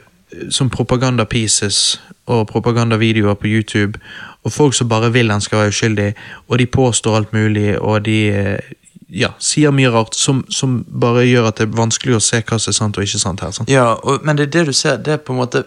som 0.54 0.70
propaganda 0.70 1.26
pieces 1.26 1.98
og 2.28 2.48
propagandavideoer 2.52 3.34
på 3.40 3.48
YouTube, 3.48 3.98
og 4.46 4.52
folk 4.54 4.74
som 4.78 4.88
bare 4.90 5.10
vil 5.12 5.32
han 5.32 5.42
skal 5.42 5.60
være 5.64 5.74
uskyldig, 5.74 6.14
og 6.50 6.58
de 6.60 6.66
påstår 6.68 7.16
alt 7.18 7.34
mulig, 7.34 7.80
og 7.82 8.04
de 8.06 8.30
eh, 8.30 8.60
ja, 9.08 9.30
sier 9.40 9.72
mye 9.72 9.90
rart 9.92 10.16
som, 10.16 10.44
som 10.52 10.82
bare 10.88 11.24
gjør 11.28 11.50
at 11.50 11.60
det 11.60 11.68
er 11.68 11.76
vanskelig 11.78 12.18
å 12.18 12.24
se 12.24 12.42
hva 12.42 12.60
som 12.60 12.74
er 12.74 12.78
sant 12.78 12.98
og 13.00 13.08
ikke 13.08 13.22
sant 13.22 13.44
her. 13.44 13.54
Sant? 13.56 13.72
Ja, 13.72 13.94
og, 14.04 14.26
men 14.28 14.40
det 14.40 14.50
er 14.50 14.54
det 14.58 14.66
du 14.70 14.74
ser, 14.76 14.98
det 15.04 15.14
er 15.16 15.22
på 15.24 15.36
en 15.36 15.42
måte 15.44 15.66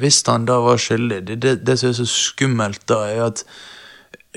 Hvis 0.00 0.22
han 0.26 0.46
da 0.48 0.58
var 0.64 0.78
skyldig, 0.80 1.20
det, 1.26 1.36
det, 1.42 1.54
det 1.66 1.78
som 1.78 1.90
er 1.90 1.96
så 1.98 2.06
skummelt 2.08 2.86
da, 2.90 3.02
er 3.06 3.24
at 3.28 3.42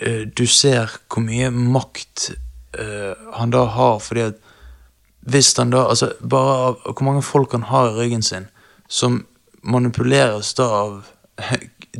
uh, 0.03 0.23
du 0.27 0.45
ser 0.49 0.91
hvor 1.09 1.23
mye 1.25 1.49
makt 1.53 2.31
uh, 2.77 3.13
han 3.37 3.53
da 3.53 3.63
har, 3.77 3.99
fordi 4.03 4.25
at 4.31 4.41
hvis 5.31 5.53
han 5.57 5.69
da 5.69 5.85
Altså, 5.87 6.11
bare 6.21 6.73
hvor 6.83 7.05
mange 7.05 7.21
folk 7.21 7.51
han 7.51 7.69
har 7.69 7.91
i 7.91 7.95
ryggen 7.99 8.21
sin, 8.25 8.49
som 8.89 9.25
manipuleres 9.63 10.53
da 10.57 10.67
av 10.81 11.05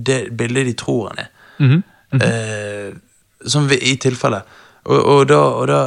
det 0.09 0.31
bildet 0.37 0.65
de 0.65 0.73
tror 0.73 1.11
han 1.11 1.25
er. 1.25 1.31
Mhm. 1.59 1.83
Eh, 2.11 2.93
som 3.45 3.67
vi, 3.67 3.77
i 3.91 3.95
tilfelle. 3.97 4.41
Og, 4.89 4.97
og 4.97 5.27
da, 5.29 5.37
og 5.37 5.67
da 5.69 5.81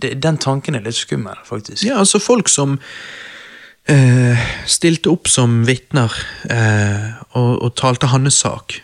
det, 0.00 0.14
Den 0.22 0.38
tanken 0.40 0.78
er 0.78 0.84
litt 0.84 0.96
skummel, 0.96 1.36
faktisk. 1.44 1.84
Ja, 1.84 1.98
altså 2.00 2.20
folk 2.22 2.48
som 2.48 2.78
eh, 3.90 4.44
stilte 4.66 5.12
opp 5.12 5.28
som 5.28 5.60
vitner 5.68 6.14
eh, 6.48 7.10
og, 7.36 7.50
og 7.60 7.74
talte 7.80 8.10
hans 8.12 8.40
sak, 8.40 8.78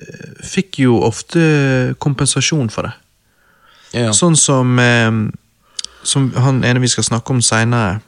eh, 0.00 0.28
fikk 0.44 0.80
jo 0.86 1.00
ofte 1.04 1.96
kompensasjon 2.02 2.72
for 2.72 2.88
det. 2.88 2.94
Ja. 3.96 4.12
Sånn 4.16 4.36
som, 4.40 4.78
eh, 4.80 5.10
som 6.06 6.30
han 6.36 6.64
ene 6.64 6.82
vi 6.82 6.92
skal 6.92 7.06
snakke 7.06 7.36
om 7.36 7.42
seinere, 7.44 8.00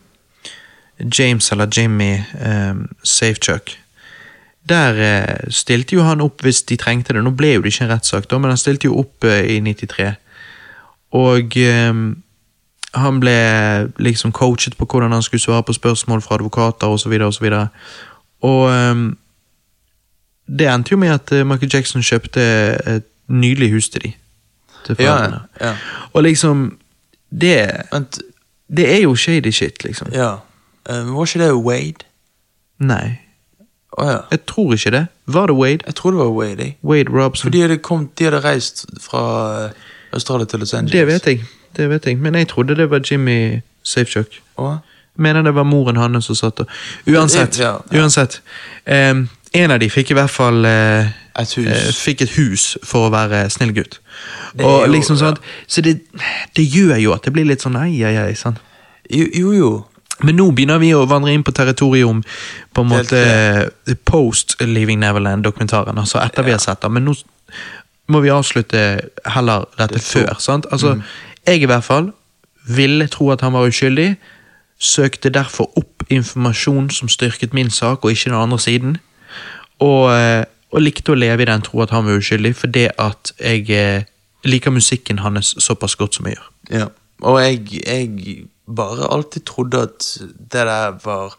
James 0.99 1.53
eller 1.53 1.69
Jimmy 1.71 2.17
eh, 2.19 2.75
Safechuck. 3.07 3.77
Der 4.69 4.99
eh, 5.01 5.51
stilte 5.55 5.95
jo 5.95 6.03
han 6.09 6.25
opp 6.25 6.43
hvis 6.43 6.65
de 6.67 6.77
trengte 6.81 7.15
det. 7.15 7.23
Nå 7.23 7.31
ble 7.39 7.55
jo 7.55 7.63
det 7.63 7.71
ikke 7.73 7.87
en 7.87 7.93
rettssak, 7.93 8.27
da, 8.31 8.41
men 8.41 8.51
han 8.53 8.61
stilte 8.61 8.91
jo 8.91 8.99
opp 9.05 9.29
i 9.29 9.61
93. 9.63 10.17
Og 11.13 11.57
eh, 11.57 11.95
han 12.95 13.21
ble 13.21 13.37
liksom 13.99 14.33
coachet 14.33 14.77
på 14.77 14.85
hvordan 14.89 15.13
han 15.13 15.23
skulle 15.23 15.41
svare 15.41 15.63
på 15.63 15.73
spørsmål 15.73 16.23
fra 16.23 16.35
advokater 16.35 16.87
osv. 16.87 17.13
Og, 17.21 17.35
så 17.35 17.41
videre, 17.41 17.61
og, 17.61 17.73
så 17.73 18.49
og 18.49 18.71
ehm, 18.73 19.17
det 20.59 20.69
endte 20.69 20.93
jo 20.93 20.97
med 20.97 21.09
at 21.13 21.33
eh, 21.33 21.47
Michael 21.47 21.71
Jackson 21.75 22.03
kjøpte 22.03 22.41
et 22.97 23.05
nydelig 23.29 23.71
hus 23.73 23.89
til 23.89 24.03
de. 24.03 24.13
Til 24.87 24.97
Ja, 24.99 25.05
foreldrene. 25.17 25.41
ja. 25.61 25.75
Og 26.13 26.23
liksom 26.23 26.79
det, 27.31 27.71
Vent, 27.93 28.19
det 28.77 28.95
er 28.95 29.03
jo 29.03 29.15
shady 29.17 29.51
shit, 29.53 29.85
liksom. 29.85 30.09
ja. 30.13 30.37
Um, 30.91 31.15
var 31.15 31.27
ikke 31.27 31.45
det 31.45 31.53
Wade? 31.55 32.05
Nei, 32.79 33.19
Oh, 33.99 34.07
ja. 34.07 34.19
jeg 34.31 34.47
tror 34.47 34.73
ikke 34.73 34.91
det. 34.91 35.07
Var 35.27 35.47
det 35.47 35.55
Wade? 35.57 35.79
Jeg 35.87 35.95
tror 35.95 36.11
det 36.11 36.19
var 36.19 36.27
Wade. 36.31 36.63
jeg. 36.63 36.77
Wade 36.85 37.11
Robson? 37.13 37.43
For 37.43 37.51
de 37.51 37.61
hadde, 37.61 37.79
kommet, 37.79 38.19
de 38.19 38.25
hadde 38.25 38.41
reist 38.45 38.87
fra 39.01 39.23
eh, 39.65 39.71
Australia 40.13 40.47
til 40.47 40.59
Los 40.59 40.75
Angeles. 40.75 40.93
Det 40.93 41.07
vet 41.07 41.27
jeg, 41.27 41.45
det 41.77 41.89
vet 41.91 42.07
jeg. 42.07 42.19
Men 42.19 42.35
jeg 42.35 42.49
trodde 42.49 42.77
det 42.77 42.91
var 42.91 43.01
Jimmy 43.11 43.61
Safechuck. 43.83 44.41
Å? 44.59 44.79
Mener 45.19 45.43
det 45.43 45.55
var 45.55 45.67
moren 45.67 45.97
hans 45.99 46.29
som 46.31 46.37
satt 46.39 46.61
og 46.63 46.69
Uansett. 47.07 47.59
Ja, 47.59 47.79
ja. 47.91 48.01
uansett. 48.01 48.41
Um, 48.87 49.29
en 49.53 49.71
av 49.75 49.81
de 49.81 49.89
fikk 49.91 50.13
i 50.13 50.15
hvert 50.15 50.31
fall 50.31 50.65
uh, 50.65 51.09
Et 51.39 51.55
hus. 51.59 51.67
Uh, 51.67 51.93
Fikk 51.97 52.23
et 52.23 52.35
hus 52.37 52.77
for 52.87 53.09
å 53.09 53.13
være 53.15 53.49
snill 53.51 53.73
gutt. 53.75 53.99
Og 54.61 54.85
jo- 54.85 54.91
liksom 54.93 55.19
sånn, 55.19 55.39
Så 55.67 55.83
det, 55.83 56.01
det 56.57 56.65
gjør 56.69 56.97
jo 57.03 57.15
at 57.17 57.25
det 57.25 57.33
blir 57.33 57.49
litt 57.49 57.65
sånn 57.65 57.77
ei, 57.81 58.03
ei, 58.05 58.15
ei. 58.29 58.35
Sånn. 58.39 58.59
Jo, 59.11 59.27
jo. 59.35 59.53
jo. 59.57 59.73
Men 60.27 60.35
nå 60.35 60.49
begynner 60.51 60.81
vi 60.83 60.91
å 60.99 61.05
vandre 61.07 61.31
inn 61.33 61.45
på 61.47 61.55
territorium 61.55 62.25
på 62.75 62.83
en 62.83 62.89
måte 62.91 63.19
eh, 63.23 63.95
post 64.09 64.57
Leaving 64.61 64.99
Neverland-dokumentaren. 64.99 65.99
Altså 65.99 66.19
etter 66.19 66.43
vi 66.43 66.55
har 66.57 66.63
sett 66.63 66.83
den. 66.83 66.97
Men 66.97 67.07
nå 67.07 67.15
må 68.09 68.21
vi 68.25 68.31
avslutte 68.33 69.01
heller 69.27 69.65
dette 69.79 69.95
Det 69.95 70.03
før. 70.03 70.37
sant? 70.39 70.67
Altså, 70.71 71.01
Jeg 71.47 71.63
i 71.63 71.65
hvert 71.65 71.85
fall 71.85 72.13
ville 72.69 73.07
tro 73.09 73.31
at 73.31 73.41
han 73.41 73.53
var 73.53 73.67
uskyldig. 73.69 74.17
Søkte 74.79 75.31
derfor 75.31 75.71
opp 75.79 76.05
informasjon 76.11 76.91
som 76.91 77.09
styrket 77.09 77.55
min 77.55 77.71
sak, 77.71 78.05
og 78.05 78.11
ikke 78.11 78.31
den 78.31 78.35
andre 78.39 78.59
siden. 78.59 78.97
Og, 79.81 80.13
eh, 80.13 80.45
og 80.73 80.81
likte 80.81 81.13
å 81.13 81.15
leve 81.19 81.43
i 81.43 81.45
den 81.49 81.63
tro 81.63 81.81
at 81.83 81.91
han 81.91 82.05
var 82.05 82.19
uskyldig, 82.19 82.55
fordi 82.57 82.89
at 82.99 83.33
jeg 83.41 83.71
eh, 83.71 84.03
liker 84.45 84.71
musikken 84.71 85.19
hans 85.19 85.55
såpass 85.59 85.97
godt 85.97 86.15
som 86.15 86.27
jeg 86.27 86.37
gjør. 86.37 86.49
Ja. 86.71 86.87
Og 87.23 87.41
jeg, 87.43 87.87
jeg 87.87 88.45
bare 88.77 89.09
alltid 89.13 89.43
trodde 89.47 89.83
at 89.83 90.19
det 90.21 90.67
der 90.69 90.99
var 91.05 91.35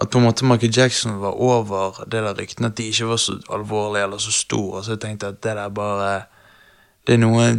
At 0.00 0.10
på 0.10 0.18
en 0.18 0.24
måte 0.24 0.46
Michael 0.48 0.72
Jackson 0.76 1.18
var 1.20 1.36
over 1.36 1.98
det 2.08 2.22
der 2.24 2.38
ryktene, 2.38 2.70
at 2.70 2.76
de 2.78 2.86
ikke 2.88 3.08
var 3.10 3.18
så 3.20 3.34
alvorlige 3.52 4.04
eller 4.06 4.18
så 4.22 4.32
store. 4.32 4.80
Så 4.84 4.94
jeg 4.96 5.00
tenkte 5.02 5.28
at 5.34 5.42
det 5.44 5.56
der 5.58 5.68
bare 5.68 6.22
Det 7.06 7.14
er 7.14 7.18
noe 7.22 7.50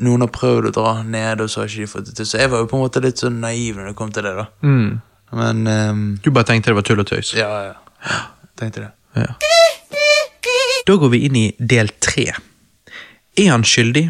noen 0.00 0.22
har 0.24 0.30
prøvd 0.32 0.70
å 0.70 0.72
dra 0.72 0.92
ned, 1.04 1.40
og 1.44 1.50
så 1.52 1.60
har 1.60 1.68
ikke 1.68 1.82
de 1.82 1.86
fått 1.92 2.06
det 2.08 2.14
til. 2.16 2.26
Så 2.26 2.38
jeg 2.40 2.48
var 2.50 2.62
jo 2.62 2.68
på 2.70 2.76
en 2.78 2.84
måte 2.86 3.02
litt 3.04 3.20
sånn 3.20 3.40
naiv 3.42 3.76
når 3.76 3.90
det 3.90 3.96
kom 3.98 4.12
til 4.12 4.24
det, 4.24 4.32
da. 4.38 4.46
Men 5.36 5.58
um, 5.66 6.04
Du 6.24 6.30
bare 6.32 6.48
tenkte 6.48 6.70
det 6.72 6.76
var 6.78 6.86
tull 6.88 7.02
og 7.02 7.06
tøys? 7.10 7.34
ja, 7.36 7.50
ja. 7.68 8.20
Tenkte 8.56 8.80
det. 8.86 8.90
Ja. 9.16 9.34
Da 10.88 10.96
går 10.96 11.12
vi 11.12 11.20
inn 11.26 11.36
i 11.36 11.44
del 11.58 11.92
tre. 12.00 12.30
Er 13.36 13.50
han 13.52 13.64
skyldig? 13.64 14.06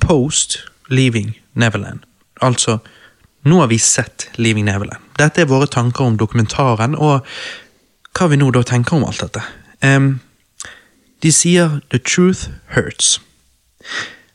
Post 0.00 0.60
Leaving 0.88 1.34
Neverland. 1.58 2.04
Altså, 2.40 2.78
nå 3.48 3.60
har 3.60 3.70
vi 3.70 3.78
sett 3.78 4.28
Leaving 4.36 4.66
Neverland. 4.68 5.02
Dette 5.18 5.42
er 5.42 5.50
våre 5.50 5.66
tanker 5.66 6.04
om 6.04 6.18
dokumentaren, 6.18 6.94
og 6.94 7.26
hva 8.18 8.28
vi 8.30 8.38
nå 8.38 8.50
da 8.54 8.62
tenker 8.66 8.96
om 8.98 9.06
alt 9.08 9.22
dette. 9.24 9.42
Um, 9.82 10.20
de 11.22 11.32
sier 11.32 11.80
'the 11.90 11.98
truth 11.98 12.50
hurts'. 12.76 13.18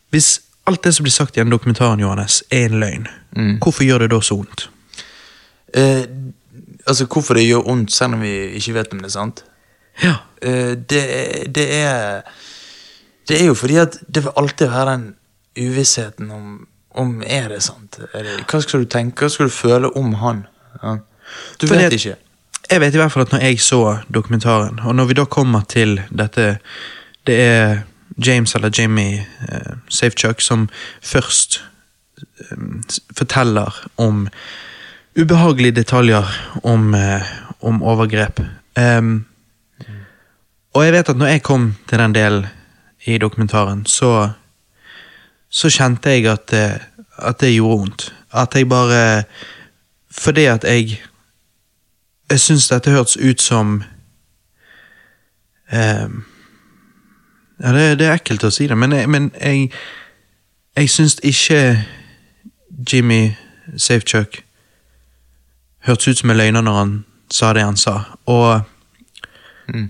Hvis 0.09 0.41
alt 0.67 0.83
det 0.83 0.95
som 0.95 1.03
blir 1.03 1.11
sagt 1.11 1.37
i 1.37 1.39
den 1.39 1.51
dokumentaren, 1.51 1.99
Johannes, 1.99 2.43
er 2.51 2.65
en 2.65 2.79
løgn, 2.79 3.07
hvorfor 3.61 3.83
gjør 3.83 3.97
det 3.97 4.11
da 4.11 4.21
så 4.21 4.35
vondt? 4.35 4.69
Eh, 5.73 6.03
altså, 6.87 7.05
hvorfor 7.05 7.33
det 7.33 7.47
gjør 7.47 7.65
vondt, 7.67 7.91
selv 7.91 8.13
om 8.13 8.21
vi 8.21 8.31
ikke 8.59 8.73
vet 8.73 8.93
om 8.93 8.99
det 8.99 9.05
er 9.05 9.17
sant? 9.19 9.43
Ja, 10.03 10.15
Eh, 10.43 10.75
det, 10.89 11.03
det 11.55 11.67
er 11.73 12.21
Det 13.27 13.41
er 13.41 13.45
jo 13.45 13.53
fordi 13.55 13.75
at 13.79 13.97
det 14.15 14.23
vil 14.23 14.35
alltid 14.35 14.67
være 14.67 14.91
den 14.91 15.15
uvissheten 15.55 16.31
om 16.31 16.67
om 16.93 17.23
er 17.25 17.49
det 17.49 17.63
sant. 17.63 17.99
Er 18.13 18.23
det, 18.23 18.35
hva 18.49 18.61
skal 18.61 18.83
du 18.83 18.89
tenke, 18.89 19.23
hva 19.23 19.31
skal 19.33 19.49
du 19.49 19.53
føle 19.53 19.89
om 19.97 20.13
han? 20.21 20.45
Ja. 20.81 20.97
Du 21.61 21.67
Fordi 21.67 21.81
vet 21.83 21.97
ikke. 21.97 22.15
Jeg 22.71 22.81
vet 22.81 22.95
i 22.95 22.99
hvert 23.01 23.11
fall 23.11 23.25
at 23.25 23.33
når 23.33 23.43
jeg 23.43 23.59
så 23.59 23.79
dokumentaren, 24.13 24.79
og 24.83 24.95
når 24.95 25.09
vi 25.09 25.17
da 25.19 25.25
kommer 25.25 25.65
til 25.69 26.01
dette 26.09 26.57
Det 27.27 27.35
er 27.39 27.83
James 28.17 28.55
eller 28.55 28.69
Jimmy 28.79 29.13
eh, 29.49 29.73
Safechuck 29.87 30.41
som 30.41 30.69
først 31.01 31.61
eh, 32.19 32.57
forteller 33.17 33.71
om 33.97 34.27
ubehagelige 35.15 35.71
detaljer 35.71 36.27
om, 36.63 36.93
eh, 36.93 37.21
om 37.59 37.83
overgrep. 37.83 38.41
Um, 38.75 39.25
og 40.73 40.85
jeg 40.85 40.93
vet 40.93 41.09
at 41.09 41.17
når 41.17 41.27
jeg 41.27 41.43
kom 41.43 41.75
til 41.87 41.99
den 41.99 42.15
delen 42.15 42.45
i 43.05 43.17
dokumentaren, 43.17 43.85
så 43.85 44.29
så 45.53 45.69
kjente 45.69 46.09
jeg 46.09 46.25
at, 46.31 46.53
at 46.53 47.39
det 47.41 47.53
gjorde 47.53 47.79
vondt. 47.79 48.07
At 48.33 48.55
jeg 48.55 48.69
bare 48.69 49.23
Fordi 50.11 50.45
at 50.45 50.63
jeg 50.63 51.01
Jeg 52.29 52.39
syns 52.39 52.67
dette 52.67 52.89
hørtes 52.89 53.17
ut 53.17 53.41
som 53.41 53.83
eh, 55.71 56.09
Ja, 57.59 57.73
det, 57.73 57.99
det 57.99 58.07
er 58.07 58.15
ekkelt 58.17 58.43
å 58.43 58.49
si 58.51 58.67
det, 58.67 58.77
men 58.77 58.91
jeg, 58.91 59.09
men 59.09 59.31
jeg, 59.39 59.69
jeg 60.75 60.89
syns 60.89 61.19
ikke 61.23 61.83
Jimmy 62.91 63.35
Safechuck 63.77 64.41
hørtes 65.85 66.07
ut 66.07 66.17
som 66.17 66.33
en 66.33 66.37
løgner 66.37 66.65
når 66.65 66.79
han 66.79 66.95
sa 67.31 67.53
det 67.53 67.63
han 67.63 67.77
sa. 67.77 67.93
Og 68.25 68.65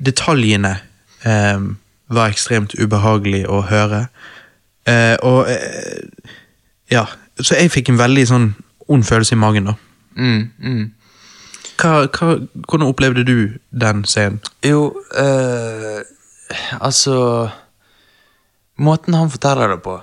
detaljene 0.05 0.75
eh, 1.25 1.65
var 2.13 2.29
ekstremt 2.29 2.75
ubehagelig 2.77 3.45
å 3.49 3.63
høre. 3.71 4.05
Eh, 4.89 5.15
og 5.23 5.47
eh, 5.51 6.27
ja, 6.91 7.05
så 7.39 7.57
jeg 7.57 7.71
fikk 7.73 7.93
en 7.93 8.01
veldig 8.01 8.25
sånn 8.29 8.49
ond 8.91 9.05
følelse 9.07 9.35
i 9.35 9.39
magen, 9.39 9.71
da. 9.71 9.75
Mm, 10.19 10.41
mm. 10.59 10.83
Hva, 11.79 11.93
hva, 12.05 12.35
hvordan 12.67 12.87
opplevde 12.87 13.25
du 13.27 13.37
den 13.71 14.03
scenen? 14.05 14.41
Jo, 14.65 14.91
eh, 15.17 16.01
altså 16.79 17.15
Måten 18.83 19.13
han 19.13 19.29
forteller 19.29 19.69
det 19.69 19.83
på, 19.85 19.99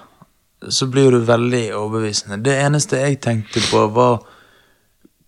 så 0.70 0.86
blir 0.86 1.10
det 1.10 1.24
veldig 1.26 1.64
overbevisende. 1.74 2.36
Det 2.38 2.54
eneste 2.54 3.00
jeg 3.00 3.18
tenkte 3.22 3.62
på, 3.66 3.80
var 3.90 4.20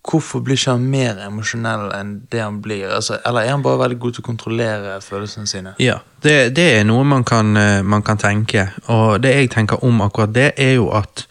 Hvorfor 0.03 0.41
blir 0.43 0.57
ikke 0.59 0.71
han 0.75 0.83
mer 0.91 1.19
emosjonell 1.23 1.85
enn 1.95 2.09
det 2.31 2.41
han 2.43 2.57
blir? 2.61 2.89
Altså, 2.91 3.21
eller 3.25 3.45
er 3.45 3.53
han 3.55 3.61
bare 3.63 3.79
veldig 3.85 3.99
god 4.03 4.13
til 4.17 4.23
å 4.23 4.25
kontrollere 4.27 4.97
følelsene 5.01 5.47
sine? 5.47 5.71
Ja, 5.79 5.99
det, 6.25 6.53
det 6.57 6.65
er 6.79 6.83
noe 6.89 7.05
man 7.07 7.23
kan, 7.23 7.53
eh, 7.57 7.81
man 7.87 8.03
kan 8.03 8.17
tenke. 8.19 8.65
Og 8.91 9.21
det 9.23 9.31
jeg 9.37 9.51
tenker 9.53 9.79
om 9.87 10.01
akkurat 10.03 10.33
det, 10.35 10.49
er 10.59 10.73
jo 10.75 10.89
at 10.91 11.23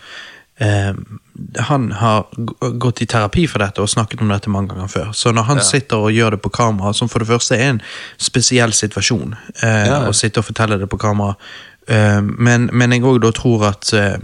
eh, 0.57 0.95
han 1.69 1.91
har 2.01 2.25
gått 2.81 3.03
i 3.05 3.07
terapi 3.13 3.45
for 3.51 3.61
dette 3.61 3.83
og 3.85 3.91
snakket 3.93 4.21
om 4.25 4.33
dette 4.33 4.49
mange 4.53 4.73
ganger 4.73 4.89
før. 4.89 5.13
Så 5.17 5.33
når 5.37 5.43
han 5.51 5.61
Ja. 5.61 5.63
sitter 5.69 5.97
og 6.09 6.13
gjør 6.17 6.31
det 6.31 6.41
på 6.43 6.51
kamera, 6.57 6.95
som 6.95 7.09
for 7.13 7.19
det 7.19 7.29
første 7.29 7.57
er 7.61 7.71
en 7.75 7.83
spesiell 8.19 8.73
situasjon, 8.73 9.37
eh, 9.63 9.87
Ja. 9.89 10.01
å 10.09 10.13
sitte 10.17 10.39
og 10.41 10.45
fortelle 10.49 10.79
det 10.81 10.89
på 10.89 10.99
kamera, 10.99 11.35
eh, 11.89 12.21
men, 12.23 12.71
men 12.73 12.91
jeg 12.93 13.03
òg 13.03 13.21
da 13.21 13.31
tror 13.37 13.69
at 13.69 13.93
eh, 13.93 14.17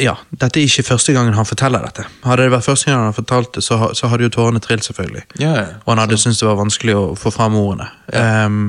ja, 0.00 0.14
dette 0.30 0.60
er 0.60 0.68
ikke 0.68 0.84
første 0.86 1.14
gangen 1.14 1.36
han 1.36 1.46
forteller 1.46 1.84
dette. 1.86 2.04
Hadde 2.24 2.46
det 2.46 2.52
vært 2.54 2.66
første 2.66 2.90
gang 2.90 3.00
han 3.02 3.10
har 3.10 3.16
fortalt 3.16 3.54
det, 3.56 3.64
så, 3.64 3.78
så 3.94 4.10
hadde 4.10 4.26
jo 4.26 4.32
tårene 4.34 4.62
trilt, 4.62 4.84
selvfølgelig. 4.86 5.24
Ja, 5.38 5.52
ja. 5.58 5.66
Og 5.84 5.92
han 5.92 6.02
hadde 6.02 6.18
syntes 6.20 6.42
det 6.42 6.48
var 6.48 6.60
vanskelig 6.60 6.96
å 6.98 7.04
få 7.18 7.32
fram 7.34 7.56
ordene. 7.60 7.88
Ehm, 8.16 8.62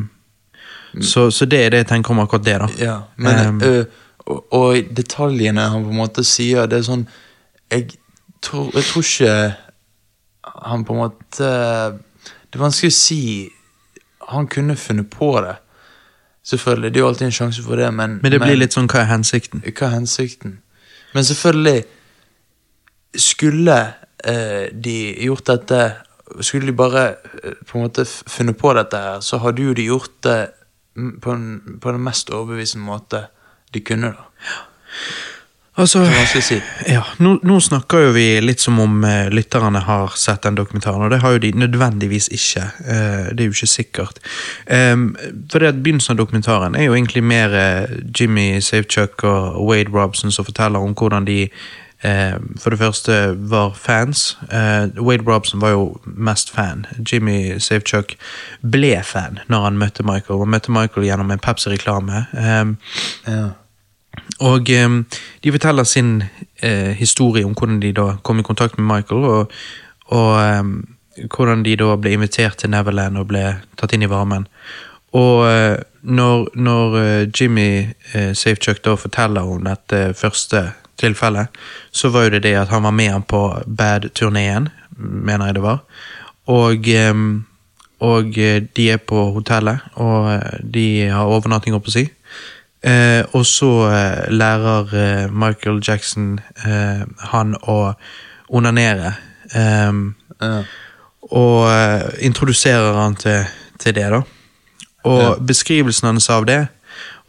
så, 1.02 1.28
så 1.32 1.48
det 1.50 1.62
er 1.66 1.74
det 1.74 1.84
jeg 1.84 1.92
tenker 1.92 2.16
om 2.16 2.24
akkurat 2.24 2.46
det, 2.46 2.58
da. 2.62 2.70
Ja, 2.80 2.96
men 3.18 3.60
um, 3.60 3.62
ø, 3.66 3.84
og, 4.26 4.54
og 4.54 4.96
detaljene 4.98 5.68
han 5.74 5.86
på 5.86 5.94
en 5.94 6.02
måte 6.02 6.24
sier, 6.26 6.70
det 6.70 6.80
er 6.80 6.88
sånn 6.88 7.06
Jeg 7.72 7.98
tror, 8.42 8.72
jeg 8.74 8.88
tror 8.88 9.06
ikke 9.06 9.36
han 10.66 10.86
på 10.86 10.96
en 10.96 11.02
måte 11.04 11.52
Det 12.48 12.58
er 12.58 12.64
vanskelig 12.64 12.94
å 12.94 12.96
si 12.96 13.22
Han 14.32 14.48
kunne 14.50 14.78
funnet 14.80 15.10
på 15.14 15.30
det. 15.46 15.58
Selvfølgelig, 16.46 16.94
det 16.94 17.00
er 17.00 17.04
jo 17.04 17.08
alltid 17.08 17.28
en 17.28 17.36
sjanse 17.40 17.64
for 17.66 17.78
det, 17.82 17.90
men 17.94 18.20
men 18.22 18.32
det 18.32 18.40
blir 18.42 18.58
litt 18.58 18.74
sånn, 18.74 18.88
hva 18.90 19.02
er 19.02 19.10
hensikten? 19.10 19.64
Hva 19.66 19.88
er 19.88 19.96
hensikten? 19.96 20.60
Men 21.16 21.24
selvfølgelig 21.24 21.86
Skulle 23.16 23.78
eh, 24.28 24.68
de 24.76 24.96
gjort 25.24 25.48
dette 25.48 25.80
Skulle 26.44 26.68
de 26.68 26.76
bare 26.76 27.06
eh, 27.44 27.56
på 27.64 27.80
en 27.80 27.88
måte 27.88 28.06
funnet 28.06 28.58
på 28.60 28.74
dette 28.76 29.00
her, 29.00 29.24
så 29.24 29.40
hadde 29.44 29.64
jo 29.64 29.76
de 29.78 29.88
gjort 29.88 30.12
det 30.26 30.40
på, 30.96 31.32
en, 31.32 31.78
på 31.82 31.92
den 31.92 32.04
mest 32.04 32.30
overbevisende 32.32 32.86
måte 32.88 33.26
de 33.76 33.82
kunne, 33.84 34.14
da. 34.16 34.30
Altså, 35.78 36.06
si. 36.40 36.62
ja, 36.88 37.02
nå, 37.20 37.34
nå 37.44 37.58
snakker 37.60 38.06
jo 38.06 38.12
vi 38.16 38.26
litt 38.40 38.64
som 38.64 38.78
om 38.80 39.02
eh, 39.04 39.28
lytterne 39.28 39.82
har 39.84 40.14
sett 40.16 40.46
den 40.46 40.56
dokumentaren, 40.56 41.04
og 41.04 41.12
det 41.12 41.20
har 41.20 41.36
jo 41.36 41.42
de 41.44 41.52
nødvendigvis 41.52 42.30
ikke. 42.32 42.64
Eh, 42.86 43.26
det 43.36 43.44
er 43.44 43.50
jo 43.50 43.56
ikke 43.58 43.68
sikkert. 43.68 44.22
Um, 44.72 45.10
for 45.52 45.60
det 45.60 45.74
at 45.74 45.82
Begynnelsen 45.84 46.16
av 46.16 46.22
dokumentaren 46.22 46.78
er 46.80 46.88
jo 46.88 46.96
egentlig 46.96 47.24
mer 47.28 47.56
eh, 47.60 47.98
Jimmy 48.08 48.62
Safechuck 48.64 49.26
og 49.28 49.60
Wade 49.68 49.92
Robson 49.92 50.32
som 50.32 50.48
forteller 50.48 50.80
om 50.80 50.96
hvordan 50.96 51.28
de 51.28 51.42
eh, 51.44 52.40
for 52.62 52.72
det 52.72 52.80
første 52.80 53.20
var 53.52 53.76
fans. 53.76 54.38
Eh, 54.48 54.96
Wade 55.04 55.28
Robson 55.28 55.60
var 55.60 55.76
jo 55.76 56.00
mest 56.06 56.56
fan. 56.56 56.86
Jimmy 57.04 57.60
Safechuck 57.60 58.16
ble 58.64 58.96
fan 59.04 59.44
når 59.52 59.68
han 59.68 59.84
møtte 59.84 60.08
Michael, 60.08 60.40
og 60.40 60.56
møtte 60.56 60.72
Michael 60.72 61.10
gjennom 61.10 61.36
en 61.36 61.44
Pepsi-reklame. 61.44 62.26
Um, 62.32 62.78
Ja. 63.28 63.52
Og 64.40 64.70
eh, 64.70 64.90
de 65.44 65.52
forteller 65.52 65.84
sin 65.84 66.24
eh, 66.62 66.92
historie 66.98 67.46
om 67.46 67.54
hvordan 67.54 67.80
de 67.80 67.94
da 67.96 68.18
kom 68.24 68.40
i 68.40 68.44
kontakt 68.44 68.78
med 68.78 68.88
Michael, 68.88 69.24
og, 69.24 69.52
og 70.12 70.32
eh, 70.42 71.28
hvordan 71.32 71.64
de 71.64 71.76
da 71.80 71.96
ble 71.96 72.16
invitert 72.16 72.60
til 72.60 72.74
Neverland 72.74 73.18
og 73.18 73.30
ble 73.32 73.44
tatt 73.80 73.96
inn 73.96 74.04
i 74.04 74.12
varmen. 74.12 74.50
Og 75.16 75.48
når, 76.04 76.50
når 76.60 76.98
Jimmy 77.32 77.88
eh, 78.12 78.34
Safechuck 78.36 78.82
da 78.84 78.98
forteller 79.00 79.48
om 79.48 79.64
dette 79.64 80.10
første 80.20 80.74
tilfellet, 81.00 81.56
så 81.92 82.12
var 82.12 82.28
jo 82.28 82.34
det 82.36 82.44
det 82.44 82.58
at 82.60 82.74
han 82.74 82.84
var 82.84 82.92
med 82.92 83.14
han 83.14 83.24
på 83.24 83.46
Bad-turneen, 83.64 84.68
mener 84.98 85.48
jeg 85.48 85.56
det 85.56 85.64
var. 85.64 85.80
Og, 86.52 86.90
og 88.04 88.36
de 88.36 88.90
er 88.92 89.00
på 89.08 89.24
hotellet, 89.38 89.88
og 89.96 90.44
de 90.62 91.08
har 91.08 91.32
overnatting, 91.32 91.80
på 91.80 91.92
å 91.92 91.96
si. 91.96 92.06
Eh, 92.86 93.24
og 93.34 93.46
så 93.50 93.70
eh, 93.90 94.28
lærer 94.30 94.92
eh, 94.94 95.32
Michael 95.34 95.80
Jackson 95.82 96.40
eh, 96.66 97.02
han 97.32 97.56
å 97.68 97.96
onanere. 98.50 99.16
Eh, 99.54 99.92
Ja. 100.42 100.64
og 101.32 101.70
eh, 101.72 102.10
introduserer 102.28 102.94
han 103.00 103.16
til, 103.16 103.46
til 103.80 103.94
det, 103.96 104.10
da. 104.12 104.22
Og 105.06 105.22
Ja. 105.22 105.36
beskrivelsen 105.40 106.08
hans 106.12 106.30
av 106.30 106.46
det, 106.46 106.68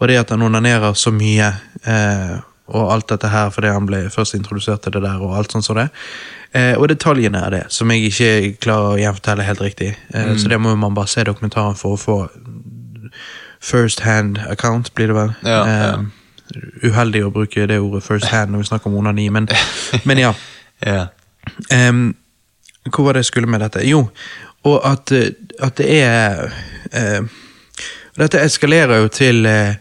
og 0.00 0.08
det 0.08 0.18
at 0.20 0.30
han 0.30 0.42
onanerer 0.42 0.92
så 0.98 1.12
mye, 1.14 1.52
eh, 1.86 2.36
og 2.68 2.92
alt 2.92 3.06
dette 3.08 3.28
her 3.30 3.50
fordi 3.54 3.70
han 3.72 3.86
ble 3.86 4.08
først 4.10 4.34
introdusert 4.34 4.82
til 4.82 4.92
det 4.96 5.02
der, 5.06 5.22
og 5.22 5.36
alt 5.38 5.52
sånt 5.54 5.64
som 5.64 5.76
det. 5.78 5.88
Eh, 6.52 6.74
og 6.76 6.88
detaljene 6.88 7.44
er 7.46 7.50
det, 7.50 7.62
som 7.72 7.88
jeg 7.90 8.10
ikke 8.10 8.58
klarer 8.64 8.96
å 8.96 8.98
gjenfortelle 9.00 9.44
helt 9.46 9.60
riktig. 9.60 9.94
Eh, 10.14 10.34
Så 10.36 10.48
det 10.48 10.58
må 10.60 10.74
man 10.76 10.94
bare 10.94 11.06
se 11.08 11.24
dokumentaren 11.24 11.76
for 11.76 11.94
å 11.96 12.00
få 12.00 12.16
first 13.60 14.00
hand 14.00 14.38
account, 14.48 14.94
blir 14.94 15.06
det 15.06 15.14
vel. 15.16 15.32
Ja, 15.44 15.62
ja. 15.68 15.92
Eh, 15.92 16.04
uheldig 16.82 17.24
å 17.26 17.32
bruke 17.34 17.66
det 17.66 17.80
ordet 17.82 18.04
first 18.06 18.30
hand 18.30 18.52
når 18.52 18.62
vi 18.62 18.68
snakker 18.70 18.90
om 18.90 18.98
onani, 19.00 19.28
men, 19.34 19.48
men 20.08 20.18
ja. 20.18 20.34
Ja. 20.84 21.06
um, 21.72 22.14
hvor 22.92 23.04
var 23.04 23.16
det 23.16 23.24
jeg 23.24 23.32
skulle 23.32 23.50
med 23.50 23.60
dette? 23.60 23.82
Jo, 23.88 24.08
og 24.66 24.80
at, 24.86 25.12
at 25.62 25.78
det 25.78 25.88
er 26.02 26.46
uh, 26.94 27.26
Dette 28.16 28.40
eskalerer 28.40 29.02
jo 29.02 29.08
til 29.12 29.46
uh, 29.46 29.74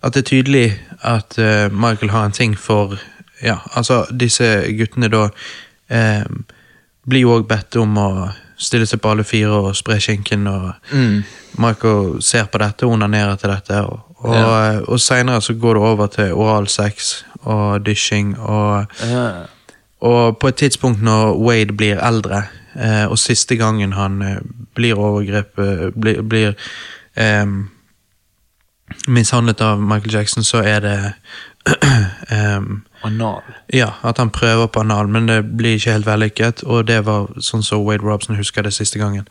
at 0.00 0.14
det 0.14 0.22
er 0.22 0.28
tydelig 0.28 0.68
at 1.04 1.36
uh, 1.38 1.72
Michael 1.72 2.10
har 2.10 2.26
en 2.26 2.32
ting 2.32 2.58
for 2.58 2.98
Ja, 3.42 3.56
altså, 3.76 4.04
disse 4.20 4.46
guttene 4.78 5.08
da 5.12 5.26
blir 7.04 7.20
jo 7.20 7.34
òg 7.34 7.42
bedt 7.48 7.76
om 7.76 7.98
å 8.00 8.08
stille 8.64 8.86
seg 8.88 9.00
på 9.04 9.10
alle 9.12 9.24
fire 9.24 9.50
og 9.68 9.76
spre 9.76 10.00
skinken, 10.00 10.46
og 10.46 10.72
Mm. 10.92 11.22
Michael 11.58 12.22
ser 12.22 12.44
på 12.50 12.58
dette 12.58 12.86
og 12.86 12.92
onanerer 12.96 13.36
til 13.36 13.50
dette. 13.50 13.80
Og, 13.84 14.00
og, 14.18 14.34
Ja. 14.34 14.80
og 14.88 15.00
seinere 15.00 15.40
så 15.42 15.54
går 15.54 15.74
det 15.74 15.82
over 15.82 16.06
til 16.06 16.32
oralsex 16.32 17.24
og 17.42 17.84
dysjing 17.86 18.38
og 18.38 18.86
Ja. 19.02 19.30
og 20.00 20.38
på 20.38 20.48
et 20.48 20.56
tidspunkt 20.56 21.02
når 21.02 21.36
Wade 21.38 21.72
blir 21.76 22.00
eldre, 22.06 22.42
eh, 22.80 23.06
og 23.10 23.18
siste 23.18 23.56
gangen 23.56 23.92
han 23.92 24.22
eh, 24.22 24.36
blir 24.74 24.94
overgrepet 24.98 25.92
blir, 26.00 26.22
blir 26.22 26.54
eh, 27.16 27.46
mishandlet 29.08 29.60
av 29.60 29.80
Michael 29.80 30.12
Jackson, 30.14 30.42
så 30.44 30.58
er 30.64 30.80
det 30.80 31.12
em, 32.30 32.82
Anal. 33.04 33.42
ja, 33.72 33.90
at 34.02 34.18
han 34.18 34.30
prøver 34.30 34.66
på 34.66 34.80
anal, 34.80 35.08
men 35.08 35.28
det 35.28 35.42
blir 35.56 35.78
ikke 35.78 35.92
helt 35.92 36.06
vellykket, 36.06 36.62
og 36.64 36.86
det 36.88 37.02
var 37.06 37.30
sånn 37.38 37.62
som 37.62 37.84
Wade 37.84 38.04
Robson 38.04 38.36
husker 38.36 38.62
det 38.62 38.74
siste 38.74 38.98
gangen. 38.98 39.28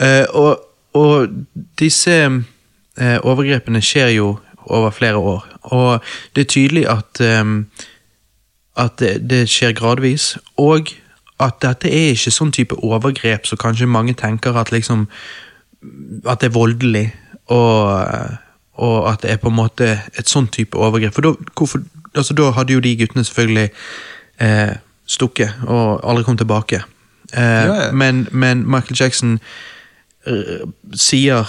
Eh, 0.00 0.26
og, 0.30 0.60
og 0.94 1.28
disse 1.78 2.16
eh, 2.22 3.18
overgrepene 3.22 3.82
skjer 3.82 4.14
jo 4.16 4.34
over 4.70 4.90
flere 4.90 5.16
år, 5.16 5.46
og 5.62 6.12
det 6.36 6.44
er 6.46 6.52
tydelig 6.54 6.86
at 6.88 7.20
eh, 7.24 7.44
at 8.80 8.98
det, 9.00 9.14
det 9.30 9.44
skjer 9.50 9.74
gradvis, 9.76 10.36
og 10.60 10.92
at 11.40 11.60
dette 11.64 11.88
er 11.88 12.14
ikke 12.14 12.32
sånn 12.34 12.52
type 12.54 12.76
overgrep 12.84 13.48
som 13.48 13.60
kanskje 13.60 13.88
mange 13.88 14.14
tenker 14.18 14.56
at 14.60 14.72
liksom 14.72 15.08
At 16.28 16.42
det 16.42 16.50
er 16.50 16.52
voldelig, 16.52 17.06
og, 17.48 18.04
og 18.76 18.96
at 19.08 19.22
det 19.22 19.30
er 19.30 19.38
på 19.40 19.48
en 19.48 19.56
måte 19.56 19.86
et 20.12 20.28
sånn 20.28 20.50
type 20.52 20.76
overgrep. 20.76 21.14
For 21.16 21.24
da, 21.24 21.30
hvorfor, 21.56 21.80
altså, 22.16 22.34
da 22.34 22.50
hadde 22.56 22.72
jo 22.72 22.80
de 22.80 22.96
guttene 22.96 23.24
selvfølgelig 23.24 23.70
eh, 24.40 24.76
stukket 25.06 25.50
og 25.66 26.00
aldri 26.06 26.24
kommet 26.24 26.38
tilbake. 26.44 26.82
Eh, 27.32 27.42
Ja, 27.42 27.74
ja. 27.84 27.92
Men, 27.92 28.26
men 28.32 28.64
Michael 28.70 28.96
Jackson 29.00 29.38
uh, 30.26 30.66
sier, 30.94 31.46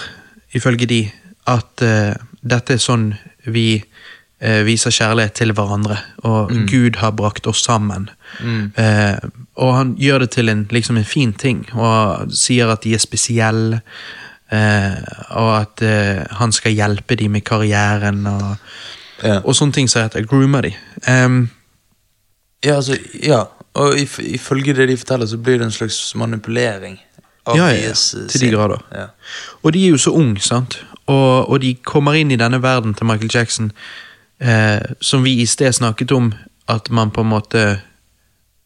ifølge 0.53 0.85
de, 0.85 1.11
at 1.47 1.81
uh, 1.85 2.13
dette 2.41 2.73
er 2.73 2.81
sånn 2.81 3.13
vi 3.45 3.81
uh, 3.81 4.61
viser 4.65 4.91
kjærlighet 4.93 5.33
til 5.33 5.53
hverandre, 5.53 5.97
og 6.23 6.51
Gud 6.69 6.97
har 7.01 7.11
brakt 7.17 7.47
oss 7.47 7.63
sammen. 7.65 8.09
Eh, 8.77 9.17
og 9.55 9.75
han 9.75 9.95
gjør 9.99 10.19
det 10.23 10.29
til 10.31 10.49
en, 10.49 10.67
liksom 10.71 10.97
en 10.97 11.05
fin 11.05 11.33
ting, 11.33 11.65
og 11.73 12.31
sier 12.33 12.69
at 12.71 12.83
de 12.83 12.93
er 12.95 13.01
spesielle, 13.03 13.81
eh, 14.51 14.95
og 15.35 15.49
at 15.61 15.83
han 16.39 16.51
skal 16.51 16.71
hjelpe 16.71 17.15
dem 17.15 17.31
med 17.31 17.41
karrieren, 17.43 18.25
og, 18.27 18.55
Ja. 19.23 19.41
og 19.43 19.55
sånne 19.55 19.73
ting 19.73 19.89
som 19.89 20.01
heter 20.01 20.25
groomer 20.25 20.65
de. 20.65 20.75
Um, 21.07 21.49
Ja, 22.61 22.75
altså, 22.75 22.97
ja. 23.23 23.43
Og 23.73 23.99
if, 23.99 24.19
ifølge 24.19 24.73
det 24.73 24.87
de 24.87 24.97
forteller, 24.97 25.25
så 25.25 25.37
blir 25.37 25.57
det 25.57 25.65
en 25.65 25.71
slags 25.71 26.15
manipulering. 26.15 26.99
Av 27.45 27.57
Ja, 27.57 27.71
ja, 27.71 27.87
deres, 27.87 28.13
eh, 28.13 28.27
Til 28.27 28.41
de 28.41 28.49
grader. 28.51 28.81
Ja. 28.93 29.05
Og 29.63 29.73
de 29.73 29.85
er 29.85 29.89
jo 29.89 29.97
så 29.97 30.11
unge, 30.11 30.39
sant? 30.39 30.85
Og, 31.07 31.49
og 31.49 31.61
de 31.61 31.73
kommer 31.75 32.13
inn 32.13 32.31
i 32.31 32.37
denne 32.37 32.61
verden 32.61 32.93
til 32.93 33.05
Michael 33.05 33.31
Jackson, 33.33 33.71
eh, 34.39 34.81
som 35.01 35.23
vi 35.23 35.41
i 35.41 35.45
sted 35.45 35.73
snakket 35.73 36.11
om, 36.11 36.33
at 36.69 36.89
man 36.89 37.11
på 37.11 37.21
en 37.21 37.31
måte 37.31 37.81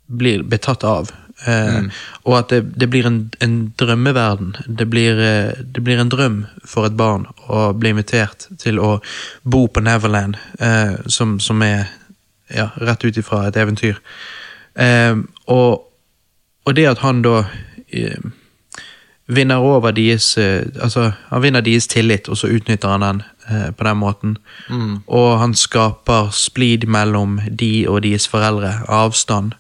blir 0.08 0.44
betatt 0.44 0.84
av. 0.84 1.12
Eh, 1.44 1.76
Mm. 1.76 1.90
Og 2.24 2.38
at 2.38 2.50
det, 2.50 2.80
det 2.80 2.90
blir 2.90 3.06
en, 3.06 3.32
en 3.42 3.74
drømmeverden. 3.80 4.56
Det 4.80 4.90
blir, 4.90 5.20
eh, 5.20 5.52
det 5.76 5.84
blir 5.84 6.00
en 6.00 6.10
drøm 6.10 6.46
for 6.66 6.86
et 6.86 6.98
barn 6.98 7.26
å 7.48 7.74
bli 7.74 7.90
invitert 7.90 8.48
til 8.60 8.80
å 8.80 9.02
bo 9.44 9.68
på 9.68 9.84
Neverland, 9.84 10.38
eh, 10.60 10.96
som, 11.08 11.40
som 11.40 11.62
er 11.62 11.86
ja, 12.50 12.70
rett 12.78 13.04
ut 13.04 13.18
ifra 13.18 13.48
et 13.48 13.58
eventyr. 13.58 14.00
Og, 15.48 15.84
og 16.66 16.76
det 16.76 16.88
at 16.88 17.00
han 17.00 17.22
da 17.24 17.46
vinner 19.28 19.56
over 19.64 19.92
deres 19.96 20.38
Altså, 20.38 21.12
han 21.30 21.42
vinner 21.42 21.62
deres 21.62 21.88
tillit, 21.88 22.30
og 22.30 22.38
så 22.38 22.48
utnytter 22.52 22.92
han 22.92 23.02
den 23.02 23.24
eh, 23.50 23.72
på 23.72 23.84
den 23.84 23.98
måten. 23.98 24.38
Og 25.08 25.40
han 25.40 25.56
skaper 25.56 26.30
splid 26.32 26.88
mellom 26.88 27.40
de 27.50 27.88
og 27.88 28.04
deres 28.04 28.28
foreldre. 28.28 28.82
Avstand. 28.88 29.56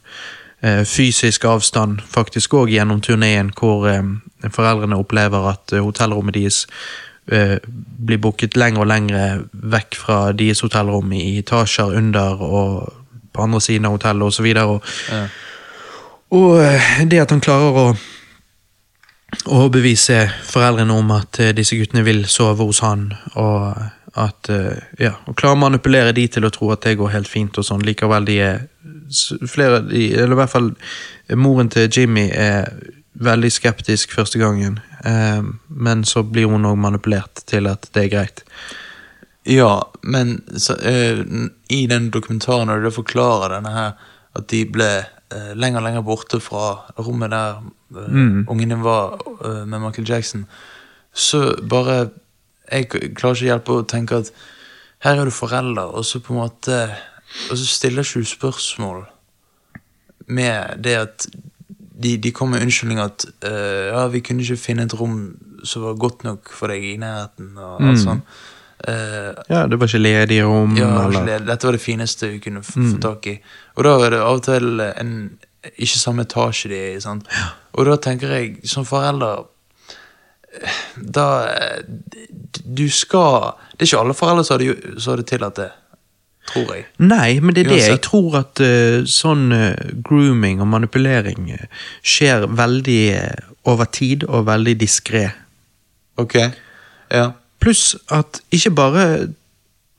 Eh, 0.65 0.81
fysisk 0.85 1.43
avstand, 1.45 1.99
faktisk 2.09 2.55
òg 2.57 2.71
gjennom 2.73 3.01
turneen, 3.03 3.51
hvor 3.53 3.83
eh, 3.85 4.01
foreldrene 4.49 4.97
opplever 4.97 5.51
at 5.51 5.73
eh, 5.75 5.83
hotellrommet 5.83 6.33
deres 6.39 6.65
blir 7.25 8.19
booket 8.21 8.53
lenger 8.53 8.83
og 8.83 8.89
lenger 8.91 9.39
vekk 9.73 9.95
fra 9.97 10.17
deres 10.37 10.59
hotellrom 10.61 11.09
i 11.17 11.39
etasjer 11.39 11.95
under 11.97 12.43
og 12.45 12.91
på 13.33 13.41
andre 13.41 13.61
siden 13.65 13.87
av 13.89 13.95
hotellet 13.95 14.27
osv. 14.27 14.49
Og, 14.61 14.91
Ja. 15.09 15.23
og 16.37 17.09
det 17.09 17.21
at 17.23 17.33
han 17.33 17.41
klarer 17.41 17.79
å 17.81 17.87
overbevise 19.47 20.19
foreldrene 20.45 20.93
om 20.93 21.09
at 21.17 21.41
disse 21.57 21.79
guttene 21.81 22.05
vil 22.05 22.27
sove 22.29 22.61
hos 22.61 22.83
han, 22.85 23.07
og 23.33 23.73
at 24.21 24.53
ja, 25.01 25.15
og 25.25 25.33
klarer 25.33 25.57
å 25.57 25.63
manipulere 25.65 26.13
de 26.13 26.27
til 26.27 26.45
å 26.45 26.53
tro 26.53 26.69
at 26.77 26.85
det 26.85 26.99
går 27.01 27.09
helt 27.17 27.27
fint 27.27 27.57
og 27.57 27.65
sånn. 27.65 27.81
Likevel 27.81 28.29
de 28.29 28.37
er 28.37 28.67
flere 29.47 29.83
eller 29.85 30.35
i 30.35 30.39
hvert 30.39 30.51
fall 30.51 30.71
eh, 31.27 31.37
moren 31.37 31.69
til 31.69 31.89
Jimmy 31.91 32.27
er 32.31 32.69
veldig 33.15 33.51
skeptisk 33.51 34.11
første 34.15 34.39
gangen, 34.39 34.79
eh, 35.05 35.43
men 35.69 36.03
så 36.03 36.23
blir 36.23 36.49
hun 36.51 36.67
òg 36.67 36.77
manipulert 36.79 37.45
til 37.47 37.69
at 37.71 37.87
det 37.95 38.05
er 38.05 38.11
greit. 38.11 38.43
Ja, 39.45 39.91
men 40.01 40.41
så, 40.57 40.75
eh, 40.75 41.21
i 41.69 41.85
den 41.87 42.09
dokumentaren 42.09 42.67
når 42.67 42.83
de 42.83 42.91
forklarer 42.91 43.53
denne 43.53 43.71
her, 43.71 43.91
at 44.35 44.47
de 44.49 44.65
ble 44.65 44.89
eh, 45.31 45.53
lenger 45.55 45.79
og 45.79 45.85
lenger 45.85 46.05
borte 46.05 46.39
fra 46.41 46.91
rommet 46.97 47.31
der 47.31 47.61
eh, 47.95 48.41
ungene 48.49 48.81
var 48.83 49.19
med 49.65 49.79
Michael 49.79 50.09
Jackson, 50.09 50.45
så 51.13 51.55
bare 51.69 52.09
Jeg 52.71 52.89
klarer 52.89 53.35
ikke 53.35 53.45
hjelpe 53.45 53.73
å 53.77 53.85
tenke 53.85 54.17
at 54.17 54.31
her 55.05 55.19
er 55.21 55.27
du 55.29 55.31
forelder, 55.31 55.91
og 55.93 56.01
så 56.01 56.17
på 56.19 56.33
en 56.33 56.39
måte 56.39 56.77
Og 57.51 57.57
så 57.57 57.65
stiller 57.65 58.03
ikke 58.03 58.19
du 58.19 58.25
spørsmål 58.25 59.05
med 60.27 60.81
det 60.83 60.95
at 60.97 61.27
de, 62.03 62.17
de 62.17 62.31
kom 62.31 62.49
med 62.51 62.61
unnskyldning 62.65 62.99
at 62.99 63.25
uh, 63.45 63.51
ja, 63.91 64.07
vi 64.11 64.19
kunne 64.25 64.41
ikke 64.43 64.57
finne 64.59 64.83
et 64.87 64.93
rom 64.99 65.35
som 65.63 65.81
var 65.85 65.93
godt 66.01 66.23
nok 66.27 66.49
for 66.53 66.67
deg 66.67 66.83
i 66.83 66.97
nærheten. 67.01 67.53
og 67.57 67.81
alt 67.81 67.99
sånt. 68.03 68.23
Uh, 68.87 69.31
Ja, 69.49 69.65
det 69.67 69.79
var 69.79 69.87
ikke 69.87 70.01
ledige 70.03 70.43
rom, 70.45 70.75
ja, 70.77 71.07
det- 71.25 71.45
dette 71.47 71.65
var 71.67 71.71
det 71.71 71.81
fineste 71.81 72.29
vi 72.29 72.39
kunne 72.39 72.59
f- 72.61 72.73
få 72.75 72.99
tak 73.01 73.27
i. 73.27 73.39
Og 73.75 73.83
da 73.83 73.93
er 74.05 74.09
det 74.09 74.19
av 74.19 74.35
og 74.35 74.43
til 74.43 74.79
en 74.81 75.37
ikke 75.77 75.97
samme 75.97 76.21
etasje 76.27 76.69
de 76.69 76.75
er 76.77 76.97
i. 76.97 76.99
sant? 77.01 77.25
Og 77.73 77.85
da 77.85 77.95
tenker 77.97 78.27
jeg, 78.29 78.57
som 78.67 78.85
forelder 78.85 79.45
Da 81.13 81.45
Du 82.75 82.89
skal 82.89 83.51
Det 83.75 83.81
er 83.81 83.89
ikke 83.89 83.99
alle 83.99 84.13
foreldre 84.13 84.43
som 84.47 84.59
hadde, 84.59 84.99
som 85.01 85.11
hadde 85.15 85.25
tillatt 85.27 85.55
det, 85.59 85.71
tror 86.49 86.73
jeg. 86.75 86.85
Nei, 86.97 87.39
men 87.39 87.55
det 87.55 87.65
er 87.65 87.71
det. 87.73 87.79
Jeg 87.89 88.01
tror 88.05 88.39
at 88.41 88.61
uh, 88.63 89.05
sånn 89.09 89.47
uh, 89.53 89.73
grooming 90.05 90.61
og 90.63 90.69
manipulering 90.71 91.49
uh, 91.55 91.65
skjer 92.05 92.47
veldig 92.51 93.01
over 93.71 93.89
tid 93.89 94.27
og 94.29 94.45
veldig 94.49 94.75
diskré. 94.81 95.27
Ok, 96.21 96.37
ja. 97.11 97.31
Pluss 97.61 97.95
at 98.13 98.43
ikke 98.53 98.71
bare 98.77 99.05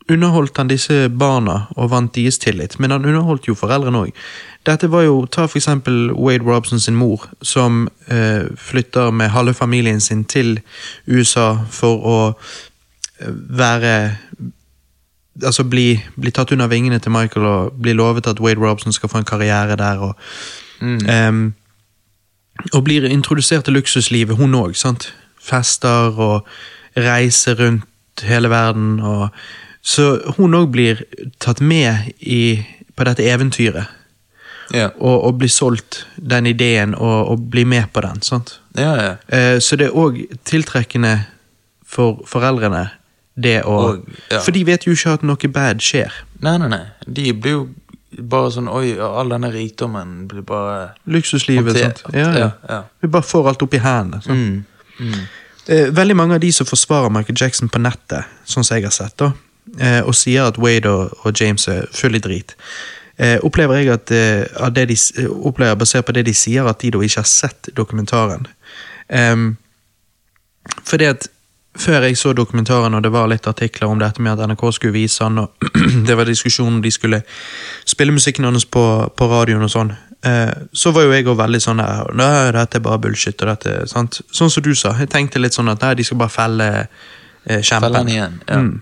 underholdt 0.07 0.59
han 0.61 0.69
disse 0.71 1.09
barna 1.11 1.65
og 1.75 1.91
vant 1.91 2.13
deres 2.15 2.39
tillit, 2.39 2.77
men 2.79 2.95
han 2.95 3.05
underholdt 3.09 3.49
jo 3.49 3.57
foreldrene 3.59 4.05
òg. 4.07 4.21
Dette 4.67 4.87
var 4.91 5.03
jo, 5.03 5.17
Ta 5.27 5.49
for 5.51 5.59
eksempel 5.59 6.13
Wade 6.15 6.47
Robson 6.47 6.79
sin 6.83 6.95
mor, 6.99 7.27
som 7.43 7.89
flytter 8.59 9.11
med 9.11 9.33
halve 9.35 9.55
familien 9.55 10.01
sin 10.03 10.25
til 10.25 10.61
USA 11.07 11.49
for 11.71 12.07
å 12.07 12.17
være 13.59 13.97
Altså 15.45 15.65
bli, 15.65 16.01
bli 16.17 16.31
tatt 16.31 16.53
under 16.53 16.71
vingene 16.71 16.99
til 16.99 17.13
Michael 17.13 17.47
og 17.47 17.81
bli 17.83 17.93
lovet 17.93 18.27
at 18.27 18.41
Wade 18.41 18.61
Robson 18.61 18.93
skal 18.93 19.09
få 19.09 19.19
en 19.19 19.29
karriere 19.29 19.77
der. 19.77 19.99
og 19.99 20.15
Ehm, 20.83 21.55
og 22.73 22.85
blir 22.85 23.05
introdusert 23.09 23.65
til 23.65 23.77
luksuslivet, 23.77 24.37
hun 24.37 24.55
òg. 24.55 24.75
Fester 25.41 26.19
og 26.19 26.47
reiser 26.97 27.55
rundt 27.55 28.23
hele 28.23 28.51
verden. 28.51 29.01
Og, 29.01 29.29
så 29.83 30.21
hun 30.37 30.55
òg 30.55 30.71
blir 30.73 31.05
tatt 31.41 31.61
med 31.61 32.13
i, 32.21 32.65
på 32.97 33.05
dette 33.05 33.25
eventyret. 33.25 33.93
Yeah. 34.75 34.91
Og, 34.99 35.25
og 35.25 35.39
blir 35.39 35.49
solgt 35.49 36.09
den 36.17 36.47
ideen 36.47 36.95
og, 36.95 37.29
og 37.29 37.51
blir 37.51 37.67
med 37.67 37.85
på 37.93 38.01
den. 38.01 38.23
sant? 38.23 38.61
ja. 38.79 38.95
ja. 39.03 39.15
Eh, 39.29 39.61
så 39.61 39.77
det 39.77 39.87
er 39.87 39.95
òg 39.95 40.19
tiltrekkende 40.45 41.21
for 41.87 42.25
foreldrene, 42.27 42.89
det 43.37 43.59
å 43.69 43.77
Og, 43.77 44.07
ja. 44.33 44.41
For 44.41 44.55
de 44.57 44.65
vet 44.65 44.87
jo 44.87 44.95
ikke 44.97 45.19
at 45.19 45.25
noe 45.27 45.51
bad 45.53 45.83
skjer. 45.85 46.13
Nei, 46.45 46.57
nei, 46.63 46.71
nei. 46.73 46.85
De 47.07 47.33
blir 47.37 47.59
jo 47.59 47.65
bare 48.17 48.53
sånn 48.55 48.69
Oi, 48.73 48.95
all 49.03 49.33
denne 49.33 49.51
rikdommen 49.53 50.23
blir 50.31 50.45
bare 50.47 50.95
Luksuslivet. 51.05 51.77
Sant? 51.77 52.05
Ja, 52.17 52.31
ja. 52.37 52.51
Ja. 52.69 52.79
Vi 53.03 53.11
bare 53.13 53.27
får 53.27 53.51
alt 53.53 53.67
opp 53.67 53.75
i 53.77 53.83
hendene. 53.83 54.23
mm, 54.27 55.01
mm. 55.01 55.27
Eh, 55.67 55.89
veldig 55.91 56.15
mange 56.15 56.37
av 56.37 56.41
de 56.41 56.53
som 56.55 56.67
forsvarer 56.67 57.11
Michael 57.11 57.41
Jackson 57.41 57.69
på 57.69 57.81
nettet, 57.83 58.29
sånn 58.47 58.63
som 58.63 58.77
jeg 58.77 58.85
har 58.87 58.93
sett, 58.95 59.17
da, 59.19 59.33
eh, 59.83 59.99
og 60.07 60.15
sier 60.15 60.47
at 60.47 60.61
Wade 60.63 60.87
og, 60.87 61.17
og 61.27 61.41
James 61.41 61.67
er 61.67 61.89
full 61.91 62.15
i 62.15 62.21
drit, 62.23 62.55
eh, 63.19 63.35
opplever 63.43 63.81
jeg 63.81 63.91
at, 63.91 64.13
eh, 64.15 64.45
at 64.63 64.77
det 64.77 64.85
de, 64.93 64.97
eh, 65.19 65.27
opplever 65.27 65.75
basert 65.81 66.07
på 66.07 66.15
det 66.15 66.23
de 66.29 66.35
sier, 66.39 66.69
at 66.71 66.79
de 66.85 66.93
da 66.95 67.03
ikke 67.03 67.25
har 67.25 67.27
sett 67.27 67.73
dokumentaren. 67.75 68.47
Um, 69.11 69.57
fordi 70.87 71.11
at 71.11 71.27
før 71.79 72.07
jeg 72.07 72.17
så 72.19 72.33
dokumentaren, 72.37 72.95
og 72.95 73.03
det 73.05 73.13
var 73.13 73.29
litt 73.31 73.47
artikler 73.47 73.91
om 73.91 74.01
dette 74.01 74.23
med 74.23 74.35
at 74.35 74.51
NRK 74.51 74.65
skulle 74.75 74.97
vise 74.97 75.25
han, 75.25 75.39
og 75.43 75.71
det 76.09 76.17
var 76.17 76.29
diskusjon 76.29 76.79
om 76.79 76.83
de 76.83 76.93
skulle 76.95 77.23
spille 77.85 78.15
musikken 78.15 78.49
hans 78.49 78.65
på, 78.65 78.85
på 79.17 79.31
radioen 79.31 79.65
og 79.67 79.73
sånn, 79.73 79.93
eh, 80.27 80.53
så 80.73 80.93
var 80.97 81.07
jo 81.07 81.15
jeg 81.15 81.29
òg 81.29 81.39
veldig 81.39 81.63
sånn 81.63 81.83
der, 81.83 82.13
Nei, 82.17 82.33
dette 82.57 82.81
er 82.81 82.87
bare 82.89 83.03
bullshit, 83.07 83.41
og 83.43 83.53
dette, 83.53 83.79
sant? 83.91 84.21
Sånn 84.35 84.53
som 84.53 84.65
du 84.65 84.75
sa. 84.75 84.95
Jeg 85.01 85.13
tenkte 85.13 85.43
litt 85.43 85.57
sånn 85.57 85.73
at 85.73 85.85
nei, 85.85 85.95
de 85.99 86.07
skal 86.07 86.21
bare 86.25 86.35
felle 86.35 86.69
eh, 86.83 87.63
kjempen. 87.63 87.89
Felle 87.89 88.05
han 88.05 88.13
igjen. 88.15 88.39
Ja. 88.49 88.61
Mm. 88.63 88.77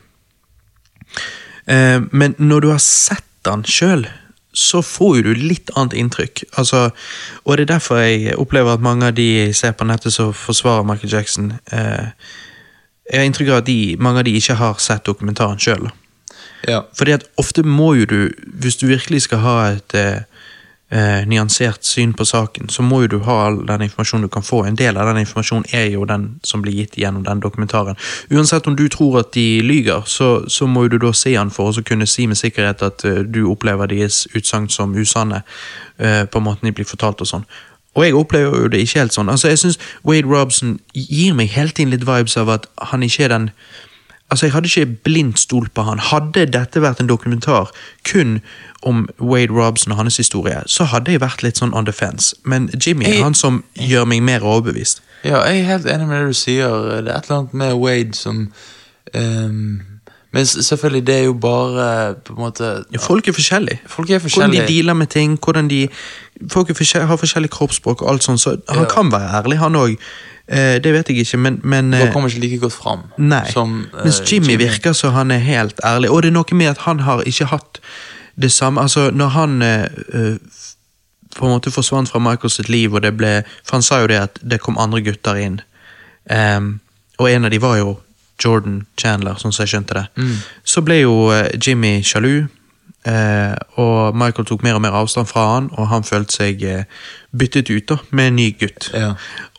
Eh, 1.66 2.00
men 2.12 2.36
når 2.38 2.60
du 2.60 2.70
har 2.74 2.82
sett 2.82 3.26
den 3.44 3.64
sjøl, 3.68 4.06
så 4.54 4.82
får 4.86 5.16
jo 5.18 5.22
du 5.26 5.34
litt 5.34 5.72
annet 5.74 5.96
inntrykk. 5.98 6.44
Altså, 6.60 6.88
og 7.42 7.56
det 7.56 7.66
er 7.66 7.72
derfor 7.74 7.98
jeg 7.98 8.36
opplever 8.38 8.76
at 8.76 8.84
mange 8.84 9.10
av 9.10 9.16
de 9.16 9.26
jeg 9.26 9.56
ser 9.58 9.74
på 9.74 9.86
nettet 9.88 10.14
som 10.14 10.30
forsvarer 10.34 10.86
Michael 10.86 11.10
Jackson, 11.10 11.52
eh, 11.72 12.14
jeg 13.10 13.20
har 13.20 13.28
inntrykk 13.28 13.50
av 13.52 13.62
at 13.62 13.68
de, 13.68 13.96
mange 14.00 14.22
av 14.22 14.28
de 14.28 14.36
ikke 14.38 14.56
har 14.58 14.80
sett 14.82 15.04
dokumentaren 15.06 15.60
sjøl. 15.60 15.90
Ja. 16.68 16.84
Fordi 16.96 17.18
at 17.18 17.26
ofte 17.36 17.62
må 17.66 17.94
jo 17.98 18.06
du, 18.08 18.20
hvis 18.60 18.78
du 18.80 18.86
virkelig 18.88 19.26
skal 19.26 19.42
ha 19.44 19.56
et 19.74 19.96
eh, 19.98 20.22
eh, 20.94 21.26
nyansert 21.28 21.84
syn 21.84 22.14
på 22.16 22.24
saken, 22.24 22.70
så 22.72 22.82
må 22.82 23.02
jo 23.04 23.10
du 23.14 23.18
ha 23.26 23.36
all 23.46 23.58
den 23.68 23.84
informasjonen 23.86 24.24
du 24.24 24.32
kan 24.32 24.46
få. 24.46 24.62
En 24.64 24.78
del 24.80 24.96
av 24.96 25.10
den 25.10 25.20
informasjonen 25.24 25.66
er 25.72 25.90
jo 25.92 26.06
den 26.08 26.40
som 26.42 26.62
blir 26.64 26.78
gitt 26.78 26.96
gjennom 26.98 27.26
den 27.26 27.42
dokumentaren. 27.44 28.00
Uansett 28.30 28.66
om 28.66 28.76
du 28.76 28.86
tror 28.88 29.20
at 29.20 29.34
de 29.36 29.60
lyger, 29.60 30.02
så, 30.06 30.48
så 30.48 30.66
må 30.66 30.86
jo 30.86 30.94
du 30.94 30.98
da 31.04 31.12
se 31.12 31.34
han 31.36 31.52
for 31.52 31.68
å 31.68 31.84
kunne 31.84 32.08
si 32.08 32.26
med 32.30 32.40
sikkerhet 32.40 32.82
at 32.86 33.04
uh, 33.04 33.20
du 33.20 33.44
opplever 33.50 33.90
deres 33.90 34.24
utsagn 34.32 34.70
som 34.72 34.96
usanne 34.96 35.42
uh, 35.44 36.24
på 36.24 36.40
måten 36.40 36.70
de 36.70 36.76
blir 36.76 36.88
fortalt 36.88 37.20
og 37.20 37.32
sånn. 37.34 37.48
Og 37.94 38.04
jeg 38.04 38.14
opplever 38.14 38.64
jo 38.64 38.68
det 38.68 38.82
ikke 38.84 39.04
helt 39.04 39.14
sånn. 39.14 39.30
Altså, 39.30 39.48
jeg 39.48 39.58
synes 39.58 39.78
Wade 40.04 40.28
Robson 40.28 40.78
gir 40.94 41.34
meg 41.34 41.52
hele 41.54 41.70
tiden 41.70 41.94
litt 41.94 42.06
vibes 42.06 42.36
av 42.40 42.50
at 42.50 42.70
han 42.92 43.02
ikke 43.06 43.28
er 43.28 43.34
den 43.36 43.50
Altså, 44.32 44.46
Jeg 44.46 44.52
hadde 44.52 44.66
ikke 44.66 44.96
blindt 45.04 45.38
stolt 45.38 45.74
på 45.74 45.82
han. 45.82 46.00
Hadde 46.00 46.46
dette 46.50 46.80
vært 46.82 46.98
en 46.98 47.06
dokumentar 47.06 47.68
kun 48.08 48.40
om 48.82 49.04
Wade 49.20 49.52
Robson 49.52 49.92
og 49.92 49.96
hans 50.00 50.16
historie, 50.16 50.62
så 50.66 50.84
hadde 50.84 51.12
jeg 51.12 51.20
vært 51.20 51.44
litt 51.44 51.60
sånn 51.60 51.74
on 51.76 51.86
the 51.86 51.92
fence. 51.92 52.34
Men 52.42 52.70
Jimmy 52.86 53.04
er 53.04 53.22
han 53.22 53.36
som 53.36 53.62
gjør 53.78 54.08
meg 54.10 54.24
mer 54.24 54.42
overbevist. 54.42 55.02
Ja, 55.24 55.44
jeg 55.44 55.60
er 55.60 55.68
helt 55.68 55.86
enig 55.86 56.08
med 56.08 56.20
det 56.20 56.32
du 56.32 56.38
sier. 56.40 56.68
Det 56.68 57.12
er 57.12 57.18
et 57.18 57.28
eller 57.28 57.38
annet 57.38 57.54
med 57.54 57.76
Wade 57.84 58.16
som 58.18 58.40
ehm, 59.14 59.93
Men 60.34 60.46
selvfølgelig, 60.46 61.06
det 61.06 61.14
er 61.14 61.24
jo 61.28 61.32
bare 61.38 62.14
på 62.26 62.34
en 62.34 62.40
måte 62.42 62.68
Ja, 62.92 62.98
folk 62.98 63.28
er 63.28 63.32
forskjellige. 63.36 63.80
Folk 63.86 64.10
er 64.10 64.18
Hvordan 64.18 64.50
de 64.52 64.64
dealer 64.66 64.94
med 64.98 65.06
ting, 65.14 65.38
hvordan 65.38 65.68
de 65.70 65.88
Folk 66.50 66.70
er 66.70 66.74
forskjell, 66.74 67.06
har 67.06 67.16
forskjellig 67.20 67.50
kroppsspråk 67.54 68.02
og 68.02 68.10
alt 68.10 68.24
sånt, 68.26 68.40
så 68.42 68.56
han 68.68 68.82
Ja. 68.82 68.88
kan 68.90 69.12
være 69.12 69.30
ærlig, 69.44 69.58
han 69.58 69.76
òg. 69.78 69.94
Eh, 70.48 70.78
det 70.82 70.92
vet 70.92 71.08
jeg 71.08 71.16
ikke, 71.22 71.38
men, 71.38 71.60
men 71.62 71.94
eh, 71.94 72.12
kommer 72.12 72.28
ikke 72.28 72.40
like 72.40 72.58
godt 72.58 72.72
fram. 72.72 72.98
Nei. 73.18 73.44
Som, 73.52 73.86
eh, 73.94 74.04
Mens 74.04 74.20
Jimmy, 74.32 74.56
virker 74.58 74.92
så 74.92 75.10
han 75.14 75.30
er 75.30 75.38
helt 75.38 75.80
ærlig. 75.84 76.10
Og 76.10 76.22
det 76.22 76.28
er 76.28 76.32
noe 76.34 76.44
med 76.52 76.66
at 76.66 76.78
han 76.78 76.98
har 77.06 77.22
ikke 77.22 77.44
hatt 77.54 77.80
det 78.40 78.50
samme 78.52 78.80
Altså, 78.82 79.10
når 79.10 79.28
han 79.28 79.62
eh, 79.62 79.84
eh, 80.12 80.36
på 81.36 81.46
en 81.46 81.52
måte 81.54 81.70
forsvant 81.70 82.08
fra 82.10 82.18
Michael 82.18 82.50
sitt 82.50 82.68
liv, 82.68 82.92
og 82.94 83.02
det 83.02 83.16
ble 83.16 83.42
For 83.64 83.76
han 83.76 83.82
sa 83.82 84.00
jo 84.00 84.06
det 84.06 84.18
at 84.20 84.38
det 84.50 84.60
kom 84.60 84.76
andre 84.78 85.00
gutter 85.00 85.34
inn. 85.38 85.60
um, 86.30 86.80
og 87.18 87.30
en 87.30 87.44
av 87.44 87.50
de 87.50 87.58
var 87.62 87.76
jo 87.78 87.96
Jordan 88.40 88.84
Chandler, 89.00 89.38
sånn 89.38 89.52
som 89.54 89.64
jeg 89.64 89.74
skjønte 89.74 89.98
det. 89.98 90.04
Så 90.64 90.82
ble 90.84 91.00
jo 91.02 91.16
eh, 91.34 91.50
Jimmy 91.58 92.00
sjalu, 92.02 92.46
eh, 93.06 93.54
og 93.80 94.16
Michael 94.16 94.48
tok 94.48 94.64
mer 94.66 94.78
og 94.78 94.84
mer 94.84 94.96
avstand 94.98 95.30
fra 95.30 95.46
han, 95.54 95.68
og 95.72 95.90
han 95.92 96.06
følte 96.06 96.38
seg 96.40 96.64
eh, 96.66 96.86
byttet 97.36 97.70
ut 97.70 97.88
da, 97.88 97.98
med 98.10 98.32
en 98.32 98.40
ny 98.40 98.48
gutt. 98.60 98.90
Ja. 98.94 99.14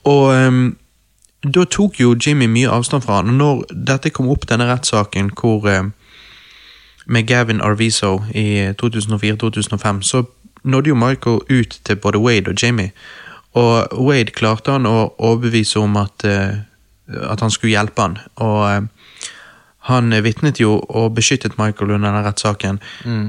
Og 0.06 0.31
ehm, 0.35 0.65
da 1.45 1.65
tok 1.69 1.99
jo 1.99 2.15
Jimmy 2.15 2.47
mye 2.49 2.72
avstand 2.72 3.06
fra 3.06 3.22
han, 3.22 3.30
og 3.30 3.39
når 3.41 3.77
dette 3.91 4.14
kom 4.14 4.30
opp, 4.34 4.47
denne 4.49 4.68
rettssaken 4.69 5.31
hvor 5.38 5.69
eh, 5.69 5.91
med 7.06 7.27
Gavin 7.30 7.61
Arvizo 7.61 8.23
i 8.34 8.73
2004-2005, 8.81 10.02
så 10.02 10.23
nådde 10.65 10.89
jo 10.89 10.95
Michael 10.95 11.39
ut 11.49 11.80
til 11.84 11.95
både 11.95 12.18
Wade 12.18 12.49
og 12.49 12.64
Jimmy. 12.64 12.89
Og 13.53 14.06
Wade 14.06 14.34
klarte 14.35 14.72
han 14.72 14.88
å 14.89 15.14
overbevise 15.18 15.80
om 15.80 15.97
at, 15.97 16.26
eh, 16.26 16.57
at 17.07 17.40
han 17.40 17.52
skulle 17.53 17.76
hjelpe 17.76 18.02
han. 18.02 18.18
Og 18.36 18.61
eh, 18.69 19.32
han 19.90 20.15
vitnet 20.26 20.60
jo 20.60 20.80
og 20.90 21.14
beskyttet 21.15 21.60
Michael 21.60 21.91
under 21.91 22.10
denne 22.10 22.23
rettssaken. 22.26 22.80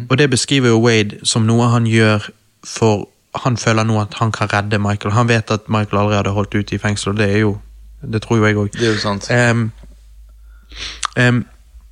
Og 0.09 0.19
det 0.19 0.31
beskriver 0.32 0.73
jo 0.73 0.81
Wade 0.81 1.19
som 1.28 1.44
noe 1.44 1.69
han 1.69 1.85
gjør 1.85 2.31
for 2.66 3.09
han 3.44 3.57
føler 3.61 3.85
nå 3.85 3.98
at 4.01 4.15
han 4.20 4.32
kan 4.32 4.48
redde 4.53 4.78
Michael. 4.81 5.12
Han 5.15 5.28
vet 5.28 5.51
at 5.51 5.69
Michael 5.69 6.03
aldri 6.03 6.16
hadde 6.16 6.32
holdt 6.36 6.55
ut 6.55 6.73
i 6.73 6.78
fengsel, 6.81 7.12
og 7.12 7.19
det 7.20 7.31
er 7.31 7.39
jo 7.44 7.59
Det 8.07 8.20
tror 8.23 8.36
jo 8.39 8.44
jeg 8.44 8.57
òg. 8.57 8.73
Det 8.73 8.86
jo 8.86 8.98
sant. 9.01 9.24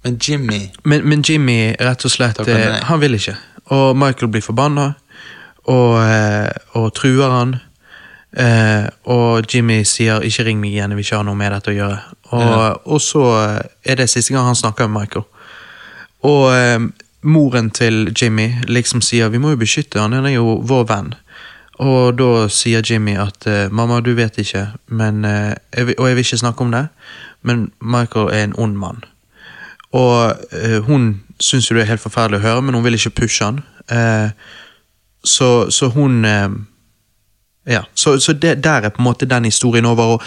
Men 0.05 0.19
Jimmy 0.21 0.71
Men, 0.85 1.09
men 1.09 1.23
Jimmy, 1.23 1.75
rett 1.81 2.05
og 2.05 2.11
slett, 2.11 2.39
eh, 2.49 2.75
han 2.85 3.01
vil 3.01 3.15
ikke. 3.15 3.35
Og 3.73 3.97
Michael 3.97 4.29
blir 4.29 4.43
forbanna, 4.45 4.93
og, 5.65 6.03
eh, 6.05 6.51
og 6.73 6.93
truer 6.95 7.31
han. 7.31 7.57
Eh, 8.37 8.89
og 9.05 9.45
Jimmy 9.55 9.83
sier 9.85 10.21
'ikke 10.21 10.45
ring 10.45 10.61
meg 10.61 10.71
igjen, 10.73 10.91
jeg 10.91 10.97
vil 10.97 11.05
ikke 11.05 11.17
ha 11.17 11.23
noe 11.23 11.35
med 11.39 11.53
dette 11.53 11.71
å 11.71 11.75
gjøre'. 11.75 12.01
Og, 12.33 12.41
Ja. 12.41 12.75
og 12.87 13.01
så 13.01 13.25
eh, 13.45 13.93
er 13.93 13.95
det 13.95 14.11
siste 14.11 14.35
gang 14.35 14.47
han 14.47 14.55
snakker 14.55 14.89
med 14.89 15.01
Michael. 15.01 15.25
Og 16.23 16.55
eh, 16.55 16.79
moren 17.23 17.71
til 17.71 18.13
Jimmy 18.23 18.55
liksom 18.67 19.01
sier 19.01 19.29
'vi 19.29 19.39
må 19.39 19.51
jo 19.51 19.57
beskytte 19.57 20.01
han, 20.01 20.13
han 20.13 20.27
er 20.27 20.35
jo 20.35 20.61
vår 20.67 20.85
venn'. 20.85 21.15
Og 21.79 22.17
da 22.19 22.49
sier 22.49 22.83
Jimmy 22.91 23.17
at 23.17 23.47
eh, 23.47 23.69
'mamma, 23.71 24.01
du 24.01 24.15
vet 24.15 24.37
ikke, 24.39 24.67
men, 24.89 25.25
eh, 25.25 25.55
jeg 25.77 25.87
vil, 25.87 25.95
og 25.99 26.07
jeg 26.09 26.17
vil 26.17 26.25
ikke 26.25 26.39
snakke 26.39 26.61
om 26.61 26.71
det', 26.73 26.89
men 27.43 27.71
Michael 27.81 28.29
er 28.33 28.45
en 28.45 28.55
ond 28.59 28.77
mann. 28.77 29.05
Og 29.93 30.37
eh, 30.53 30.81
hun 30.81 31.21
syns 31.41 31.71
jo 31.71 31.75
det 31.77 31.83
er 31.83 31.87
helt 31.95 32.01
forferdelig 32.01 32.39
å 32.41 32.47
høre, 32.49 32.63
men 32.63 32.75
hun 32.75 32.85
vil 32.85 32.95
ikke 32.95 33.11
pushe 33.11 33.45
han. 33.45 33.63
Eh, 33.91 34.31
så, 35.25 35.71
så 35.71 35.89
hun 35.89 36.25
Ja, 37.67 37.85
så, 37.95 38.19
så 38.21 38.33
det, 38.33 38.59
der 38.65 38.85
er 38.85 38.93
på 38.93 39.01
en 39.03 39.09
måte 39.09 39.27
den 39.27 39.45
historien 39.45 39.87
over. 39.89 40.03
Og, 40.17 40.23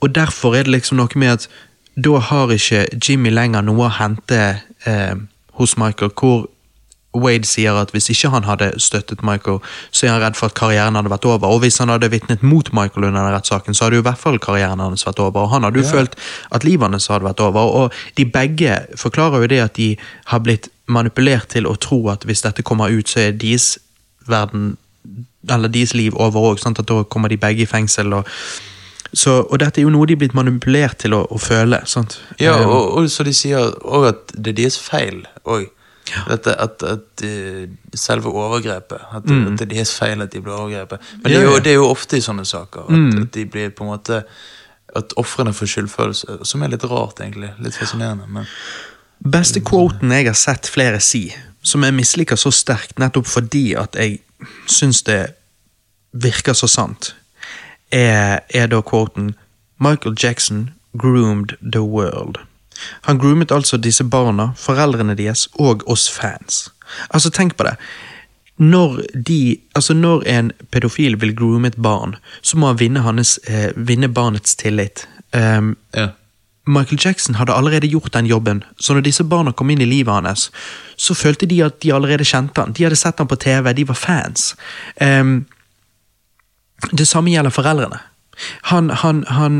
og 0.00 0.14
derfor 0.14 0.56
er 0.56 0.66
det 0.66 0.74
liksom 0.76 1.00
noe 1.00 1.20
med 1.20 1.38
at 1.38 1.48
da 1.94 2.18
har 2.24 2.52
ikke 2.52 2.86
Jimmy 2.96 3.30
lenger 3.32 3.64
noe 3.64 3.86
å 3.88 3.94
hente 3.98 4.40
eh, 4.88 5.14
hos 5.60 5.76
Michael, 5.76 6.12
hvor 6.16 6.46
Wade 7.12 7.44
sier 7.44 7.76
at 7.76 7.90
hvis 7.92 8.08
ikke 8.12 8.30
han 8.32 8.46
hadde 8.48 8.70
støttet 8.80 9.20
Michael, 9.26 9.58
så 9.92 10.06
er 10.06 10.14
han 10.14 10.22
redd 10.22 10.38
for 10.38 10.48
at 10.48 10.56
karrieren 10.56 10.96
hadde 10.96 11.12
vært 11.12 11.26
over. 11.28 11.52
Og 11.52 11.60
hvis 11.64 11.76
han 11.82 11.92
hadde 11.92 12.08
vitnet 12.12 12.44
mot 12.46 12.70
Michael 12.72 13.10
under 13.10 13.20
den 13.20 13.34
rettssaken, 13.34 13.76
så 13.76 13.84
hadde 13.84 13.98
jo 14.00 14.04
i 14.04 14.06
hvert 14.08 14.20
fall 14.20 14.40
karrieren 14.40 14.80
hans 14.80 15.04
vært 15.04 15.20
over. 15.20 15.44
Og 15.44 15.52
han 15.52 15.66
hadde 15.68 15.82
jo 15.82 15.90
følt 15.90 16.16
at 16.56 16.64
livet 16.64 16.88
hans 16.88 17.10
hadde 17.12 17.28
vært 17.28 17.44
over. 17.44 17.76
Og 17.82 17.98
de 18.16 18.24
begge 18.24 18.78
forklarer 18.96 19.44
jo 19.44 19.52
det 19.52 19.60
at 19.60 19.76
de 19.76 19.90
har 20.32 20.44
blitt 20.44 20.70
manipulert 20.88 21.52
til 21.52 21.68
å 21.68 21.76
tro 21.76 22.00
at 22.12 22.24
hvis 22.28 22.44
dette 22.46 22.64
kommer 22.64 22.92
ut, 22.92 23.08
så 23.08 23.26
er 23.26 23.36
deres 23.36 23.74
verden 24.28 24.78
eller 25.50 25.68
deres 25.68 25.94
liv 25.94 26.14
over 26.14 26.52
òg. 26.52 26.62
At 26.66 26.82
da 26.88 27.02
kommer 27.04 27.28
de 27.28 27.36
begge 27.36 27.62
i 27.62 27.66
fengsel. 27.66 28.12
Og, 28.12 28.26
så, 29.12 29.40
og 29.42 29.58
dette 29.60 29.80
er 29.80 29.84
jo 29.86 29.90
noe 29.92 30.06
de 30.06 30.14
er 30.16 30.20
blitt 30.22 30.34
manipulert 30.38 30.98
til 31.02 31.14
å, 31.18 31.24
å 31.30 31.38
føle. 31.42 31.82
sant? 31.86 32.20
Ja, 32.40 32.54
Eh, 32.60 32.66
og, 32.68 32.92
og 33.02 33.10
så 33.10 33.24
de 33.26 33.32
sier 33.36 33.72
òg 33.82 34.08
at 34.12 34.34
det 34.36 34.54
er 34.54 34.60
deres 34.64 34.78
feil 34.80 35.24
òg. 35.44 35.68
Ja. 36.10 36.24
at, 36.34 36.46
at 36.50 36.82
at, 36.82 37.22
selve 37.94 38.26
overgrepet 38.34 38.98
at, 39.14 39.22
at 39.22 39.52
det 39.60 39.62
er 39.68 39.70
deres 39.70 39.92
feil 39.94 40.20
at 40.24 40.32
de 40.34 40.40
blir 40.42 40.52
overgrepet. 40.56 40.98
Men 41.22 41.30
det 41.30 41.36
er, 41.36 41.44
Mm. 41.44 41.46
Jo. 41.46 41.52
Mm. 41.56 41.62
det 41.62 41.70
er 41.70 41.76
jo 41.78 41.84
ofte 41.92 42.16
i 42.18 42.24
sånne 42.24 42.44
saker 42.44 42.88
at, 42.90 43.20
at 43.22 43.28
de 43.36 43.44
blir 43.46 43.70
på 43.70 43.84
en 43.86 43.92
måte 43.94 44.22
At 44.98 45.14
ofrene 45.16 45.54
får 45.56 45.66
skyldfølelse, 45.72 46.38
som 46.44 46.62
er 46.62 46.68
litt 46.74 46.82
rart, 46.84 47.20
egentlig. 47.24 47.48
Litt 47.64 47.74
fascinerende. 47.78 48.26
Men 48.28 48.44
Beste 49.24 49.62
quoten 49.64 50.10
jeg 50.12 50.26
har 50.26 50.34
sett 50.36 50.66
flere 50.68 50.98
si, 51.00 51.22
som 51.62 51.82
jeg 51.86 51.94
misliker 51.94 52.36
så 52.36 52.50
sterkt 52.52 52.98
nettopp 53.00 53.26
fordi 53.30 53.72
at 53.78 53.94
jeg 53.96 54.18
syns 54.66 55.02
det 55.02 55.34
virker 56.12 56.56
så 56.56 56.68
sant, 56.68 57.14
er, 57.92 58.40
er 58.48 58.70
da 58.72 58.80
quoten 58.82 59.34
Michael 59.82 60.16
Jackson 60.18 60.70
groomed 60.98 61.56
the 61.60 61.80
world. 61.80 62.38
Han 63.06 63.18
groomet 63.18 63.52
altså 63.52 63.76
disse 63.76 64.04
barna, 64.04 64.52
foreldrene 64.56 65.14
deres 65.18 65.48
og 65.60 65.84
oss 65.90 66.08
fans. 66.10 66.68
Altså, 67.10 67.30
tenk 67.30 67.56
på 67.56 67.66
det. 67.68 67.76
Når, 68.62 69.00
de, 69.26 69.56
altså 69.74 69.94
når 69.94 70.24
en 70.28 70.52
pedofil 70.70 71.20
vil 71.20 71.36
groome 71.36 71.72
et 71.72 71.76
barn, 71.82 72.16
så 72.42 72.58
må 72.58 72.72
han 72.72 72.80
vinne, 72.80 73.00
hans, 73.00 73.38
eh, 73.48 73.70
vinne 73.76 74.08
barnets 74.08 74.56
tillit. 74.56 75.06
Um, 75.32 75.76
ja. 75.96 76.12
Michael 76.66 76.98
Jackson 77.00 77.34
hadde 77.34 77.54
allerede 77.54 77.88
gjort 77.90 78.12
den 78.14 78.26
jobben, 78.26 78.62
så 78.78 78.94
når 78.94 79.06
disse 79.08 79.24
barna 79.26 79.52
kom 79.52 79.70
inn 79.70 79.82
i 79.82 79.88
livet 79.88 80.14
hans, 80.14 80.50
så 80.96 81.14
følte 81.14 81.46
de 81.50 81.58
at 81.64 81.80
de 81.82 81.90
allerede 81.94 82.24
kjente 82.24 82.62
han. 82.62 82.72
De 82.72 82.84
hadde 82.86 82.98
sett 82.98 83.18
han 83.18 83.30
på 83.30 83.38
TV, 83.42 83.72
de 83.74 83.86
var 83.88 83.98
fans. 83.98 84.52
Um, 85.00 85.44
det 86.92 87.08
samme 87.08 87.34
gjelder 87.34 87.54
foreldrene. 87.54 87.98
Han, 88.70 88.90
han, 88.90 89.24
han, 89.28 89.58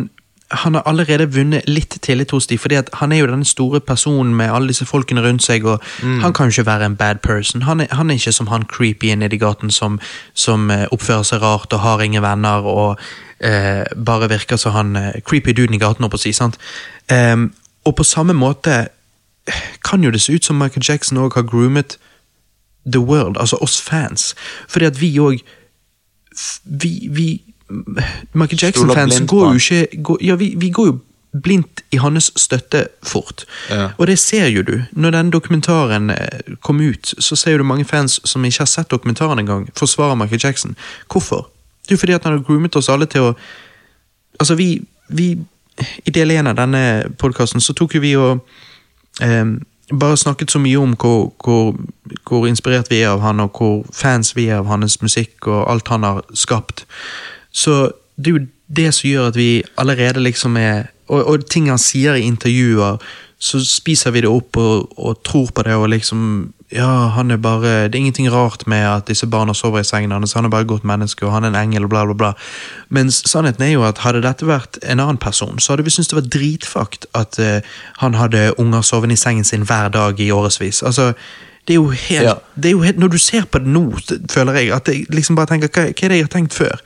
han 0.53 0.75
har 0.75 0.83
allerede 0.87 1.27
vunnet 1.33 1.69
litt 1.69 1.97
tillit 2.05 2.31
hos 2.31 2.47
dem, 2.47 2.59
fordi 2.59 2.81
han 2.93 3.13
er 3.13 3.23
jo 3.23 3.27
den 3.31 3.45
store 3.45 3.81
personen 3.81 4.35
med 4.37 4.53
alle 4.53 4.69
disse 4.69 4.87
folkene 4.87 5.25
rundt 5.25 5.45
seg, 5.45 5.65
og 5.65 5.83
han 6.03 6.33
kan 6.33 6.49
jo 6.51 6.57
ikke 6.57 6.67
være 6.67 6.85
en 6.91 6.97
bad 6.97 7.23
person. 7.25 7.63
Han 7.63 7.81
er, 7.81 7.89
han 7.91 8.11
er 8.11 8.21
ikke 8.21 8.33
som 8.33 8.51
han 8.53 8.67
creepy 8.69 9.15
nede 9.15 9.37
i 9.37 9.41
gaten 9.41 9.71
som, 9.71 10.01
som 10.35 10.71
eh, 10.71 10.85
oppfører 10.93 11.27
seg 11.27 11.43
rart 11.43 11.73
og 11.73 11.81
har 11.81 12.05
ingen 12.05 12.23
venner 12.23 12.67
og 12.69 13.01
eh, 13.41 13.85
bare 14.07 14.29
virker 14.29 14.57
som 14.57 14.77
han 14.77 14.97
eh, 14.97 15.21
creepy 15.25 15.57
duden 15.57 15.75
i 15.75 15.83
gaten, 15.83 16.05
å 16.05 16.21
si, 16.21 16.33
sant? 16.37 16.59
Um, 17.11 17.51
og 17.85 17.97
på 17.99 18.07
samme 18.07 18.37
måte 18.37 18.77
eh, 19.49 19.63
kan 19.85 20.05
jo 20.05 20.13
det 20.13 20.23
se 20.23 20.37
ut 20.37 20.45
som 20.45 20.59
Michael 20.61 20.85
Jackson 20.89 21.19
òg 21.19 21.35
har 21.39 21.49
groomet 21.49 21.99
the 22.85 23.01
world, 23.01 23.39
altså 23.39 23.57
oss 23.61 23.81
fans, 23.81 24.35
fordi 24.69 24.91
at 24.91 25.01
vi 25.01 25.15
òg 25.23 25.43
vi, 26.65 27.09
vi 27.11 27.27
Michael 28.33 28.59
Jackson-fans 28.63 29.23
går 29.27 29.49
jo 29.53 29.61
ikke 29.61 30.03
går, 30.03 30.19
Ja, 30.21 30.35
vi, 30.35 30.55
vi 30.57 30.71
går 30.71 30.87
jo 30.87 30.99
blindt 31.43 31.81
i 31.91 31.97
hans 31.97 32.33
støtte 32.37 32.89
fort. 33.03 33.45
Ja. 33.71 33.89
Og 33.99 34.07
det 34.07 34.19
ser 34.19 34.47
jo 34.47 34.63
du. 34.63 34.83
Når 34.93 35.11
den 35.11 35.31
dokumentaren 35.31 36.11
eh, 36.11 36.57
kom 36.61 36.81
ut, 36.81 37.15
så 37.19 37.37
ser 37.37 37.59
du 37.59 37.65
mange 37.65 37.85
fans 37.85 38.21
som 38.25 38.45
ikke 38.45 38.61
har 38.61 38.67
sett 38.67 38.91
dokumentaren 38.91 39.39
engang, 39.39 39.69
forsvare 39.79 40.17
Michael 40.17 40.41
Jackson. 40.45 40.77
Hvorfor? 41.13 41.49
Det 41.83 41.91
er 41.91 41.95
jo 41.95 41.99
fordi 41.99 42.13
at 42.13 42.25
han 42.25 42.33
har 42.33 42.45
groomet 42.45 42.77
oss 42.77 42.89
alle 42.89 43.07
til 43.07 43.33
å 43.33 43.35
Altså, 44.41 44.55
vi, 44.55 44.83
vi 45.09 45.39
I 46.07 46.11
del 46.11 46.31
én 46.31 46.49
av 46.49 46.57
denne 46.57 47.05
podkasten 47.19 47.61
så 47.61 47.73
tok 47.77 47.95
jo 47.95 48.01
vi 48.01 48.15
og 48.17 48.41
eh, 49.21 49.45
bare 49.93 50.17
snakket 50.17 50.51
så 50.51 50.59
mye 50.59 50.79
om 50.79 50.97
hvor, 50.97 51.33
hvor, 51.45 51.77
hvor 52.29 52.47
inspirert 52.49 52.91
vi 52.91 53.03
er 53.03 53.13
av 53.13 53.21
han, 53.21 53.41
og 53.41 53.59
hvor 53.59 53.85
fans 53.93 54.37
vi 54.37 54.49
er 54.49 54.63
av 54.63 54.67
hans 54.67 55.03
musikk 55.03 55.47
og 55.47 55.71
alt 55.71 55.89
han 55.89 56.03
har 56.03 56.25
skapt. 56.35 56.87
Så 57.53 57.93
det 58.17 58.33
er 58.33 58.39
jo 58.39 58.47
det 58.73 58.89
som 58.95 59.09
gjør 59.11 59.29
at 59.33 59.37
vi 59.37 59.63
allerede 59.77 60.23
liksom 60.25 60.57
er 60.57 60.91
Og, 61.13 61.27
og 61.29 61.47
ting 61.51 61.67
han 61.69 61.79
sier 61.83 62.15
i 62.17 62.23
intervjuer, 62.25 62.97
så 63.43 63.59
spiser 63.67 64.15
vi 64.15 64.21
det 64.23 64.31
opp 64.31 64.57
og, 64.57 64.93
og 64.97 65.19
tror 65.27 65.51
på 65.53 65.65
det 65.67 65.75
og 65.75 65.91
liksom 65.93 66.53
Ja, 66.73 67.11
han 67.13 67.31
er 67.31 67.37
bare 67.37 67.89
Det 67.91 67.95
er 67.95 68.01
ingenting 68.01 68.31
rart 68.33 68.67
med 68.67 68.87
at 68.87 69.09
disse 69.11 69.27
barna 69.27 69.53
sover 69.53 69.83
i 69.83 69.85
sengen 69.85 70.15
hans, 70.15 70.33
han 70.33 70.45
er 70.45 70.49
bare 70.49 70.65
et 70.65 70.71
godt 70.71 70.85
menneske, 70.89 71.27
og 71.27 71.33
han 71.33 71.45
er 71.45 71.49
en 71.49 71.59
engel, 71.69 71.85
og 71.85 71.91
bla, 71.91 72.05
bla, 72.05 72.15
bla. 72.15 72.33
Mens 72.89 73.23
sannheten 73.29 73.67
er 73.67 73.75
jo 73.75 73.85
at 73.85 73.99
hadde 74.07 74.23
dette 74.25 74.47
vært 74.49 74.79
en 74.83 75.01
annen 75.01 75.19
person, 75.21 75.59
så 75.59 75.73
hadde 75.75 75.85
vi 75.85 75.93
syntes 75.93 76.09
det 76.15 76.17
var 76.17 76.31
dritfakt 76.33 77.07
at 77.19 77.37
uh, 77.43 77.61
han 78.01 78.15
hadde 78.15 78.55
unger 78.59 78.81
sovende 78.81 79.19
i 79.19 79.21
sengen 79.21 79.45
sin 79.45 79.67
hver 79.69 79.93
dag 79.93 80.21
i 80.21 80.31
årevis. 80.33 80.81
Altså, 80.83 81.13
det 81.69 81.77
er 81.77 81.91
helt, 81.91 82.25
Ja. 82.25 82.35
det 82.57 82.65
er 82.65 82.73
jo 82.73 82.81
helt 82.83 82.99
Når 82.99 83.09
du 83.09 83.19
ser 83.19 83.45
på 83.45 83.59
det 83.59 83.67
nå, 83.67 83.99
føler 84.31 84.53
jeg 84.53 84.73
at 84.73 84.89
jeg 84.89 85.07
liksom 85.11 85.37
bare 85.37 85.47
tenker 85.47 85.69
hva, 85.69 85.91
hva 85.93 86.07
er 86.07 86.09
det 86.09 86.17
jeg 86.17 86.25
har 86.25 86.33
tenkt 86.39 86.55
før? 86.55 86.81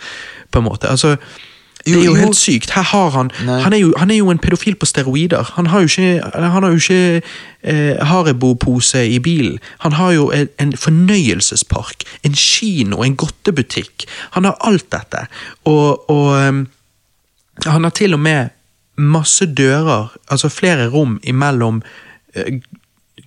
På 0.50 0.58
en 0.58 0.64
måte. 0.64 0.88
Altså, 0.88 1.16
det 1.86 2.00
er 2.00 2.04
jo 2.04 2.14
helt 2.14 2.36
sykt. 2.36 2.70
Her 2.74 2.82
har 2.82 3.10
han 3.10 3.30
han 3.46 3.72
er, 3.72 3.78
jo, 3.78 3.92
han 3.96 4.10
er 4.10 4.16
jo 4.16 4.30
en 4.30 4.38
pedofil 4.38 4.74
på 4.74 4.86
steroider. 4.86 5.52
Han 5.54 5.66
har 5.66 5.80
jo 5.80 5.84
ikke, 5.84 6.30
han 6.34 6.62
har 6.62 6.68
jo 6.68 6.74
ikke 6.74 7.22
eh, 7.62 8.06
Haribo-pose 8.06 9.08
i 9.08 9.18
bilen. 9.18 9.58
Han 9.78 9.92
har 9.92 10.12
jo 10.12 10.30
en, 10.30 10.48
en 10.58 10.76
fornøyelsespark, 10.76 12.02
en 12.22 12.34
kino, 12.34 13.02
en 13.02 13.16
godtebutikk. 13.16 14.06
Han 14.30 14.44
har 14.44 14.56
alt 14.60 14.90
dette. 14.92 15.26
Og, 15.64 16.10
og 16.10 16.48
um, 16.48 16.66
han 17.66 17.84
har 17.84 17.90
til 17.90 18.14
og 18.14 18.20
med 18.20 18.48
masse 18.96 19.46
dører, 19.46 20.16
altså 20.28 20.48
flere 20.48 20.88
rom 20.90 21.20
imellom 21.22 21.82
eh, 22.34 22.60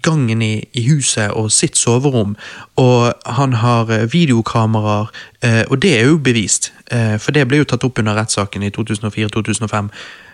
gangen 0.01 0.41
i, 0.41 0.67
i 0.73 0.83
huset 0.89 1.31
og 1.31 1.51
sitt 1.51 1.77
soverom, 1.77 2.35
og 2.77 3.13
han 3.25 3.53
har 3.53 3.89
eh, 3.91 4.07
videokameraer, 4.13 5.09
eh, 5.43 5.63
og 5.69 5.81
det 5.81 5.99
er 5.99 6.05
jo 6.07 6.17
bevist, 6.17 6.71
eh, 6.91 7.17
for 7.19 7.31
det 7.31 7.47
ble 7.47 7.57
jo 7.57 7.63
tatt 7.69 7.83
opp 7.83 7.99
under 7.99 8.15
rettssaken 8.15 8.63
i 8.63 8.69
2004-2005. 8.69 9.89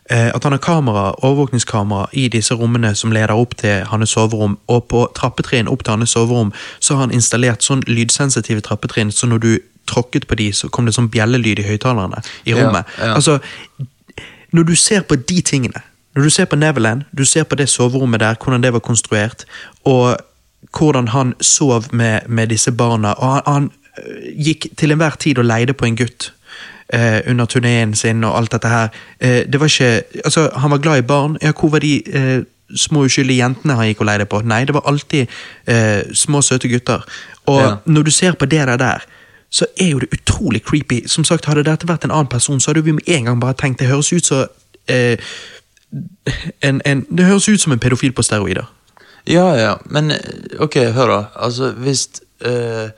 eh, 0.09 0.31
At 0.35 0.43
han 0.43 0.51
har 0.53 0.59
kamera, 0.59 1.11
overvåkningskamera 1.25 2.07
i 2.13 2.27
disse 2.29 2.53
rommene 2.53 2.95
som 2.95 3.11
leder 3.11 3.33
opp 3.33 3.55
til 3.57 3.83
hans 3.89 4.09
soverom, 4.09 4.57
og 4.67 4.83
på 4.87 5.07
trappetrinn 5.15 5.67
opp 5.67 5.83
til 5.83 5.95
hans 5.97 6.09
soverom 6.13 6.53
så 6.79 6.93
har 6.95 7.07
han 7.07 7.11
installert 7.15 7.61
sånn 7.65 7.81
lydsensitive 7.87 8.61
trappetrinn, 8.61 9.11
så 9.11 9.27
når 9.27 9.37
du 9.39 9.59
tråkket 9.87 10.27
på 10.27 10.35
de, 10.35 10.51
så 10.53 10.69
kom 10.69 10.85
det 10.85 10.93
sånn 10.95 11.09
bjellelyd 11.13 11.59
i 11.59 11.63
høyttalerne 11.67 12.21
i 12.45 12.51
Ja, 12.51 12.57
rommet. 12.63 12.85
ja. 12.97 13.13
Altså, 13.15 13.39
når 14.53 14.63
du 14.63 14.75
ser 14.75 15.01
på 15.01 15.15
de 15.15 15.41
tingene, 15.41 15.81
når 16.15 16.23
du 16.23 16.29
ser 16.29 16.45
på 16.45 16.55
Neverland, 16.55 17.01
du 17.17 17.25
ser 17.25 17.43
på 17.43 17.55
det 17.55 17.69
soverommet 17.69 18.19
der, 18.19 18.35
hvordan 18.43 18.63
det 18.63 18.73
var 18.73 18.79
konstruert, 18.79 19.45
og 19.83 20.17
hvordan 20.77 21.07
han 21.07 21.33
sov 21.41 21.83
med, 21.91 22.19
med 22.27 22.47
disse 22.47 22.71
barna, 22.71 23.11
og 23.13 23.33
han, 23.33 23.41
han 23.47 23.71
øh, 24.07 24.45
gikk 24.45 24.67
til 24.77 24.91
enhver 24.91 25.15
tid 25.19 25.37
og 25.37 25.45
leide 25.45 25.73
på 25.73 25.85
en 25.85 25.95
gutt 25.95 26.33
eh, 26.93 27.21
under 27.27 27.45
turneen 27.45 27.95
sin 27.95 28.23
og 28.23 28.37
alt 28.37 28.51
dette 28.51 28.67
her. 28.67 28.87
Eh, 29.19 29.43
det 29.51 29.59
var 29.59 29.65
ikke, 29.65 30.03
altså 30.25 30.49
Han 30.55 30.71
var 30.71 30.77
glad 30.77 30.97
i 30.97 31.01
barn. 31.01 31.37
Ja, 31.41 31.51
hvor 31.59 31.69
var 31.69 31.79
de 31.79 32.01
eh, 32.13 32.43
små 32.75 33.03
uskyldige 33.05 33.43
jentene 33.43 33.73
han 33.73 33.87
gikk 33.87 34.01
og 34.01 34.05
leide 34.09 34.25
på? 34.25 34.41
Nei, 34.41 34.65
det 34.65 34.73
var 34.73 34.81
alltid 34.89 35.27
eh, 35.67 36.01
små, 36.13 36.41
søte 36.41 36.67
gutter. 36.67 37.03
Og 37.45 37.61
Ja. 37.61 37.75
når 37.85 38.03
du 38.03 38.11
ser 38.11 38.31
på 38.31 38.45
det 38.45 38.67
der 38.67 38.77
der, 38.77 39.03
så 39.49 39.65
er 39.79 39.87
jo 39.89 39.99
det 39.99 40.09
utrolig 40.13 40.63
creepy. 40.63 41.03
Som 41.07 41.23
sagt, 41.23 41.45
Hadde 41.45 41.63
dette 41.63 41.87
vært 41.87 42.03
en 42.03 42.11
annen 42.11 42.27
person, 42.27 42.59
så 42.59 42.71
hadde 42.71 42.83
vi 42.83 42.91
med 42.91 43.03
en 43.07 43.25
gang 43.25 43.41
bare 43.41 43.53
tenkt 43.53 43.79
det 43.79 43.87
høres 43.87 44.13
ut 44.13 44.25
som 44.25 44.47
eh, 44.87 45.17
en, 46.61 46.81
en, 46.85 47.05
Det 47.17 47.25
høres 47.25 47.47
ut 47.49 47.61
som 47.61 47.71
en 47.75 47.79
pedofil 47.79 48.13
på 48.13 48.23
steroider. 48.23 48.65
Ja, 49.27 49.45
ja, 49.57 49.75
men 49.85 50.11
eh, 50.11 50.59
ok, 50.59 50.75
hør 50.93 51.07
da. 51.11 51.19
Altså, 51.35 51.71
hvis 51.71 52.07
uh, 52.45 52.89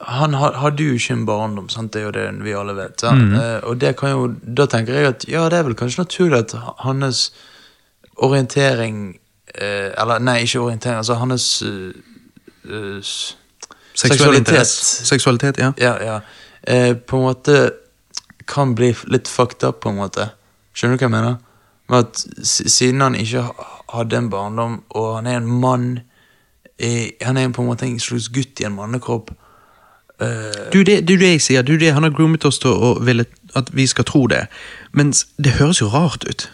Han 0.00 0.34
ha- 0.34 0.52
hadde 0.58 0.82
jo 0.84 0.94
ikke 0.98 1.12
en 1.14 1.26
barndom, 1.26 1.68
sant? 1.68 1.92
det 1.94 2.00
er 2.00 2.04
jo 2.04 2.10
det 2.16 2.44
vi 2.44 2.52
alle 2.58 2.74
vet. 2.76 3.02
Mm. 3.02 3.34
Uh, 3.34 3.60
og 3.70 3.80
det 3.80 3.96
kan 3.96 4.10
jo, 4.10 4.26
da 4.58 4.66
tenker 4.66 4.94
jeg 4.94 5.06
at 5.12 5.28
ja, 5.28 5.44
det 5.48 5.58
er 5.58 5.62
vel 5.68 5.74
kanskje 5.78 6.02
naturlig 6.02 6.38
at 6.38 6.52
ha- 6.58 6.74
hans 6.78 7.32
orientering 8.16 9.16
uh, 9.60 9.90
Eller 10.02 10.18
nei, 10.18 10.40
ikke 10.42 10.60
orientering, 10.60 10.96
altså 10.96 11.14
hans 11.14 11.62
seksualitet. 13.94 14.66
Seksualitet, 14.66 15.58
ja. 15.58 15.72
Ja, 15.78 15.94
ja. 16.04 16.20
Eh, 16.66 16.94
på 16.96 17.16
en 17.16 17.22
måte 17.28 17.70
kan 18.48 18.74
bli 18.74 18.94
litt 19.12 19.28
fucked 19.28 19.64
up, 19.68 19.80
på 19.84 19.88
en 19.92 19.96
måte. 20.00 20.30
Skjønner 20.74 20.96
du 20.98 21.04
hva 21.04 21.08
jeg 21.08 21.14
mener? 21.14 21.36
Med 21.88 21.98
at 21.98 22.24
Siden 22.46 23.00
han 23.00 23.14
ikke 23.14 23.44
hadde 23.92 24.16
en 24.16 24.30
barndom, 24.30 24.82
og 24.90 25.16
han 25.16 25.26
er 25.26 25.36
en 25.36 25.46
mann 25.60 26.00
i, 26.78 27.12
Han 27.22 27.36
er 27.36 27.52
på 27.54 27.62
en 27.62 27.68
måte 27.68 27.86
en 27.86 28.00
slags 28.00 28.28
gutt 28.28 28.60
i 28.60 28.64
en 28.64 28.74
mannekropp. 28.74 29.30
Uh, 30.22 30.72
Du, 30.72 30.82
det, 30.82 31.08
du, 31.08 31.16
det 31.18 31.28
jeg 31.36 31.42
sier, 31.42 31.62
du, 31.62 31.76
det, 31.78 31.92
Han 31.94 32.02
har 32.02 32.10
groomet 32.14 32.44
oss 32.44 32.58
til 32.58 32.70
å 32.70 32.94
ville 33.02 33.26
at 33.54 33.70
vi 33.74 33.86
skal 33.86 34.04
tro 34.04 34.26
det, 34.26 34.46
men 34.92 35.12
det 35.38 35.58
høres 35.60 35.80
jo 35.80 35.88
rart 35.88 36.24
ut. 36.26 36.48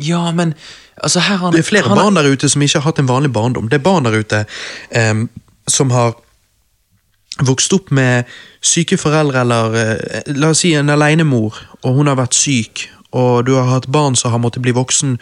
ja, 0.00 0.32
men 0.32 0.54
altså 0.96 1.20
her 1.20 1.36
han, 1.36 1.52
Det 1.52 1.58
er 1.58 1.68
flere 1.68 1.88
han, 1.88 1.98
barn 1.98 2.16
der 2.16 2.32
ute 2.32 2.48
som 2.48 2.62
ikke 2.62 2.78
har 2.78 2.88
hatt 2.88 2.98
en 2.98 3.08
vanlig 3.08 3.32
barndom. 3.32 3.68
Det 3.68 3.78
er 3.78 3.84
barn 3.84 4.04
der 4.04 4.16
ute 4.16 4.44
um, 5.10 5.28
som 5.68 5.90
har 5.90 6.14
vokst 7.42 7.72
opp 7.72 7.90
med 7.90 8.24
syke 8.62 8.96
foreldre, 8.96 9.40
eller 9.40 9.74
eh, 9.74 10.34
la 10.36 10.52
oss 10.54 10.62
si 10.62 10.72
en 10.74 10.90
alenemor, 10.90 11.56
og 11.82 11.94
hun 11.98 12.06
har 12.06 12.16
vært 12.16 12.36
syk, 12.38 12.86
og 13.14 13.44
du 13.46 13.52
har 13.54 13.68
hatt 13.70 13.86
barn 13.94 14.16
som 14.18 14.34
har 14.34 14.42
måttet 14.42 14.64
bli 14.64 14.74
voksen 14.74 15.16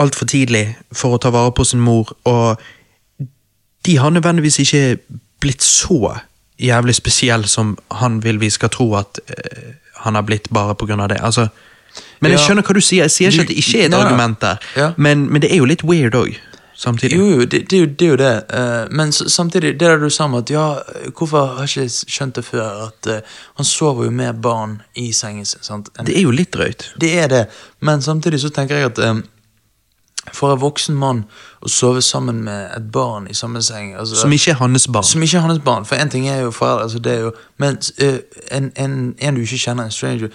altfor 0.00 0.28
tidlig 0.30 0.76
for 0.94 1.16
å 1.16 1.20
ta 1.22 1.32
vare 1.34 1.52
på 1.56 1.66
sin 1.66 1.82
mor, 1.82 2.12
og 2.28 2.60
de 3.86 3.96
har 3.98 4.14
nødvendigvis 4.14 4.60
ikke 4.62 4.82
blitt 5.42 5.62
så 5.66 6.18
jævlig 6.62 6.94
spesiell 6.94 7.48
som 7.50 7.74
han 7.98 8.20
vil 8.22 8.38
vi 8.38 8.50
skal 8.54 8.70
tro 8.70 8.92
at 8.94 9.18
uh, 9.26 9.72
han 10.04 10.14
har 10.14 10.22
blitt 10.26 10.46
bare 10.54 10.76
på 10.78 10.86
grunn 10.86 11.02
av 11.02 11.10
det. 11.10 11.18
Altså, 11.22 11.48
men 12.22 12.30
jeg 12.32 12.44
skjønner 12.44 12.62
hva 12.66 12.74
du 12.74 12.80
sier. 12.80 13.04
Jeg 13.08 13.10
sier 13.16 13.34
ikke 13.34 13.42
at 13.42 13.50
det 13.50 13.58
ikke 13.58 13.80
er 13.82 13.88
et 13.90 13.94
argument 13.98 14.38
der, 14.40 14.62
Ja. 14.78 14.92
men, 14.96 15.26
men 15.32 15.42
det 15.42 15.50
er 15.52 15.58
jo 15.58 15.66
litt 15.68 15.82
weird 15.84 16.14
òg, 16.14 16.38
samtidig. 16.82 17.16
Jo, 17.18 17.26
jo, 17.26 17.44
det, 17.44 17.70
det, 17.70 17.98
det 17.98 18.06
er 18.06 18.10
jo 18.10 18.16
det. 18.16 18.32
Eh, 18.58 18.86
men 18.90 19.12
samtidig, 19.12 19.80
det 19.80 19.88
der 19.88 19.98
du 19.98 20.10
sa 20.10 20.24
om 20.24 20.34
at 20.34 20.50
ja, 20.50 20.66
hvorfor 21.18 21.46
har 21.56 21.68
jeg 21.68 21.86
ikke 21.90 22.14
skjønt 22.16 22.36
det 22.36 22.44
før? 22.44 22.88
At 22.88 23.10
eh, 23.10 23.36
han 23.56 23.68
sover 23.68 24.04
jo 24.04 24.10
med 24.10 24.40
barn 24.42 24.80
i 24.94 25.12
sengen 25.12 25.46
sin. 25.46 25.62
sant? 25.62 25.92
Det 26.06 26.16
er 26.16 26.26
jo 26.26 26.34
litt 26.34 26.52
drøyt. 26.54 26.92
Det 27.00 27.12
er 27.18 27.30
det, 27.30 27.44
men 27.80 28.02
samtidig 28.02 28.40
så 28.40 28.50
tenker 28.50 28.76
jeg 28.76 28.90
at 28.90 28.98
um, 28.98 29.22
for 30.32 30.54
en 30.54 30.60
voksen 30.62 30.94
mann 30.98 31.24
å 31.62 31.70
sove 31.70 32.02
sammen 32.02 32.44
med 32.46 32.70
et 32.76 32.90
barn 32.94 33.26
i 33.30 33.34
samme 33.34 33.62
seng 33.62 33.96
altså, 33.98 34.20
Som 34.20 34.32
ikke 34.32 34.52
er 34.52 34.60
hans 34.60 34.86
barn. 34.86 35.04
som 35.04 35.22
ikke 35.22 35.40
er 35.40 35.48
hans 35.48 35.62
barn, 35.64 35.84
for 35.84 35.98
en 35.98 36.10
ting 36.10 36.28
er 36.30 36.44
jo 36.44 36.52
foreldre, 36.54 36.82
altså 36.86 36.98
det 37.02 37.12
er 37.12 37.24
jo 37.26 37.32
Men 37.58 37.78
en, 38.50 38.70
en, 38.76 38.94
en 39.18 39.34
du 39.34 39.42
ikke 39.42 39.58
kjenner, 39.58 39.90
en 39.90 39.90
stranger, 39.90 40.30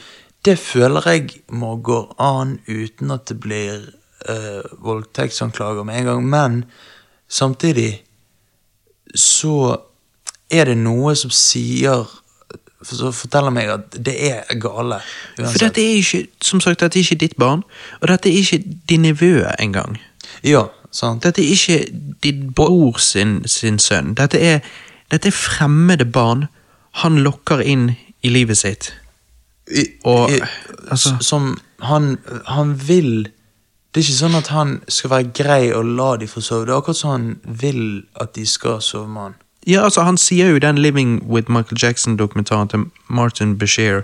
det 0.45 0.57
føler 0.59 1.07
jeg 1.07 1.29
må 1.51 1.75
gå 1.75 2.01
an 2.19 2.59
uten 2.67 3.11
at 3.11 3.29
det 3.29 3.39
blir 3.39 3.87
uh, 4.29 4.61
voldtektsanklager 4.83 5.83
med 5.87 5.99
en 6.01 6.05
gang. 6.11 6.29
Men 6.29 6.57
samtidig 7.29 8.03
så 9.15 9.77
er 10.51 10.65
det 10.71 10.77
noe 10.79 11.15
som 11.15 11.31
sier 11.33 12.05
som 12.87 13.09
forteller 13.11 13.51
meg 13.51 13.71
at 13.73 13.95
det 14.05 14.13
er 14.29 14.59
gale. 14.61 14.99
For 15.35 15.57
dette 15.59 15.81
er 15.81 15.95
ikke, 15.97 16.19
som 16.45 16.61
sagt, 16.63 16.79
dette 16.83 16.99
er 16.99 17.03
ikke 17.03 17.17
ditt 17.25 17.33
barn, 17.41 17.63
og 18.01 18.07
dette 18.11 18.29
er 18.29 18.37
ikke 18.37 18.59
din 18.89 19.01
nevø 19.07 19.41
engang. 19.59 19.97
Ja, 20.45 20.67
sant. 20.93 21.23
Dette 21.25 21.41
er 21.41 21.49
ikke 21.55 21.79
din 22.23 22.51
bror 22.55 22.99
sin, 23.01 23.41
sin 23.49 23.79
sønn. 23.81 24.13
Dette 24.15 24.39
er, 24.39 24.61
dette 25.11 25.31
er 25.31 25.35
fremmede 25.35 26.05
barn 26.05 26.45
han 27.01 27.17
lokker 27.25 27.59
inn 27.65 27.89
i 28.23 28.29
livet 28.31 28.57
sitt. 28.61 28.91
I- 29.67 29.89
Og, 30.05 30.31
i- 30.31 30.39
altså- 30.87 31.17
Som 31.19 31.57
han, 31.81 32.17
han 32.45 32.75
vil 32.87 33.27
Det 33.97 34.03
er 34.03 34.11
ikke 34.11 34.21
sånn 34.21 34.37
at 34.37 34.49
han 34.53 34.71
skal 34.93 35.09
være 35.09 35.29
grei 35.33 35.71
og 35.73 35.87
la 35.97 36.11
de 36.21 36.27
få 36.29 36.37
sove. 36.45 36.67
Det 36.67 36.73
er 36.75 36.77
akkurat 36.77 36.99
sånn 36.99 37.13
han 37.15 37.55
vil 37.61 37.79
at 38.21 38.35
de 38.35 38.43
skal 38.45 38.75
sove 38.85 39.07
med 39.09 39.23
han. 39.23 39.37
Ja, 39.65 39.87
altså 39.87 40.03
Han 40.05 40.19
sier 40.21 40.51
jo 40.51 40.59
i 40.59 40.61
den 40.61 40.77
Living 40.77 41.23
with 41.25 41.49
Michael 41.49 41.81
Jackson-dokumentaren 41.81 42.69
til 42.69 42.83
Martin 43.09 43.57
Bashir, 43.57 44.03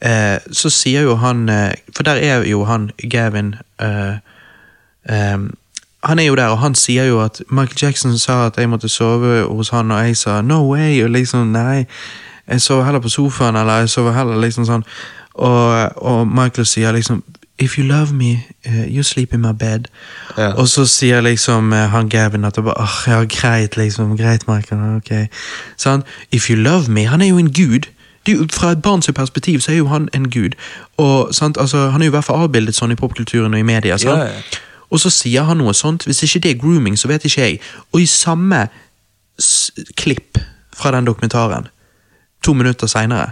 eh, 0.00 0.42
så 0.50 0.70
sier 0.70 1.06
jo 1.06 1.14
han 1.22 1.48
eh, 1.48 1.78
For 1.94 2.02
der 2.02 2.18
er 2.18 2.42
jo 2.42 2.64
han 2.64 2.90
Gavin 3.10 3.54
eh, 3.78 4.18
eh, 5.06 5.38
Han 6.02 6.18
er 6.18 6.24
jo 6.26 6.34
der, 6.34 6.48
og 6.48 6.58
han 6.58 6.74
sier 6.74 7.04
jo 7.04 7.22
at 7.22 7.42
Michael 7.48 7.78
Jackson 7.82 8.18
sa 8.18 8.46
at 8.46 8.58
jeg 8.58 8.68
måtte 8.68 8.88
sove 8.88 9.46
hos 9.46 9.70
han, 9.70 9.90
og 9.90 10.06
jeg 10.06 10.16
sa 10.16 10.40
no 10.42 10.72
way, 10.72 11.04
og 11.04 11.10
liksom 11.10 11.54
nei, 11.54 11.86
jeg 12.48 12.60
sover 12.60 12.84
heller 12.84 13.00
på 13.00 13.08
sofaen, 13.08 13.56
eller 13.56 13.72
jeg 13.72 13.90
sover 13.90 14.12
heller 14.12 14.42
liksom 14.42 14.66
sånn. 14.66 14.84
Og, 15.34 15.92
og 16.02 16.26
Michael 16.26 16.66
sier 16.66 16.92
liksom 16.92 17.22
If 17.60 17.78
you 17.78 17.86
love 17.86 18.12
me, 18.12 18.46
uh, 18.66 18.94
you 18.96 19.02
sleep 19.02 19.34
in 19.34 19.40
my 19.40 19.52
bed. 19.52 19.84
Ja. 20.38 20.52
Og 20.52 20.68
så 20.68 20.86
sier 20.86 21.20
liksom 21.20 21.72
uh, 21.72 21.78
han 21.78 22.08
Gavin 22.08 22.44
at 22.44 22.54
bare, 22.54 22.74
oh, 22.76 23.02
ja, 23.06 23.24
greit, 23.24 23.76
liksom, 23.76 24.16
greit, 24.16 24.48
Michael, 24.48 24.96
ok. 24.96 25.28
Så 25.76 25.90
han, 25.90 26.02
if 26.32 26.50
you 26.50 26.56
love 26.56 26.88
me, 26.88 27.06
han 27.06 27.20
er 27.20 27.26
jo 27.26 27.38
en 27.38 27.52
gud. 27.52 27.80
Jo, 28.28 28.46
fra 28.52 28.72
et 28.72 28.82
barns 28.82 29.10
perspektiv 29.14 29.60
så 29.60 29.72
er 29.72 29.76
jo 29.76 29.86
han 29.86 30.08
en 30.14 30.30
gud. 30.30 30.50
Og 30.96 31.34
sant, 31.34 31.56
altså, 31.60 31.90
Han 31.90 32.02
er 32.02 32.06
jo 32.06 32.10
i 32.10 32.16
hvert 32.16 32.24
fall 32.24 32.42
avbildet 32.44 32.74
sånn 32.74 32.92
i 32.92 32.94
popkulturen 32.94 33.54
og 33.54 33.60
i 33.60 33.62
media. 33.62 33.96
Ja, 34.04 34.16
ja. 34.24 34.40
Og 34.90 35.00
så 35.00 35.10
sier 35.10 35.42
han 35.42 35.60
noe 35.62 35.74
sånt. 35.74 36.04
Hvis 36.04 36.22
ikke 36.22 36.38
det 36.38 36.50
er 36.50 36.60
grooming, 36.60 36.98
så 36.98 37.08
vet 37.08 37.24
ikke 37.24 37.40
jeg. 37.40 37.60
Og 37.92 38.00
i 38.00 38.06
samme 38.06 38.66
klipp 39.96 40.38
fra 40.76 40.90
den 40.90 41.06
dokumentaren, 41.06 41.68
to 42.44 42.52
minutter 42.52 42.86
seinere, 42.86 43.30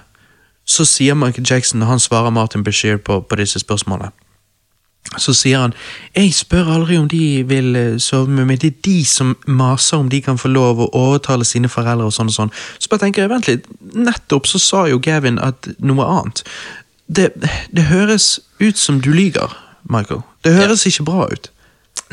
så 0.68 0.84
sier 0.84 1.16
Michael 1.16 1.46
Jackson, 1.48 1.80
når 1.80 1.94
han 1.94 2.02
svarer 2.02 2.30
Martin 2.34 2.64
Bashir 2.66 2.98
på, 3.00 3.20
på 3.24 3.38
disse 3.40 3.60
spørsmålene 3.64 4.12
så 5.16 5.32
sier 5.32 5.62
han 5.62 5.72
jeg 6.12 6.34
spør 6.36 6.66
aldri 6.74 6.98
om 7.00 7.06
de 7.08 7.20
vil 7.48 7.76
eh, 7.78 7.94
sove 8.02 8.28
med 8.28 8.44
meg, 8.50 8.58
det 8.60 8.68
er 8.74 8.80
de 8.84 8.96
som 9.08 9.30
maser 9.48 10.02
om 10.02 10.10
de 10.12 10.18
kan 10.20 10.36
få 10.36 10.50
lov 10.52 10.82
å 10.84 10.88
overtale 10.98 11.46
sine 11.48 11.70
foreldre. 11.72 12.04
og 12.10 12.12
sånn 12.12 12.28
og 12.28 12.34
sånn. 12.34 12.50
Så 12.76 12.90
bare 12.92 13.06
tenker 13.06 13.24
jeg, 13.24 13.30
vent 13.32 13.48
litt, 13.48 13.70
nettopp 13.96 14.50
så 14.50 14.60
sa 14.60 14.82
jo 14.90 14.98
Gavin 15.00 15.38
at 15.40 15.70
noe 15.80 16.04
annet. 16.04 16.42
Det, 17.08 17.30
det 17.72 17.86
høres 17.88 18.34
ut 18.60 18.76
som 18.76 18.98
du 19.00 19.08
lyver, 19.14 19.54
Michael. 19.88 20.20
Det 20.44 20.52
høres 20.58 20.84
ikke 20.90 21.06
bra 21.08 21.24
ut. 21.32 21.48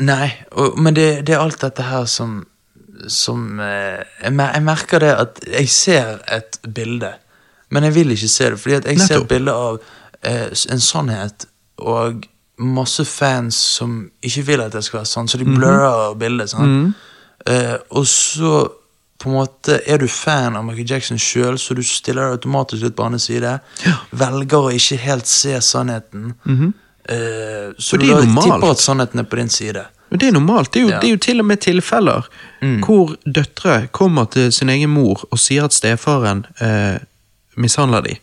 Nei, 0.00 0.30
og, 0.56 0.78
men 0.80 0.96
det, 0.96 1.08
det 1.28 1.36
er 1.36 1.44
alt 1.44 1.60
dette 1.66 1.90
her 1.90 2.08
som 2.08 2.46
Som 3.12 3.60
eh, 3.60 4.00
jeg, 4.22 4.32
mer- 4.32 4.54
jeg 4.56 4.64
merker 4.64 5.04
det 5.04 5.12
at 5.20 5.42
jeg 5.52 5.68
ser 5.68 6.16
et 6.32 6.56
bilde, 6.64 7.12
men 7.70 7.82
jeg 7.88 7.94
vil 7.94 8.10
ikke 8.14 8.28
se 8.28 8.50
det. 8.50 8.58
Fordi 8.60 8.74
jeg 8.74 8.84
jeg 8.86 9.00
ser 9.08 9.20
et 9.20 9.28
bilde 9.28 9.52
av 9.52 9.78
eh, 10.22 10.48
en 10.72 10.80
sannhet 10.80 11.46
og 11.78 12.24
masse 12.58 13.04
fans 13.04 13.54
som 13.54 14.10
ikke 14.24 14.42
vil 14.46 14.60
at 14.64 14.72
det 14.72 14.84
skal 14.84 15.00
være 15.02 15.10
sånn, 15.10 15.28
så 15.28 15.36
de 15.38 15.44
blurrer 15.44 16.14
bildet. 16.16 16.50
sant? 16.50 16.94
Eh, 17.46 17.76
og 17.90 18.06
så 18.06 18.68
på 19.18 19.28
en 19.30 19.34
måte 19.38 19.80
er 19.88 19.98
du 19.98 20.06
fan 20.08 20.56
av 20.56 20.64
Michael 20.64 20.90
Jackson 20.90 21.18
sjøl, 21.18 21.58
så 21.58 21.74
du 21.74 21.82
stiller 21.82 22.22
deg 22.30 22.38
automatisk 22.38 22.82
litt 22.82 22.96
på 22.96 23.04
andre 23.04 23.18
side. 23.20 23.58
Velger 24.12 24.58
å 24.70 24.72
ikke 24.76 24.96
helt 25.04 25.26
se 25.26 25.54
sannheten. 25.60 26.34
Eh, 27.08 27.72
så 27.78 27.96
du 28.00 28.06
er 28.12 28.24
tipper 28.26 28.70
at 28.70 28.80
sannheten 28.82 29.20
er 29.22 29.28
på 29.30 29.36
din 29.40 29.48
side. 29.52 29.84
Men 30.10 30.20
det 30.22 30.28
er 30.28 30.32
normalt. 30.36 30.72
Det 30.72 30.80
er 30.80 30.84
jo, 30.84 30.88
Ja. 30.90 31.00
det 31.00 31.08
er 31.08 31.12
jo 31.16 31.18
til 31.18 31.40
og 31.40 31.46
med 31.46 31.60
tilfeller 31.60 32.26
hvor 32.84 33.16
døtre 33.26 33.88
kommer 33.92 34.24
til 34.30 34.52
sin 34.52 34.68
egen 34.68 34.90
mor 34.90 35.24
og 35.30 35.38
sier 35.38 35.64
at 35.64 35.72
stefaren 35.74 36.44
eh, 36.60 36.98
mishandler 37.56 38.00
de. 38.00 38.16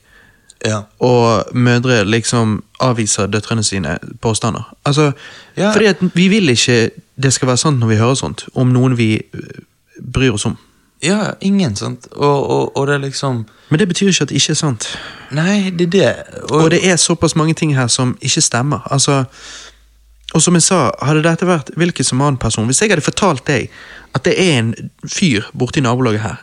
Ja. 0.66 0.78
og 1.00 1.44
mødre 1.54 2.06
liksom 2.06 2.64
avviser 2.80 3.28
døtrene 3.28 3.64
sine 3.64 3.98
påstander. 4.22 4.76
Altså, 4.86 5.12
Ja. 5.58 5.74
Fordi 5.74 5.86
at 5.86 5.98
vi 6.16 6.28
vil 6.28 6.50
ikke 6.50 6.90
det 7.24 7.34
skal 7.34 7.48
være 7.48 7.58
sant 7.58 7.80
når 7.80 7.88
vi 7.88 7.96
hører 7.96 8.14
sånt, 8.14 8.46
om 8.56 8.68
noen 8.74 8.98
vi 8.98 9.22
øh, 9.34 9.42
bryr 10.14 10.32
oss 10.34 10.46
om. 10.46 10.58
ja, 11.04 11.32
ingen, 11.42 11.76
sant. 11.76 12.08
Og, 12.12 12.50
og, 12.50 12.78
og 12.78 12.88
det 12.88 13.02
liksom 13.02 13.46
Men 13.70 13.80
det 13.80 13.88
betyr 13.88 14.08
ikke 14.08 14.22
at 14.22 14.30
det 14.30 14.36
ikke 14.36 14.52
er 14.52 14.56
sant. 14.56 15.00
Nei, 15.32 15.70
det 15.70 15.88
er 15.88 15.90
det. 15.90 16.16
Og 16.50 16.72
det 16.72 16.80
er 16.88 16.96
såpass 16.96 17.36
mange 17.36 17.54
ting 17.54 17.76
her 17.76 17.88
som 17.88 18.18
ikke 18.22 18.42
stemmer. 18.42 18.80
Altså, 18.92 19.24
og 20.34 20.42
som 20.42 20.54
jeg 20.54 20.64
sa, 20.64 20.92
hadde 21.02 21.24
dette 21.24 21.48
vært 21.48 21.70
hvilken 21.76 22.04
som 22.04 22.22
annen 22.22 22.38
person 22.38 22.66
Hvis 22.66 22.82
jeg 22.82 22.90
hadde 22.90 23.02
fortalt 23.02 23.48
deg 23.48 23.70
at 24.16 24.26
det 24.26 24.34
er 24.38 24.60
en 24.60 24.74
fyr 25.06 25.44
borte 25.54 25.80
i 25.80 25.84
nabolaget 25.84 26.22
her 26.22 26.36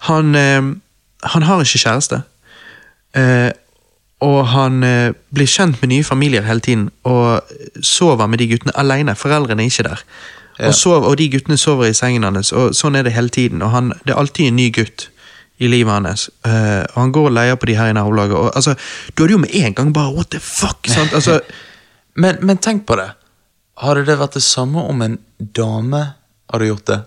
Han, 0.00 0.34
øh, 0.34 0.76
han 1.22 1.42
har 1.42 1.60
ikke 1.60 1.78
kjæreste. 1.78 2.22
Eh, 3.16 3.50
og 4.20 4.40
han 4.52 4.82
eh, 4.84 5.12
blir 5.32 5.48
kjent 5.48 5.80
med 5.80 5.92
nye 5.94 6.04
familier 6.04 6.44
hele 6.44 6.60
tiden 6.60 6.90
og 7.08 7.40
sover 7.82 8.28
med 8.28 8.42
de 8.42 8.50
guttene 8.50 8.76
alene. 8.76 9.16
Foreldrene 9.16 9.64
er 9.64 9.72
ikke 9.72 9.86
der. 9.88 10.02
Ja. 10.58 10.68
Og, 10.68 10.74
sover, 10.74 11.08
og 11.08 11.16
de 11.18 11.30
guttene 11.32 11.56
sover 11.56 11.88
i 11.88 11.96
sengen 11.96 12.26
hans, 12.28 12.52
og 12.52 12.74
sånn 12.76 12.98
er 12.98 13.06
det 13.06 13.14
hele 13.16 13.32
tiden. 13.32 13.62
Og 13.64 13.72
han, 13.72 13.94
det 14.04 14.12
er 14.12 14.20
alltid 14.20 14.50
en 14.50 14.60
ny 14.60 14.68
gutt 14.76 15.08
i 15.60 15.70
livet 15.72 15.92
hans. 15.92 16.28
Eh, 16.44 16.84
og 16.92 16.98
han 16.98 17.14
går 17.16 17.30
og 17.30 17.34
leier 17.38 17.56
på 17.56 17.70
de 17.70 17.78
her 17.78 17.92
i 17.92 17.96
nabolaget. 17.96 18.36
Og, 18.36 18.52
altså, 18.56 18.76
du 19.14 19.22
hadde 19.22 19.38
jo 19.38 19.44
med 19.46 19.56
en 19.56 19.78
gang 19.78 19.94
bare 19.96 20.12
What 20.16 20.34
the 20.36 20.40
fuck? 20.40 20.84
Sant? 20.88 21.16
Altså, 21.16 21.40
Men, 22.20 22.36
men 22.42 22.58
tenk 22.58 22.82
på 22.88 22.96
det. 22.98 23.06
Hadde 23.80 24.02
det 24.04 24.16
vært 24.18 24.34
det 24.36 24.42
samme 24.42 24.82
om 24.82 24.98
en 25.00 25.14
dame 25.56 26.00
hadde 26.52 26.66
gjort 26.66 26.88
det? 26.90 26.98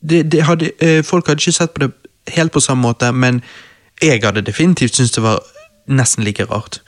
det, 0.00 0.22
det 0.32 0.42
hadde, 0.42 0.70
eh, 0.80 1.02
folk 1.04 1.28
hadde 1.28 1.42
ikke 1.42 1.52
sett 1.52 1.74
på 1.74 1.84
det 1.84 1.90
helt 2.34 2.52
på 2.52 2.60
samme 2.60 2.82
måte, 2.82 3.12
men 3.12 3.42
jeg 4.02 4.20
hadde 4.24 4.40
definitivt 4.46 4.96
syntes 4.96 5.12
det 5.16 5.22
var 5.22 5.42
nesten 5.88 6.24
like 6.24 6.44
rart. 6.44 6.80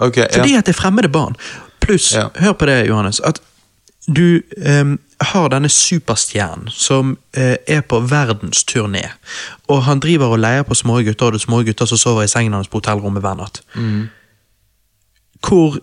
Ok, 0.00 0.14
Fordi 0.32 0.52
ja. 0.52 0.58
at 0.58 0.66
det 0.66 0.72
er 0.76 0.80
fremmede 0.80 1.08
barn. 1.08 1.36
Pluss, 1.80 2.12
Ja. 2.14 2.28
hør 2.36 2.52
på 2.52 2.66
det, 2.66 2.88
Johannes, 2.88 3.20
at 3.20 3.40
du 4.16 4.40
um, 4.80 4.98
har 5.20 5.48
denne 5.48 5.68
superstjernen 5.68 6.68
som 6.70 7.18
uh, 7.38 7.54
er 7.66 7.80
på 7.80 8.00
verdensturné, 8.00 9.04
og 9.68 9.82
han 9.84 10.00
driver 10.00 10.26
og 10.26 10.38
leier 10.38 10.62
på 10.62 10.74
små 10.74 11.02
gutter, 11.02 11.26
og 11.26 11.32
det 11.32 11.40
er 11.40 11.46
små 11.46 11.62
gutter 11.62 11.86
som 11.86 11.98
sover 11.98 12.22
i 12.22 12.28
sengen 12.28 12.52
hans 12.52 12.68
på 12.68 12.80
hotellrommet 12.80 13.22
hver 13.22 13.34
natt. 13.38 13.62
Hvor 15.48 15.78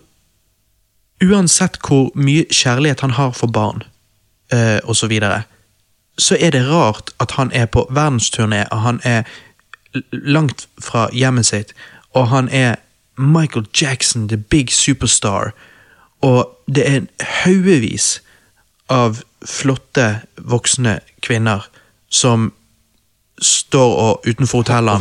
Uansett 1.20 1.76
hvor 1.84 2.10
mye 2.16 2.46
kjærlighet 2.48 3.00
han 3.00 3.10
har 3.10 3.32
for 3.36 3.46
barn, 3.46 3.82
uh, 4.54 4.78
og 4.84 4.96
så 4.96 5.06
videre, 5.06 5.42
så 6.18 6.36
er 6.40 6.50
det 6.50 6.62
rart 6.68 7.10
at 7.20 7.30
han 7.36 7.50
er 7.52 7.66
på 7.66 7.86
verdensturné, 7.90 8.64
og 8.70 8.80
han 8.80 9.00
er 9.04 9.22
langt 10.12 10.68
fra 10.80 11.08
hjemmet 11.12 11.46
sitt, 11.46 11.74
og 12.14 12.28
han 12.28 12.48
er 12.48 12.74
Michael 13.18 13.66
Jackson, 13.82 14.28
the 14.28 14.36
big 14.36 14.70
superstar, 14.72 15.50
og 16.22 16.48
det 16.74 16.84
er 16.88 17.00
haugevis 17.44 18.20
av 18.90 19.20
flotte, 19.46 20.20
voksne 20.36 20.98
kvinner 21.22 21.66
som 22.12 22.52
står 23.40 23.92
og, 23.96 24.26
utenfor 24.28 24.58
hotellet 24.60 24.98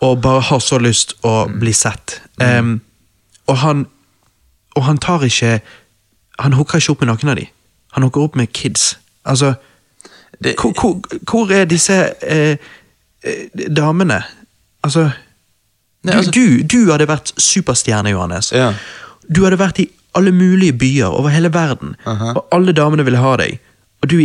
Og 0.00 0.10
og 0.10 0.20
bare 0.22 0.40
har 0.40 0.58
så 0.64 0.78
lyst 0.78 1.14
å 1.22 1.46
bli 1.60 1.72
sett. 1.72 2.20
Em, 2.40 2.80
og 3.46 3.56
han 3.58 3.86
og 4.76 4.84
han 4.86 4.98
tar 4.98 5.24
ikke 5.26 5.60
Han 6.38 6.52
hooker 6.52 6.78
ikke 6.78 6.90
opp 6.94 7.00
med 7.02 7.08
noen 7.10 7.28
av 7.28 7.36
de. 7.36 7.46
Han 7.92 8.02
hooker 8.02 8.20
opp 8.22 8.36
med 8.36 8.52
kids. 8.52 8.98
Altså 9.24 9.54
Det- 10.44 10.54
hvor, 10.56 10.72
hvor, 10.72 11.00
hvor 11.30 11.50
er 11.52 11.64
disse 11.64 12.14
eh, 12.22 12.56
damene? 13.76 14.22
Altså, 14.84 15.10
Nei, 16.04 16.12
du, 16.12 16.18
altså- 16.18 16.30
du, 16.32 16.62
du 16.62 16.90
hadde 16.90 17.06
vært 17.08 17.32
superstjerne, 17.36 18.10
Johannes. 18.14 18.52
Ja. 18.52 18.72
Du 19.34 19.42
hadde 19.44 19.58
vært 19.60 19.78
i 19.78 19.90
alle 20.16 20.32
mulige 20.32 20.72
byer 20.72 21.06
over 21.12 21.28
hele 21.30 21.52
verden, 21.54 21.96
Aha. 22.06 22.32
og 22.36 22.46
alle 22.52 22.72
damene 22.72 23.04
ville 23.04 23.18
ha 23.20 23.36
deg. 23.36 23.58
Og 24.02 24.08
du, 24.10 24.16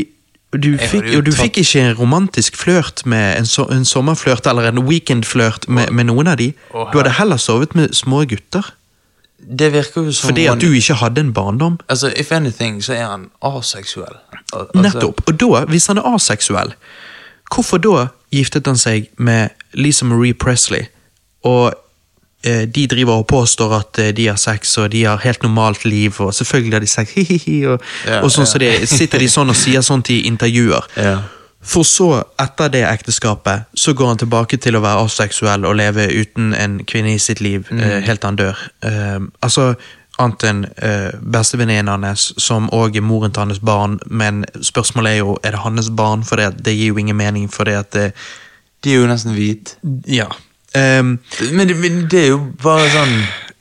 du, 0.56 0.78
fikk, 0.80 1.10
og 1.18 1.26
du 1.28 1.32
fikk 1.36 1.58
ikke 1.62 1.82
en 1.84 1.98
romantisk 2.00 2.56
flørt 2.56 3.04
med 3.06 3.38
en, 3.42 3.46
so, 3.46 3.66
en 3.70 3.84
sommerflørt 3.86 4.48
eller 4.48 4.70
en 4.72 4.80
weekendflørt 4.88 5.68
med, 5.68 5.92
med 5.92 6.08
noen 6.08 6.28
av 6.32 6.38
de. 6.40 6.54
Du 6.72 6.96
hadde 6.98 7.12
heller 7.20 7.38
sovet 7.38 7.76
med 7.76 7.94
små 7.94 8.24
gutter. 8.26 8.72
Det 9.46 9.68
virker 9.74 10.08
jo 10.08 10.12
som 10.16 10.30
Fordi 10.32 10.46
at 10.50 10.62
du 10.64 10.72
ikke 10.74 10.96
hadde 11.04 11.22
en 11.22 11.34
barndom. 11.36 11.76
Altså, 11.92 12.08
If 12.18 12.32
anything, 12.32 12.80
så 12.84 12.94
er 12.96 13.06
han 13.12 13.28
aseksuell. 13.44 14.16
Al- 14.54 14.70
Altså, 14.74 14.82
Nettopp. 14.82 15.22
Og 15.28 15.40
da, 15.40 15.66
hvis 15.70 15.88
han 15.92 15.98
er 16.02 16.08
aseksuell, 16.16 16.72
hvorfor 17.54 17.78
da 17.84 18.08
giftet 18.36 18.68
han 18.70 18.78
seg 18.80 19.10
med 19.18 19.56
Lisa 19.74 20.06
Marie 20.08 20.34
Presley, 20.38 20.88
og 21.46 21.74
eh, 22.46 22.66
de 22.68 22.88
driver 22.92 23.22
og 23.24 23.28
påstår 23.32 23.76
at 23.80 24.00
eh, 24.04 24.12
de 24.18 24.28
har 24.32 24.40
sex, 24.42 24.78
og 24.82 24.92
de 24.94 25.04
har 25.08 25.22
helt 25.24 25.44
normalt 25.44 25.86
liv, 25.86 26.20
og 26.20 26.34
selvfølgelig 26.34 26.74
har 26.80 26.86
de 26.86 26.92
sex, 26.92 27.14
hi-hi-hi, 27.18 27.58
og, 27.74 27.80
yeah, 28.08 28.24
og 28.24 28.32
sånn 28.34 28.46
yeah. 28.46 28.52
så 28.54 28.62
de, 28.66 28.74
sitter 28.98 29.24
de 29.24 29.32
sånn 29.32 29.54
og 29.54 29.58
sier 29.60 29.86
sånt 29.86 30.12
i 30.14 30.26
intervjuer. 30.30 30.92
Yeah. 30.98 31.24
For 31.66 31.82
så, 31.82 32.20
etter 32.38 32.70
det 32.70 32.84
ekteskapet, 32.86 33.64
så 33.74 33.96
går 33.98 34.12
han 34.12 34.20
tilbake 34.22 34.60
til 34.62 34.76
å 34.78 34.84
være 34.84 35.08
aseksuell 35.08 35.64
og 35.66 35.74
leve 35.80 36.04
uten 36.14 36.52
en 36.54 36.76
kvinne 36.86 37.16
i 37.16 37.22
sitt 37.24 37.42
liv, 37.42 37.66
Mm. 37.72 37.80
eh, 37.82 37.96
helt 38.06 38.22
til 38.22 38.28
han 38.30 38.38
dør. 38.38 38.60
Eh, 38.86 39.18
altså, 39.42 39.72
annet 40.20 40.44
enn 40.48 40.64
eh, 40.78 41.12
bestevenninnen 41.22 42.04
hans, 42.08 42.30
som 42.42 42.70
òg 42.74 42.96
er 42.96 43.04
moren 43.04 43.32
til 43.36 43.44
hans 43.46 43.60
barn, 43.60 43.98
men 44.08 44.46
spørsmålet 44.64 45.12
er 45.12 45.18
jo, 45.18 45.38
er 45.44 45.52
det 45.52 45.60
hans 45.66 45.90
barn? 45.92 46.24
For 46.24 46.36
det, 46.40 46.54
det 46.66 46.76
gir 46.78 46.94
jo 46.94 46.98
ingen 47.02 47.18
mening, 47.20 47.50
for 47.52 47.64
det 47.68 47.76
at 47.82 47.92
det, 47.94 48.12
De 48.86 48.92
er 48.94 49.00
jo 49.02 49.08
nesten 49.10 49.34
hvite. 49.34 49.76
Ja. 50.08 50.28
Um, 50.76 51.20
Men, 51.52 51.68
det- 51.68 51.78
men 51.78 52.08
det 52.12 52.20
er 52.24 52.28
jo 52.28 52.40
bare 52.64 52.90
sånn 52.92 53.16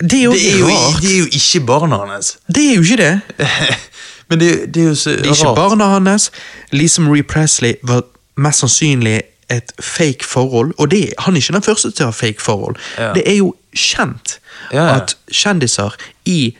det 0.04 0.18
er 0.18 0.24
jo 0.24 0.32
det 0.32 0.48
er 0.52 0.58
jo, 0.58 0.66
de 1.00 1.06
er 1.12 1.18
jo 1.18 1.26
ikke 1.38 1.60
barna 1.66 1.96
hans. 2.06 2.36
Det 2.50 2.64
er 2.70 2.74
jo 2.74 2.82
ikke 2.82 2.96
det. 2.96 3.20
Men 4.28 4.40
det, 4.40 4.74
det 4.74 4.82
er 4.82 4.86
jo 4.88 4.94
så 4.94 5.10
rart. 5.10 5.22
Det 5.22 5.30
er 5.30 5.34
ikke 5.38 5.54
barna 5.56 5.84
hans. 5.94 6.30
Lisa 6.72 7.00
Marie 7.04 7.22
Presley 7.22 7.74
var 7.82 8.02
mest 8.36 8.58
sannsynlig 8.64 9.20
et 9.52 9.72
fake 9.80 10.24
forhold, 10.26 10.72
og 10.78 10.90
det, 10.90 11.12
han 11.18 11.34
er 11.36 11.40
ikke 11.40 11.52
den 11.52 11.62
første 11.62 11.90
til 11.92 12.06
å 12.06 12.10
ha 12.10 12.16
fake 12.16 12.40
forhold. 12.42 12.76
Ja. 12.98 13.12
Det 13.14 13.22
er 13.28 13.36
jo 13.38 13.52
kjent 13.76 14.38
Ja, 14.72 14.84
ja. 14.84 14.94
at 14.96 15.16
kjendiser 15.32 15.96
i 16.24 16.56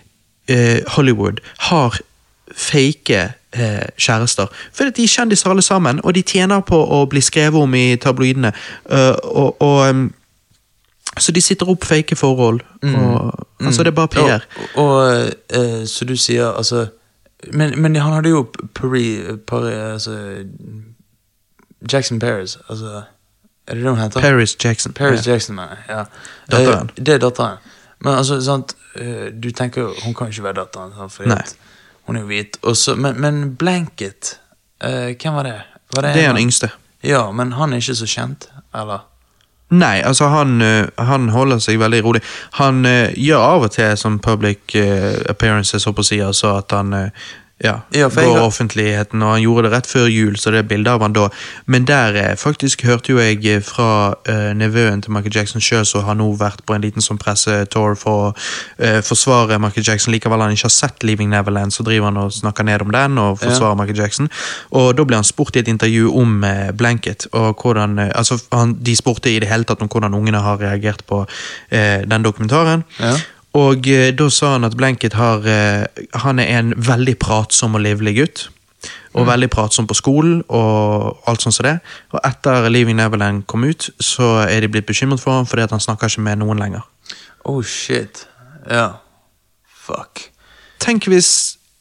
eh, 0.49 0.81
Hollywood 0.97 1.41
har 1.71 1.99
fake 2.55 3.33
eh, 3.53 3.87
kjærester. 3.97 4.47
For 4.73 4.91
de 4.91 5.03
er 5.03 5.09
kjendiser 5.09 5.51
alle 5.51 5.63
sammen, 5.63 6.01
og 6.05 6.15
de 6.15 6.23
tjener 6.23 6.61
på 6.61 6.77
å 6.77 7.05
bli 7.11 7.23
skrevet 7.25 7.61
om 7.61 7.75
i 7.75 7.97
tabloidene. 7.97 8.53
Uh, 8.91 9.15
og, 9.23 9.63
og 9.63 9.89
um, 9.89 10.13
Så 11.19 11.33
de 11.33 11.41
sitter 11.41 11.69
opp 11.71 11.85
fake 11.85 12.17
forhold. 12.17 12.61
Og, 12.83 13.33
altså 13.61 13.83
Det 13.83 13.93
er 13.93 13.95
bare 13.95 14.09
PR. 14.09 14.47
Og, 14.75 14.85
og 14.85 15.31
uh, 15.57 15.87
så 15.87 16.05
du 16.05 16.17
sier 16.17 16.51
altså 16.51 16.87
men, 17.53 17.83
men 17.83 17.97
han 17.97 18.13
hadde 18.13 18.29
jo 18.29 18.47
Paris, 18.75 19.39
Paris 19.47 19.75
altså, 19.75 20.45
Jackson 21.93 22.19
Paris, 22.19 22.59
altså 22.69 23.03
Er 23.67 23.75
det 23.75 23.83
det 23.83 23.91
hun 23.91 23.99
heter? 23.99 24.21
Paris 24.21 24.57
Jackson. 24.65 24.93
Paris 24.93 25.27
Ja. 25.27 25.33
Jackson, 25.33 25.55
mener 25.57 25.69
jeg. 25.69 25.97
Ja. 25.97 26.05
Det 26.97 27.09
er 27.09 27.19
datteren. 27.19 27.59
Men 28.05 28.19
altså, 28.21 28.39
sant 28.45 28.77
eh, 29.01 29.31
Du 29.33 29.49
tenker 29.57 29.87
jo 29.87 29.95
Hun 30.05 30.15
kan 30.15 30.29
jo 30.29 30.37
ikke 30.37 30.49
være 30.51 30.59
datteren, 30.61 30.93
sant? 30.95 31.57
hun 32.05 32.19
er 32.19 32.21
jo 32.21 32.29
hvit. 32.29 32.59
Også, 32.63 32.95
men, 33.01 33.17
men 33.21 33.55
Blanket, 33.57 34.35
uh, 34.85 35.15
hvem 35.17 35.39
var 35.39 35.47
det? 35.49 35.55
Var 35.95 36.05
Det 36.13 36.21
er 36.21 36.27
han 36.35 36.41
yngste. 36.43 36.69
Ja, 37.01 37.31
men 37.33 37.55
han 37.57 37.73
er 37.73 37.81
ikke 37.81 37.95
så 37.97 38.09
kjent, 38.09 38.49
eller? 38.77 39.07
Nei, 39.73 40.03
altså 40.05 40.29
han, 40.29 40.61
eh, 40.63 40.87
han 40.99 41.31
holder 41.33 41.59
seg 41.63 41.81
veldig 41.81 42.03
rolig. 42.05 42.21
Han 42.61 42.85
uh, 42.87 43.11
gjør 43.17 43.41
av 43.41 43.65
og 43.67 43.73
til 43.75 43.97
som 43.99 44.21
public 44.23 44.77
uh, 44.77 45.17
appearances, 45.31 45.87
håper 45.89 46.05
jeg 46.05 46.05
å 46.05 46.11
si, 46.11 46.21
altså 46.29 46.53
at 46.61 46.75
han 46.77 46.93
eh, 46.95 47.25
ja, 47.63 47.81
Ja, 47.95 48.09
jeg 48.09 48.11
går 48.11 48.39
har- 48.39 48.47
offentligheten, 48.47 49.23
og 49.23 49.33
han 49.33 49.43
gjorde 49.43 49.63
det 49.63 49.73
rett 49.73 49.87
før 49.87 50.07
jul, 50.11 50.37
så 50.37 50.51
det 50.51 50.59
er 50.59 50.63
bilde 50.63 50.91
av 50.91 51.01
han 51.03 51.13
da. 51.13 51.29
Men 51.67 51.85
der 51.85 52.17
eh, 52.17 52.37
faktisk 52.37 52.83
hørte 52.83 53.13
jo 53.13 53.19
jeg 53.19 53.47
eh, 53.47 53.61
fra 53.63 54.15
uh, 54.29 54.53
nevøen 54.55 55.03
til 55.03 55.13
Michael 55.13 55.37
Jackson 55.37 55.61
sjøl, 55.61 55.87
så 55.87 56.01
har 56.03 56.15
nå 56.15 56.27
vært 56.37 56.65
på 56.67 56.75
en 56.75 56.83
liten 56.83 57.03
sånn 57.03 57.19
pressetour 57.19 57.95
for 57.95 58.25
å 58.25 58.33
uh, 58.35 59.01
forsvare 59.07 59.61
Michael 59.63 59.87
Jackson. 59.87 60.13
Likevel 60.13 60.43
han 60.43 60.51
ikke 60.51 60.67
har 60.67 60.75
sett 60.75 61.07
Leaving 61.07 61.31
Neverland, 61.31 61.73
så 61.73 61.87
driver 61.87 62.11
han 62.11 62.17
og 62.17 62.33
snakker 62.33 62.67
ned 62.67 62.83
om 62.83 62.91
den 62.91 63.19
og 63.19 63.39
forsvarer 63.39 63.79
Michael 63.79 64.03
Jackson. 64.03 64.29
Og 64.73 64.97
da 64.99 65.05
ble 65.05 65.21
han 65.23 65.25
spurt 65.25 65.55
i 65.55 65.63
et 65.63 65.71
intervju 65.71 66.11
om 66.11 66.43
uh, 66.43 66.73
Blanket, 66.75 67.29
og 67.33 67.63
hvordan 67.63 67.99
altså 68.11 68.41
han, 68.53 68.75
De 68.83 68.97
spurte 68.97 69.31
i 69.31 69.39
det 69.39 69.49
hele 69.49 69.65
tatt 69.65 69.83
om 69.83 69.89
hvordan 69.89 70.15
ungene 70.15 70.43
har 70.43 70.59
reagert 70.59 71.07
på 71.07 71.25
den 71.71 72.23
dokumentaren. 72.23 72.83
Ja. 72.99 73.15
Og 73.55 73.87
eh, 73.87 74.11
da 74.17 74.27
sa 74.35 74.55
han 74.57 74.67
at 74.67 74.75
Blanket 74.77 75.15
har 75.15 75.45
eh, 75.47 75.85
Han 76.25 76.41
er 76.43 76.59
en 76.59 76.73
veldig 76.77 77.15
pratsom 77.23 77.77
og 77.79 77.85
livlig 77.85 78.17
gutt. 78.19 78.49
Og 79.15 79.29
veldig 79.29 79.47
pratsom 79.51 79.87
på 79.87 79.95
skolen 79.95 80.41
og 80.51 81.21
alt 81.31 81.45
sånt 81.45 81.55
som 81.55 81.65
det. 81.65 81.77
Og 82.13 82.19
etter 82.27 82.67
Leaving 82.69 82.99
Neverland 82.99 83.45
kom 83.47 83.63
ut, 83.65 83.87
så 84.03 84.43
er 84.43 84.61
de 84.61 84.69
blitt 84.75 84.89
bekymret 84.89 85.23
for 85.23 85.39
ham 85.39 85.47
fordi 85.47 85.63
at 85.63 85.71
han 85.71 85.81
snakker 85.81 86.11
ikke 86.11 86.25
med 86.27 86.43
noen 86.43 86.59
lenger. 86.59 86.83
Oh 87.47 87.63
shit. 87.63 88.25
Ja. 88.67 88.89
Fuck. 89.87 90.27
Tenk 90.83 91.07
hvis 91.13 91.31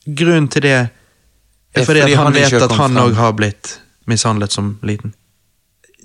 grunnen 0.06 0.48
til 0.54 0.62
det 0.68 0.76
er 0.78 1.86
Fordi, 1.88 2.04
at 2.06 2.14
han, 2.14 2.28
han, 2.28 2.38
vet 2.38 2.54
at 2.62 2.78
han 2.78 3.02
òg 3.02 3.18
har 3.18 3.34
blitt 3.34 3.80
mishandlet 4.06 4.54
som 4.54 4.76
liten. 4.86 5.16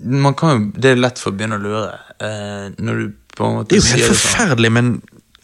Man 0.00 0.34
kan 0.38 0.50
jo, 0.54 0.80
Det 0.80 0.94
er 0.94 1.00
lett 1.02 1.18
for 1.20 1.34
å 1.34 1.36
begynne 1.36 1.58
å 1.58 1.62
lure. 1.62 1.98
eh, 2.22 2.70
når 2.78 2.94
du 3.02 3.12
på 3.36 3.46
en 3.46 3.56
måte 3.60 3.74
Det 3.74 3.82
er 3.82 3.84
jo 3.84 3.92
helt 3.92 4.06
sånn. 4.06 4.14
forferdelig, 4.16 4.70
men 4.72 4.92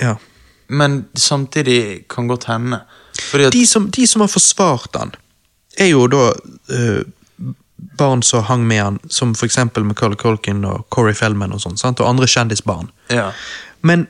ja. 0.04 0.14
Men 0.68 1.04
samtidig 1.14 2.06
kan 2.08 2.28
godt 2.28 2.48
hende. 2.48 2.80
De 3.52 3.66
som, 3.68 3.90
de 3.90 4.06
som 4.08 4.24
har 4.24 4.30
forsvart 4.32 4.96
han, 4.98 5.12
er 5.78 5.90
jo 5.92 6.06
da 6.10 6.30
uh, 6.72 7.02
barn 7.98 8.22
som 8.22 8.44
hang 8.48 8.64
med 8.66 8.82
han, 8.82 8.98
som 9.08 9.34
eksempel 9.44 9.84
Macaulay 9.84 10.16
Culkin 10.16 10.64
og 10.64 10.86
Corey 10.94 11.14
Feldman 11.14 11.54
og 11.54 11.62
sånn, 11.62 11.78
og 11.92 12.08
andre 12.08 12.28
kjendisbarn. 12.30 12.90
Ja. 13.12 13.30
Men 13.82 14.06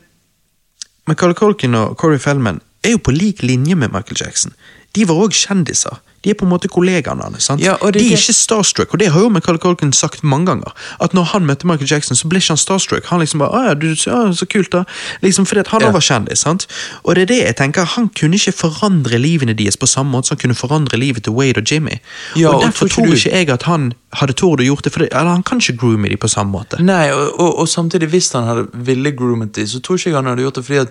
Macaulay 1.11 1.37
Culkin 1.37 1.77
og 1.77 1.99
Corey 2.01 2.21
Feldman 2.23 2.63
er 2.85 2.95
jo 2.97 3.03
på 3.03 3.13
lik 3.13 3.43
linje 3.43 3.77
med 3.77 3.93
Michael 3.93 4.21
Jackson. 4.21 4.55
De 4.95 5.07
var 5.09 5.21
òg 5.27 5.35
kjendiser. 5.37 5.99
De 6.25 6.31
er 6.31 6.35
på 6.41 6.47
en 6.47 6.51
måte 6.51 6.69
kollegaene 6.73 7.23
hans. 7.23 7.45
sant? 7.45 7.61
Ja, 7.61 7.77
de 7.77 8.01
er 8.01 8.17
ikke 8.17 8.33
starstruck, 8.35 8.93
og 8.95 8.99
det 9.01 9.11
har 9.13 9.21
jo 9.21 9.29
Michael 9.29 9.59
Culkin 9.59 9.93
sagt 9.93 10.23
mange 10.25 10.47
ganger. 10.47 10.73
At 11.01 11.13
når 11.15 11.25
han 11.35 11.45
møtte 11.47 11.67
Michael 11.69 11.91
Jackson, 11.91 12.17
så 12.17 12.29
ble 12.29 12.39
ikke 12.41 12.55
han 12.55 12.57
starstruck. 12.57 13.05
Han 13.13 13.21
liksom 13.21 13.39
bare, 13.45 13.51
«Å 13.53 13.65
ja, 13.69 13.75
du, 13.75 13.89
ja, 13.93 14.33
så 14.33 14.47
kult 14.49 14.71
da. 14.73 14.85
Liksom 15.23 15.45
fordi 15.47 15.63
han 15.69 15.81
Ja. 15.83 15.91
var 15.93 16.01
kjendis. 16.01 16.39
sant? 16.45 16.67
Og 17.05 17.15
det 17.15 17.23
er 17.23 17.27
det 17.27 17.39
jeg 17.45 17.57
tenker, 17.57 17.85
han 17.85 18.09
kunne 18.09 18.35
ikke 18.41 18.53
forandre 18.57 19.19
livene 19.21 19.55
deres 19.55 19.77
på 19.77 19.87
samme 19.87 20.11
måte 20.11 20.27
som 20.29 20.37
han 20.37 20.43
kunne 20.43 20.55
forandre 20.59 20.97
livet 20.99 21.25
til 21.25 21.33
Wade 21.33 21.59
og 21.61 21.71
Jimmy. 21.71 22.01
Ja, 22.37 22.49
og 22.49 22.55
og 22.55 22.63
derfor 22.63 22.89
tror 22.89 22.89
ikke 22.89 22.95
tror 22.95 23.07
du- 23.07 23.13
ikke 23.17 23.33
jeg 23.39 23.51
at 23.51 23.63
han 23.63 23.93
hadde 24.15 24.33
tort 24.33 24.61
å 24.61 24.65
gjort 24.65 24.83
det, 24.85 24.93
for 24.93 25.01
det, 25.01 25.09
eller 25.13 25.31
han 25.31 25.43
kan 25.43 25.59
ikke 25.61 25.77
groome 25.77 26.09
de 26.09 26.17
på 26.17 26.29
samme 26.29 26.53
måte. 26.53 26.81
Nei, 26.81 27.11
og, 27.13 27.41
og, 27.41 27.59
og 27.59 27.69
samtidig, 27.69 28.09
hvis 28.09 28.33
han 28.33 28.45
hadde 28.47 28.69
ville 28.73 29.13
groomet 29.13 29.53
de, 29.53 29.63
så 29.67 29.81
tror 29.83 29.97
ikke 29.99 30.11
jeg 30.11 30.15
han 30.15 30.25
hadde 30.27 30.43
gjort 30.43 30.55
det 30.55 30.65
fordi 30.65 30.81
at 30.81 30.89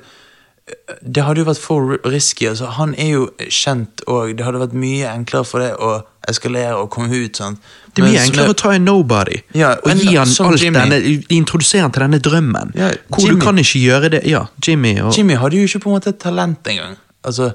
det 1.03 1.23
hadde 1.25 1.41
jo 1.43 1.45
vært 1.49 1.59
for 1.59 1.97
risky. 2.07 2.45
altså 2.47 2.69
Han 2.77 2.93
er 2.95 3.09
jo 3.17 3.23
kjent, 3.51 4.01
og 4.07 4.35
det 4.37 4.45
hadde 4.45 4.61
vært 4.61 4.73
mye 4.79 5.09
enklere 5.11 5.45
for 5.45 5.59
det 5.59 5.73
å 5.75 6.03
eskalere 6.29 6.77
og 6.79 6.89
komme 6.93 7.11
ut. 7.11 7.35
sånn. 7.35 7.57
Det 7.93 8.01
er 8.01 8.05
mye 8.07 8.13
Mens 8.15 8.29
enklere 8.29 8.53
å 8.53 8.55
ta 8.57 8.71
en 8.71 8.85
nobody 8.85 9.41
Ja, 9.53 9.73
og 9.83 9.91
gi 9.99 10.15
han 10.15 10.27
alt 10.27 10.61
Jimmy. 10.61 10.79
denne, 10.79 11.25
introdusere 11.35 11.81
han 11.81 11.91
til 11.91 12.05
denne 12.07 12.19
drømmen. 12.23 12.71
Ja, 12.79 12.93
hvor 13.09 13.19
Jimmy. 13.27 13.39
du 13.39 13.45
kan 13.45 13.59
ikke 13.59 13.81
gjøre 13.83 14.09
det 14.15 14.23
Ja, 14.25 14.45
Jimmy 14.65 14.95
og 15.01 15.11
Jimmy 15.17 15.35
hadde 15.35 15.59
jo 15.59 15.67
ikke 15.67 15.83
på 15.83 15.91
en 15.91 15.99
måte 15.99 16.13
talent 16.17 16.63
engang. 16.63 16.95
Altså, 17.23 17.51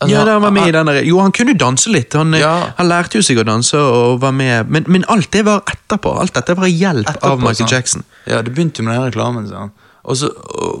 altså 0.00 0.12
Ja, 0.12 0.24
han 0.28 0.42
var 0.42 0.50
med 0.52 0.68
i 0.68 0.72
denne, 0.76 1.02
Jo, 1.06 1.18
han 1.20 1.32
kunne 1.32 1.56
danse 1.58 1.88
litt. 1.90 2.12
Han, 2.12 2.32
Ja. 2.34 2.72
han 2.76 2.88
lærte 2.88 3.14
jo 3.16 3.22
seg 3.22 3.38
å 3.38 3.44
danse 3.44 3.74
og 3.74 4.20
var 4.20 4.32
med, 4.32 4.68
men, 4.70 4.84
men 4.86 5.04
alt 5.08 5.30
det 5.32 5.44
var 5.46 5.62
etterpå. 5.64 6.20
Alt 6.20 6.34
dette 6.34 6.54
var 6.54 6.66
hjelp 6.68 7.06
etterpå, 7.08 7.24
av 7.32 7.38
Michael 7.40 7.54
sånn. 7.56 7.68
Jackson. 7.72 8.04
Ja, 8.26 8.42
det 8.42 8.54
begynte 8.54 8.82
jo 8.82 8.84
med 8.84 9.00
den 9.00 9.10
reklamen. 9.10 9.48
sant? 9.48 9.72
Og 10.06 10.16
så, 10.16 10.28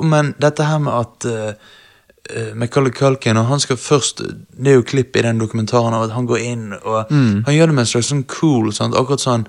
men 0.06 0.34
dette 0.40 0.62
her 0.64 0.78
med 0.78 0.92
at 0.94 1.26
uh, 1.26 2.52
Macaulay 2.58 2.90
Culkin 2.94 3.36
og 3.38 3.46
han 3.46 3.60
skal 3.62 3.76
først 3.78 4.18
Det 4.26 4.70
er 4.72 4.74
jo 4.80 4.82
klipp 4.86 5.16
i 5.16 5.22
den 5.22 5.38
dokumentaren 5.38 5.94
av 5.94 6.06
at 6.08 6.14
han 6.16 6.26
går 6.26 6.38
inn 6.42 6.72
og 6.82 7.10
Mm. 7.10 7.44
Han 7.46 7.54
gjør 7.54 7.66
det 7.70 7.74
med 7.74 7.82
en 7.84 7.90
slags 7.92 8.08
sånn 8.10 8.24
cool 8.26 8.72
sant? 8.74 8.94
Akkurat 8.98 9.22
sånn 9.22 9.44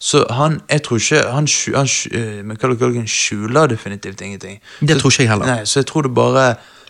Så 0.00 0.24
han 0.30 0.60
Jeg 0.70 0.82
tror 0.86 0.98
ikke 1.00 1.22
han, 1.32 1.46
han, 1.74 1.88
eh, 2.12 2.56
Culkin 2.78 3.06
skjuler 3.08 3.68
definitivt 3.68 4.20
ingenting. 4.22 4.60
Det 4.80 4.96
Så- 4.96 5.00
tror 5.00 5.10
ikke 5.12 5.22
jeg 5.24 5.28
heller. 5.30 5.46
Nei, 5.46 5.64
Så 5.64 5.80
jeg 5.80 5.86
tror 5.86 6.02
det 6.02 6.14
bare 6.14 6.46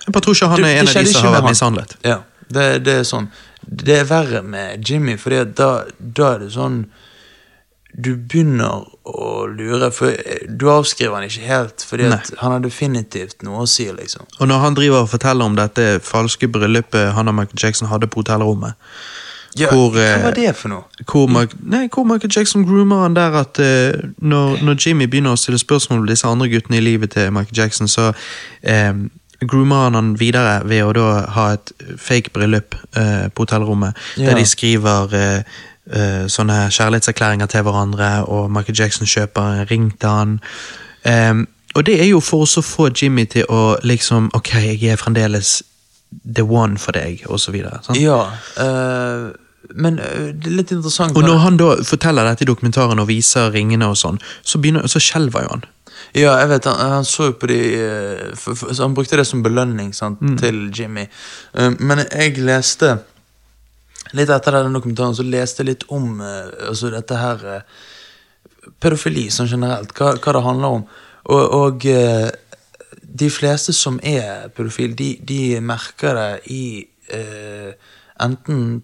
Jeg 0.06 0.12
bare 0.12 0.20
tror 0.22 0.34
ikke 0.34 0.48
han 0.48 0.58
er 0.58 0.62
det 0.64 0.78
en 0.80 0.88
av 0.88 0.94
de 0.94 1.12
som 1.12 1.32
har 1.32 1.40
vært 1.42 1.50
mishandlet. 1.50 1.96
Ja, 2.04 2.18
det, 2.50 2.84
det 2.84 2.94
er 2.98 3.02
sånn. 3.04 3.28
Det 3.68 3.98
er 4.00 4.04
verre 4.04 4.42
med 4.42 4.88
Jimmy, 4.88 5.16
for 5.18 5.30
da, 5.30 5.84
da 6.00 6.34
er 6.34 6.38
det 6.38 6.52
sånn 6.52 6.86
Du 7.98 8.12
begynner 8.14 8.84
å 9.08 9.46
lure, 9.50 9.88
for 9.90 10.14
du 10.46 10.68
avskriver 10.70 11.16
han 11.18 11.24
ikke 11.26 11.46
helt, 11.48 11.82
fordi 11.82 12.06
han 12.06 12.52
har 12.52 12.60
definitivt 12.62 13.42
noe 13.42 13.64
å 13.64 13.66
si, 13.66 13.88
liksom. 13.90 14.28
Og 14.38 14.46
når 14.50 14.62
han 14.62 14.76
driver 14.78 15.02
og 15.02 15.08
forteller 15.10 15.48
om 15.50 15.56
dette 15.58 15.86
falske 16.06 16.46
bryllupet 16.54 17.10
han 17.16 17.28
og 17.32 17.34
Michael 17.40 17.58
Jackson 17.64 17.90
hadde 17.90 18.06
på 18.06 18.22
hotellrommet 18.22 18.78
Ja, 19.58 19.70
Hvor, 19.72 19.90
hva 19.96 20.04
eh, 20.04 20.22
var 20.22 20.36
det 20.36 20.52
for 20.54 20.70
noe? 20.70 21.04
hvor, 21.08 21.26
Mark, 21.26 21.56
nei, 21.64 21.88
hvor 21.90 22.04
Michael 22.06 22.30
Jackson 22.36 22.66
groomer 22.68 23.02
han 23.06 23.16
der 23.16 23.34
at 23.40 23.58
uh, 23.58 23.96
når, 24.22 24.60
når 24.62 24.76
Jimmy 24.86 25.08
begynner 25.10 25.34
å 25.34 25.40
stille 25.40 25.58
spørsmål 25.58 26.04
om 26.04 26.10
disse 26.10 26.28
andre 26.28 26.50
guttene 26.52 26.78
i 26.78 26.84
livet 26.84 27.16
til 27.16 27.32
Michael 27.34 27.56
Jackson, 27.64 27.88
så 27.90 28.12
um, 28.12 29.08
groomer 29.40 29.88
han 29.88 29.94
han 29.98 30.12
videre 30.20 30.60
ved 30.68 30.84
å 30.84 30.92
da 30.94 31.08
ha 31.34 31.48
et 31.56 31.72
fake 31.98 32.30
bryllup 32.36 32.76
uh, 32.98 33.26
på 33.32 33.46
hotellrommet, 33.48 33.96
Ja. 34.20 34.30
der 34.30 34.38
de 34.42 34.46
skriver 34.46 35.14
eh, 35.14 35.58
eh, 35.92 36.26
sånne 36.28 36.68
kjærlighetserklæringer 36.70 37.46
til 37.46 37.62
hverandre, 37.62 38.24
og 38.24 38.50
Michael 38.50 38.78
Jackson 38.78 39.06
kjøper 39.06 39.42
en 39.42 39.70
ring 39.70 39.90
til 40.00 40.08
han. 40.08 40.38
Um, 41.08 41.46
og 41.74 41.86
det 41.86 42.00
er 42.02 42.08
jo 42.08 42.20
for 42.20 42.44
å 42.44 42.62
få 42.64 42.88
Jimmy 42.90 43.24
til 43.30 43.46
å 43.48 43.76
liksom 43.86 44.32
Ok, 44.34 44.50
jeg 44.54 44.92
er 44.92 44.98
fremdeles 44.98 45.62
the 46.24 46.42
one 46.42 46.78
for 46.78 46.96
deg, 46.96 47.22
og 47.26 47.40
så 47.40 47.52
videre. 47.54 47.78
sant? 47.82 48.00
Ja, 48.00 48.24
uh, 48.58 49.30
men 49.74 49.98
eh, 49.98 50.30
det 50.32 50.48
er 50.48 50.56
litt 50.62 50.70
interessant 50.72 51.16
Og 51.16 51.26
når 51.26 51.42
han 51.42 51.58
da 51.60 51.74
forteller 51.84 52.24
dette 52.24 52.46
i 52.46 52.48
dokumentaren 52.48 53.02
og 53.02 53.08
viser 53.10 53.50
ringene 53.52 53.90
og 53.90 53.98
sånn, 54.00 54.20
så, 54.42 54.58
begynner, 54.58 54.86
så 54.88 55.02
skjelver 55.02 55.44
jo 55.44 55.50
han. 55.52 55.66
Ja, 56.16 56.38
jeg 56.40 56.48
vet, 56.54 56.68
han, 56.70 56.94
han 56.94 57.04
så 57.04 57.28
jo 57.28 57.34
på 57.36 57.50
de 57.50 57.58
for, 58.38 58.56
for, 58.56 58.72
Han 58.78 58.94
brukte 58.96 59.18
det 59.18 59.26
som 59.28 59.42
belønning 59.44 59.90
sant, 59.92 60.22
til 60.40 60.70
Jimmy. 60.72 61.04
Men 61.82 62.06
jeg 62.06 62.38
leste 62.40 62.94
Litt 64.16 64.32
etter 64.32 64.58
den 64.60 64.76
dokumentaren 64.76 65.16
så 65.16 65.26
leste 65.26 65.62
jeg 65.62 65.72
litt 65.72 65.86
om 65.94 66.20
eh, 66.24 66.68
altså 66.70 66.92
dette 66.94 67.18
her 67.18 67.46
eh, 67.54 67.78
Pedofili 68.78 69.26
sånn 69.32 69.48
generelt, 69.48 69.94
hva, 69.96 70.12
hva 70.20 70.32
det 70.36 70.44
handler 70.44 70.74
om. 70.76 70.82
Og, 71.32 71.54
og 71.56 71.86
eh, 71.88 72.28
de 73.18 73.30
fleste 73.32 73.72
som 73.72 73.96
er 74.04 74.50
pedofile, 74.54 74.94
de, 74.96 75.14
de 75.24 75.40
merker 75.64 76.18
det 76.18 76.52
i 76.52 76.64
eh, 77.16 77.72
enten 78.20 78.82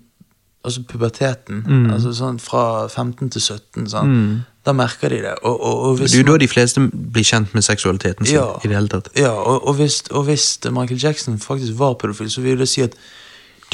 altså 0.64 0.80
puberteten, 0.88 1.60
altså 1.92 2.14
sånn 2.16 2.38
fra 2.40 2.86
15 2.88 3.34
til 3.34 3.42
17, 3.42 3.88
sant? 3.92 4.44
da 4.64 4.72
merker 4.72 5.12
de 5.12 5.18
det. 5.26 5.34
Og, 5.44 5.59
og, 5.60 5.80
og 5.84 5.98
Det 5.98 6.06
er 6.14 6.22
jo 6.22 6.30
da 6.30 6.38
de 6.40 6.48
fleste 6.48 6.80
blir 6.88 7.26
kjent 7.28 7.52
med 7.52 7.66
seksualiteten 7.66 8.24
sin. 8.24 8.38
Ja. 8.38 8.46
i 8.64 8.70
det 8.70 8.78
hele 8.78 8.88
tatt. 8.88 9.10
Ja, 9.18 9.34
og, 9.34 9.74
hvis, 9.76 10.01
og 10.10 10.24
hvis 10.24 10.46
Michael 10.72 11.01
Jackson 11.02 11.36
faktisk 11.38 11.76
var 11.78 11.98
pedofil, 12.01 12.30
så 12.32 12.40
vil 12.40 12.56
det 12.59 12.68
si 12.72 12.80
at 12.80 12.96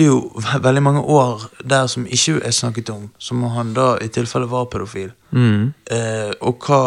er 0.06 0.10
jo 0.10 0.42
veldig 0.62 0.82
mange 0.82 1.00
år 1.00 1.46
der 1.64 1.86
som 1.90 2.06
ikke 2.06 2.40
er 2.46 2.54
snakket 2.54 2.90
om, 2.94 3.08
som 3.18 3.42
han 3.54 3.74
da 3.76 3.94
i 4.02 4.08
tilfelle 4.12 4.48
var 4.50 4.68
pedofil. 4.72 5.12
Mm. 5.30 5.72
Eh, 5.90 6.32
og 6.40 6.66
hva, 6.66 6.80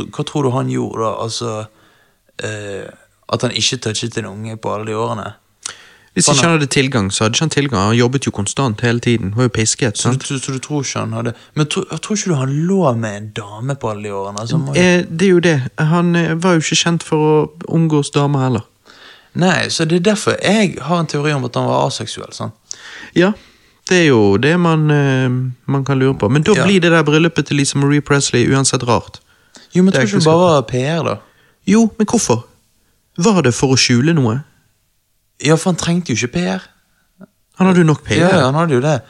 hva 0.00 0.24
tror 0.26 0.46
du 0.46 0.50
han 0.54 0.72
gjorde 0.72 1.04
da? 1.04 1.12
Altså 1.24 1.52
eh, 2.44 2.88
At 3.30 3.42
han 3.44 3.52
ikke 3.54 3.76
touchet 3.84 4.16
en 4.18 4.32
unge 4.32 4.56
på 4.56 4.72
alle 4.74 4.90
de 4.90 4.96
årene? 4.98 5.32
Hvis 6.10 6.26
Sånn, 6.26 6.34
ikke 6.34 6.46
han 6.48 6.56
hadde 6.56 6.66
tilgang, 6.74 7.10
så 7.14 7.24
hadde 7.24 7.36
ikke 7.36 7.44
han 7.44 7.52
tilgang. 7.54 7.82
Han 7.86 7.94
jobbet 7.94 8.26
jo 8.26 8.32
konstant 8.34 8.80
hele 8.82 8.98
tiden. 8.98 9.30
Var 9.36 9.46
jo 9.46 9.52
pisket. 9.54 9.96
Så, 9.96 10.08
sant? 10.08 10.24
så, 10.26 10.40
så 10.42 10.56
du 10.56 10.58
tror 10.58 10.82
ikke 10.82 11.04
han 11.04 11.12
hadde 11.14 11.34
Men 11.54 11.68
tro, 11.70 11.84
tror 11.86 12.18
ikke 12.18 12.32
du 12.32 12.34
han 12.40 12.54
lå 12.66 12.80
med 12.98 13.16
en 13.20 13.28
dame 13.36 13.76
på 13.78 13.92
alle 13.92 14.08
de 14.08 14.16
årene? 14.18 14.42
Altså, 14.42 14.58
Eh, 14.74 15.04
det 15.06 15.28
er 15.28 15.30
jo 15.30 15.44
det. 15.44 15.54
Han 15.78 16.16
eh, 16.18 16.34
var 16.34 16.58
jo 16.58 16.64
ikke 16.64 16.80
kjent 16.82 17.06
for 17.06 17.28
å 17.28 17.36
omgås 17.70 18.10
damer 18.16 18.48
heller. 18.48 18.66
Nei, 19.34 19.68
så 19.70 19.84
det 19.86 19.96
er 20.00 20.10
derfor 20.12 20.36
jeg 20.42 20.76
har 20.82 21.00
en 21.00 21.06
teori 21.06 21.32
om 21.32 21.44
at 21.44 21.54
han 21.54 21.66
var 21.68 21.86
aseksuell. 21.86 22.32
sant? 22.34 22.52
Ja, 23.14 23.32
det 23.88 23.98
er 24.04 24.06
jo 24.08 24.36
det 24.36 24.56
man, 24.60 24.90
eh, 24.90 25.28
man 25.66 25.84
kan 25.84 25.98
lure 25.98 26.14
på. 26.18 26.28
Men 26.30 26.42
da 26.42 26.52
Ja. 26.54 26.64
blir 26.64 26.80
det 26.80 26.90
der 26.90 27.02
bryllupet 27.02 27.46
til 27.46 27.56
Lisa 27.56 27.78
Marie 27.78 28.00
Presley 28.00 28.46
uansett 28.50 28.82
rart. 28.82 29.20
Jo, 29.74 29.82
men 29.82 29.92
Det 29.92 30.00
tror 30.00 30.06
ikke 30.06 30.18
det 30.18 30.24
bare 30.24 30.38
var 30.54 30.62
PR, 30.62 31.02
da? 31.04 31.16
Jo, 31.66 31.90
men 31.98 32.06
hvorfor? 32.06 32.44
Var 33.18 33.42
det 33.42 33.54
for 33.54 33.68
å 33.74 33.76
skjule 33.76 34.14
noe? 34.14 34.42
Ja, 35.44 35.54
for 35.56 35.70
han 35.70 35.76
trengte 35.76 36.10
jo 36.12 36.14
ikke 36.26 36.32
PR. 36.32 36.60
Han 37.58 37.66
hadde 37.66 37.78
jo 37.78 37.84
nok 37.84 38.04
PR. 38.04 38.14
Ja, 38.30 38.44
han 38.50 38.54
hadde 38.54 38.74
jo 38.74 38.80
det. 38.80 39.00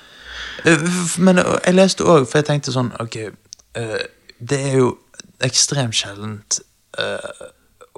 Eh, 0.64 0.78
Men 1.18 1.38
eh, 1.38 1.44
jeg 1.64 1.74
leste 1.74 2.04
òg, 2.04 2.26
for 2.28 2.38
jeg 2.38 2.46
tenkte 2.46 2.72
sånn 2.72 2.92
Ok, 3.00 3.16
det 4.40 4.58
er 4.60 4.76
jo 4.76 4.98
ekstremt 5.40 5.94
sjeldent 5.94 6.60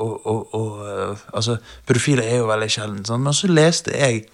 og, 0.02 0.26
og, 0.26 0.54
og 0.54 0.82
eh, 0.88 1.16
Altså, 1.32 1.56
pedofile 1.86 2.24
er 2.24 2.36
jo 2.42 2.46
veldig 2.50 2.70
sjelden, 2.74 3.04
sånn. 3.08 3.22
men 3.22 3.32
så 3.38 3.46
leste 3.50 3.94
jeg 3.96 4.24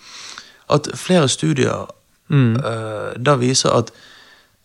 at 0.71 0.89
flere 0.99 1.29
studier 1.29 1.87
eh, 2.31 3.15
da 3.25 3.35
viser 3.41 3.71
at 3.73 3.91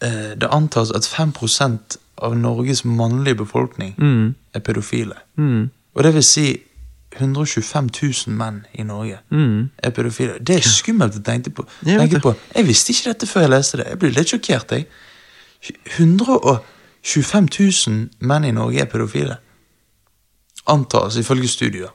uh, 0.04 0.34
det 0.36 0.50
antas 0.52 0.92
at 0.92 1.06
5% 1.08 1.98
av 2.24 2.36
Norges 2.38 2.84
mannlige 2.86 3.36
befolkning 3.40 3.94
Mm. 3.98 4.36
er 4.54 4.60
pedofile. 4.60 5.16
Mm. 5.38 5.70
Og 5.96 6.04
det 6.04 6.14
vil 6.14 6.24
si 6.24 6.48
125 7.20 7.90
000 8.28 8.36
menn 8.38 8.66
i 8.74 8.84
Norge 8.84 9.20
Mm. 9.32 9.70
er 9.78 9.90
pedofile. 9.90 10.40
Det 10.40 10.56
er 10.56 10.62
skummelt 10.68 11.16
å 11.16 11.24
tenke 11.24 11.50
på. 11.54 11.66
Jeg 11.86 12.00
Tenke 12.00 12.20
på. 12.20 12.34
Jeg 12.56 12.68
visste 12.68 12.92
ikke 12.92 13.10
dette 13.14 13.28
før 13.28 13.42
jeg 13.42 13.50
leste 13.50 13.78
det. 13.78 13.88
Jeg 13.88 14.00
ble 14.00 14.10
litt 14.10 14.28
sjokkert. 14.34 14.72
jeg. 14.72 14.86
125 15.98 17.48
000 17.88 18.10
menn 18.20 18.46
i 18.46 18.52
Norge 18.52 18.82
er 18.82 18.86
pedofile. 18.92 19.38
Antas, 20.74 21.18
ifølge 21.22 21.48
studier. 21.48 21.94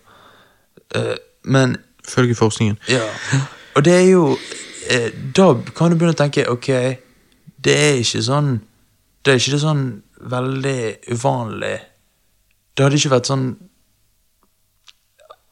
Eh, 0.95 1.17
men 1.45 1.77
Følge 2.09 2.35
forskningen. 2.39 2.79
ja. 2.89 3.05
Og 3.77 3.85
det 3.85 3.93
er 3.95 4.07
jo 4.11 4.37
eh, 4.91 5.11
Da 5.37 5.53
kan 5.77 5.93
du 5.93 5.99
begynne 5.99 6.15
å 6.17 6.19
tenke 6.19 6.47
ok, 6.51 6.69
det 7.65 7.75
er 7.77 7.99
ikke 8.01 8.23
sånn 8.25 8.49
Det 9.23 9.35
er 9.35 9.39
ikke 9.39 9.53
det 9.55 9.61
sånn 9.63 9.83
veldig 10.33 10.79
uvanlig 11.13 11.77
Det 12.75 12.87
hadde 12.87 12.99
ikke 12.99 13.13
vært 13.13 13.29
sånn 13.31 13.45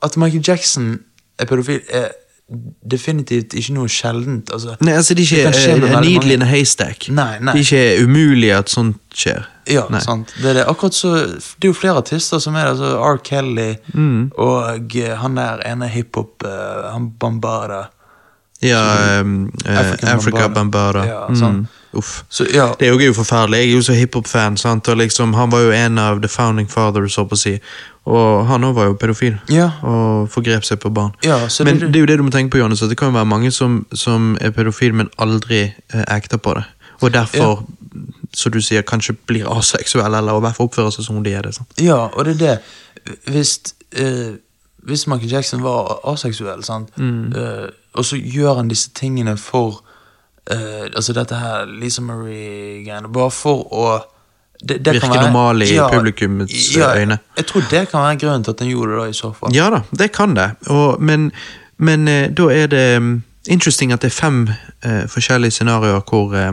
At 0.03 0.17
Michael 0.17 0.43
Jackson 0.49 0.89
er 1.39 1.47
pedofil, 1.51 1.83
er, 1.93 2.09
definitivt 2.87 3.55
ikke 3.59 3.75
noe 3.75 3.91
sjeldent. 3.91 4.53
Altså, 4.55 4.77
Nei, 4.81 4.95
altså, 4.95 5.15
De 5.19 5.25
er 5.25 5.51
ikke 5.51 5.73
veldig 5.75 6.01
needle 6.05 6.37
in 6.39 6.45
a 6.47 6.51
haystack. 6.51 7.09
Nei, 7.11 7.41
nei. 7.43 7.57
Er 7.57 7.65
ikke 7.65 8.05
umulig 8.07 8.53
at 8.55 8.71
sånt 8.71 9.01
skjer. 9.17 9.49
Ja, 9.67 9.83
Nei. 9.91 10.01
sant. 10.05 10.31
Det 10.39 10.53
er, 10.53 10.61
det. 10.61 10.67
Akkurat 10.71 10.95
så, 10.95 11.15
det 11.27 11.67
er 11.67 11.73
jo 11.73 11.75
flere 11.75 11.99
artister 12.05 12.39
som 12.43 12.55
er 12.55 12.69
det. 12.69 12.77
Altså 12.77 12.93
R. 13.03 13.19
Kelly 13.27 13.73
Mm. 13.95 14.31
og 14.39 14.95
eh, 14.97 15.17
han 15.19 15.35
der 15.37 15.63
ene 15.67 15.89
hiphop 15.89 16.45
eh, 16.47 16.93
Han 16.93 17.11
Bambada. 17.19 17.89
Ja, 18.63 19.21
um, 19.21 19.51
uh, 19.67 19.79
African 19.81 20.09
Africa. 20.09 21.05
Ja, 21.05 21.27
mm. 21.29 21.67
Uff. 21.93 22.25
Så 22.29 22.47
ja, 22.55 22.75
Det 22.79 22.89
er 22.89 22.93
jo, 22.93 22.99
er 23.11 23.13
forferdelig. 23.13 23.59
Jeg 23.59 23.69
er 23.69 23.75
jo 23.75 23.83
så 23.83 23.93
hiphop-fan, 23.93 24.57
liksom, 24.97 25.35
han 25.35 25.53
var 25.53 25.61
jo 25.61 25.71
en 25.71 25.99
av 25.99 26.21
the 26.21 26.29
founding 26.29 26.71
fathers, 26.71 27.13
så 27.13 27.25
på 27.25 27.35
å 27.35 27.41
si. 27.41 27.59
Og 28.07 28.47
han 28.47 28.63
var 28.75 28.87
jo 28.87 28.95
pedofil. 28.95 29.35
Ja. 29.51 29.71
Og 29.83 30.29
forgrep 30.31 30.63
seg 30.65 30.79
på 30.79 30.93
barn. 30.95 31.13
Ja, 31.27 31.41
men 31.65 31.79
det- 31.81 31.89
det, 31.93 31.97
er 31.97 32.01
jo 32.05 32.07
det 32.07 32.19
du 32.19 32.23
må 32.23 32.31
tenke 32.31 32.51
på, 32.55 32.59
Johannes, 32.59 32.83
at 32.83 32.89
det 32.89 32.99
kan 32.99 33.09
jo 33.11 33.17
være 33.19 33.27
mange 33.27 33.51
som, 33.51 33.81
som 33.93 34.37
er 34.41 34.51
pedofil, 34.55 34.95
men 34.95 35.09
aldri 35.19 35.65
eh, 35.93 36.05
ekter 36.15 36.39
på 36.39 36.55
det. 36.55 36.65
Og 37.03 37.11
derfor, 37.13 37.65
som 38.33 38.53
du 38.53 38.61
sier, 38.61 38.83
kanskje 38.87 39.17
blir 39.27 39.49
aseksuelle, 39.59 40.17
eller 40.19 40.39
i 40.39 40.41
hvert 40.47 40.57
fall 40.57 40.69
oppfører 40.71 40.91
seg 40.95 41.05
som 41.05 41.23
de 41.25 41.33
er 41.35 41.43
det. 41.43 41.55
sant? 41.55 41.69
ja, 41.83 41.99
og 42.13 42.25
det 42.25 42.37
er 42.37 42.45
det. 42.47 42.61
Hvis, 43.27 43.75
eh, 43.93 44.37
hvis 44.87 45.07
Michael 45.07 45.31
Jackson 45.33 45.63
var 45.63 45.99
aseksuell? 46.05 46.63
Mm. 46.97 47.33
Eh, 47.37 47.69
og 47.95 48.05
så 48.05 48.17
gjør 48.23 48.57
han 48.63 48.69
disse 48.69 48.91
tingene 48.95 49.37
for 49.37 49.81
eh, 50.51 50.87
Altså 50.95 51.13
dette 51.13 51.35
her 51.35 51.67
Lisa 51.67 52.03
Marie-greiene, 52.03 53.11
bare 53.13 53.31
for 53.31 53.67
å 53.73 53.87
det, 54.63 54.85
det 54.85 54.93
Virke 54.97 55.09
være- 55.09 55.23
normal 55.27 55.63
i 55.63 55.79
publikummets 55.93 56.77
øyne. 56.77 57.19
Jeg 57.37 57.47
tror 57.47 57.61
det 57.71 57.89
kan 57.91 58.01
være 58.01 58.17
grunnen 58.17 58.45
til 58.45 58.51
at 58.51 58.59
den 58.59 58.69
gjorde 58.69 58.93
det, 58.93 59.01
da, 59.01 59.07
i 59.11 59.13
så 59.13 59.33
fall. 59.33 59.55
Ja 59.55 59.71
da, 59.71 59.81
det 59.99 60.13
kan 60.13 60.37
det. 60.37 60.51
Og, 60.67 61.03
men 61.03 61.31
men 61.79 62.09
eh, 62.09 62.31
da 62.33 62.49
er 62.53 62.67
det 62.73 63.03
mm, 63.03 63.23
interesting 63.49 63.93
at 63.93 64.01
det 64.03 64.09
er 64.09 64.17
fem 64.17 64.49
uh, 64.87 65.05
forskjellige 65.13 65.51
scenarioer 65.51 66.01
hvor 66.09 66.33
eh, 66.35 66.53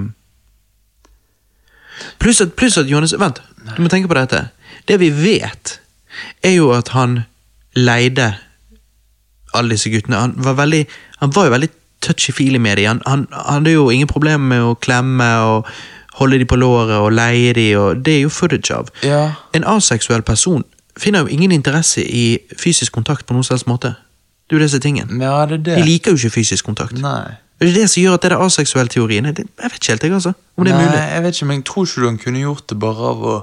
Pluss 2.20 2.42
at, 2.42 2.54
plus 2.54 2.78
at 2.78 2.90
Johannes, 2.90 3.14
vent, 3.20 3.42
du 3.78 3.82
må 3.82 3.88
tenke 3.88 4.10
på 4.10 4.18
dette. 4.18 4.48
Det 4.88 5.00
vi 5.00 5.10
vet, 5.14 5.80
er 6.44 6.56
jo 6.58 6.72
at 6.76 6.90
han 6.92 7.22
leide 7.76 8.34
alle 9.54 9.76
disse 9.76 9.90
guttene. 9.94 10.18
Han 10.20 10.34
var, 10.36 10.58
veldig, 10.58 10.82
han 11.22 11.36
var 11.36 11.48
jo 11.48 11.54
veldig 11.54 11.70
touchy-feely 12.04 12.60
med 12.60 12.78
dem. 12.78 12.88
Han, 12.88 13.02
han, 13.06 13.28
han 13.32 13.62
hadde 13.62 13.76
jo 13.76 13.90
ingen 13.94 14.10
problemer 14.10 14.44
med 14.44 14.66
å 14.66 14.76
klemme 14.76 15.30
og 15.48 15.70
holde 16.19 16.40
de 16.41 16.45
på 16.45 16.56
låret 16.60 16.95
og 16.99 17.11
leie 17.15 17.53
de, 17.57 17.68
og 17.77 18.03
det 18.06 18.18
er 18.18 18.22
jo 18.26 18.30
footage 18.34 18.73
av. 18.76 18.90
Ja. 19.03 19.23
En 19.53 19.65
aseksuell 19.76 20.22
person 20.26 20.64
finner 20.99 21.23
jo 21.26 21.31
ingen 21.34 21.52
interesse 21.52 22.03
i 22.06 22.38
fysisk 22.60 22.94
kontakt 22.94 23.26
på 23.26 23.34
noen 23.34 23.45
slags 23.48 23.65
måte. 23.65 23.95
Det 24.49 24.60
er 24.60 24.68
jo 24.68 24.80
tingene. 24.84 25.18
Ja, 25.23 25.45
det 25.49 25.60
er 25.60 25.64
det. 25.64 25.77
De 25.80 25.88
liker 25.88 26.14
jo 26.14 26.18
ikke 26.22 26.38
fysisk 26.41 26.65
kontakt. 26.65 26.94
Nei. 27.02 27.40
Det 27.64 27.69
er 27.69 27.77
det 27.80 27.90
som 27.90 28.02
gjør 28.03 28.18
at 28.18 28.26
det 28.26 28.31
er 28.34 28.41
aseksuelle 28.44 28.91
teorien 28.91 29.26
Jeg 29.26 29.35
vet 29.38 29.76
ikke 29.77 29.94
helt, 29.94 30.03
jeg, 30.03 30.14
altså. 30.14 30.34
Om 30.57 30.65
det 30.65 30.73
er 30.73 30.77
Nei, 30.77 30.85
mulig. 30.85 31.03
jeg 31.14 31.23
vet 31.23 31.35
ikke, 31.38 31.45
men 31.45 31.57
jeg 31.61 31.65
tror 31.69 31.85
ikke 31.85 32.02
du 32.02 32.07
han 32.10 32.18
kunne 32.18 32.41
gjort 32.41 32.65
det 32.69 32.80
bare 32.80 33.10
av 33.14 33.23
å 33.23 33.35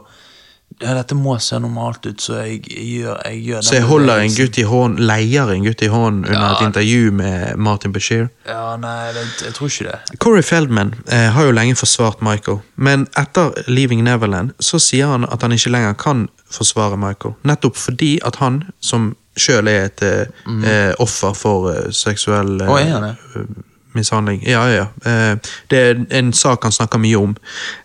ja, 0.81 0.95
Dette 0.95 1.15
må 1.19 1.35
se 1.43 1.59
normalt 1.61 2.07
ut, 2.07 2.23
så 2.23 2.39
jeg 2.41 2.63
gjør, 2.71 3.19
jeg 3.27 3.41
gjør 3.45 3.65
Så 3.67 3.75
jeg 3.75 3.85
holder 3.89 4.23
en 4.23 4.35
gutt 4.37 4.59
i 4.59 4.65
hånd, 4.65 4.99
leier 5.11 5.51
en 5.53 5.65
gutt 5.67 5.83
i 5.83 5.89
hånden 5.93 6.25
under 6.25 6.41
Ja. 6.41 6.53
et 6.57 6.67
intervju 6.67 7.11
med 7.13 7.57
Martin 7.57 7.93
Bashir. 7.93 8.29
Ja, 8.49 8.77
nei, 8.81 9.13
det, 9.13 9.27
jeg 9.45 9.55
tror 9.59 9.69
ikke 9.69 9.91
det. 9.91 10.19
Corey 10.25 10.43
Feldman 10.43 10.95
eh, 11.13 11.29
har 11.35 11.45
jo 11.51 11.53
lenge 11.53 11.77
forsvart 11.77 12.23
Michael, 12.23 12.61
men 12.77 13.07
etter 13.19 13.53
Leaving 13.69 14.05
Neverland 14.07 14.55
så 14.61 14.79
sier 14.81 15.07
han 15.13 15.25
at 15.29 15.43
han 15.43 15.53
ikke 15.53 15.71
lenger 15.75 15.93
kan 16.01 16.29
forsvare 16.51 16.97
Michael. 16.97 17.35
Nettopp 17.45 17.77
fordi 17.77 18.19
at 18.25 18.37
han, 18.41 18.63
som 18.81 19.15
sjøl 19.37 19.69
er 19.69 19.91
et 19.91 20.03
eh, 20.03 20.27
eh, 20.67 20.95
offer 20.99 21.35
for 21.37 21.71
eh, 21.75 21.91
seksuell 21.93 22.61
eh, 22.61 22.73
oh, 22.73 23.45
mishandling. 23.93 24.43
Ja, 24.49 24.65
ja. 24.71 24.87
ja. 25.05 25.11
Eh, 25.33 25.39
det 25.71 25.79
er 25.79 26.05
en 26.19 26.33
sak 26.33 26.63
han 26.63 26.73
snakker 26.73 26.99
mye 27.03 27.17
om. 27.21 27.37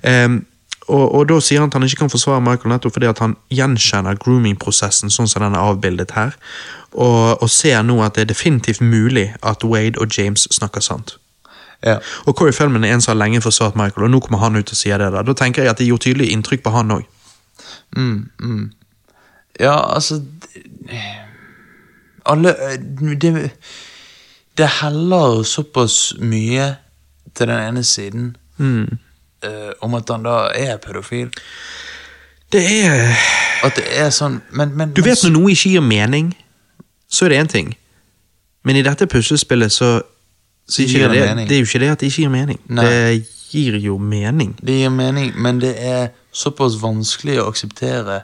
Eh, 0.03 0.29
og, 0.87 1.15
og 1.15 1.27
da 1.29 1.39
sier 1.41 1.63
han 1.63 1.71
at 1.71 1.77
han 1.77 1.83
ikke 1.87 2.03
kan 2.03 2.13
forsvare 2.13 2.43
Michael 2.45 2.73
nettopp 2.75 2.93
fordi 2.93 3.09
at 3.09 3.21
han 3.23 3.35
gjenkjenner 3.53 4.17
grooming-prosessen 4.21 5.13
sånn 5.13 5.29
som 5.29 5.41
den 5.45 5.57
er 5.57 5.71
avbildet 5.71 6.13
her, 6.13 6.35
og, 6.93 7.41
og 7.41 7.49
ser 7.49 7.81
nå 7.83 7.99
at 8.05 8.15
det 8.15 8.25
er 8.25 8.31
definitivt 8.33 8.83
mulig 8.85 9.31
at 9.43 9.65
Wade 9.65 9.99
og 10.01 10.13
James 10.17 10.47
snakker 10.53 10.83
sant. 10.85 11.17
Ja. 11.85 11.97
Og 12.25 12.37
Corey 12.37 12.53
Feldman 12.55 12.85
er 12.85 12.95
en 12.95 13.01
som 13.03 13.15
har 13.15 13.23
lenge 13.25 13.41
forsvart 13.43 13.75
Michael, 13.77 14.07
og 14.07 14.13
nå 14.13 14.21
kommer 14.23 14.41
han 14.45 14.55
ut 14.55 14.71
og 14.71 14.77
sier 14.77 15.01
det. 15.01 15.11
Da 15.13 15.25
Da 15.25 15.33
tenker 15.33 15.63
jeg 15.63 15.73
at 15.73 15.81
det 15.81 15.89
gjorde 15.89 16.07
tydelig 16.07 16.31
inntrykk 16.31 16.63
på 16.63 16.73
han 16.73 16.91
òg. 16.91 17.03
Mm, 17.95 18.29
mm. 18.39 18.71
Ja, 19.59 19.93
altså 19.93 20.21
Alle 22.25 22.55
Det, 23.21 23.51
det 24.57 24.67
heller 24.81 25.43
såpass 25.43 26.15
mye 26.19 26.75
til 27.35 27.47
den 27.47 27.59
ene 27.59 27.83
siden 27.83 28.35
Mm. 28.57 28.97
Eh, 29.45 29.71
om 29.85 29.95
at 29.97 30.09
han 30.09 30.25
da 30.25 30.37
er 30.55 30.77
pedofil. 30.83 31.31
Det 32.53 32.61
er 32.85 33.15
At 33.65 33.77
det 33.79 33.85
er 33.97 34.11
sånn 34.13 34.35
Men, 34.53 34.75
men 34.77 34.91
Du 34.93 35.01
vet 35.01 35.17
når 35.25 35.31
noe 35.33 35.53
ikke 35.55 35.71
gir 35.73 35.81
mening, 35.83 36.33
så 37.09 37.25
er 37.25 37.33
det 37.33 37.39
én 37.39 37.49
ting. 37.51 37.71
Men 38.65 38.77
i 38.77 38.83
dette 38.85 39.07
puslespillet 39.09 39.73
så, 39.73 39.89
så 40.67 40.85
det 40.85 41.09
det, 41.13 41.47
det 41.49 41.57
er 41.57 41.63
jo 41.63 41.69
ikke 41.69 41.81
det 41.81 41.89
at 41.93 42.03
det 42.03 42.11
ikke 42.11 42.25
gir 42.25 42.33
mening. 42.33 42.59
Nei. 42.69 42.85
Det 42.85 43.25
gir 43.51 43.77
jo 43.81 43.97
mening. 44.01 44.55
Det 44.61 44.79
gir 44.81 44.93
mening, 44.93 45.33
men 45.41 45.59
det 45.61 45.75
er 45.77 46.07
såpass 46.35 46.77
vanskelig 46.81 47.39
å 47.41 47.49
akseptere 47.51 48.23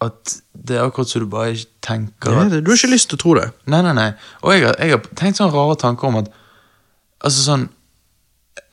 at 0.00 0.36
det 0.56 0.78
er 0.78 0.86
akkurat 0.86 1.10
så 1.10 1.20
du 1.20 1.26
bare 1.28 1.52
ikke 1.52 1.68
tenker 1.84 2.36
at 2.40 2.52
det. 2.52 2.62
Du 2.64 2.70
har 2.72 2.78
ikke 2.78 2.92
lyst 2.94 3.10
til 3.10 3.18
å 3.18 3.22
tro 3.24 3.34
det. 3.36 3.48
Nei, 3.68 3.82
nei, 3.84 3.92
nei. 3.96 4.10
Og 4.44 4.54
jeg 4.54 4.64
jeg 4.68 4.94
har 4.94 5.02
tenkt 5.16 5.40
sånne 5.40 5.52
rare 5.56 5.76
tanker 5.80 6.08
om 6.12 6.22
at 6.22 6.30
Altså 7.20 7.42
sånn 7.44 7.66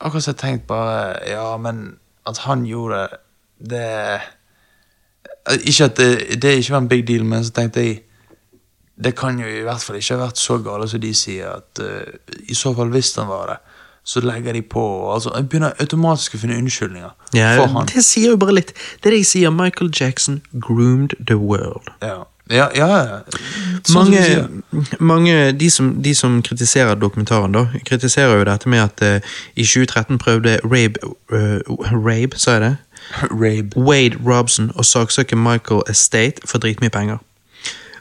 Akkurat 0.00 0.24
som 0.24 0.34
jeg 0.34 0.40
tenkt 0.42 0.66
bare 0.66 1.18
Ja, 1.28 1.56
men 1.56 1.98
at 2.26 2.38
han 2.46 2.64
gjorde 2.66 3.06
det 3.58 4.20
Det 5.48 5.62
Ikke 5.64 5.84
at 5.84 5.96
det, 5.96 6.42
det 6.42 6.56
ikke 6.58 6.72
var 6.72 6.78
en 6.84 6.88
big 6.88 7.06
deal, 7.08 7.24
men 7.24 7.44
så 7.44 7.50
tenkte 7.56 7.80
jeg 7.80 8.02
Det 8.98 9.14
kan 9.16 9.38
jo 9.40 9.46
i 9.46 9.62
hvert 9.62 9.80
fall 9.82 9.96
ikke 9.96 10.16
ha 10.16 10.24
vært 10.26 10.38
så 10.42 10.58
gale 10.58 10.88
som 10.90 11.00
de 11.00 11.12
sier. 11.14 11.46
At 11.54 11.78
uh, 11.78 12.34
I 12.50 12.54
så 12.54 12.72
fall, 12.74 12.88
hvis 12.90 13.12
han 13.16 13.28
var 13.30 13.46
det, 13.52 13.56
så 14.08 14.20
legger 14.24 14.52
de 14.52 14.62
på 14.62 14.82
altså, 15.14 15.30
Jeg 15.36 15.48
begynner 15.48 15.76
automatisk 15.80 16.34
å 16.34 16.40
finne 16.42 16.56
unnskyldninger 16.58 17.10
Ja, 17.36 17.52
for 17.60 17.70
han. 17.76 17.86
det 17.92 18.02
sier 18.04 18.32
jo 18.32 18.40
bare 18.40 18.56
litt. 18.58 18.72
Det 18.98 19.06
er 19.06 19.14
det 19.14 19.20
jeg 19.22 19.30
sier. 19.30 19.54
Michael 19.54 19.92
Jackson 20.00 20.40
groomed 20.60 21.14
the 21.20 21.36
world. 21.38 21.92
Ja, 22.02 22.24
ja, 22.50 22.68
ja. 22.74 23.20
Mange, 23.94 24.48
mange 25.00 25.52
de, 25.52 25.70
som, 25.70 26.02
de 26.02 26.14
som 26.14 26.42
kritiserer 26.42 26.94
dokumentaren, 26.94 27.52
da, 27.52 27.66
kritiserer 27.86 28.38
jo 28.38 28.44
dette 28.44 28.68
med 28.68 28.78
at 28.78 29.02
uh, 29.02 29.30
i 29.56 29.64
2013 29.64 30.18
prøvde 30.18 30.58
Rabe, 30.64 31.00
uh, 31.32 31.60
Rabe 31.92 32.38
sa 32.38 32.58
jeg 32.58 32.60
det? 32.60 32.76
Rabe. 33.42 33.76
Wade 33.76 34.18
Robson 34.26 34.72
å 34.76 34.84
saksøke 34.84 35.36
Michael 35.36 35.82
Estate 35.90 36.44
for 36.46 36.58
dritmye 36.58 36.90
penger. 36.90 37.22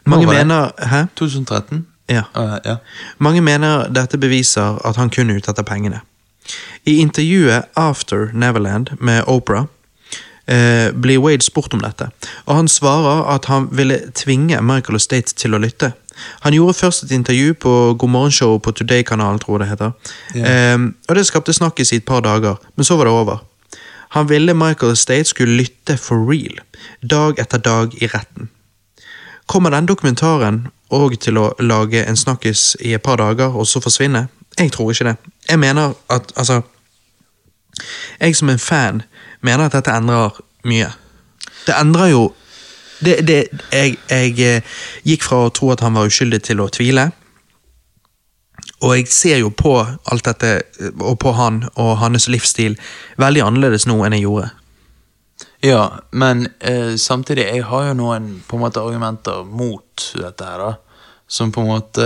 Mange 0.08 0.28
mener 0.28 0.72
Hæ? 0.80 1.06
2013? 1.16 1.86
Ja. 2.10 2.24
Uh, 2.36 2.58
ja. 2.66 2.76
Mange 3.20 3.42
mener 3.42 3.88
dette 3.92 4.18
beviser 4.18 4.80
at 4.88 4.96
han 4.96 5.10
kun 5.10 5.30
er 5.30 5.42
ute 5.42 5.52
etter 5.52 5.68
pengene. 5.68 6.02
I 6.88 7.02
intervjuet 7.04 7.68
After 7.76 8.30
Neverland 8.34 8.96
med 9.00 9.24
Oprah 9.28 9.68
eh, 10.48 10.92
blir 10.94 11.22
Wade 11.24 11.46
spurt 11.46 11.74
om 11.74 11.84
dette, 11.84 12.10
og 12.46 12.56
han 12.56 12.68
svarer 12.68 13.26
at 13.36 13.46
han 13.52 13.70
ville 13.72 14.00
tvinge 14.16 14.62
Michael 14.62 15.00
Estate 15.00 15.36
til 15.36 15.56
å 15.56 15.62
lytte. 15.62 15.94
Han 16.46 16.54
gjorde 16.54 16.74
først 16.74 17.04
et 17.04 17.12
intervju 17.12 17.54
på 17.54 17.74
God 18.00 18.10
morgenshow 18.10 18.58
på 18.58 18.72
Today-kanalen, 18.72 19.40
tror 19.40 19.60
jeg 19.60 19.66
det 19.66 19.70
heter. 19.70 19.92
Eh, 20.36 20.78
og 21.10 21.16
Det 21.16 21.28
skapte 21.28 21.54
snakkis 21.54 21.94
i 21.94 22.02
et 22.02 22.06
par 22.06 22.26
dager, 22.26 22.58
men 22.76 22.86
så 22.86 22.98
var 22.98 23.06
det 23.06 23.14
over. 23.14 23.44
Han 24.10 24.30
ville 24.30 24.54
Michael 24.54 24.92
Estate 24.92 25.26
skulle 25.26 25.58
lytte 25.58 25.98
for 25.98 26.32
real, 26.32 26.60
dag 27.04 27.40
etter 27.40 27.58
dag 27.58 27.94
i 28.02 28.08
retten. 28.08 28.50
Kommer 29.48 29.70
den 29.70 29.86
dokumentaren 29.86 30.68
òg 30.92 31.20
til 31.20 31.38
å 31.40 31.52
lage 31.60 32.04
en 32.04 32.18
snakkis 32.20 32.76
i 32.84 32.94
et 32.96 33.04
par 33.04 33.20
dager, 33.20 33.56
og 33.56 33.68
så 33.68 33.80
forsvinne? 33.84 34.28
Jeg 34.60 34.72
tror 34.72 34.92
ikke 34.92 35.10
det. 35.12 35.16
Jeg 35.50 35.60
mener 35.60 35.94
at 36.10 36.34
altså 36.36 36.62
Jeg 38.20 38.36
som 38.36 38.50
en 38.50 38.60
fan 38.60 39.02
mener 39.46 39.68
at 39.68 39.78
dette 39.78 39.94
endrer 39.94 40.38
mye. 40.68 40.90
Det 41.68 41.76
endrer 41.76 42.12
jo 42.14 42.26
det, 43.00 43.20
det, 43.28 43.38
jeg, 43.72 43.98
jeg 44.10 44.34
eh, 44.42 44.78
gikk 45.06 45.26
fra 45.28 45.44
å 45.46 45.54
tro 45.54 45.70
at 45.74 45.84
han 45.86 45.98
var 45.98 46.10
uskyldig, 46.10 46.42
til 46.48 46.64
å 46.64 46.70
tvile. 46.74 47.12
Og 48.86 48.94
jeg 48.94 49.10
ser 49.10 49.42
jo 49.42 49.52
på 49.54 49.74
alt 49.82 50.26
dette, 50.26 50.54
eh, 50.82 50.94
og 51.02 51.20
på 51.22 51.34
han 51.38 51.64
og 51.76 51.98
hans 52.02 52.26
livsstil, 52.32 52.78
veldig 53.22 53.44
annerledes 53.46 53.88
nå 53.90 54.00
enn 54.06 54.18
jeg 54.18 54.26
gjorde. 54.26 54.50
Ja, 55.66 55.84
men 56.12 56.48
eh, 56.60 56.96
samtidig, 57.02 57.46
jeg 57.46 57.66
har 57.70 57.90
jo 57.90 57.98
noen 57.98 58.30
på 58.48 58.58
en 58.58 58.66
måte 58.66 58.82
argumenter 58.82 59.46
mot 59.46 60.10
dette 60.18 60.50
her, 60.50 60.64
da. 60.64 61.06
Som 61.28 61.52
på 61.52 61.62
en 61.62 61.74
måte 61.74 62.06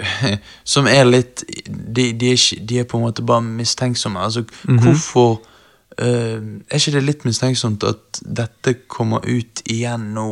Som 0.72 0.84
er 0.84 1.06
litt 1.08 1.40
De, 1.64 2.10
de, 2.12 2.34
er, 2.34 2.42
de 2.68 2.80
er 2.82 2.84
på 2.84 2.98
en 2.98 3.06
måte 3.06 3.24
bare 3.24 3.40
mistenksomme. 3.44 4.20
Altså, 4.20 4.44
hvorfor 4.68 5.38
eh, 5.38 5.49
Er 6.00 6.78
ikke 6.80 6.94
det 6.96 7.04
litt 7.04 7.24
mistenksomt 7.28 7.84
at 7.84 8.20
dette 8.24 8.74
kommer 8.88 9.24
ut 9.26 9.62
igjen 9.66 10.12
nå? 10.16 10.28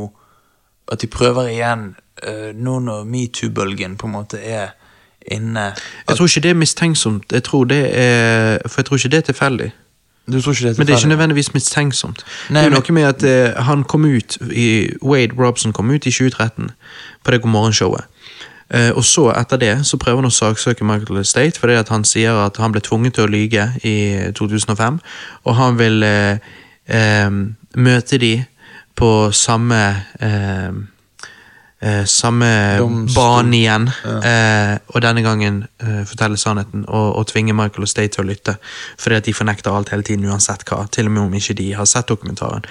At 0.88 1.02
de 1.02 1.10
prøver 1.12 1.50
igjen, 1.52 1.90
eh, 2.22 2.54
nå 2.56 2.78
når 2.80 3.04
metoo-bølgen 3.04 3.98
på 4.00 4.08
en 4.08 4.14
måte 4.14 4.40
er, 4.40 4.70
inne. 5.30 5.74
Jeg 6.08 6.16
tror 6.16 6.26
ikke 6.26 6.40
det 6.40 6.50
er 6.50 6.54
mistenksomt, 6.54 7.32
jeg 7.32 7.44
tror 7.44 7.64
det 7.68 7.82
er, 7.92 8.58
for 8.68 8.80
jeg 8.80 8.86
tror 8.86 8.96
ikke 8.96 9.08
det 9.08 9.18
er 9.18 9.26
tilfeldig. 9.32 9.70
Du 10.32 10.40
tror 10.40 10.52
ikke 10.52 10.68
det 10.68 10.78
Men 10.78 10.86
det 10.86 10.92
er 10.92 10.98
ikke 10.98 11.08
nødvendigvis 11.08 11.54
mistenksomt. 11.54 12.24
Nei, 12.50 12.62
det 12.62 12.72
er 12.72 12.74
noe 12.76 12.92
med 12.92 13.02
at 13.02 13.22
eh, 13.24 13.64
han 13.64 13.84
kom 13.84 14.04
ut 14.04 14.38
i, 14.52 14.90
Wade 15.02 15.32
Robson 15.38 15.72
kom 15.72 15.90
ut 15.90 16.06
i 16.06 16.10
2013 16.10 16.70
på 17.24 17.30
det 17.30 17.42
God 17.42 17.50
morgen-showet. 17.50 18.04
Eh, 18.70 18.90
og 18.92 19.04
så, 19.04 19.30
etter 19.32 19.60
det, 19.60 19.72
så 19.88 19.96
prøver 20.00 20.20
han 20.20 20.28
å 20.28 20.34
saksøke 20.34 20.84
Michael 20.84 21.22
Estate 21.22 21.56
fordi 21.60 21.78
at 21.80 21.88
han 21.92 22.04
sier 22.04 22.36
at 22.42 22.60
han 22.60 22.74
ble 22.74 22.82
tvunget 22.84 23.16
til 23.16 23.24
å 23.24 23.32
lyge 23.32 23.70
i 23.88 23.96
2005, 24.36 25.00
og 25.48 25.56
han 25.56 25.80
vil 25.80 26.04
eh, 26.04 26.52
eh, 26.84 27.30
møte 27.80 28.20
de 28.20 28.34
på 28.98 29.10
samme 29.32 29.80
eh, 30.20 30.78
eh, 31.80 32.04
samme 32.04 32.50
Domstol. 32.82 33.14
bane 33.16 33.56
igjen, 33.56 33.88
eh, 34.04 34.74
og 34.92 35.00
denne 35.06 35.24
gangen 35.24 35.62
eh, 35.80 36.02
fortelle 36.08 36.36
sannheten 36.36 36.84
og, 36.84 37.14
og 37.22 37.28
tvinge 37.30 37.56
Michael 37.56 37.86
og 37.86 37.92
State 37.92 38.18
til 38.18 38.26
å 38.26 38.28
lytte. 38.28 38.58
Fordi 39.00 39.22
at 39.22 39.30
de 39.30 39.36
fornekter 39.38 39.72
alt 39.72 39.94
hele 39.94 40.04
tiden, 40.04 40.28
uansett 40.28 40.66
hva. 40.68 40.82
Til 40.92 41.08
og 41.08 41.14
med 41.14 41.24
om 41.24 41.38
ikke 41.40 41.56
de 41.56 41.70
har 41.78 41.88
sett 41.88 42.10
dokumentaren. 42.10 42.68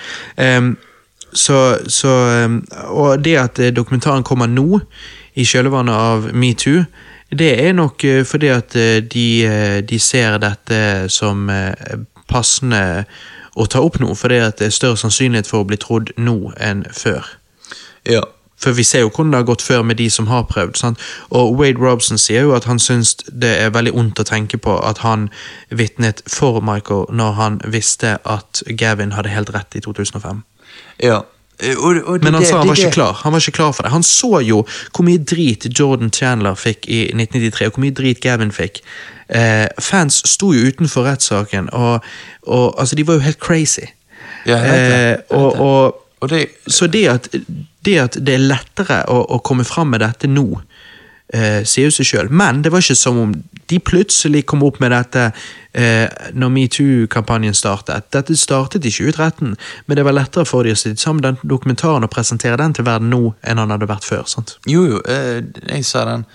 Så, 1.28 1.58
så 1.92 2.12
Og 2.88 3.20
det 3.20 3.34
at 3.36 3.60
dokumentaren 3.76 4.24
kommer 4.24 4.48
nå, 4.48 4.80
i 5.38 5.46
kjølvannet 5.46 5.94
av 5.94 6.30
metoo, 6.34 6.84
det 7.30 7.50
er 7.60 7.74
nok 7.76 8.04
eh, 8.08 8.24
fordi 8.26 8.48
at 8.48 8.76
eh, 8.76 9.04
de, 9.04 9.28
eh, 9.46 9.80
de 9.84 10.00
ser 10.00 10.38
dette 10.40 11.10
som 11.12 11.50
passende 12.28 13.06
å 13.58 13.66
ta 13.68 13.82
opp 13.84 14.00
nå, 14.00 14.14
fordi 14.16 14.40
at 14.46 14.62
det 14.62 14.70
er 14.70 14.76
større 14.76 15.00
sannsynlighet 15.00 15.50
for 15.50 15.64
å 15.64 15.68
bli 15.68 15.80
trodd 15.82 16.14
nå 16.18 16.54
enn 16.62 16.86
før. 16.94 17.26
Ja. 18.08 18.24
For 18.58 18.74
vi 18.74 18.84
ser 18.88 19.04
jo 19.04 19.12
hvordan 19.12 19.32
det 19.34 19.40
har 19.42 19.48
gått 19.50 19.62
før 19.62 19.84
med 19.86 20.00
de 20.00 20.08
som 20.10 20.30
har 20.32 20.48
prøvd. 20.50 20.78
Sant? 20.80 21.02
Og 21.30 21.54
Wade 21.60 21.82
Robson 21.82 22.18
sier 22.18 22.48
jo 22.48 22.56
at 22.58 22.66
han 22.66 22.80
syns 22.82 23.14
det 23.30 23.52
er 23.62 23.74
veldig 23.76 23.94
ondt 23.94 24.22
å 24.22 24.26
tenke 24.26 24.58
på 24.58 24.80
at 24.82 25.04
han 25.06 25.28
vitnet 25.70 26.24
for 26.30 26.62
Michael 26.66 27.06
når 27.14 27.38
han 27.38 27.60
visste 27.66 28.18
at 28.26 28.64
Gavin 28.80 29.14
hadde 29.14 29.34
helt 29.34 29.54
rett 29.54 29.78
i 29.78 29.84
2005. 29.86 30.44
ja. 31.04 31.24
Eh, 31.60 31.74
Og, 31.78 31.96
og 32.06 32.20
det- 32.20 32.24
Men 32.24 32.34
han 32.34 32.46
sa 32.46 32.58
han 32.60 32.68
var 32.68 32.76
ikke 32.76 32.92
klar 32.94 33.14
Han 33.24 33.32
var 33.34 33.40
ikke 33.40 33.52
klar 33.58 33.72
for 33.74 33.84
det. 33.84 33.92
Han 33.92 34.04
så 34.04 34.42
jo 34.46 34.64
hvor 34.94 35.04
mye 35.06 35.18
drit 35.18 35.66
Jordan 35.80 36.12
Chandler 36.12 36.54
fikk 36.56 36.86
i 36.88 37.00
1993, 37.14 37.66
og 37.68 37.72
hvor 37.74 37.82
mye 37.86 37.96
drit 37.98 38.22
Gavin 38.22 38.52
fikk. 38.52 38.82
Eh, 39.30 39.68
fans 39.82 40.22
sto 40.30 40.54
jo 40.54 40.68
utenfor 40.70 41.04
rettssaken, 41.04 41.70
og, 41.74 42.04
og 42.48 42.76
altså, 42.80 42.96
de 42.96 43.04
var 43.08 43.14
jo 43.18 43.20
helt 43.26 43.40
crazy. 43.40 43.88
Ja, 44.46 44.58
jeg 44.58 44.64
vet 44.64 44.72
det. 44.72 44.94
Eh, 44.94 45.00
Jeg 45.00 45.18
vet 45.18 45.32
og, 45.32 45.52
det. 45.52 45.62
og 45.62 46.04
Og 46.22 46.30
det 46.30 46.48
så 46.68 46.88
det 46.88 47.08
at, 47.08 47.28
det 47.86 47.98
at 48.02 48.14
det 48.26 48.34
er 48.34 48.38
lettere 48.42 49.04
å, 49.08 49.20
å 49.36 49.38
komme 49.46 49.64
fram 49.66 49.92
med 49.94 50.00
dette 50.02 50.26
nå, 50.28 50.62
eh, 51.34 51.62
sier 51.64 51.84
jo 51.86 51.92
seg 51.92 52.06
sjøl. 52.10 52.30
Men 52.34 52.62
det 52.64 52.72
var 52.72 52.80
ikke 52.82 52.96
som 52.98 53.18
om 53.22 53.36
de 53.70 53.80
plutselig 53.80 54.46
kom 54.48 54.64
opp 54.64 54.80
med 54.80 54.92
dette 54.92 55.26
eh, 55.74 56.08
når 56.34 56.50
metoo-kampanjen 56.56 57.54
startet. 57.58 58.08
Dette 58.16 58.36
startet 58.40 58.86
i 58.88 58.92
2013, 58.94 59.56
men 59.88 59.98
det 60.00 60.06
var 60.08 60.16
lettere 60.16 60.46
for 60.48 60.64
de 60.64 60.72
å 60.76 60.80
sitte 60.80 61.02
sammen 61.04 61.22
den 61.26 61.38
dokumentaren 61.44 62.04
og 62.08 62.12
presentere 62.14 62.58
den 62.62 62.74
til 62.78 62.88
verden 62.88 63.10
nå 63.14 63.34
enn 63.44 63.60
han 63.62 63.74
hadde 63.76 63.90
vært 63.90 64.08
før. 64.08 64.24
sant? 64.28 64.58
Jo, 64.66 64.86
jo, 64.88 65.02
eh, 65.08 65.42
jeg 65.74 65.86
sa 65.86 66.06
den. 66.06 66.26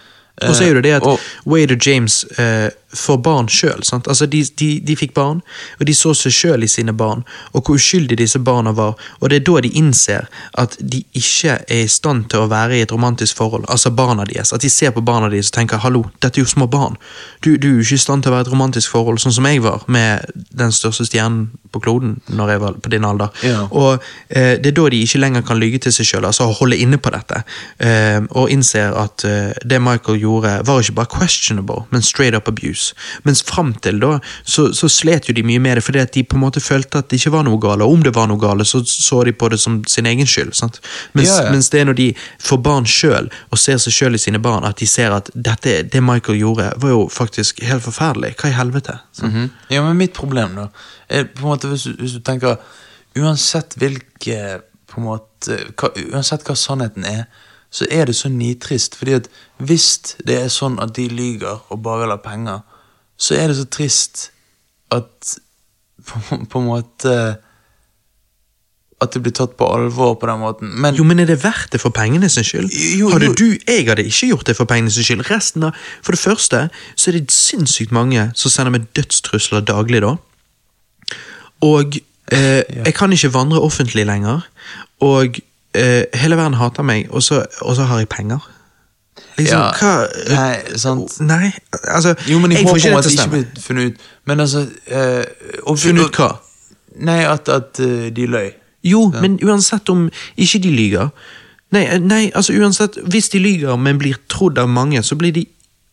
Eh, 0.40 0.48
Og 0.48 0.54
så 0.56 0.64
er 0.70 0.74
det 0.74 0.82
det 0.84 0.92
at 0.96 1.02
og- 1.06 1.20
Wade 1.46 1.72
og 1.76 1.86
James 1.86 2.24
eh, 2.38 2.70
får 2.92 3.18
barn 3.24 3.48
sjøl. 3.48 3.82
Altså 3.92 4.26
de, 4.26 4.42
de, 4.58 4.70
de 4.84 4.96
fikk 4.96 5.14
barn, 5.14 5.40
og 5.80 5.86
de 5.86 5.94
så 5.96 6.14
seg 6.16 6.34
sjøl 6.36 6.66
i 6.66 6.70
sine 6.70 6.92
barn, 6.96 7.24
og 7.52 7.64
hvor 7.64 7.78
uskyldige 7.80 8.22
disse 8.22 8.38
barna 8.38 8.72
var. 8.76 8.96
Og 9.20 9.30
det 9.30 9.40
er 9.40 9.46
da 9.48 9.62
de 9.64 9.72
innser 9.78 10.28
at 10.58 10.76
de 10.80 11.02
ikke 11.18 11.58
er 11.62 11.84
i 11.84 11.90
stand 11.90 12.28
til 12.32 12.44
å 12.44 12.50
være 12.52 12.78
i 12.78 12.84
et 12.86 12.92
romantisk 12.92 13.36
forhold. 13.40 13.64
Altså 13.72 13.92
barna 13.96 14.26
deres. 14.28 14.52
At 14.52 14.62
de 14.62 14.70
ser 14.70 14.92
på 14.94 15.04
barna 15.04 15.30
deres 15.32 15.52
og 15.52 15.58
tenker 15.58 15.78
'hallo, 15.78 16.04
dette 16.22 16.40
er 16.40 16.44
jo 16.44 16.48
små 16.48 16.66
barn'. 16.66 16.96
Du, 17.44 17.56
du 17.56 17.68
er 17.68 17.72
jo 17.72 17.86
ikke 17.86 18.00
i 18.00 18.06
stand 18.06 18.22
til 18.22 18.32
å 18.32 18.34
være 18.36 18.44
i 18.44 18.48
et 18.48 18.52
romantisk 18.52 18.90
forhold, 18.90 19.18
sånn 19.18 19.32
som 19.32 19.46
jeg 19.46 19.62
var 19.62 19.84
med 19.88 20.26
den 20.34 20.72
største 20.72 21.06
stjernen 21.06 21.50
på 21.72 21.80
kloden 21.80 22.18
når 22.26 22.52
jeg 22.52 22.60
var 22.60 22.78
på 22.84 22.92
din 22.92 23.06
alder. 23.08 23.28
Ja. 23.46 23.64
Og 23.70 24.02
eh, 24.28 24.58
det 24.60 24.72
er 24.72 24.76
da 24.76 24.88
de 24.92 25.02
ikke 25.04 25.20
lenger 25.22 25.44
kan 25.46 25.60
lyge 25.60 25.80
til 25.84 25.94
seg 25.94 26.08
sjøl, 26.08 26.26
altså 26.28 26.50
holde 26.58 26.78
inne 26.82 26.98
på 27.02 27.12
dette, 27.14 27.42
eh, 27.80 28.20
og 28.30 28.50
innser 28.52 28.94
at 28.98 29.24
eh, 29.28 29.52
det 29.64 29.80
Michael 29.82 30.20
gjorde, 30.20 30.58
var 30.68 30.82
ikke 30.82 30.98
bare 31.00 31.12
questionable, 31.18 31.86
men 31.90 32.04
straight 32.04 32.36
up 32.36 32.50
abuse. 32.50 32.81
Mens 33.26 33.42
fram 33.46 33.72
til 33.84 34.00
da, 34.02 34.18
så, 34.44 34.68
så 34.76 34.90
slet 34.92 35.28
jo 35.28 35.36
de 35.36 35.44
mye 35.46 35.62
med 35.62 35.78
det, 35.78 35.84
fordi 35.86 36.02
at 36.02 36.14
de 36.14 36.24
på 36.24 36.38
en 36.38 36.44
måte 36.44 36.62
følte 36.62 37.02
at 37.02 37.10
det 37.10 37.20
ikke 37.20 37.34
var 37.36 37.46
noe 37.48 37.60
gale, 37.62 37.86
og 37.86 37.98
om 37.98 38.06
det 38.06 38.14
var 38.16 38.30
noe 38.30 38.40
gale, 38.42 38.66
så 38.68 38.82
så 38.84 39.22
de 39.24 39.32
på 39.32 39.48
det 39.52 39.60
som 39.60 39.82
sin 39.88 40.06
egen 40.06 40.26
skyld. 40.26 40.54
sant? 40.58 40.80
Mens, 41.12 41.28
Ja, 41.28 41.44
ja. 41.44 41.50
mens 41.50 41.70
det 41.70 41.80
er 41.80 41.84
når 41.90 41.98
de 42.00 42.08
får 42.40 42.62
barn 42.62 42.86
sjøl, 42.86 43.30
og 43.50 43.58
ser 43.58 43.78
seg 43.82 43.92
sjøl 43.92 44.18
i 44.18 44.22
sine 44.22 44.42
barn, 44.42 44.64
at 44.68 44.80
de 44.80 44.86
ser 44.86 45.14
at 45.14 45.30
dette, 45.34 45.82
det 45.82 46.02
Michael 46.02 46.38
gjorde, 46.38 46.72
var 46.76 46.96
jo 46.96 47.08
faktisk 47.12 47.62
helt 47.62 47.82
forferdelig. 47.82 48.34
Hva 48.40 48.48
i 48.48 48.58
helvete? 48.58 48.98
Mm 49.22 49.30
-hmm. 49.30 49.48
Ja, 49.70 49.82
men 49.82 49.96
mitt 49.96 50.12
problem 50.12 50.56
da 50.56 50.68
er 51.12 51.28
på 51.28 51.44
en 51.44 51.52
måte 51.52 51.70
hvis 51.70 51.86
hvis 51.98 52.16
du 52.16 52.20
tenker 52.24 52.56
Uansett 53.18 53.74
hvilke 53.76 54.62
på 54.88 55.00
en 55.00 55.04
måte, 55.04 55.58
hva, 55.76 55.90
Uansett 56.14 56.46
hva 56.48 56.54
sannheten 56.56 57.04
er, 57.04 57.26
så 57.72 57.84
er 57.90 58.08
det 58.08 58.14
så 58.16 58.30
nitrist. 58.32 58.96
Fordi 58.96 59.18
at 59.18 59.28
hvis 59.60 60.16
det 60.24 60.38
er 60.38 60.52
sånn 60.52 60.78
at 60.80 60.94
de 60.96 61.08
lyger 61.12 61.60
og 61.68 61.82
bare 61.84 62.06
vil 62.06 62.14
ha 62.14 62.20
penger, 62.24 62.62
så 63.22 63.38
er 63.38 63.50
det 63.50 63.56
så 63.60 63.68
trist 63.70 64.28
at 64.90 65.36
på, 66.02 66.20
på 66.50 66.60
en 66.60 66.66
måte 66.66 67.14
At 69.02 69.14
det 69.14 69.22
blir 69.22 69.34
tatt 69.34 69.56
på 69.58 69.66
alvor 69.66 70.14
på 70.14 70.28
den 70.30 70.38
måten. 70.38 70.68
Men 70.78 70.94
Jo, 70.94 71.02
men 71.06 71.18
er 71.18 71.26
det 71.26 71.40
verdt 71.42 71.72
det 71.74 71.80
for 71.82 71.90
pengene 71.90 72.28
sin 72.30 72.46
skyld? 72.46 72.70
Jo, 72.98 73.08
hadde 73.10 73.32
jo. 73.32 73.34
du, 73.38 73.58
Jeg 73.66 73.86
hadde 73.88 74.04
ikke 74.06 74.28
gjort 74.28 74.46
det 74.46 74.54
for 74.56 74.70
pengene 74.70 74.90
sin 74.94 75.06
skyld. 75.06 75.24
Resten 75.30 75.66
av, 75.66 75.78
For 76.02 76.14
det 76.14 76.22
første 76.22 76.60
så 76.94 77.10
er 77.10 77.18
det 77.18 77.34
sinnssykt 77.34 77.94
mange 77.94 78.28
som 78.38 78.50
sender 78.54 78.74
meg 78.74 78.86
dødstrusler 78.94 79.64
daglig, 79.66 80.04
da. 80.06 80.14
Og 81.66 81.98
eh, 82.30 82.62
jeg 82.62 82.94
kan 82.94 83.12
ikke 83.14 83.32
vandre 83.34 83.62
offentlig 83.62 84.06
lenger. 84.06 84.46
Og 85.02 85.38
eh, 85.74 86.04
hele 86.14 86.38
verden 86.38 86.58
hater 86.58 86.86
meg, 86.86 87.10
og 87.10 87.22
så, 87.26 87.42
og 87.60 87.76
så 87.78 87.86
har 87.90 88.02
jeg 88.02 88.10
penger. 88.14 88.46
Liksom, 89.36 89.58
Ja, 89.58 89.72
hva 89.76 89.92
nei, 90.28 90.78
sant. 90.80 91.20
Nei, 91.20 91.52
altså 91.88 92.14
Jo, 92.28 92.38
men 92.40 92.52
jeg, 92.52 92.62
jeg 92.62 92.68
får 92.68 92.76
ikke 92.80 92.96
at 92.98 93.04
det 93.04 93.12
ikke 93.12 93.28
blir 93.30 93.62
funnet 93.64 93.92
ut. 93.92 94.08
Men 94.26 94.40
altså 94.40 94.64
eh, 94.86 95.24
Funnet 95.68 96.08
ut 96.08 96.20
hva? 96.20 96.30
Nei, 97.00 97.20
at, 97.28 97.48
at 97.48 97.80
eh, 97.80 98.08
de 98.14 98.26
løy. 98.28 98.50
Jo, 98.84 99.06
men 99.20 99.38
uansett 99.44 99.88
om 99.92 100.08
ikke 100.36 100.58
de 100.64 100.72
lyver 100.74 101.08
Nei, 101.72 101.84
eh, 101.86 102.00
nei, 102.00 102.30
altså 102.34 102.56
uansett 102.56 102.98
Hvis 103.08 103.30
de 103.32 103.40
lyver, 103.40 103.76
men 103.76 104.00
blir 104.00 104.18
trodd 104.32 104.58
av 104.60 104.68
mange, 104.68 105.02
så 105.02 105.16
blir 105.16 105.32
de 105.36 105.46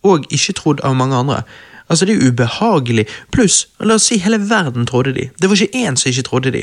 òg 0.04 0.28
ikke 0.32 0.56
trodd 0.56 0.80
av 0.88 0.96
mange 0.96 1.16
andre. 1.16 1.42
Altså, 1.90 2.06
det 2.08 2.14
er 2.16 2.30
ubehagelig. 2.30 3.04
Pluss, 3.36 3.66
la 3.84 3.98
oss 4.00 4.06
si 4.08 4.16
hele 4.24 4.38
verden 4.50 4.86
trodde 4.88 5.12
de. 5.18 5.26
Det 5.42 5.50
var 5.50 5.60
ikke 5.60 5.82
én 5.88 5.98
som 6.00 6.08
ikke 6.08 6.24
trodde 6.30 6.54
de. 6.56 6.62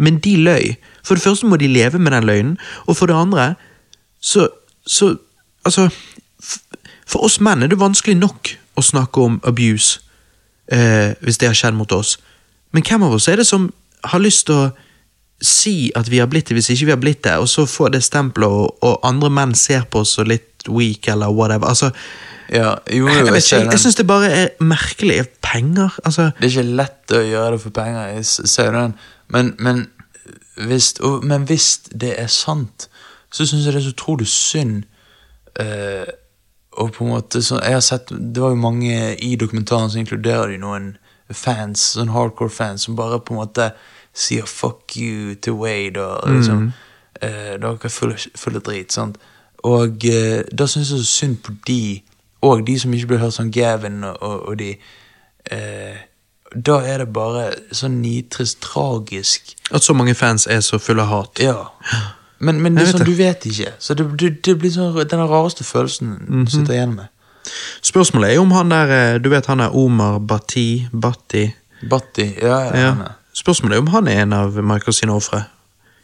Men 0.00 0.16
de 0.24 0.36
løy. 0.36 0.76
For 1.04 1.14
det 1.18 1.24
første 1.24 1.46
må 1.46 1.58
de 1.60 1.68
leve 1.68 1.98
med 1.98 2.12
den 2.12 2.24
løgnen, 2.24 2.54
og 2.86 2.96
for 2.96 3.10
det 3.10 3.18
andre 3.18 3.54
så, 4.20 4.48
så 4.86 5.16
Altså, 5.66 5.88
for 7.10 7.26
oss 7.26 7.40
menn 7.42 7.62
er 7.62 7.70
det 7.72 7.80
vanskelig 7.80 8.16
nok 8.18 8.54
å 8.78 8.84
snakke 8.84 9.24
om 9.24 9.40
abuse 9.48 10.00
eh, 10.72 11.16
hvis 11.20 11.40
det 11.40 11.50
har 11.50 11.58
skjedd 11.58 11.76
mot 11.78 11.92
oss. 11.92 12.16
Men 12.72 12.86
hvem 12.86 13.04
av 13.08 13.16
oss 13.18 13.28
er 13.28 13.40
det 13.40 13.48
som 13.48 13.68
har 14.06 14.22
lyst 14.22 14.46
til 14.48 14.56
å 14.56 14.70
si 15.40 15.90
at 15.96 16.08
vi 16.12 16.20
har 16.20 16.28
blitt 16.30 16.50
det 16.50 16.56
hvis 16.58 16.70
ikke 16.74 16.90
vi 16.90 16.94
har 16.94 17.00
blitt 17.00 17.22
det, 17.24 17.36
og 17.40 17.48
så 17.48 17.66
få 17.68 17.88
det 17.92 18.02
stempelet, 18.04 18.48
og, 18.48 18.76
og 18.84 19.06
andre 19.06 19.30
menn 19.32 19.54
ser 19.56 19.86
på 19.90 20.04
oss 20.04 20.16
så 20.18 20.26
litt 20.26 20.68
weak 20.68 21.08
eller 21.08 21.32
whatever. 21.32 21.72
Altså, 21.72 21.92
Ja, 22.50 22.74
jo, 22.90 23.06
jo, 23.06 23.12
jeg, 23.14 23.44
jeg, 23.46 23.66
jeg, 23.70 23.78
syns 23.78 23.94
det 23.94 24.08
bare 24.10 24.30
er 24.34 24.48
merkelig. 24.58 25.22
Penger, 25.40 25.94
altså 26.04 26.30
Det 26.38 26.48
er 26.48 26.50
ikke 26.50 26.76
lett 26.80 27.14
å 27.14 27.20
gjøre 27.22 27.52
det 27.54 27.60
for 27.62 27.74
penger, 27.74 28.08
jeg 28.16 28.50
ser 28.50 28.72
den. 28.74 28.94
Men, 29.30 29.52
men, 29.58 29.84
hvis, 30.66 30.92
og, 31.06 31.24
men 31.26 31.46
hvis 31.46 31.68
det 31.90 32.16
er 32.18 32.26
sant, 32.30 32.88
så 33.30 33.46
syns 33.46 33.66
jeg 33.66 33.74
det 33.74 33.80
er 33.80 33.86
så 33.86 33.94
utrolig 33.94 34.26
synd 34.30 34.82
eh, 35.58 36.06
Og 36.72 36.92
på 36.92 37.04
en 37.04 37.10
måte 37.10 37.42
så, 37.42 37.58
Jeg 37.64 37.72
har 37.72 37.80
sett 37.80 38.08
Det 38.10 38.42
var 38.42 38.48
jo 38.48 38.60
mange 38.62 39.16
i 39.16 39.36
dokumentaren 39.36 39.90
som 39.90 40.00
inkluderer 40.00 40.52
de 40.52 40.58
noen 40.58 40.96
fans, 41.30 41.92
sånn 41.94 42.10
hardcore 42.10 42.50
fans, 42.50 42.82
som 42.82 42.96
bare 42.98 43.20
på 43.22 43.34
en 43.34 43.38
måte 43.38 43.70
sier 44.14 44.42
'fuck 44.42 44.96
you' 44.96 45.34
til 45.42 45.52
Wade 45.52 46.02
og 46.02 46.30
liksom 46.30 46.72
eh, 47.22 47.54
Dere 47.60 47.78
er 47.84 47.88
fulle, 47.88 48.16
fulle 48.34 48.60
drit, 48.60 48.92
sant. 48.92 49.18
Og 49.62 50.04
eh, 50.04 50.42
da 50.58 50.66
syns 50.66 50.90
jeg 50.90 50.98
så 50.98 51.04
synd 51.04 51.36
på 51.44 51.52
de, 51.66 52.02
og 52.42 52.66
de 52.66 52.78
som 52.80 52.92
ikke 52.92 53.06
blir 53.06 53.18
hørt 53.18 53.32
som 53.32 53.52
Gavin 53.52 54.04
og, 54.04 54.22
og, 54.22 54.48
og 54.48 54.58
de 54.58 54.70
eh, 55.50 55.96
Da 56.66 56.80
er 56.82 56.98
det 56.98 57.12
bare 57.12 57.52
så 57.72 57.88
nitrist 57.88 58.60
tragisk. 58.60 59.54
At 59.70 59.82
så 59.82 59.92
mange 59.92 60.14
fans 60.14 60.46
er 60.46 60.60
så 60.60 60.78
fulle 60.78 61.02
av 61.02 61.08
hat. 61.08 61.38
Ja. 61.38 61.54
Men, 62.40 62.60
men 62.64 62.74
det 62.76 62.86
er 62.86 62.92
sånn, 62.94 63.04
du 63.04 63.12
vet 63.18 63.44
ikke. 63.46 63.72
Så 63.78 63.94
det, 63.94 64.06
det, 64.20 64.30
det 64.46 64.54
blir 64.58 64.70
sånn 64.72 64.94
den 65.08 65.20
rareste 65.28 65.64
følelsen 65.64 66.14
Mhm. 66.26 66.44
du 66.46 66.50
sitter 66.50 66.72
igjen 66.78 66.94
med. 66.96 67.08
Spørsmålet 67.82 68.34
er 68.34 68.40
om 68.40 68.50
han 68.52 68.68
der 68.72 68.90
eh, 68.96 69.18
Du 69.18 69.28
vet 69.32 69.46
han 69.46 69.60
er 69.60 69.74
Omar 69.76 70.18
Bati 70.20 70.88
Batti 70.92 71.46
Batti, 71.90 72.26
ja, 72.42 72.58
ja. 72.64 72.80
ja. 72.80 72.94
Spørsmålet 73.32 73.76
er 73.76 73.80
om 73.80 73.86
han 73.94 74.08
er 74.08 74.22
en 74.22 74.32
av 74.36 74.56
Michael 74.62 74.92
sine 74.92 75.12
ofre. 75.16 75.44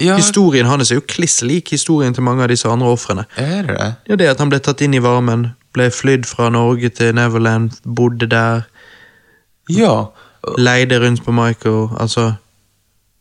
ja 0.01 0.17
Historien 0.17 0.67
hans 0.67 0.91
er 0.91 0.95
jo 1.01 1.05
kliss 1.09 1.43
lik 1.43 1.71
historien 1.71 2.15
til 2.15 2.23
mange 2.25 2.43
av 2.43 2.49
disse 2.49 2.69
andre 2.69 2.89
ofrene. 2.89 3.25
er 3.37 3.63
det 3.63 3.77
det? 3.77 3.91
Ja, 4.09 4.17
det 4.17 4.29
at 4.31 4.39
han 4.39 4.49
ble 4.53 4.59
tatt 4.61 4.81
inn 4.81 4.95
i 4.95 4.99
varmen, 5.05 5.51
ble 5.73 5.91
flydd 5.91 6.25
fra 6.27 6.49
Norge 6.51 6.89
til 6.89 7.15
Neverland, 7.15 7.71
bodde 7.85 8.27
der, 8.33 8.63
Ja, 9.69 10.07
leide 10.59 11.01
rundt 11.01 11.25
på 11.25 11.33
Michael. 11.33 11.89
Altså 12.01 12.35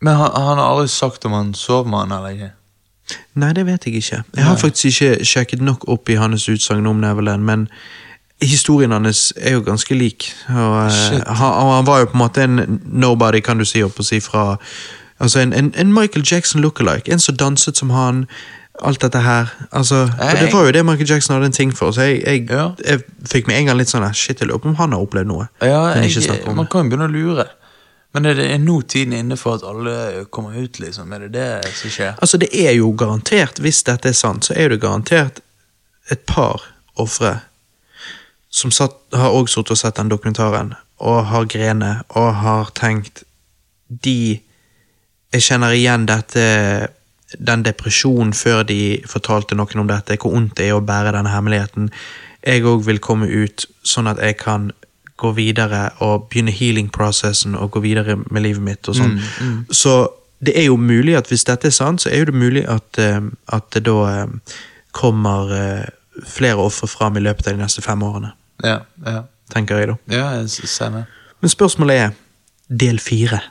men 0.02 0.16
han, 0.16 0.32
han 0.36 0.58
har 0.60 0.68
aldri 0.76 0.88
sagt 0.92 1.26
om 1.26 1.32
han 1.34 1.54
sov 1.54 1.88
med 1.88 2.00
han 2.00 2.12
eller 2.12 2.30
ikke. 2.36 2.52
Nei, 3.36 3.52
det 3.53 3.65
vet 3.68 3.86
jeg 3.86 3.95
ikke. 4.02 4.23
Jeg 4.36 4.44
har 4.44 4.57
faktisk 4.57 5.02
ikke 5.02 5.26
sjekket 5.26 5.61
nok 5.61 5.86
opp 5.91 6.10
i 6.10 6.15
hans 6.18 6.48
utsagn 6.49 6.88
om 6.88 7.02
Neverland, 7.03 7.44
men 7.45 7.68
historien 8.41 8.91
hans 8.91 9.34
er 9.38 9.57
jo 9.57 9.61
ganske 9.61 9.95
lik. 9.95 10.32
Og, 10.49 10.77
eh, 10.88 11.22
han, 11.27 11.52
og 11.53 11.73
han 11.76 11.88
var 11.88 11.99
jo 11.99 12.06
på 12.11 12.18
en 12.18 12.23
måte 12.23 12.44
en 12.44 12.82
nobody, 12.86 13.40
kan 13.45 13.57
du 13.57 13.65
si, 13.65 13.84
opp 13.84 13.99
og 13.99 14.06
si, 14.06 14.19
fra 14.19 14.56
Altså 15.19 15.40
en, 15.40 15.53
en, 15.53 15.73
en 15.80 15.94
Michael 15.94 16.26
Jackson 16.32 16.61
lookalike. 16.61 17.07
En 17.11 17.19
som 17.19 17.38
danset 17.40 17.77
som 17.77 17.90
han. 17.90 18.26
Alt 18.84 19.02
dette 19.02 19.22
her. 19.23 19.48
Altså, 19.72 20.10
det 20.41 20.49
var 20.53 20.65
jo 20.65 20.72
det 20.76 20.86
Michael 20.86 21.10
Jackson 21.10 21.34
hadde 21.34 21.45
en 21.45 21.52
ting 21.56 21.72
for, 21.77 21.91
så 21.91 22.02
jeg, 22.02 22.23
jeg, 22.26 22.48
Ja. 22.49 22.69
jeg 22.86 22.99
fikk 23.23 23.48
med 23.48 23.56
en 23.56 23.65
gang 23.69 23.77
litt 23.77 23.88
sånn 23.88 24.03
Shit, 24.14 24.40
jeg 24.44 24.49
lurer 24.49 24.60
på 24.60 24.68
om 24.68 24.76
han 24.76 24.91
har 24.91 24.99
opplevd 24.99 25.30
noe. 25.30 25.48
Ja, 25.64 25.94
jeg, 25.95 26.41
man 26.56 26.68
kan 26.68 26.84
jo 26.84 26.90
begynne 26.91 27.07
å 27.07 27.14
lure. 27.14 27.45
Men 28.16 28.30
er 28.30 28.38
det 28.40 28.62
nå 28.64 28.78
tiden 28.88 29.14
inne 29.18 29.36
for 29.36 29.58
at 29.58 29.66
alle 29.68 30.24
kommer 30.32 30.56
ut, 30.56 30.80
liksom? 30.80 31.12
Er 31.12 31.26
det 31.26 31.34
det 31.34 31.74
som 31.76 31.92
skjer? 31.92 32.14
Altså, 32.24 32.40
det 32.40 32.48
er 32.56 32.72
jo 32.78 32.94
garantert, 32.96 33.60
hvis 33.60 33.82
dette 33.84 34.14
er 34.14 34.16
sant, 34.16 34.48
så 34.48 34.56
er 34.56 34.72
det 34.72 34.80
garantert 34.80 35.42
et 36.12 36.22
par 36.30 36.64
ofre 36.96 37.42
som 38.56 38.72
satt, 38.72 38.96
har 39.12 39.36
også 39.36 39.60
sittet 39.60 39.82
sett 39.82 39.98
den 40.00 40.14
dokumentaren, 40.14 40.72
og 41.04 41.26
har 41.28 41.50
grene, 41.52 41.90
og 42.16 42.30
har 42.40 42.72
tenkt 42.78 43.26
De 43.88 44.40
Jeg 45.36 45.44
kjenner 45.44 45.76
igjen 45.76 46.08
dette 46.08 46.46
den 47.36 47.66
depresjonen 47.66 48.32
før 48.34 48.64
de 48.64 49.02
fortalte 49.10 49.58
noen 49.60 49.84
om 49.84 49.90
dette, 49.90 50.16
hvor 50.22 50.32
vondt 50.32 50.56
det 50.56 50.70
er 50.70 50.78
å 50.78 50.86
bære 50.86 51.12
denne 51.18 51.34
hemmeligheten. 51.34 51.90
Jeg 52.46 52.64
òg 52.64 52.86
vil 52.88 53.02
komme 53.04 53.28
ut, 53.28 53.66
sånn 53.84 54.08
at 54.08 54.22
jeg 54.24 54.38
kan 54.40 54.72
gå 55.18 55.32
videre 55.32 55.90
og 56.04 56.28
begynne 56.30 56.52
healing-prosessen 56.52 57.56
og 57.56 57.72
gå 57.72 57.80
videre 57.86 58.18
med 58.18 58.42
livet 58.42 58.64
mitt. 58.64 58.88
og 58.90 58.96
sånn. 58.96 59.20
Så 59.72 59.96
det 60.46 60.60
er 60.60 60.68
jo 60.68 60.78
mulig 60.78 61.16
at 61.18 61.30
hvis 61.32 61.46
dette 61.48 61.70
er 61.70 61.76
sant, 61.76 62.04
så 62.04 62.10
er 62.10 62.24
jo 62.24 62.32
det 62.32 62.40
mulig 62.40 62.66
at, 62.70 63.00
eh, 63.00 63.22
at 63.56 63.70
det 63.74 63.86
da 63.88 63.96
eh, 64.12 64.58
kommer 64.92 65.54
eh, 65.56 65.88
flere 66.28 66.60
ofre 66.64 66.88
fram 66.88 67.18
i 67.18 67.24
løpet 67.24 67.48
av 67.48 67.56
de 67.56 67.64
neste 67.64 67.82
fem 67.82 68.04
årene. 68.04 68.34
Ja, 68.64 68.80
ja. 69.06 69.24
tenker 69.52 69.80
jeg 69.80 69.94
da. 69.94 69.98
Ja, 70.12 70.28
jeg 70.40 70.50
ser 70.50 70.94
det. 70.94 71.06
Men 71.42 71.52
spørsmålet 71.52 71.96
er 71.96 72.14
del 72.70 73.00
fire. 73.00 73.42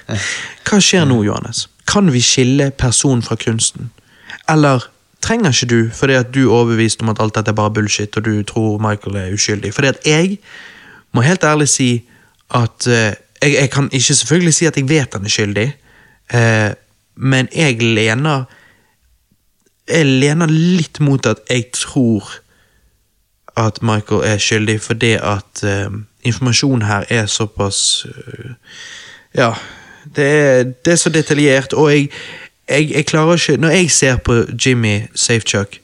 Hva 0.66 0.80
skjer 0.82 1.06
nå, 1.08 1.22
Johannes? 1.24 1.68
Kan 1.90 2.12
vi 2.12 2.22
skille 2.24 2.70
person 2.70 3.22
fra 3.22 3.36
kunsten? 3.40 3.90
Eller 4.48 4.86
trenger 5.22 5.52
ikke 5.52 5.70
du, 5.70 5.80
fordi 5.94 6.16
at 6.16 6.34
du 6.34 6.42
er 6.46 6.54
overbevist 6.54 7.02
om 7.02 7.12
at 7.12 7.20
alt 7.20 7.36
dette 7.36 7.52
er 7.52 7.58
bare 7.58 7.72
bullshit, 7.74 8.16
og 8.16 8.24
du 8.24 8.42
tror 8.46 8.78
Michael 8.82 9.16
er 9.16 9.34
uskyldig? 9.34 9.74
Fordi 9.74 9.92
at 9.92 10.06
jeg 10.06 10.38
må 11.12 11.24
helt 11.24 11.44
ærlig 11.44 11.68
si 11.68 11.90
at 12.54 12.86
uh, 12.86 12.92
jeg, 13.42 13.54
jeg 13.54 13.70
kan 13.70 13.88
ikke 13.92 14.14
selvfølgelig 14.14 14.54
si 14.54 14.64
at 14.64 14.76
jeg 14.76 14.88
vet 14.88 15.14
han 15.14 15.24
er 15.24 15.28
skyldig, 15.28 15.66
uh, 16.34 16.70
men 17.16 17.48
jeg 17.54 17.82
lener 17.82 18.44
Jeg 19.90 20.06
lener 20.06 20.46
litt 20.46 21.00
mot 21.00 21.26
at 21.26 21.40
jeg 21.50 21.64
tror 21.74 22.28
at 23.58 23.82
Michael 23.82 24.22
er 24.22 24.38
skyldig 24.38 24.80
fordi 24.80 25.12
at 25.18 25.64
uh, 25.64 25.90
informasjonen 26.22 26.86
her 26.86 27.04
er 27.08 27.26
såpass 27.26 28.06
Ja, 29.34 29.52
det 30.16 30.24
er, 30.24 30.62
det 30.62 30.92
er 30.92 30.96
så 30.96 31.10
detaljert, 31.10 31.72
og 31.72 31.92
jeg, 31.92 32.10
jeg, 32.68 32.90
jeg 32.90 33.06
klarer 33.06 33.32
ikke 33.34 33.56
Når 33.56 33.68
jeg 33.68 33.90
ser 33.90 34.16
på 34.16 34.34
Jimmy 34.66 35.00
Safechuck, 35.14 35.80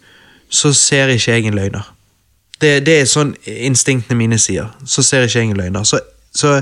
så 0.49 0.73
ser 0.73 1.07
ikke 1.07 1.33
jeg 1.33 1.45
en 1.45 1.55
løgner. 1.55 1.96
Det, 2.61 2.87
det 2.87 3.01
er 3.01 3.09
sånn 3.09 3.35
instinktene 3.47 4.19
mine 4.19 4.39
sier. 4.41 4.71
Så 4.85 5.05
ser 5.05 5.27
ikke 5.27 5.43
jeg 5.43 5.51
en 5.51 5.59
løgner. 5.61 5.85
Så, 5.85 6.01
så 6.37 6.55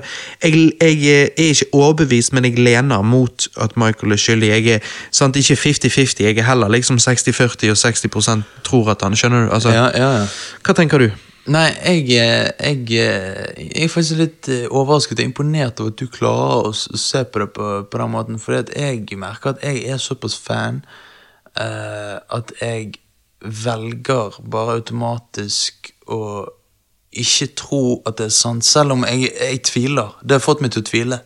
jeg, 0.42 0.72
jeg 0.80 1.28
er 1.28 1.50
ikke 1.50 1.68
overbevist, 1.72 2.32
men 2.34 2.48
jeg 2.48 2.58
lener 2.58 3.02
mot 3.06 3.46
at 3.62 3.76
Michael 3.80 4.16
er 4.16 4.22
skyldig. 4.22 4.50
Jeg 4.56 4.78
er 4.78 4.96
sant, 5.14 5.36
ikke 5.36 5.58
50-50, 5.66 6.24
jeg 6.26 6.38
er 6.38 6.48
heller 6.48 6.72
liksom 6.74 6.98
60-40 7.02 7.70
og 7.70 7.78
60% 7.78 8.42
tror 8.66 8.90
at 8.94 9.06
han 9.06 9.16
Skjønner 9.18 9.46
du? 9.46 9.54
Altså, 9.54 9.70
Ja, 9.74 9.86
ja, 9.94 10.10
ja. 10.22 10.26
Hva 10.66 10.74
tenker 10.74 11.02
du? 11.02 11.10
Nei, 11.44 11.66
jeg, 11.76 12.04
eh, 12.16 12.50
jeg, 12.56 12.84
eh, 12.96 13.48
jeg 13.60 13.84
er 13.84 13.90
faktisk 13.92 14.16
litt 14.16 14.48
eh, 14.48 14.64
overrasket 14.72 15.20
og 15.20 15.26
imponert 15.28 15.80
over 15.82 15.92
at 15.92 15.98
du 16.00 16.06
klarer 16.08 16.70
å 16.70 16.72
se 16.72 17.20
på 17.28 17.42
det 17.42 17.50
på, 17.52 17.66
på 17.84 18.00
den 18.00 18.12
måten. 18.14 18.38
For 18.40 18.56
jeg 18.56 19.18
merker 19.20 19.52
at 19.52 19.64
jeg 19.66 19.82
er 19.92 20.00
såpass 20.00 20.38
fan 20.40 20.80
uh, 21.60 22.16
at 22.32 22.54
jeg 22.62 22.94
velger 23.44 24.40
bare 24.48 24.78
automatisk 24.78 25.83
å 26.10 26.20
ikke 27.14 27.46
tro 27.56 27.84
at 28.06 28.18
det 28.18 28.26
er 28.26 28.34
sant, 28.34 28.64
selv 28.66 28.96
om 28.96 29.04
jeg, 29.06 29.30
jeg 29.40 29.62
tviler. 29.66 30.16
Det 30.22 30.38
har 30.38 30.42
fått 30.42 30.64
meg 30.64 30.74
til 30.74 30.82
å 30.82 30.88
tvile. 30.88 31.20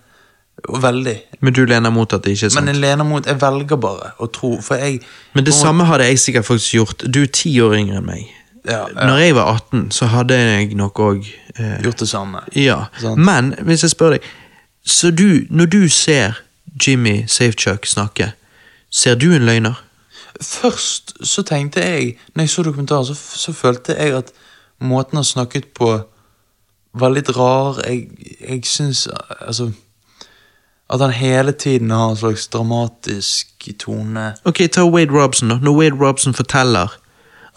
Veldig. 0.69 1.15
Men 1.41 1.55
du 1.55 1.63
lener 1.67 1.91
mot 1.95 2.13
at 2.13 2.25
det 2.25 2.35
ikke 2.35 2.49
er 2.49 2.53
sant? 2.53 2.65
Men 2.65 2.75
jeg 2.75 2.83
lener 2.83 3.07
mot 3.07 3.27
Jeg 3.27 3.39
velger 3.41 3.79
bare 3.79 4.11
å 4.19 4.27
tro, 4.27 4.57
for 4.63 4.81
jeg 4.81 4.99
Men 5.37 5.47
det 5.47 5.55
må... 5.55 5.61
samme 5.61 5.87
hadde 5.87 6.09
jeg 6.09 6.19
sikkert 6.19 6.49
faktisk 6.49 6.75
gjort. 6.75 7.05
Du 7.07 7.23
er 7.23 7.31
ti 7.33 7.53
år 7.63 7.77
yngre 7.79 8.01
enn 8.01 8.09
meg. 8.09 8.27
Ja, 8.67 8.83
ja. 8.91 9.07
Når 9.07 9.23
jeg 9.23 9.37
var 9.39 9.53
18, 9.55 9.85
så 9.95 10.09
hadde 10.13 10.35
jeg 10.35 10.75
nok 10.77 10.99
òg 11.01 11.29
eh, 11.57 11.79
Gjort 11.85 12.03
det 12.03 12.09
samme. 12.11 12.43
Ja. 12.59 12.83
Sant. 13.01 13.23
Men 13.23 13.55
hvis 13.65 13.87
jeg 13.87 13.95
spør 13.95 14.17
deg 14.17 14.27
Så 14.85 15.13
du, 15.15 15.47
når 15.51 15.71
du 15.73 15.89
ser 15.89 16.43
Jimmy 16.87 17.23
Safechuck 17.27 17.87
snakke, 17.87 18.33
ser 18.91 19.15
du 19.15 19.31
en 19.35 19.47
løgner? 19.47 19.79
Først 20.43 21.15
så 21.27 21.43
tenkte 21.43 21.81
jeg, 21.81 22.19
når 22.35 22.45
jeg 22.45 22.51
så 22.51 22.63
dokumentaren, 22.63 23.07
så, 23.07 23.15
så 23.15 23.53
følte 23.53 23.97
jeg 23.99 24.15
at 24.15 24.31
måten 24.81 25.17
han 25.17 25.25
snakket 25.25 25.73
på 25.75 25.99
var 26.99 27.13
litt 27.15 27.31
rar. 27.37 27.81
Jeg, 27.87 28.09
jeg 28.41 28.65
syns 28.67 29.09
altså 29.41 29.73
At 30.89 31.03
han 31.05 31.13
hele 31.13 31.53
tiden 31.53 31.91
har 31.91 32.11
en 32.11 32.17
slags 32.17 32.47
dramatisk 32.49 33.69
tone. 33.79 34.31
Ok, 34.49 34.63
ta 34.73 34.87
Wade 34.89 35.13
Robson, 35.13 35.51
da. 35.53 35.59
Når 35.61 35.75
Wade 35.77 35.99
Robson 36.01 36.35
forteller 36.35 36.95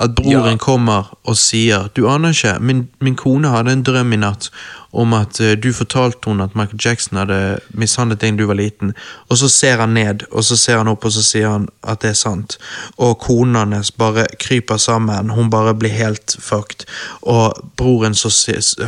at 0.01 0.15
broren 0.17 0.55
Ja. 0.55 0.57
kommer 0.57 1.11
og 1.23 1.37
sier 1.37 1.89
Du 1.95 2.07
aner 2.09 2.29
ikke, 2.33 2.59
min, 2.59 2.87
min 2.99 3.15
kone 3.15 3.49
hadde 3.53 3.71
en 3.71 3.83
drøm 3.83 4.13
i 4.13 4.17
natt 4.17 4.49
om 4.93 5.13
at 5.13 5.39
uh, 5.39 5.53
du 5.55 5.69
fortalte 5.73 6.29
henne 6.29 6.43
at 6.43 6.55
Michael 6.55 6.79
Jackson 6.85 7.17
hadde 7.17 7.59
mishandlet 7.79 8.19
deg 8.21 8.33
da 8.35 8.41
du 8.43 8.47
var 8.49 8.57
liten, 8.59 8.93
og 9.29 9.37
så 9.39 9.47
ser 9.49 9.79
han 9.79 9.93
ned, 9.95 10.25
og 10.31 10.43
så 10.43 10.57
ser 10.59 10.81
han 10.81 10.89
opp, 10.91 11.05
og 11.07 11.13
så 11.15 11.23
sier 11.23 11.47
han 11.47 11.69
at 11.87 12.01
det 12.03 12.09
er 12.09 12.17
sant. 12.19 12.57
Og 12.97 13.15
konen 13.23 13.71
hans 13.71 13.91
bare 13.91 14.25
kryper 14.39 14.77
sammen, 14.77 15.29
hun 15.31 15.49
bare 15.49 15.73
blir 15.79 15.95
helt 15.95 16.35
fucked, 16.39 16.83
og 17.21 17.55
broren 17.79 18.15
så 18.15 18.31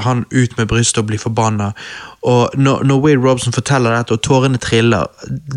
han 0.03 0.25
ut 0.31 0.57
med 0.57 0.67
brystet 0.67 0.97
og 0.97 1.07
blir 1.07 1.19
forbanna. 1.23 1.71
Og 2.23 2.49
når, 2.55 2.83
når 2.83 2.99
Wade 2.99 3.23
Robson 3.23 3.53
forteller 3.53 3.95
dette, 3.95 4.11
og 4.11 4.21
tårene 4.21 4.57
triller, 4.57 5.07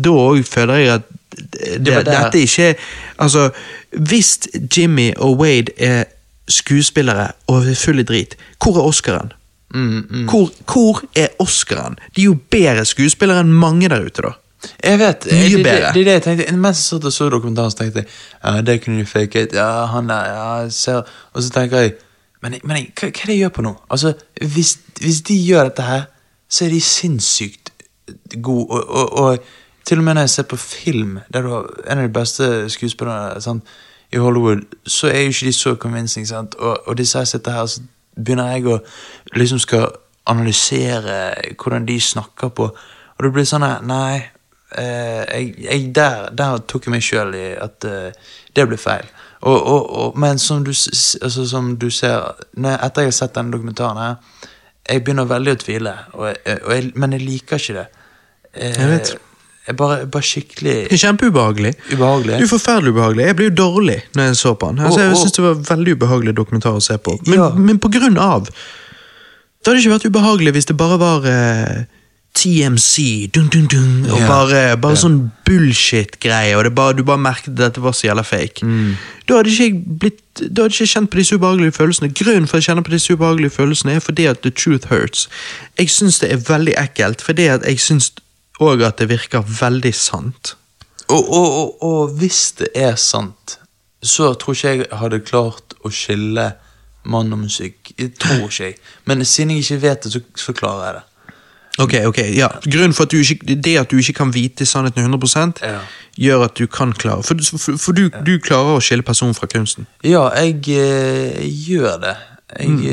da 0.03 0.09
òg 0.15 0.43
føler 0.47 0.75
jeg 0.75 0.93
at 1.01 1.13
det, 1.37 1.85
Det 1.85 2.05
dette 2.05 2.39
ikke 2.39 2.75
Altså, 3.19 3.49
hvis 3.99 4.39
Jimmy 4.77 5.11
og 5.17 5.37
Wade 5.39 5.73
er 5.77 6.03
skuespillere 6.47 7.31
og 7.47 7.65
full 7.75 7.99
i 7.99 8.03
drit, 8.03 8.37
hvor 8.63 8.77
er 8.77 8.87
Oscaren? 8.87 9.33
Hvor, 10.29 10.51
hvor 10.73 11.01
er 11.15 11.27
Oscaren? 11.39 11.97
De 12.15 12.21
er 12.21 12.25
jo 12.25 12.37
bedre 12.51 12.85
skuespillere 12.85 13.43
enn 13.43 13.53
mange 13.53 13.89
der 13.89 14.05
ute, 14.05 14.23
da. 14.23 14.35
Jeg 14.83 14.99
vet, 14.99 15.27
Mye 15.31 15.43
det, 15.43 15.51
det, 15.51 15.63
bedre. 15.63 15.91
det 15.93 16.01
er 16.01 16.07
det 16.07 16.13
jeg 16.13 16.23
tenkte. 16.23 16.55
Mens 16.57 16.79
jeg 16.79 16.85
satt 16.89 17.05
og 17.05 17.13
så 17.13 17.29
dokumentaren, 17.29 17.71
så 17.71 17.77
tenkte 17.77 18.03
jeg 18.03 18.07
ja, 18.43 18.61
det 18.61 18.77
kunne 18.83 18.99
de 18.99 19.05
faket. 19.05 19.53
Ja, 19.53 19.85
han 19.91 20.09
der, 20.09 20.31
ja, 20.33 20.69
ser. 20.69 21.03
Og 21.33 21.43
så 21.43 21.49
tenker 21.53 21.77
jeg 21.85 21.93
Men, 22.41 22.53
men 22.63 22.77
hva, 22.77 23.07
hva 23.09 23.09
er 23.09 23.25
det 23.25 23.33
jeg 23.33 23.39
gjør 23.41 23.53
på 23.55 23.63
nå? 23.65 23.71
Altså, 23.89 24.11
hvis, 24.53 24.75
hvis 25.01 25.21
de 25.25 25.35
gjør 25.41 25.71
dette 25.71 25.81
her, 25.81 26.03
så 26.49 26.65
er 26.65 26.69
de 26.69 26.81
sinnssykt 26.81 27.71
gode. 28.45 28.67
Og, 28.69 28.89
og, 28.89 29.13
og 29.13 29.39
til 29.87 29.97
og 29.97 30.05
med 30.05 30.13
når 30.13 30.27
jeg 30.27 30.29
ser 30.29 30.43
på 30.51 30.59
film, 30.61 31.17
der 31.33 31.41
du 31.41 31.49
har 31.49 31.65
en 31.91 31.97
av 31.97 32.05
de 32.05 32.13
beste 32.13 32.69
skuespillerne 32.69 33.41
sant, 33.41 33.65
i 34.11 34.17
Hollywood, 34.17 34.63
så 34.87 35.07
er 35.07 35.25
jo 35.25 35.33
ikke 35.35 35.45
de 35.45 35.53
så 35.53 35.75
convincing. 35.75 36.27
Sant? 36.27 36.55
Og, 36.55 36.87
og 36.87 36.97
disse 36.97 37.17
her 37.17 37.25
sitter 37.25 37.51
her, 37.51 37.65
så 37.65 37.81
begynner 38.15 38.53
jeg 38.55 38.67
å 38.71 38.79
liksom 39.35 39.59
skal 39.59 39.89
analysere 40.27 41.35
hvordan 41.57 41.85
de 41.87 41.99
snakker 42.01 42.49
på. 42.55 42.71
Og 43.17 43.25
det 43.25 43.33
blir 43.33 43.47
sånn 43.47 43.65
her 43.65 43.83
Nei, 43.87 44.23
eh, 44.77 45.23
jeg, 45.23 45.53
jeg, 45.63 45.85
der, 45.95 46.27
der 46.37 46.59
tok 46.69 46.87
jeg 46.87 46.95
meg 46.95 47.05
sjøl 47.05 47.35
i 47.37 47.47
at 47.59 47.87
eh, 47.87 48.33
det 48.55 48.67
ble 48.69 48.79
feil. 48.81 49.07
Og, 49.41 49.57
og, 49.57 49.89
og, 50.01 50.17
men 50.17 50.39
som 50.41 50.63
du, 50.65 50.71
altså, 50.71 51.45
som 51.45 51.75
du 51.77 51.89
ser 51.93 52.15
jeg, 52.15 52.73
Etter 52.73 53.05
jeg 53.05 53.11
har 53.11 53.17
sett 53.19 53.35
denne 53.35 53.53
dokumentaren 53.53 54.01
her, 54.01 54.15
jeg 54.87 55.03
begynner 55.03 55.27
veldig 55.29 55.53
å 55.53 55.59
tvile, 55.61 55.93
jeg, 56.47 56.91
men 56.95 57.13
jeg 57.17 57.25
liker 57.25 57.59
ikke 57.61 57.75
det. 57.75 57.87
Eh, 58.53 58.71
Jeg 58.71 58.91
vet. 58.93 59.15
Bare, 59.75 60.05
bare 60.07 60.23
skikkelig 60.23 60.87
kjempeubehagelig. 60.95 61.73
ubehagelig. 61.91 62.37
Det 62.39 62.45
er 62.47 62.51
forferdelig 62.57 62.93
ubehagelig. 62.95 63.25
Jeg 63.25 63.35
ble 63.35 63.49
jo 63.49 63.55
dårlig 63.55 64.01
når 64.15 64.23
jeg 64.29 64.35
så 64.39 64.53
på 64.55 64.69
den. 64.71 64.79
Altså, 64.85 64.99
jeg 65.01 65.11
å. 65.11 65.17
synes 65.17 65.31
det 65.35 65.43
var 65.43 65.53
veldig 65.75 65.95
ubehagelig 65.97 66.35
dokumentar 66.37 66.71
å 66.77 66.81
se 66.81 66.97
på. 66.97 67.17
Men, 67.27 67.39
Ja. 67.39 67.49
men 67.55 67.79
på 67.79 67.89
grunn 67.91 68.17
av 68.17 68.47
Det 68.47 69.73
hadde 69.73 69.81
ikke 69.83 69.99
vært 69.99 70.05
ubehagelig 70.11 70.51
hvis 70.53 70.65
det 70.67 70.77
bare 70.77 70.97
var 70.97 71.25
eh, 71.27 71.83
TMC, 72.37 73.27
dun, 73.33 73.47
dun, 73.49 73.65
dun, 73.67 74.05
og 74.11 74.19
Ja. 74.19 74.27
bare, 74.27 74.77
bare 74.77 74.93
Ja. 74.93 75.01
sånn 75.01 75.31
bullshit-greie, 75.45 76.55
og 76.55 76.63
det 76.63 76.75
bare, 76.75 76.93
du 76.93 77.03
bare 77.03 77.17
merket 77.17 77.47
at 77.49 77.55
dette 77.55 77.81
var 77.81 77.91
så 77.91 78.07
jævla 78.07 78.23
fake. 78.23 78.61
Mm. 78.63 78.95
Da 79.27 79.35
hadde 79.37 79.49
ikke 79.49 79.63
jeg 79.63 79.99
blitt 79.99 80.21
Da 80.37 80.61
hadde 80.63 80.71
ikke 80.71 80.85
jeg 80.85 80.93
kjent 80.93 81.09
på 81.09 81.17
disse 81.17 81.33
ubehagelige 81.33 81.73
følelsene. 81.73 82.13
Grunnen 82.13 82.47
for 82.47 82.57
at 82.57 82.63
jeg 82.63 82.75
kjenner 82.75 82.83
på 82.85 82.91
disse 82.91 83.09
ubehagelige 83.11 83.49
følelsene, 83.57 83.95
er 83.95 83.99
fordi 83.99 84.25
at 84.29 84.41
the 84.43 84.51
truth 84.51 84.85
hurts. 84.89 85.27
Jeg 85.79 85.87
syns 85.89 86.19
det 86.19 86.31
er 86.31 86.37
veldig 86.37 86.75
ekkelt, 86.77 87.21
fordi 87.25 87.47
at 87.49 87.63
jeg 87.65 87.77
syns 87.79 88.11
òg 88.63 88.83
at 88.87 88.97
det 89.01 89.09
virker 89.11 89.43
veldig 89.59 89.93
sant. 89.95 90.55
Og, 91.07 91.21
og, 91.31 91.47
og, 91.59 91.83
og 91.87 92.15
hvis 92.19 92.51
det 92.59 92.71
er 92.75 92.95
sant, 92.99 93.59
så 94.03 94.33
tror 94.39 94.55
ikke 94.57 94.73
jeg 94.75 94.87
hadde 94.99 95.19
klart 95.25 95.75
å 95.85 95.91
skille 95.93 96.49
mann 97.07 97.31
og 97.33 97.39
musikk. 97.45 97.93
Jeg 97.97 98.13
tror 98.19 98.47
ikke 98.49 98.63
jeg. 98.71 98.75
Men 99.07 99.23
siden 99.25 99.55
jeg 99.55 99.63
ikke 99.65 99.81
vet 99.85 100.03
det, 100.03 100.11
så, 100.17 100.21
så 100.35 100.55
klarer 100.57 100.85
jeg 100.89 100.97
det. 100.97 101.05
Ok, 101.77 101.93
ok, 102.09 102.17
ja. 102.33 102.47
Grunnen 102.65 102.93
for 102.97 103.05
at 103.05 103.13
du 103.13 103.19
ikke, 103.21 103.55
det 103.55 103.75
at 103.77 103.91
du 103.91 103.99
ikke 104.01 104.15
kan 104.17 104.31
vite 104.33 104.65
sannheten 104.65 105.05
100 105.05 105.61
Ja. 105.61 105.79
gjør 106.17 106.45
at 106.47 106.57
du 106.57 106.65
kan 106.67 106.93
klare 106.93 107.21
For, 107.23 107.37
for, 107.57 107.77
for 107.77 107.91
du, 107.93 108.09
du 108.25 108.39
klarer 108.41 108.79
å 108.79 108.81
skille 108.81 109.05
personen 109.05 109.37
fra 109.37 109.45
kunsten. 109.47 109.85
Ja, 110.03 110.25
jeg 110.33 110.65
jeg 110.67 111.53
gjør 111.69 112.01
det. 112.01 112.15
Jeg, 112.59 112.69
mm. 112.69 112.83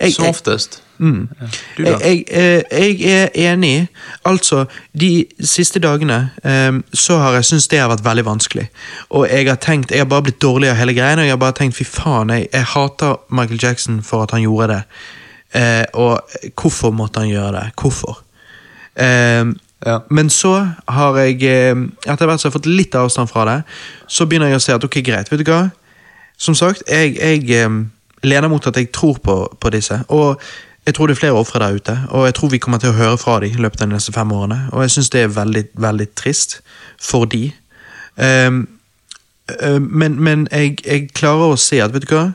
Jeg- 0.00 0.14
som 0.14 0.26
oftest. 0.30 0.80
Da? 0.98 1.84
Jeg, 1.84 1.98
jeg, 2.00 2.24
eh, 2.30 2.62
jeg 2.72 3.26
er 3.34 3.52
enig. 3.52 3.88
Altså, 4.24 4.64
de 4.92 5.26
siste 5.40 5.80
dagene 5.82 6.30
eh, 6.44 6.78
så 6.92 7.18
har 7.22 7.36
jeg 7.38 7.44
syntes 7.50 7.68
det 7.72 7.80
har 7.82 7.90
vært 7.92 8.04
veldig 8.06 8.24
vanskelig. 8.26 8.66
Og 9.10 9.28
jeg 9.30 9.48
har 9.48 9.60
tenkt, 9.60 9.90
jeg 9.90 10.04
har 10.04 10.10
bare 10.10 10.22
blitt 10.28 10.40
dårlig 10.42 10.70
av 10.70 10.80
hele 10.80 10.94
greia, 10.96 11.18
og 11.18 11.26
jeg 11.26 11.34
har 11.34 11.42
bare 11.42 11.58
tenkt 11.58 11.76
fy 11.76 11.84
faen, 11.84 12.32
jeg, 12.32 12.48
jeg 12.52 12.70
hater 12.72 13.20
Michael 13.28 13.60
Jackson 13.62 14.02
for 14.02 14.24
at 14.26 14.34
han 14.36 14.44
gjorde 14.46 14.72
det. 14.72 14.82
Eh, 15.56 15.84
og 15.94 16.20
hvorfor 16.60 16.90
måtte 16.96 17.22
han 17.22 17.30
gjøre 17.32 17.54
det? 17.60 17.68
Hvorfor? 17.80 18.20
Eh, 18.96 19.44
Ja. 19.86 19.98
Men 20.10 20.30
så 20.32 20.66
har 20.88 21.16
jeg, 21.20 21.42
eh, 21.44 21.76
etter 22.08 22.26
hvert 22.26 22.40
som 22.40 22.48
jeg 22.48 22.52
har 22.52 22.58
fått 22.58 22.66
litt 22.66 22.94
avstand 22.96 23.28
fra 23.28 23.44
det, 23.44 23.58
så 24.08 24.24
begynner 24.26 24.48
jeg 24.48 24.56
å 24.56 24.62
se 24.64 24.72
at 24.72 24.84
ok, 24.84 24.96
greit, 25.04 25.28
vet 25.30 25.44
du 25.44 25.50
hva? 25.52 25.70
Som 26.38 26.56
sagt, 26.56 26.82
jeg, 26.88 27.12
jeg 27.20 27.68
lener 28.24 28.48
mot 28.48 28.66
at 28.66 28.76
jeg 28.76 28.90
tror 28.92 29.18
på, 29.22 29.36
på 29.60 29.70
disse. 29.70 30.00
Og 30.08 30.40
jeg 30.86 30.94
tror 30.94 31.06
det 31.06 31.16
er 31.16 31.18
flere 31.20 31.32
ofre 31.32 31.58
der 31.58 31.74
ute, 31.74 31.98
og 32.10 32.26
jeg 32.26 32.34
tror 32.34 32.48
vi 32.48 32.58
kommer 32.58 32.78
til 32.78 32.92
å 32.92 32.96
høre 32.96 33.18
fra 33.18 33.40
dem 33.40 33.50
i 33.50 33.62
løpet 33.62 33.80
av 33.82 33.88
de 33.88 33.96
neste 33.96 34.12
fem 34.14 34.32
årene. 34.32 34.68
Og 34.72 34.82
jeg 34.84 34.90
syns 34.94 35.10
det 35.10 35.20
er 35.20 35.32
veldig, 35.34 35.64
veldig 35.74 36.08
trist 36.14 36.60
for 37.02 37.24
de. 37.24 37.50
Um, 38.16 38.68
uh, 39.62 39.82
men 39.82 40.22
men 40.22 40.48
jeg, 40.52 40.76
jeg 40.86 41.08
klarer 41.14 41.54
å 41.54 41.56
se 41.58 41.82
at, 41.82 41.94
vet 41.94 42.06
du 42.06 42.14
hva? 42.14 42.28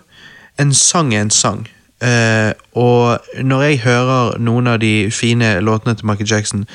En 0.59 0.73
sang 0.73 1.13
er 1.13 1.21
en 1.21 1.31
sang. 1.31 1.63
Uh, 2.03 2.51
og 2.75 3.23
når 3.39 3.63
jeg 3.63 3.79
hører 3.85 4.37
noen 4.37 4.67
av 4.67 4.81
de 4.83 5.11
fine 5.11 5.59
låtene 5.61 5.95
til 5.95 6.05
Michael 6.05 6.31
Jackson, 6.31 6.65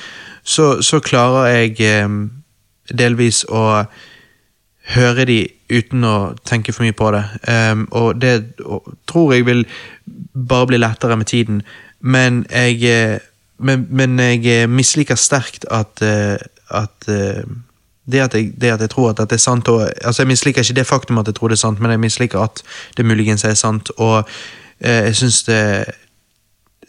så, 0.45 0.83
så 0.83 1.01
klarer 1.01 1.47
jeg 1.51 2.05
um, 2.05 2.31
delvis 2.89 3.45
å 3.49 3.85
høre 4.95 5.25
de 5.29 5.41
uten 5.71 6.05
å 6.05 6.17
tenke 6.47 6.73
for 6.73 6.87
mye 6.87 6.97
på 6.97 7.11
det. 7.15 7.25
Um, 7.49 7.87
og 7.91 8.21
det 8.23 8.61
og, 8.65 8.87
tror 9.09 9.35
jeg 9.35 9.47
vil 9.47 9.65
bare 10.33 10.67
bli 10.67 10.79
lettere 10.79 11.17
med 11.17 11.27
tiden. 11.27 11.63
Men 12.01 12.45
jeg, 12.51 12.83
eh, 12.85 13.19
men, 13.59 13.87
men 13.91 14.19
jeg 14.21 14.45
eh, 14.47 14.69
misliker 14.69 15.17
sterkt 15.19 15.65
at, 15.71 16.03
eh, 16.03 16.37
at 16.71 17.09
det 18.07 18.21
at, 18.21 18.35
jeg, 18.35 18.53
det 18.61 18.71
at 18.71 18.81
jeg 18.81 18.91
tror 18.91 19.11
at 19.11 19.19
dette 19.19 19.35
er 19.35 19.43
sant 19.43 19.69
og, 19.69 19.89
altså 20.05 20.23
Jeg 20.23 20.29
misliker 20.29 20.63
ikke 20.63 20.77
det 20.79 20.87
faktum 20.87 21.19
at 21.19 21.27
jeg 21.27 21.35
tror 21.35 21.49
det 21.49 21.57
er 21.57 21.65
sant, 21.65 21.81
men 21.81 21.91
jeg 21.91 22.01
misliker 22.01 22.39
at 22.39 22.63
det 22.97 23.07
muligens 23.07 23.45
er 23.45 23.55
sant. 23.55 23.91
Og 23.97 24.29
eh, 24.81 25.09
jeg 25.09 25.17
syns 25.17 25.43
det 25.49 25.63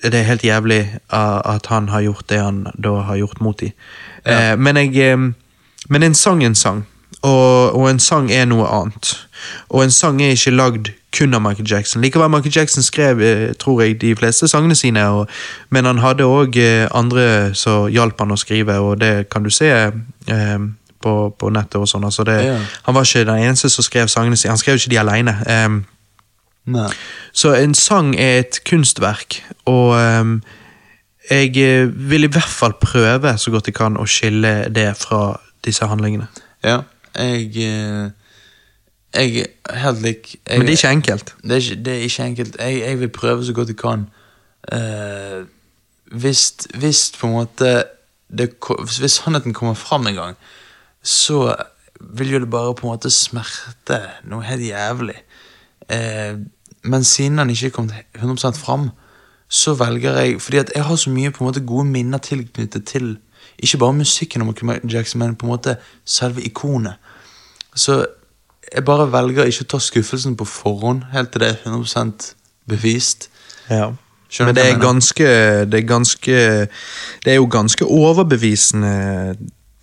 det 0.03 0.13
er 0.13 0.27
helt 0.27 0.43
jævlig 0.43 0.99
at 1.09 1.65
han 1.65 1.89
har 1.89 2.01
gjort 2.01 2.29
det 2.29 2.37
han 2.37 2.67
da 2.83 2.99
har 3.07 3.15
gjort 3.17 3.41
mot 3.41 3.59
dem. 3.59 3.71
Ja. 4.25 4.51
Eh, 4.51 4.59
men, 4.59 4.77
jeg, 4.77 5.17
men 5.89 6.03
en 6.03 6.15
sang 6.15 6.43
er 6.43 6.51
en 6.51 6.55
sang, 6.55 6.85
og, 7.27 7.75
og 7.75 7.89
en 7.89 7.99
sang 7.99 8.31
er 8.33 8.47
noe 8.49 8.67
annet. 8.71 9.13
Og 9.69 9.83
en 9.83 9.93
sang 9.93 10.21
er 10.23 10.35
ikke 10.35 10.55
lagd 10.55 10.91
kun 11.17 11.33
av 11.33 11.41
Michael 11.41 11.69
Jackson. 11.69 12.01
Likevel 12.03 12.31
Michael 12.31 12.55
Jackson 12.55 12.85
skrev 12.85 13.21
eh, 13.23 13.53
tror 13.59 13.81
jeg, 13.83 13.99
de 14.01 14.15
fleste 14.15 14.47
sangene 14.47 14.75
sine, 14.75 15.05
og, 15.07 15.29
men 15.73 15.87
han 15.89 16.01
hadde 16.03 16.27
òg 16.27 16.57
eh, 16.61 16.87
andre 16.95 17.55
som 17.57 17.87
hjalp 17.91 18.19
han 18.21 18.35
å 18.35 18.39
skrive, 18.39 18.79
og 18.83 18.99
det 19.01 19.29
kan 19.33 19.45
du 19.45 19.51
se 19.53 19.71
eh, 19.71 20.59
på, 21.03 21.13
på 21.39 21.51
nettet. 21.53 21.79
og 21.81 21.89
sånn. 21.89 22.05
Altså 22.07 22.25
Ja. 22.27 22.57
Han 22.87 22.95
var 22.95 23.07
ikke 23.07 23.25
den 23.25 23.43
eneste 23.47 23.69
som 23.69 23.85
skrev 23.85 24.11
sangene 24.11 24.37
sine. 24.37 24.51
Han 24.51 24.61
skrev 24.61 24.79
ikke 24.79 24.93
de 24.93 24.99
alene. 24.99 25.37
Um, 25.47 25.85
Nei. 26.67 26.89
så 27.31 27.53
en 27.55 27.73
sang 27.73 28.15
er 28.19 28.41
et 28.43 28.59
kunstverk, 28.67 29.41
og 29.65 29.95
um, 29.95 30.41
jeg 31.29 31.57
eh, 31.57 31.87
vil 31.87 32.27
i 32.27 32.31
hvert 32.31 32.51
fall 32.51 32.75
prøve 32.79 33.37
så 33.37 33.51
godt 33.51 33.67
jeg 33.67 33.75
kan 33.77 33.97
å 33.99 34.05
skille 34.07 34.67
det 34.73 34.89
fra 34.99 35.39
disse 35.65 35.87
handlingene. 35.87 36.27
Ja, 36.63 36.81
jeg 37.17 37.45
eh, 37.57 38.09
Jeg 39.13 39.45
er 39.65 39.75
helt 39.75 40.01
lik. 40.01 40.35
Jeg, 40.47 40.59
Men 40.59 40.67
det 40.67 40.73
er 40.73 40.77
ikke 40.77 40.91
enkelt. 40.91 41.35
Det 41.43 41.51
er 41.51 41.55
ikke, 41.55 41.83
det 41.83 41.93
er 41.93 42.01
ikke 42.05 42.25
enkelt. 42.25 42.57
Jeg, 42.59 42.79
jeg 42.79 42.99
vil 42.99 43.09
prøve 43.09 43.45
så 43.45 43.53
godt 43.53 43.67
jeg 43.67 43.77
kan. 43.77 44.07
Uh, 44.73 45.45
hvis, 46.11 46.53
hvis 46.75 47.11
på 47.19 47.27
en 47.27 47.33
måte 47.33 47.83
det, 48.37 48.49
hvis, 48.99 49.11
sannheten 49.11 49.53
kommer 49.53 49.73
fram 49.73 50.07
en 50.07 50.15
gang, 50.15 50.37
så 51.03 51.55
vil 52.01 52.31
jo 52.31 52.39
det 52.39 52.49
bare 52.49 52.75
på 52.75 52.87
en 52.87 52.93
måte 52.93 53.09
smerte 53.09 54.01
noe 54.27 54.43
helt 54.45 54.67
jævlig. 54.67 55.15
Eh, 55.89 56.39
men 56.83 57.03
siden 57.03 57.37
han 57.37 57.49
ikke 57.49 57.71
er 57.71 57.75
kommet 57.75 57.95
100 58.15 58.53
fram, 58.59 58.89
så 59.49 59.73
velger 59.73 60.17
jeg 60.19 60.41
Fordi 60.41 60.57
at 60.57 60.71
jeg 60.75 60.83
har 60.83 60.95
så 60.95 61.09
mye 61.09 61.31
på 61.31 61.43
en 61.43 61.47
måte 61.47 61.63
gode 61.65 61.85
minner 61.85 62.17
tilknyttet 62.17 62.85
til 62.85 63.17
ikke 63.59 63.77
bare 63.77 63.93
musikken 63.93 64.41
om 64.41 64.53
Michael 64.61 64.93
Jackson, 64.93 65.19
men 65.19 65.35
på 65.35 65.45
en 65.45 65.51
måte 65.51 65.75
selve 66.05 66.41
ikonet. 66.41 66.93
Så 67.75 68.05
jeg 68.73 68.85
bare 68.85 69.11
velger 69.11 69.47
ikke 69.47 69.65
å 69.65 69.71
ta 69.75 69.79
skuffelsen 69.79 70.35
på 70.37 70.45
forhånd, 70.45 71.07
helt 71.13 71.31
til 71.31 71.41
det 71.41 71.49
er 71.49 71.71
100 71.71 72.33
bevist. 72.67 73.29
Ja. 73.69 73.91
Skjønner 74.29 74.53
Men 74.53 74.55
det 74.55 74.63
er 74.67 74.79
ganske 74.79 75.25
Det 75.71 75.77
er 75.79 75.85
ganske 75.87 76.31
Det 77.23 77.31
er 77.31 77.35
jo 77.35 77.45
ganske 77.47 77.85
overbevisende 77.85 79.37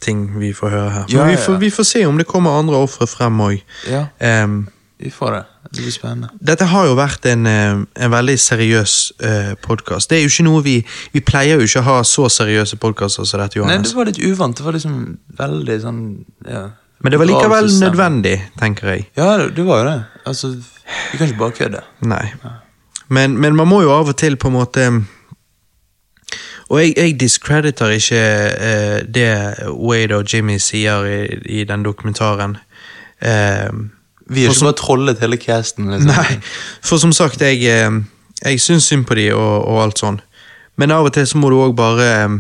ting 0.05 0.41
vi 0.41 0.53
får 0.53 0.69
høre 0.69 0.91
her. 0.91 1.05
Ja, 1.09 1.25
vi, 1.25 1.33
ja, 1.33 1.41
får, 1.41 1.57
vi 1.63 1.71
får 1.71 1.83
se 1.89 2.07
om 2.07 2.19
det 2.21 2.27
kommer 2.29 2.59
andre 2.59 2.77
ofre 2.77 3.07
frem 3.09 3.41
òg. 3.41 3.63
Ja, 3.89 4.05
Um, 4.45 4.67
vi 4.99 5.11
får 5.11 5.33
det. 5.33 5.45
Det 5.71 5.83
blir 5.83 5.91
spennende. 5.91 6.29
dette 6.41 6.65
har 6.71 6.87
jo 6.87 6.95
vært 6.95 7.27
en, 7.27 7.47
eh, 7.47 7.81
en 8.05 8.11
veldig 8.11 8.37
seriøs 8.39 9.13
uh, 9.25 9.55
podkast. 9.63 10.11
Det 10.11 10.19
er 10.19 10.23
jo 10.23 10.31
ikke 10.31 10.47
noe 10.47 10.63
vi 10.63 10.77
Vi 11.13 11.21
pleier 11.21 11.59
jo 11.59 11.67
ikke 11.67 11.83
å 11.83 11.89
ha 11.89 11.97
så 12.03 12.29
seriøse 12.31 12.77
podkaster 12.77 13.25
som 13.25 13.41
dette, 13.41 13.59
Johannes. 13.59 13.77
Nei, 13.77 13.89
det 13.91 13.97
var 13.97 14.11
litt 14.11 14.23
uvant. 14.23 14.57
Det 14.57 14.65
var 14.65 14.77
liksom 14.77 15.19
veldig 15.39 15.81
sånn 15.83 16.01
ja, 16.47 16.69
Men 17.03 17.13
det 17.13 17.19
var 17.19 17.27
likevel 17.27 17.73
nødvendig, 17.81 18.37
tenker 18.61 18.93
jeg. 18.93 19.09
Ja, 19.17 19.37
det, 19.37 19.51
det 19.57 19.65
var 19.67 19.83
jo 19.83 19.89
det. 19.91 19.99
Altså, 20.25 20.53
vi 21.11 21.19
kan 21.19 21.27
ikke 21.27 21.43
bare 21.43 21.59
kødde. 21.59 21.83
Nei. 22.07 22.25
Men, 23.09 23.37
men 23.41 23.57
man 23.57 23.69
må 23.69 23.83
jo 23.83 23.93
av 23.93 24.09
og 24.09 24.17
til 24.17 24.39
på 24.41 24.49
en 24.49 24.57
måte 24.57 24.85
Og 26.71 26.79
jeg, 26.81 26.95
jeg 26.97 27.19
discrediter 27.21 27.93
ikke 27.93 28.23
eh, 28.71 29.03
det 29.05 29.29
Wade 29.69 30.17
og 30.17 30.25
Jimmy 30.33 30.57
sier 30.59 31.05
i, 31.05 31.19
i 31.61 31.65
den 31.69 31.85
dokumentaren. 31.85 32.57
Eh, 33.21 33.69
Vi 34.31 34.45
har 34.47 34.53
For 34.53 34.55
ikke 34.55 34.59
som- 34.59 34.67
bare 34.73 34.81
trollet 34.81 35.19
hele 35.21 35.37
casten. 35.37 35.91
Liksom. 35.91 36.07
Nei, 36.09 36.41
for 36.83 36.99
som 36.99 37.13
sagt, 37.13 37.41
jeg, 37.41 37.63
eh, 37.65 37.91
jeg 38.45 38.61
syns 38.61 38.85
synd 38.89 39.07
på 39.07 39.15
de 39.19 39.31
og, 39.35 39.69
og 39.69 39.83
alt 39.83 39.99
sånn. 40.01 40.21
Men 40.77 40.91
av 40.91 41.05
og 41.07 41.13
til 41.13 41.27
så 41.27 41.37
må 41.39 41.51
du 41.53 41.57
òg 41.61 41.75
bare 41.77 42.09
eh, 42.25 42.39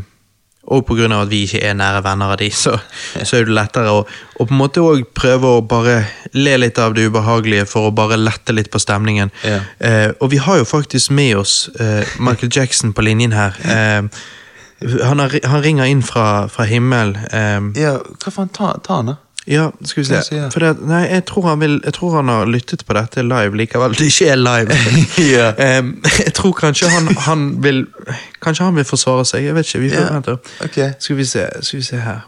Og 0.67 0.89
av 0.89 1.27
at 1.27 1.29
vi 1.29 1.43
ikke 1.45 1.61
er 1.63 1.75
nære 1.77 2.01
venner 2.03 2.31
av 2.33 2.39
de, 2.41 2.49
så, 2.51 2.79
så 3.23 3.37
er 3.37 3.45
det 3.45 3.53
lettere 3.53 3.91
å, 3.93 4.07
og 4.41 4.49
på 4.49 4.51
en 4.55 4.57
måte 4.63 4.81
òg 4.81 5.03
prøve 5.15 5.45
å 5.45 5.61
bare 5.69 6.07
le 6.33 6.57
litt 6.57 6.79
av 6.79 6.95
det 6.95 7.05
ubehagelige 7.11 7.67
for 7.69 7.91
å 7.91 7.95
bare 7.95 8.17
lette 8.17 8.55
litt 8.57 8.71
på 8.73 8.81
stemningen. 8.81 9.31
Ja. 9.45 9.59
Eh, 9.79 10.13
og 10.23 10.31
vi 10.33 10.39
har 10.41 10.57
jo 10.57 10.65
faktisk 10.65 11.11
med 11.11 11.37
oss 11.37 11.69
eh, 11.79 12.07
Michael 12.19 12.49
Jackson 12.51 12.95
på 12.97 13.05
linjen 13.05 13.33
her. 13.37 13.53
Eh, 13.61 14.09
han, 15.05 15.21
har, 15.21 15.37
han 15.45 15.63
ringer 15.63 15.85
inn 15.85 16.01
fra, 16.03 16.49
fra 16.49 16.65
himmel. 16.65 17.13
Eh, 17.31 17.61
Ja, 17.85 17.99
hva 18.25 18.33
faen, 18.33 18.49
ta, 18.49 18.73
ta 18.81 19.03
han 19.03 19.13
da. 19.13 19.17
Ja, 19.47 19.71
skal 19.85 20.01
vi 20.01 20.07
se. 20.09 20.21
jeg? 20.35 20.51
Det, 20.61 20.71
nei, 20.89 21.03
jeg 21.11 21.25
tror, 21.29 21.49
han 21.49 21.61
vil, 21.61 21.81
jeg 21.85 21.93
tror 21.95 22.15
han 22.17 22.29
har 22.33 22.47
lyttet 22.49 22.85
på 22.89 22.95
dette 22.97 23.23
live 23.23 23.57
likevel. 23.57 23.93
Det 23.99 24.07
ikke 24.09 24.29
er 24.33 24.37
live. 24.41 24.79
Ja. 25.37 25.79
um, 25.79 25.91
jeg 26.25 26.35
tror 26.35 26.53
kanskje 26.53 26.89
han, 26.89 27.11
han 27.27 27.63
vil 27.63 27.87
Kanskje 28.43 28.65
han 28.65 28.77
vil 28.77 28.85
forsvare 28.85 29.25
seg. 29.25 29.45
Jeg 29.45 29.55
vet 29.55 29.67
ikke. 29.69 29.79
Vi 29.85 29.91
får 29.91 30.07
Ja. 30.07 30.13
vente. 30.15 30.37
Okay. 30.65 30.93
Skal 30.99 31.17
vi 31.17 31.25
se, 31.25 31.47
skal 31.61 31.79
vi 31.79 31.85
se 31.85 31.97
her. 31.97 32.21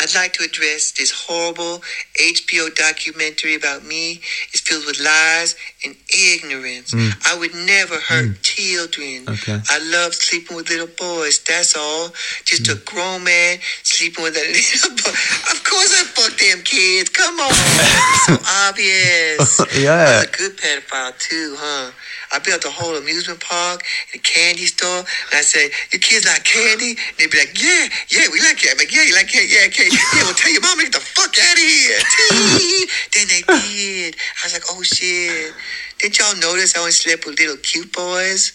I'd 0.00 0.14
like 0.14 0.32
to 0.34 0.44
address 0.44 0.92
this 0.92 1.10
horrible 1.10 1.82
HBO 2.20 2.74
documentary 2.74 3.54
about 3.54 3.84
me. 3.84 4.20
It's 4.52 4.60
filled 4.60 4.86
with 4.86 5.00
lies 5.00 5.54
and 5.84 5.94
ignorance. 6.10 6.92
Mm. 6.92 7.12
I 7.26 7.38
would 7.38 7.54
never 7.54 7.94
hurt 8.00 8.34
mm. 8.34 8.42
children. 8.42 9.24
Okay. 9.28 9.60
I 9.70 9.78
love 9.92 10.14
sleeping 10.14 10.56
with 10.56 10.68
little 10.68 10.90
boys. 10.98 11.38
That's 11.44 11.76
all. 11.76 12.10
Just 12.44 12.68
a 12.68 12.74
mm. 12.74 12.84
grown 12.84 13.24
man 13.24 13.58
sleeping 13.84 14.24
with 14.24 14.36
a 14.36 14.46
little 14.50 14.90
boy. 14.90 15.16
Of 15.52 15.62
course 15.62 15.92
I 15.94 16.04
fuck 16.10 16.38
them 16.38 16.64
kids. 16.64 17.10
Come 17.10 17.38
on. 17.40 17.52
So 18.24 18.38
obvious. 18.68 19.60
Yeah. 19.74 20.22
I'm 20.22 20.28
a 20.28 20.30
good 20.30 20.56
pedophile 20.56 21.18
too, 21.18 21.56
huh? 21.58 21.90
I 22.32 22.38
built 22.38 22.64
a 22.64 22.70
whole 22.70 22.96
amusement 22.96 23.40
park 23.40 23.82
and 24.12 24.20
a 24.20 24.22
candy 24.22 24.66
store. 24.66 24.98
And 25.00 25.34
I 25.34 25.42
said, 25.42 25.70
"Your 25.92 26.00
kids 26.00 26.24
like 26.26 26.44
candy?" 26.44 26.90
And 26.96 27.16
they'd 27.18 27.30
be 27.30 27.38
like, 27.38 27.60
"Yeah, 27.60 27.88
yeah, 28.08 28.28
we 28.32 28.40
like 28.40 28.58
candy." 28.58 28.70
I'm 28.72 28.78
like, 28.78 28.92
"Yeah, 28.94 29.02
you 29.02 29.14
like 29.14 29.28
candy? 29.28 29.52
Yeah, 29.52 29.68
candy. 29.68 29.96
Yeah, 30.14 30.22
well, 30.24 30.34
tell 30.34 30.52
your 30.52 30.60
mama 30.62 30.82
get 30.82 30.92
the 30.92 31.00
fuck 31.00 31.34
out 31.38 31.56
of 31.56 31.62
here." 31.62 31.98
Tee. 32.58 32.86
then 33.14 33.26
they 33.28 33.42
did. 33.42 34.16
I 34.16 34.46
was 34.46 34.52
like, 34.54 34.64
"Oh 34.70 34.82
shit!" 34.82 35.52
Didn't 35.98 36.18
y'all 36.18 36.36
notice 36.36 36.74
I 36.76 36.80
only 36.80 36.92
slept 36.92 37.24
with 37.26 37.38
little 37.38 37.56
cute 37.58 37.92
boys? 37.92 38.52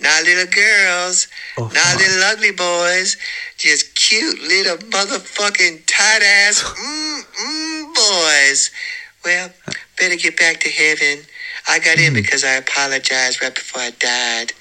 Not 0.00 0.24
little 0.24 0.46
girls, 0.46 1.28
Oh, 1.58 1.64
not 1.64 1.74
fuck. 1.76 1.98
little 2.00 2.22
ugly 2.24 2.52
boys, 2.52 3.18
just 3.58 3.94
cute 3.94 4.40
little 4.40 4.78
motherfucking 4.88 5.84
tight 5.86 6.22
ass 6.22 6.62
mm, 6.62 7.22
mm, 7.22 7.94
boys. 7.94 8.70
Well, 9.22 9.50
better 9.98 10.16
get 10.16 10.38
back 10.38 10.60
to 10.60 10.70
heaven. 10.70 11.26
I 11.68 11.78
got 11.78 11.98
in 11.98 12.14
because 12.14 12.44
I 12.44 12.56
apologized 12.58 13.42
right 13.42 13.54
before 13.54 13.82
I 13.82 13.90
died. 13.90 14.52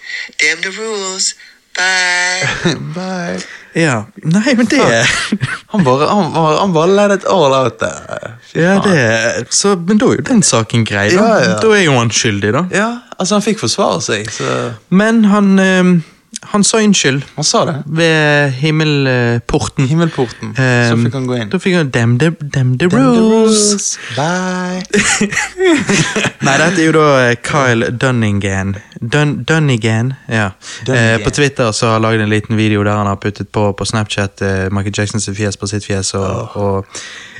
Damn 0.42 0.62
the 0.62 0.72
rules. 0.82 1.34
Bye. 1.76 2.74
Bye. 2.96 3.40
Ja, 3.76 4.06
nei, 4.26 4.56
men 4.58 4.66
det 4.66 4.80
Han 5.68 5.84
bare, 5.86 6.08
han, 6.10 6.32
bare- 6.34 6.58
han 6.60 6.74
bare 6.74 6.88
let 6.96 7.12
it 7.20 7.26
all 7.30 7.54
out 7.54 7.80
der. 7.80 8.34
Ja, 8.56 8.80
det 8.84 9.46
så, 9.54 9.76
Men 9.76 9.98
da 10.02 10.06
er 10.10 10.18
jo 10.18 10.26
den 10.28 10.42
saken 10.44 10.86
grei, 10.86 11.10
da. 11.14 11.16
Ja, 11.22 11.36
ja. 11.52 11.60
Da 11.62 11.70
er 11.78 11.84
jo 11.86 11.94
han 12.00 12.10
skyldig, 12.12 12.52
da. 12.54 12.64
Ja, 12.74 12.88
altså 13.20 13.36
han 13.38 13.46
fikk 13.46 13.60
forsvare 13.62 14.02
seg, 14.02 14.32
så 14.34 14.74
Men 14.90 15.24
han, 15.30 15.60
eh, 15.60 15.94
han 16.52 16.64
sa 16.64 16.80
unnskyld 16.82 17.24
han 17.36 17.46
sa 17.46 17.66
det. 17.66 17.76
ved 17.86 18.52
himmelporten. 18.60 19.88
Himmelporten. 19.88 20.54
så 20.56 20.64
Eh, 20.64 21.04
fikk 21.04 21.14
han 21.14 21.28
gå 21.28 21.38
inn. 21.38 21.50
Da 21.50 21.60
fikk 21.62 21.76
han 21.78 21.92
Dem 21.94 22.18
the, 22.20 22.32
dem 22.42 22.78
the 22.78 22.90
the 22.90 22.98
rules. 22.98 23.98
Bye. 24.16 24.84
Nei, 26.46 26.56
dette 26.58 26.82
er 26.82 26.86
jo 26.86 26.94
da 26.96 27.08
eh, 27.28 27.36
Kyle 27.46 27.92
Dunningan. 27.92 28.76
Dun, 29.00 29.44
Dunnigan, 29.44 30.14
ja. 30.28 30.52
Dunnigan. 30.86 31.20
Eh, 31.20 31.24
på 31.24 31.32
Twitter 31.32 31.72
så 31.72 31.86
har 31.86 31.94
han 31.94 32.02
laget 32.02 32.22
en 32.22 32.30
liten 32.30 32.58
video 32.58 32.84
der 32.84 32.98
han 32.98 33.08
har 33.08 33.16
puttet 33.16 33.52
på 33.52 33.70
på 33.74 33.86
Snapchat 33.86 34.42
eh, 34.42 34.66
Michael 34.74 34.94
Jacksons 34.98 35.30
fjes 35.38 35.58
på 35.58 35.68
sitt 35.68 35.86
fjes. 35.86 36.14
Og, 36.14 36.58
og 36.58 36.86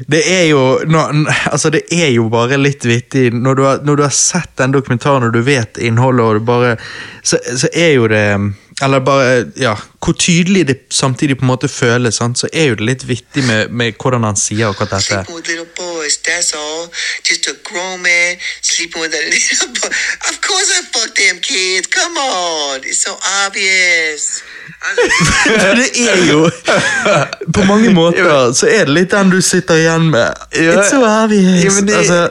det 0.08 0.24
er 0.32 0.46
jo 0.52 0.80
no, 0.88 1.08
Altså, 1.52 1.70
det 1.70 1.82
er 1.92 2.12
jo 2.14 2.30
bare 2.30 2.58
litt 2.58 2.86
vittig 2.86 3.30
når 3.34 3.56
du 3.56 3.64
har, 3.66 3.84
når 3.84 3.96
du 4.00 4.04
har 4.06 4.16
sett 4.16 4.52
den 4.62 4.72
dokumentaren 4.76 5.26
og 5.28 5.34
du 5.34 5.42
vet 5.46 5.78
innholdet, 5.82 6.26
og 6.26 6.40
du 6.40 6.46
bare 6.46 6.76
så, 7.24 7.40
så 7.58 7.68
er 7.74 7.94
jo 7.98 8.08
det 8.12 8.26
eller 8.82 9.00
bare, 9.00 9.46
ja, 9.58 9.76
Hvor 10.06 10.14
tydelig 10.14 10.68
det 10.68 10.78
samtidig 10.92 11.38
på 11.38 11.44
en 11.44 11.48
måte 11.52 11.68
føles, 11.68 12.16
sant? 12.16 12.40
så 12.40 12.48
er 12.54 12.66
jo 12.70 12.76
det 12.76 12.86
litt 12.86 13.04
vittig 13.08 13.44
med, 13.44 13.70
med 13.70 13.94
hvordan 14.02 14.24
han 14.24 14.36
sier 14.40 14.70
akkurat 14.70 14.90
dette. 14.96 15.04
sleeping 15.06 15.36
with 15.36 15.48
little 15.50 15.66
boys, 15.78 16.18
that's 16.28 16.54
all. 16.56 16.88
Just 17.30 17.48
a 17.48 17.54
grown 17.64 18.02
man 18.02 18.38
sleeping 18.62 19.02
with 19.02 19.14
a 19.14 19.24
little 19.30 19.68
boy. 19.82 19.90
Of 20.30 20.40
course 20.42 20.70
I 20.72 20.82
fuck 20.94 21.12
them 21.16 21.40
kids. 21.42 21.88
Come 21.88 22.18
on. 22.18 22.80
It's 22.84 23.02
so 23.04 23.12
obvious. 23.46 24.42
Det 25.46 26.10
er 26.10 26.32
jo 26.32 26.50
På 27.54 27.64
mange 27.64 27.90
måter 28.00 28.54
så 28.54 28.68
er 28.72 28.86
det 28.86 28.94
litt 28.96 29.12
den 29.12 29.30
du 29.34 29.42
sitter 29.42 29.76
igjen 29.82 30.10
med. 30.14 30.34
It's 30.56 30.90
so 30.90 31.02
obvious. 31.04 31.64
Ja, 31.66 31.72
men 31.76 31.88
det- 31.88 31.96
altså, 31.96 32.30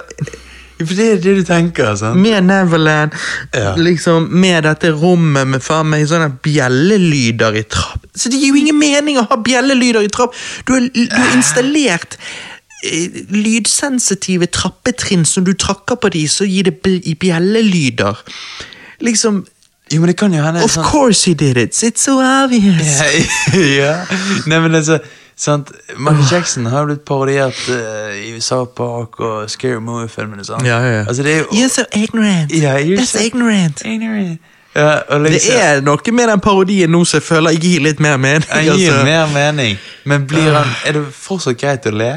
For 0.79 0.95
det 0.95 1.07
er 1.13 1.17
det 1.23 1.33
du 1.41 1.43
tenker, 1.45 1.95
sant? 1.99 2.17
med 2.23 2.45
Neverland, 2.47 3.11
Ja. 3.55 3.75
liksom 3.77 4.29
med 4.31 4.63
dette 4.65 4.93
rommet 4.95 5.47
med 5.49 5.61
faen 5.63 5.89
meg 5.91 6.07
sånne 6.07 6.31
bjellelyder 6.43 7.57
i 7.59 7.65
trapp. 7.67 8.05
Så 8.15 8.31
det 8.31 8.39
gir 8.39 8.53
jo 8.55 8.61
ingen 8.61 8.79
mening 8.79 9.19
å 9.19 9.27
ha 9.31 9.37
bjellelyder 9.43 10.07
i 10.07 10.09
trapp. 10.15 10.35
Du 10.67 10.73
har, 10.77 10.87
du 10.95 11.07
har 11.17 11.35
installert 11.37 12.17
eh, 12.85 13.09
lydsensitive 13.35 14.47
trappetrinn 14.55 15.25
som 15.27 15.45
du 15.45 15.53
trakker 15.59 15.97
på 15.99 16.11
de, 16.15 16.25
så 16.31 16.47
gir 16.47 16.71
det 16.71 16.79
bjellelyder. 17.19 18.17
Liksom 19.01 19.45
Jo, 19.91 20.03
men 20.03 20.11
det 20.11 20.19
kan 20.21 20.35
jo 20.37 20.43
hende 20.45 20.61
Of 20.67 20.75
sånn- 20.75 20.85
course 20.85 21.25
he 21.31 21.33
did 21.35 21.57
it! 21.57 21.73
It's 21.73 22.03
so 22.05 22.19
obvious! 22.21 22.99
Ja, 23.01 23.61
ja. 23.81 23.95
Nei, 24.47 24.59
men 24.61 24.75
altså 24.77 24.99
sant? 25.39 25.73
Michael 25.97 26.27
Jackson 26.32 26.66
har 26.66 26.86
blitt 26.89 27.05
parodiert 27.09 27.59
uh, 27.70 28.12
i 28.19 28.32
USA 28.35 28.65
Park 28.65 29.20
og 29.20 29.51
Scary 29.51 29.81
Movie-filmene. 29.81 30.44
Ja, 30.65 30.78
ja, 30.78 30.93
ja. 30.98 31.05
Altså, 31.09 31.23
You're 31.23 31.69
so 31.69 31.85
ignorant. 31.94 32.52
Yeah, 32.52 32.81
you're 32.82 32.98
That's 32.98 33.16
so- 33.19 33.24
ignorant. 33.24 33.85
Ignorant. 33.85 34.40
Ja, 34.74 35.01
Det 35.09 35.43
er 35.60 35.81
noe 35.81 36.12
med 36.12 36.28
den 36.28 36.40
parodien 36.40 36.90
nå 36.93 37.02
som 37.05 37.19
jeg 37.19 37.27
føler 37.27 37.56
gir 37.59 37.82
litt 37.82 38.01
mer 38.01 38.16
mening. 38.16 38.47
Jeg 38.52 38.65
gir 38.78 38.93
altså. 38.93 39.05
mer 39.05 39.31
mening, 39.32 39.78
men 40.05 40.27
blir 40.28 40.52
han, 40.55 40.69
er 40.86 40.98
det 40.98 41.06
fortsatt 41.15 41.59
greit 41.59 41.86
å 41.89 41.94
le? 41.94 42.12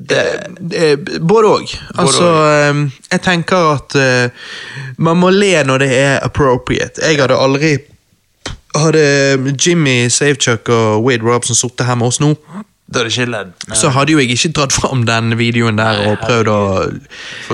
Det, 0.00 0.20
det, 0.60 1.20
Både 1.20 1.48
òg. 1.48 1.72
Altså, 1.98 2.28
eh, 2.48 2.84
jeg 3.10 3.22
tenker 3.24 3.66
at 3.74 3.96
uh, 4.00 4.52
man 4.98 5.18
må 5.20 5.32
le 5.34 5.52
når 5.66 5.82
det 5.82 5.90
er 5.98 6.14
appropriate. 6.24 7.02
Jeg 7.04 7.20
hadde 7.20 7.36
aldri 7.36 7.74
Hadde 8.74 9.54
Jimmy 9.58 10.08
Savechuck 10.08 10.68
og 10.68 11.04
Wade 11.04 11.26
Robson 11.26 11.56
sittet 11.58 11.90
med 11.98 12.06
oss 12.06 12.20
nå, 12.22 12.34
det 12.90 13.12
så 13.78 13.88
hadde 13.94 14.12
jo 14.12 14.18
jeg 14.18 14.30
ikke 14.34 14.48
dratt 14.58 14.72
fram 14.74 15.04
den 15.06 15.36
videoen 15.38 15.78
der 15.78 16.00
og 16.10 16.16
prøvd 16.24 16.48
å, 16.50 16.62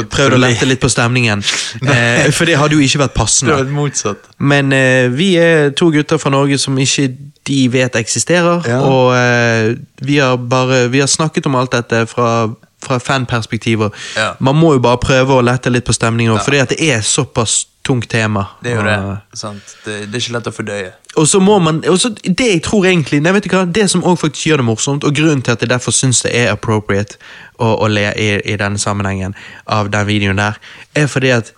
prøvd 0.09 0.37
å 0.37 0.39
lette 0.41 0.65
litt 0.69 0.81
på 0.81 0.89
stemningen. 0.89 1.45
Eh, 1.87 2.31
for 2.33 2.49
det 2.49 2.57
hadde 2.57 2.75
jo 2.75 2.83
ikke 2.83 3.03
vært 3.03 3.13
Det 3.13 3.21
passende. 3.21 3.57
var 3.59 3.69
motsatt. 3.71 4.25
Men 4.39 4.73
eh, 4.73 5.13
vi 5.13 5.35
er 5.37 5.75
to 5.77 5.91
gutter 5.93 6.19
fra 6.19 6.33
Norge 6.33 6.57
som 6.59 6.79
ikke 6.79 7.11
de 7.47 7.59
vet 7.71 7.99
eksisterer. 8.01 8.65
Ja. 8.67 8.81
Og 8.81 9.13
eh, 9.15 9.77
vi, 10.03 10.17
har 10.19 10.37
bare, 10.41 10.87
vi 10.91 11.03
har 11.05 11.11
snakket 11.11 11.47
om 11.47 11.59
alt 11.61 11.77
dette 11.77 12.07
fra, 12.11 12.49
fra 12.87 13.01
fanperspektiver. 13.03 13.95
Ja. 14.17 14.33
Man 14.39 14.59
må 14.59 14.77
jo 14.77 14.83
bare 14.85 15.01
prøve 15.03 15.37
å 15.37 15.45
lette 15.45 15.73
litt 15.73 15.87
på 15.87 15.97
stemningen, 15.97 16.37
ja. 16.39 16.45
fordi 16.45 16.63
at 16.63 16.75
det 16.75 16.93
er 16.95 17.03
såpass 17.07 17.65
tungt 17.87 18.09
tema. 18.11 18.47
Det 18.63 18.73
er 18.73 18.81
jo 18.81 18.85
det. 18.87 19.17
Sant? 19.39 19.75
Det, 19.85 19.99
det 20.11 20.19
er 20.19 20.25
ikke 20.25 20.37
lett 20.37 20.49
å 20.51 20.55
fordøye. 20.55 20.95
og 21.17 21.29
så 21.31 21.41
må 21.41 21.59
man 21.63 21.79
og 21.89 21.99
så 22.01 22.11
Det 22.11 22.49
jeg 22.49 22.63
tror 22.67 22.87
egentlig 22.87 23.21
nei, 23.23 23.33
vet 23.37 23.47
du 23.47 23.53
hva, 23.55 23.65
Det 23.65 23.87
som 23.91 24.03
også 24.05 24.27
faktisk 24.27 24.47
gjør 24.51 24.63
det 24.63 24.67
morsomt, 24.67 25.05
og 25.05 25.15
grunnen 25.15 25.43
til 25.43 25.55
at 25.55 25.63
jeg 25.63 25.71
derfor 25.71 25.95
syns 25.95 26.25
det 26.27 26.33
er 26.35 26.51
appropriate 26.51 27.21
å, 27.59 27.77
å 27.85 27.87
le 27.89 28.09
i, 28.11 28.29
i 28.43 28.57
denne 28.59 28.79
sammenhengen 28.79 29.37
av 29.67 29.93
den 29.95 30.07
videoen 30.09 30.43
der, 30.43 30.59
er 30.95 31.07
fordi 31.07 31.31
at 31.37 31.55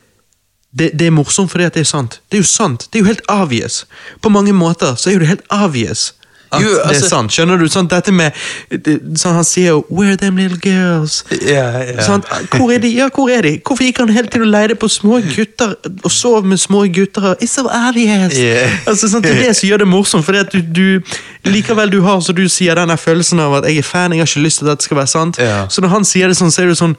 det, 0.79 0.91
det 1.01 1.09
er 1.09 1.17
morsomt 1.17 1.51
fordi 1.51 1.65
at 1.65 1.75
det 1.79 1.87
er 1.87 1.89
sant. 1.89 2.21
Det 2.29 2.39
er 2.39 2.45
jo 2.45 2.51
sant. 2.51 2.89
Det 2.93 3.01
er 3.01 3.07
jo 3.07 3.09
helt 3.09 3.25
obvious. 3.33 3.87
På 4.21 4.29
mange 4.29 4.53
måter 4.53 4.99
så 5.01 5.09
er 5.09 5.17
jo 5.17 5.25
det 5.25 5.33
helt 5.33 5.49
obvious 5.55 6.11
at 6.53 6.63
Jo, 6.63 6.69
det 6.69 6.81
er 6.85 6.89
altså- 6.89 7.09
sant. 7.09 7.33
Skjønner 7.33 7.59
du? 7.59 7.67
Sånn, 7.69 7.89
dette 7.89 8.13
med 8.13 8.33
det, 8.71 9.01
sånn, 9.21 9.35
Han 9.35 9.45
sier 9.45 9.67
jo 9.69 9.85
'Where 9.91 10.13
are 10.13 10.17
them 10.17 10.37
little 10.37 10.59
girls?' 10.59 11.25
Ja, 11.43 11.83
ja. 11.83 12.01
Sånn, 12.03 12.25
Hvor 12.51 12.73
er 12.73 12.79
de? 12.79 12.89
Ja, 12.89 13.09
hvor 13.09 13.29
er 13.31 13.43
de? 13.43 13.61
Hvorfor 13.61 13.85
gikk 13.85 13.99
han 13.99 14.09
hele 14.09 14.29
tiden 14.29 14.43
og 14.43 14.53
leide 14.53 14.75
på 14.75 14.89
små 14.89 15.21
gutter 15.21 15.75
og 16.05 16.11
sov 16.11 16.45
med 16.45 16.59
små 16.59 16.87
gutter? 16.93 17.35
It's 17.43 17.51
so 17.55 17.69
obvious! 17.69 18.35
Yeah. 18.35 18.71
Altså, 18.87 19.09
sånn, 19.09 19.23
Det 19.23 19.37
er 19.37 19.47
det 19.49 19.57
som 19.57 19.69
gjør 19.69 19.79
det 19.79 19.89
morsomt, 19.89 20.25
fordi 20.25 20.39
at 20.39 20.53
du, 20.53 20.61
du 20.63 21.01
likevel 21.45 21.91
du 21.91 22.01
har, 22.03 22.21
som 22.21 22.35
du 22.35 22.49
sier, 22.49 22.75
denne 22.75 22.97
følelsen 22.97 23.41
av 23.41 23.55
at 23.55 23.65
jeg 23.65 23.79
er 23.79 23.83
fan, 23.83 24.13
jeg 24.13 24.21
har 24.21 24.27
ikke 24.27 24.45
lyst 24.45 24.59
til 24.59 24.69
at 24.69 24.79
dette 24.79 24.85
skal 24.85 24.97
være 24.97 25.09
sant. 25.09 25.37
Så 25.69 25.81
når 25.81 25.89
han 25.89 26.05
sier 26.05 26.29
det 26.29 26.37
sånn, 26.37 26.51
så 26.51 26.63
er 26.63 26.67
det 26.73 26.79
sånn 26.79 26.97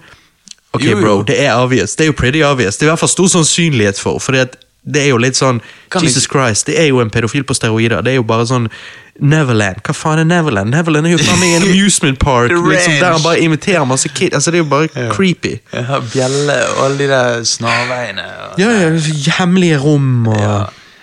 Ok, 0.72 0.84
bro, 1.02 1.24
det 1.24 1.40
er 1.42 1.56
obvious. 1.58 1.96
Det 1.96 2.04
er 2.06 2.12
jo 2.12 2.14
pretty 2.14 2.44
obvious. 2.44 2.78
Det 2.78 2.86
er 2.86 2.92
i 2.92 2.96
hvert 2.96 3.00
fall 3.00 3.10
stor 3.10 3.26
sannsynlighet 3.28 3.98
for, 3.98 4.20
fordi 4.20 4.38
at 4.44 4.56
det 4.84 5.02
er 5.04 5.10
jo 5.10 5.18
litt 5.18 5.36
sånn 5.36 5.62
Kan 5.92 6.02
Jesus 6.04 6.26
Christ, 6.32 6.68
det 6.68 6.78
er 6.80 6.88
jo 6.88 7.00
en 7.02 7.10
pedofil 7.10 7.44
på 7.44 7.54
steroider. 7.54 8.02
Det 8.02 8.12
er 8.14 8.16
jo 8.16 8.24
bare 8.24 8.46
sånn 8.48 8.70
Neverland. 9.20 9.82
Hva 9.84 9.94
faen 9.94 10.20
er 10.22 10.28
Neverland? 10.30 10.72
Neverland 10.72 11.08
er 11.10 11.12
jo 11.18 11.20
faen 11.20 11.40
meg 11.42 11.56
en 11.58 11.66
amusement 11.72 12.20
park 12.22 12.52
liksom, 12.54 12.94
der 13.02 13.12
han 13.18 13.22
bare 13.26 13.40
inviterer 13.44 13.86
masse 13.86 14.08
kids. 14.16 14.34
Altså, 14.38 14.52
det 14.52 14.62
er 14.62 14.64
jo 14.64 14.70
bare 14.72 15.10
creepy. 15.12 15.58
Ja, 15.74 16.00
bjelle 16.14 16.56
og 16.72 16.84
alle 16.86 16.98
de 17.02 17.08
der 17.12 17.44
snarveiene. 17.44 18.24
Og, 18.46 18.60
Ja, 18.62 18.70
ja, 18.86 18.92
hemmelige 19.40 19.80
rom 19.84 20.28
og 20.32 20.40
Ja. 20.40 20.60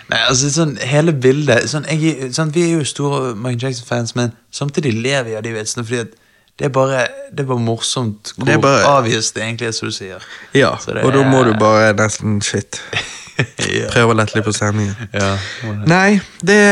Nei, 0.06 0.20
altså 0.30 0.46
sånn 0.54 0.76
hele 0.86 1.10
bildet 1.18 1.64
sånn, 1.66 1.82
jeg, 1.90 2.28
sånn, 2.32 2.52
Vi 2.54 2.62
er 2.62 2.76
jo 2.76 2.84
store 2.86 3.32
Michael 3.34 3.64
Jackson-fans, 3.72 4.12
men 4.14 4.30
samtidig 4.54 4.92
ler 5.02 5.24
vi 5.26 5.34
av 5.34 5.42
de 5.42 5.50
vitsene. 5.56 5.82
Fordi 5.84 5.98
at 6.04 6.12
det 6.56 6.68
er 6.68 6.72
bare 6.72 7.08
Det 7.34 7.42
er 7.42 7.48
bare 7.50 7.58
morsomt 7.60 8.30
hvor 8.36 8.46
Det 8.46 8.60
bare- 8.62 8.86
avgjøres 8.86 9.32
det 9.34 9.42
egentlig 9.42 9.66
er, 9.68 9.72
som 9.72 9.88
du 9.88 9.92
sier. 9.92 10.22
Ja, 10.54 10.70
og 11.02 11.12
da 11.12 11.24
må 11.26 11.42
du 11.44 11.52
bare 11.58 11.92
nesten 11.98 12.40
shit. 12.40 12.80
ja. 13.36 13.88
Prøve 13.94 14.14
å 14.14 14.16
lette 14.16 14.38
litt 14.38 14.46
på 14.46 14.54
stemningen. 14.56 14.94
Yeah. 15.12 15.50
Nei, 15.88 16.20
det 16.46 16.62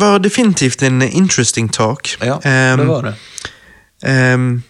var 0.00 0.18
definitivt 0.24 0.82
en 0.86 1.02
interesting 1.02 1.68
talk. 1.72 2.14
ja 2.20 2.38
um, 2.38 2.80
det 2.80 2.86
var 2.92 3.10
det. 3.10 3.16
Um, 4.04 4.62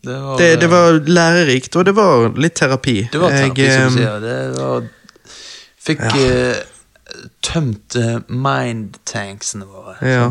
Det 0.00 0.14
var, 0.16 0.38
det, 0.40 0.46
det 0.62 0.68
var 0.72 0.94
lærerikt, 1.04 1.76
og 1.76 1.84
det 1.84 1.92
var 1.92 2.30
litt 2.40 2.54
terapi. 2.56 2.94
Det 3.12 3.20
var 3.20 3.34
terapi, 3.34 3.66
Jeg, 3.66 3.74
som 3.76 3.92
du 3.92 3.98
sier. 4.00 4.22
Det 4.22 4.36
var 4.56 4.86
Fikk 5.80 6.00
eh, 6.00 6.56
tømt 7.42 7.96
mindtanksene 8.28 9.64
våre. 9.66 9.94
Ja. 10.02 10.26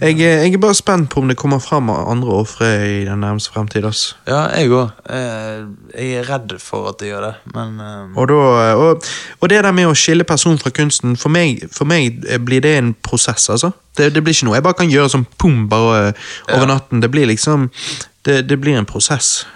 Jeg, 0.00 0.20
er- 0.20 0.42
jeg 0.44 0.54
er 0.54 0.58
bare 0.62 0.74
spent 0.74 1.10
på 1.10 1.20
om 1.20 1.28
det 1.28 1.36
kommer 1.40 1.58
fram 1.62 1.90
andre 1.90 2.32
ofre 2.42 2.68
i 2.86 3.04
den 3.04 3.20
nærmeste 3.20 3.52
fremtid. 3.54 3.84
ass. 3.84 4.16
Ja, 4.28 4.46
jeg 4.56 4.70
òg. 4.70 4.90
Jeg 5.10 6.12
er 6.20 6.28
redd 6.30 6.56
for 6.60 6.88
at 6.90 6.98
det 7.00 7.08
gjør 7.12 7.26
det, 7.28 7.34
men 7.54 7.80
um... 7.80 8.16
Og, 8.16 8.28
da, 8.28 8.34
og, 8.74 9.04
og 9.40 9.48
det 9.50 9.62
der 9.64 9.72
med 9.72 9.86
å 9.90 9.94
skille 9.94 10.24
person 10.24 10.58
fra 10.58 10.70
kunsten, 10.70 11.16
for 11.16 11.28
meg, 11.32 11.64
for 11.72 11.84
meg 11.88 12.20
blir 12.44 12.60
det 12.64 12.76
en 12.78 12.92
prosess, 12.94 13.48
altså. 13.50 13.72
Det, 13.96 14.12
det 14.14 14.22
blir 14.24 14.34
ikke 14.36 14.46
noe 14.46 14.54
jeg 14.60 14.64
bare 14.68 14.78
kan 14.78 14.90
gjøre 14.92 15.10
sånn 15.16 15.26
pum, 15.38 15.64
bare 15.68 16.12
over 16.48 16.60
Ja. 16.66 16.66
natten. 16.74 17.00
Det 17.02 17.10
blir 17.10 17.26
liksom 17.26 17.70
Det, 18.24 18.42
det 18.48 18.58
blir 18.60 18.76
en 18.76 18.84
prosess. 18.86 19.46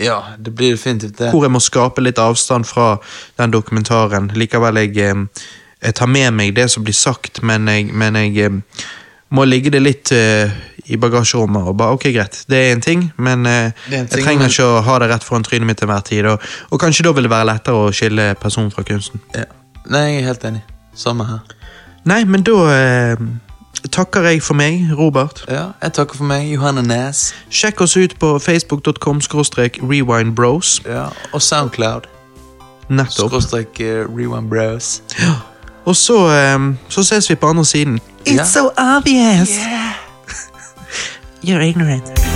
Ja, 0.00 0.22
det 0.38 0.54
blir 0.54 0.70
definitivt 0.76 1.18
det. 1.18 1.30
hvor 1.32 1.42
jeg 1.44 1.50
må 1.52 1.58
skape 1.60 2.00
litt 2.00 2.18
avstand 2.22 2.64
fra 2.66 2.98
den 3.36 3.50
dokumentaren. 3.52 4.30
Likevel, 4.34 4.76
jeg, 4.80 4.96
eh, 4.96 5.24
jeg 5.82 5.94
tar 5.94 6.10
med 6.10 6.34
meg 6.34 6.54
det 6.56 6.68
som 6.72 6.84
blir 6.84 6.96
sagt, 6.96 7.42
men 7.42 7.68
jeg, 7.70 7.92
men 7.94 8.16
jeg 8.18 8.36
eh, 8.48 8.84
må 9.30 9.44
ligge 9.44 9.70
det 9.70 9.82
litt 9.82 10.10
uh, 10.16 10.48
i 10.88 10.96
bagasjerommet 10.96 11.68
og 11.68 11.76
bare 11.76 11.98
ok, 11.98 12.06
greit, 12.14 12.40
det 12.48 12.58
er 12.58 12.70
en 12.72 12.80
ting, 12.80 13.02
men 13.20 13.44
uh, 13.46 13.68
en 13.68 13.74
ting, 13.84 13.98
jeg 13.98 14.24
trenger 14.24 14.46
men- 14.46 14.54
ikke 14.54 14.64
å 14.66 14.80
ha 14.86 14.98
det 15.02 15.10
rett 15.12 15.26
foran 15.26 15.44
trynet 15.44 15.68
mitt 15.68 15.78
til 15.82 15.90
hver 15.90 16.00
tid. 16.06 16.30
Og, 16.30 16.46
og 16.72 16.80
kanskje 16.80 17.04
da 17.04 17.12
vil 17.12 17.28
det 17.28 17.32
være 17.34 17.50
lettere 17.50 17.82
å 17.82 17.92
skille 17.92 18.30
person 18.40 18.72
fra 18.72 18.86
kunsten. 18.88 19.20
Ja. 19.36 19.44
Nei, 19.88 20.06
jeg 20.08 20.22
er 20.22 20.26
helt 20.32 20.48
enig. 20.48 20.64
Samme 20.96 21.24
her. 21.28 21.44
Nei, 22.08 22.22
men 22.28 22.42
da 22.44 22.56
eh, 22.72 23.20
takker 23.92 24.26
jeg 24.28 24.42
for 24.44 24.58
meg, 24.58 24.88
Robert. 24.96 25.44
Ja, 25.48 25.70
jeg 25.82 25.94
takker 25.96 26.18
for 26.20 26.28
meg, 26.28 26.48
Johanne 26.52 26.82
Næs. 26.84 27.30
Sjekk 27.52 27.84
oss 27.84 27.96
ut 27.96 28.16
på 28.20 28.34
facebook.com 28.42 29.20
rewindbros. 29.28 30.80
Ja, 30.88 31.08
og 31.32 31.42
Soundcloud. 31.42 32.08
Nettopp. 32.88 33.28
Skråstrek 33.28 33.80
eh, 33.84 34.04
Rewind 34.08 34.48
Bros. 34.48 35.02
Og 35.88 35.96
så, 35.96 36.16
eh, 36.28 36.74
så 36.88 37.04
ses 37.04 37.30
vi 37.30 37.34
på 37.34 37.46
andre 37.46 37.64
siden. 37.64 38.00
It's 38.26 38.44
so 38.44 38.70
obvious! 38.76 39.48
You're 41.46 41.62
ignorant. 41.62 42.27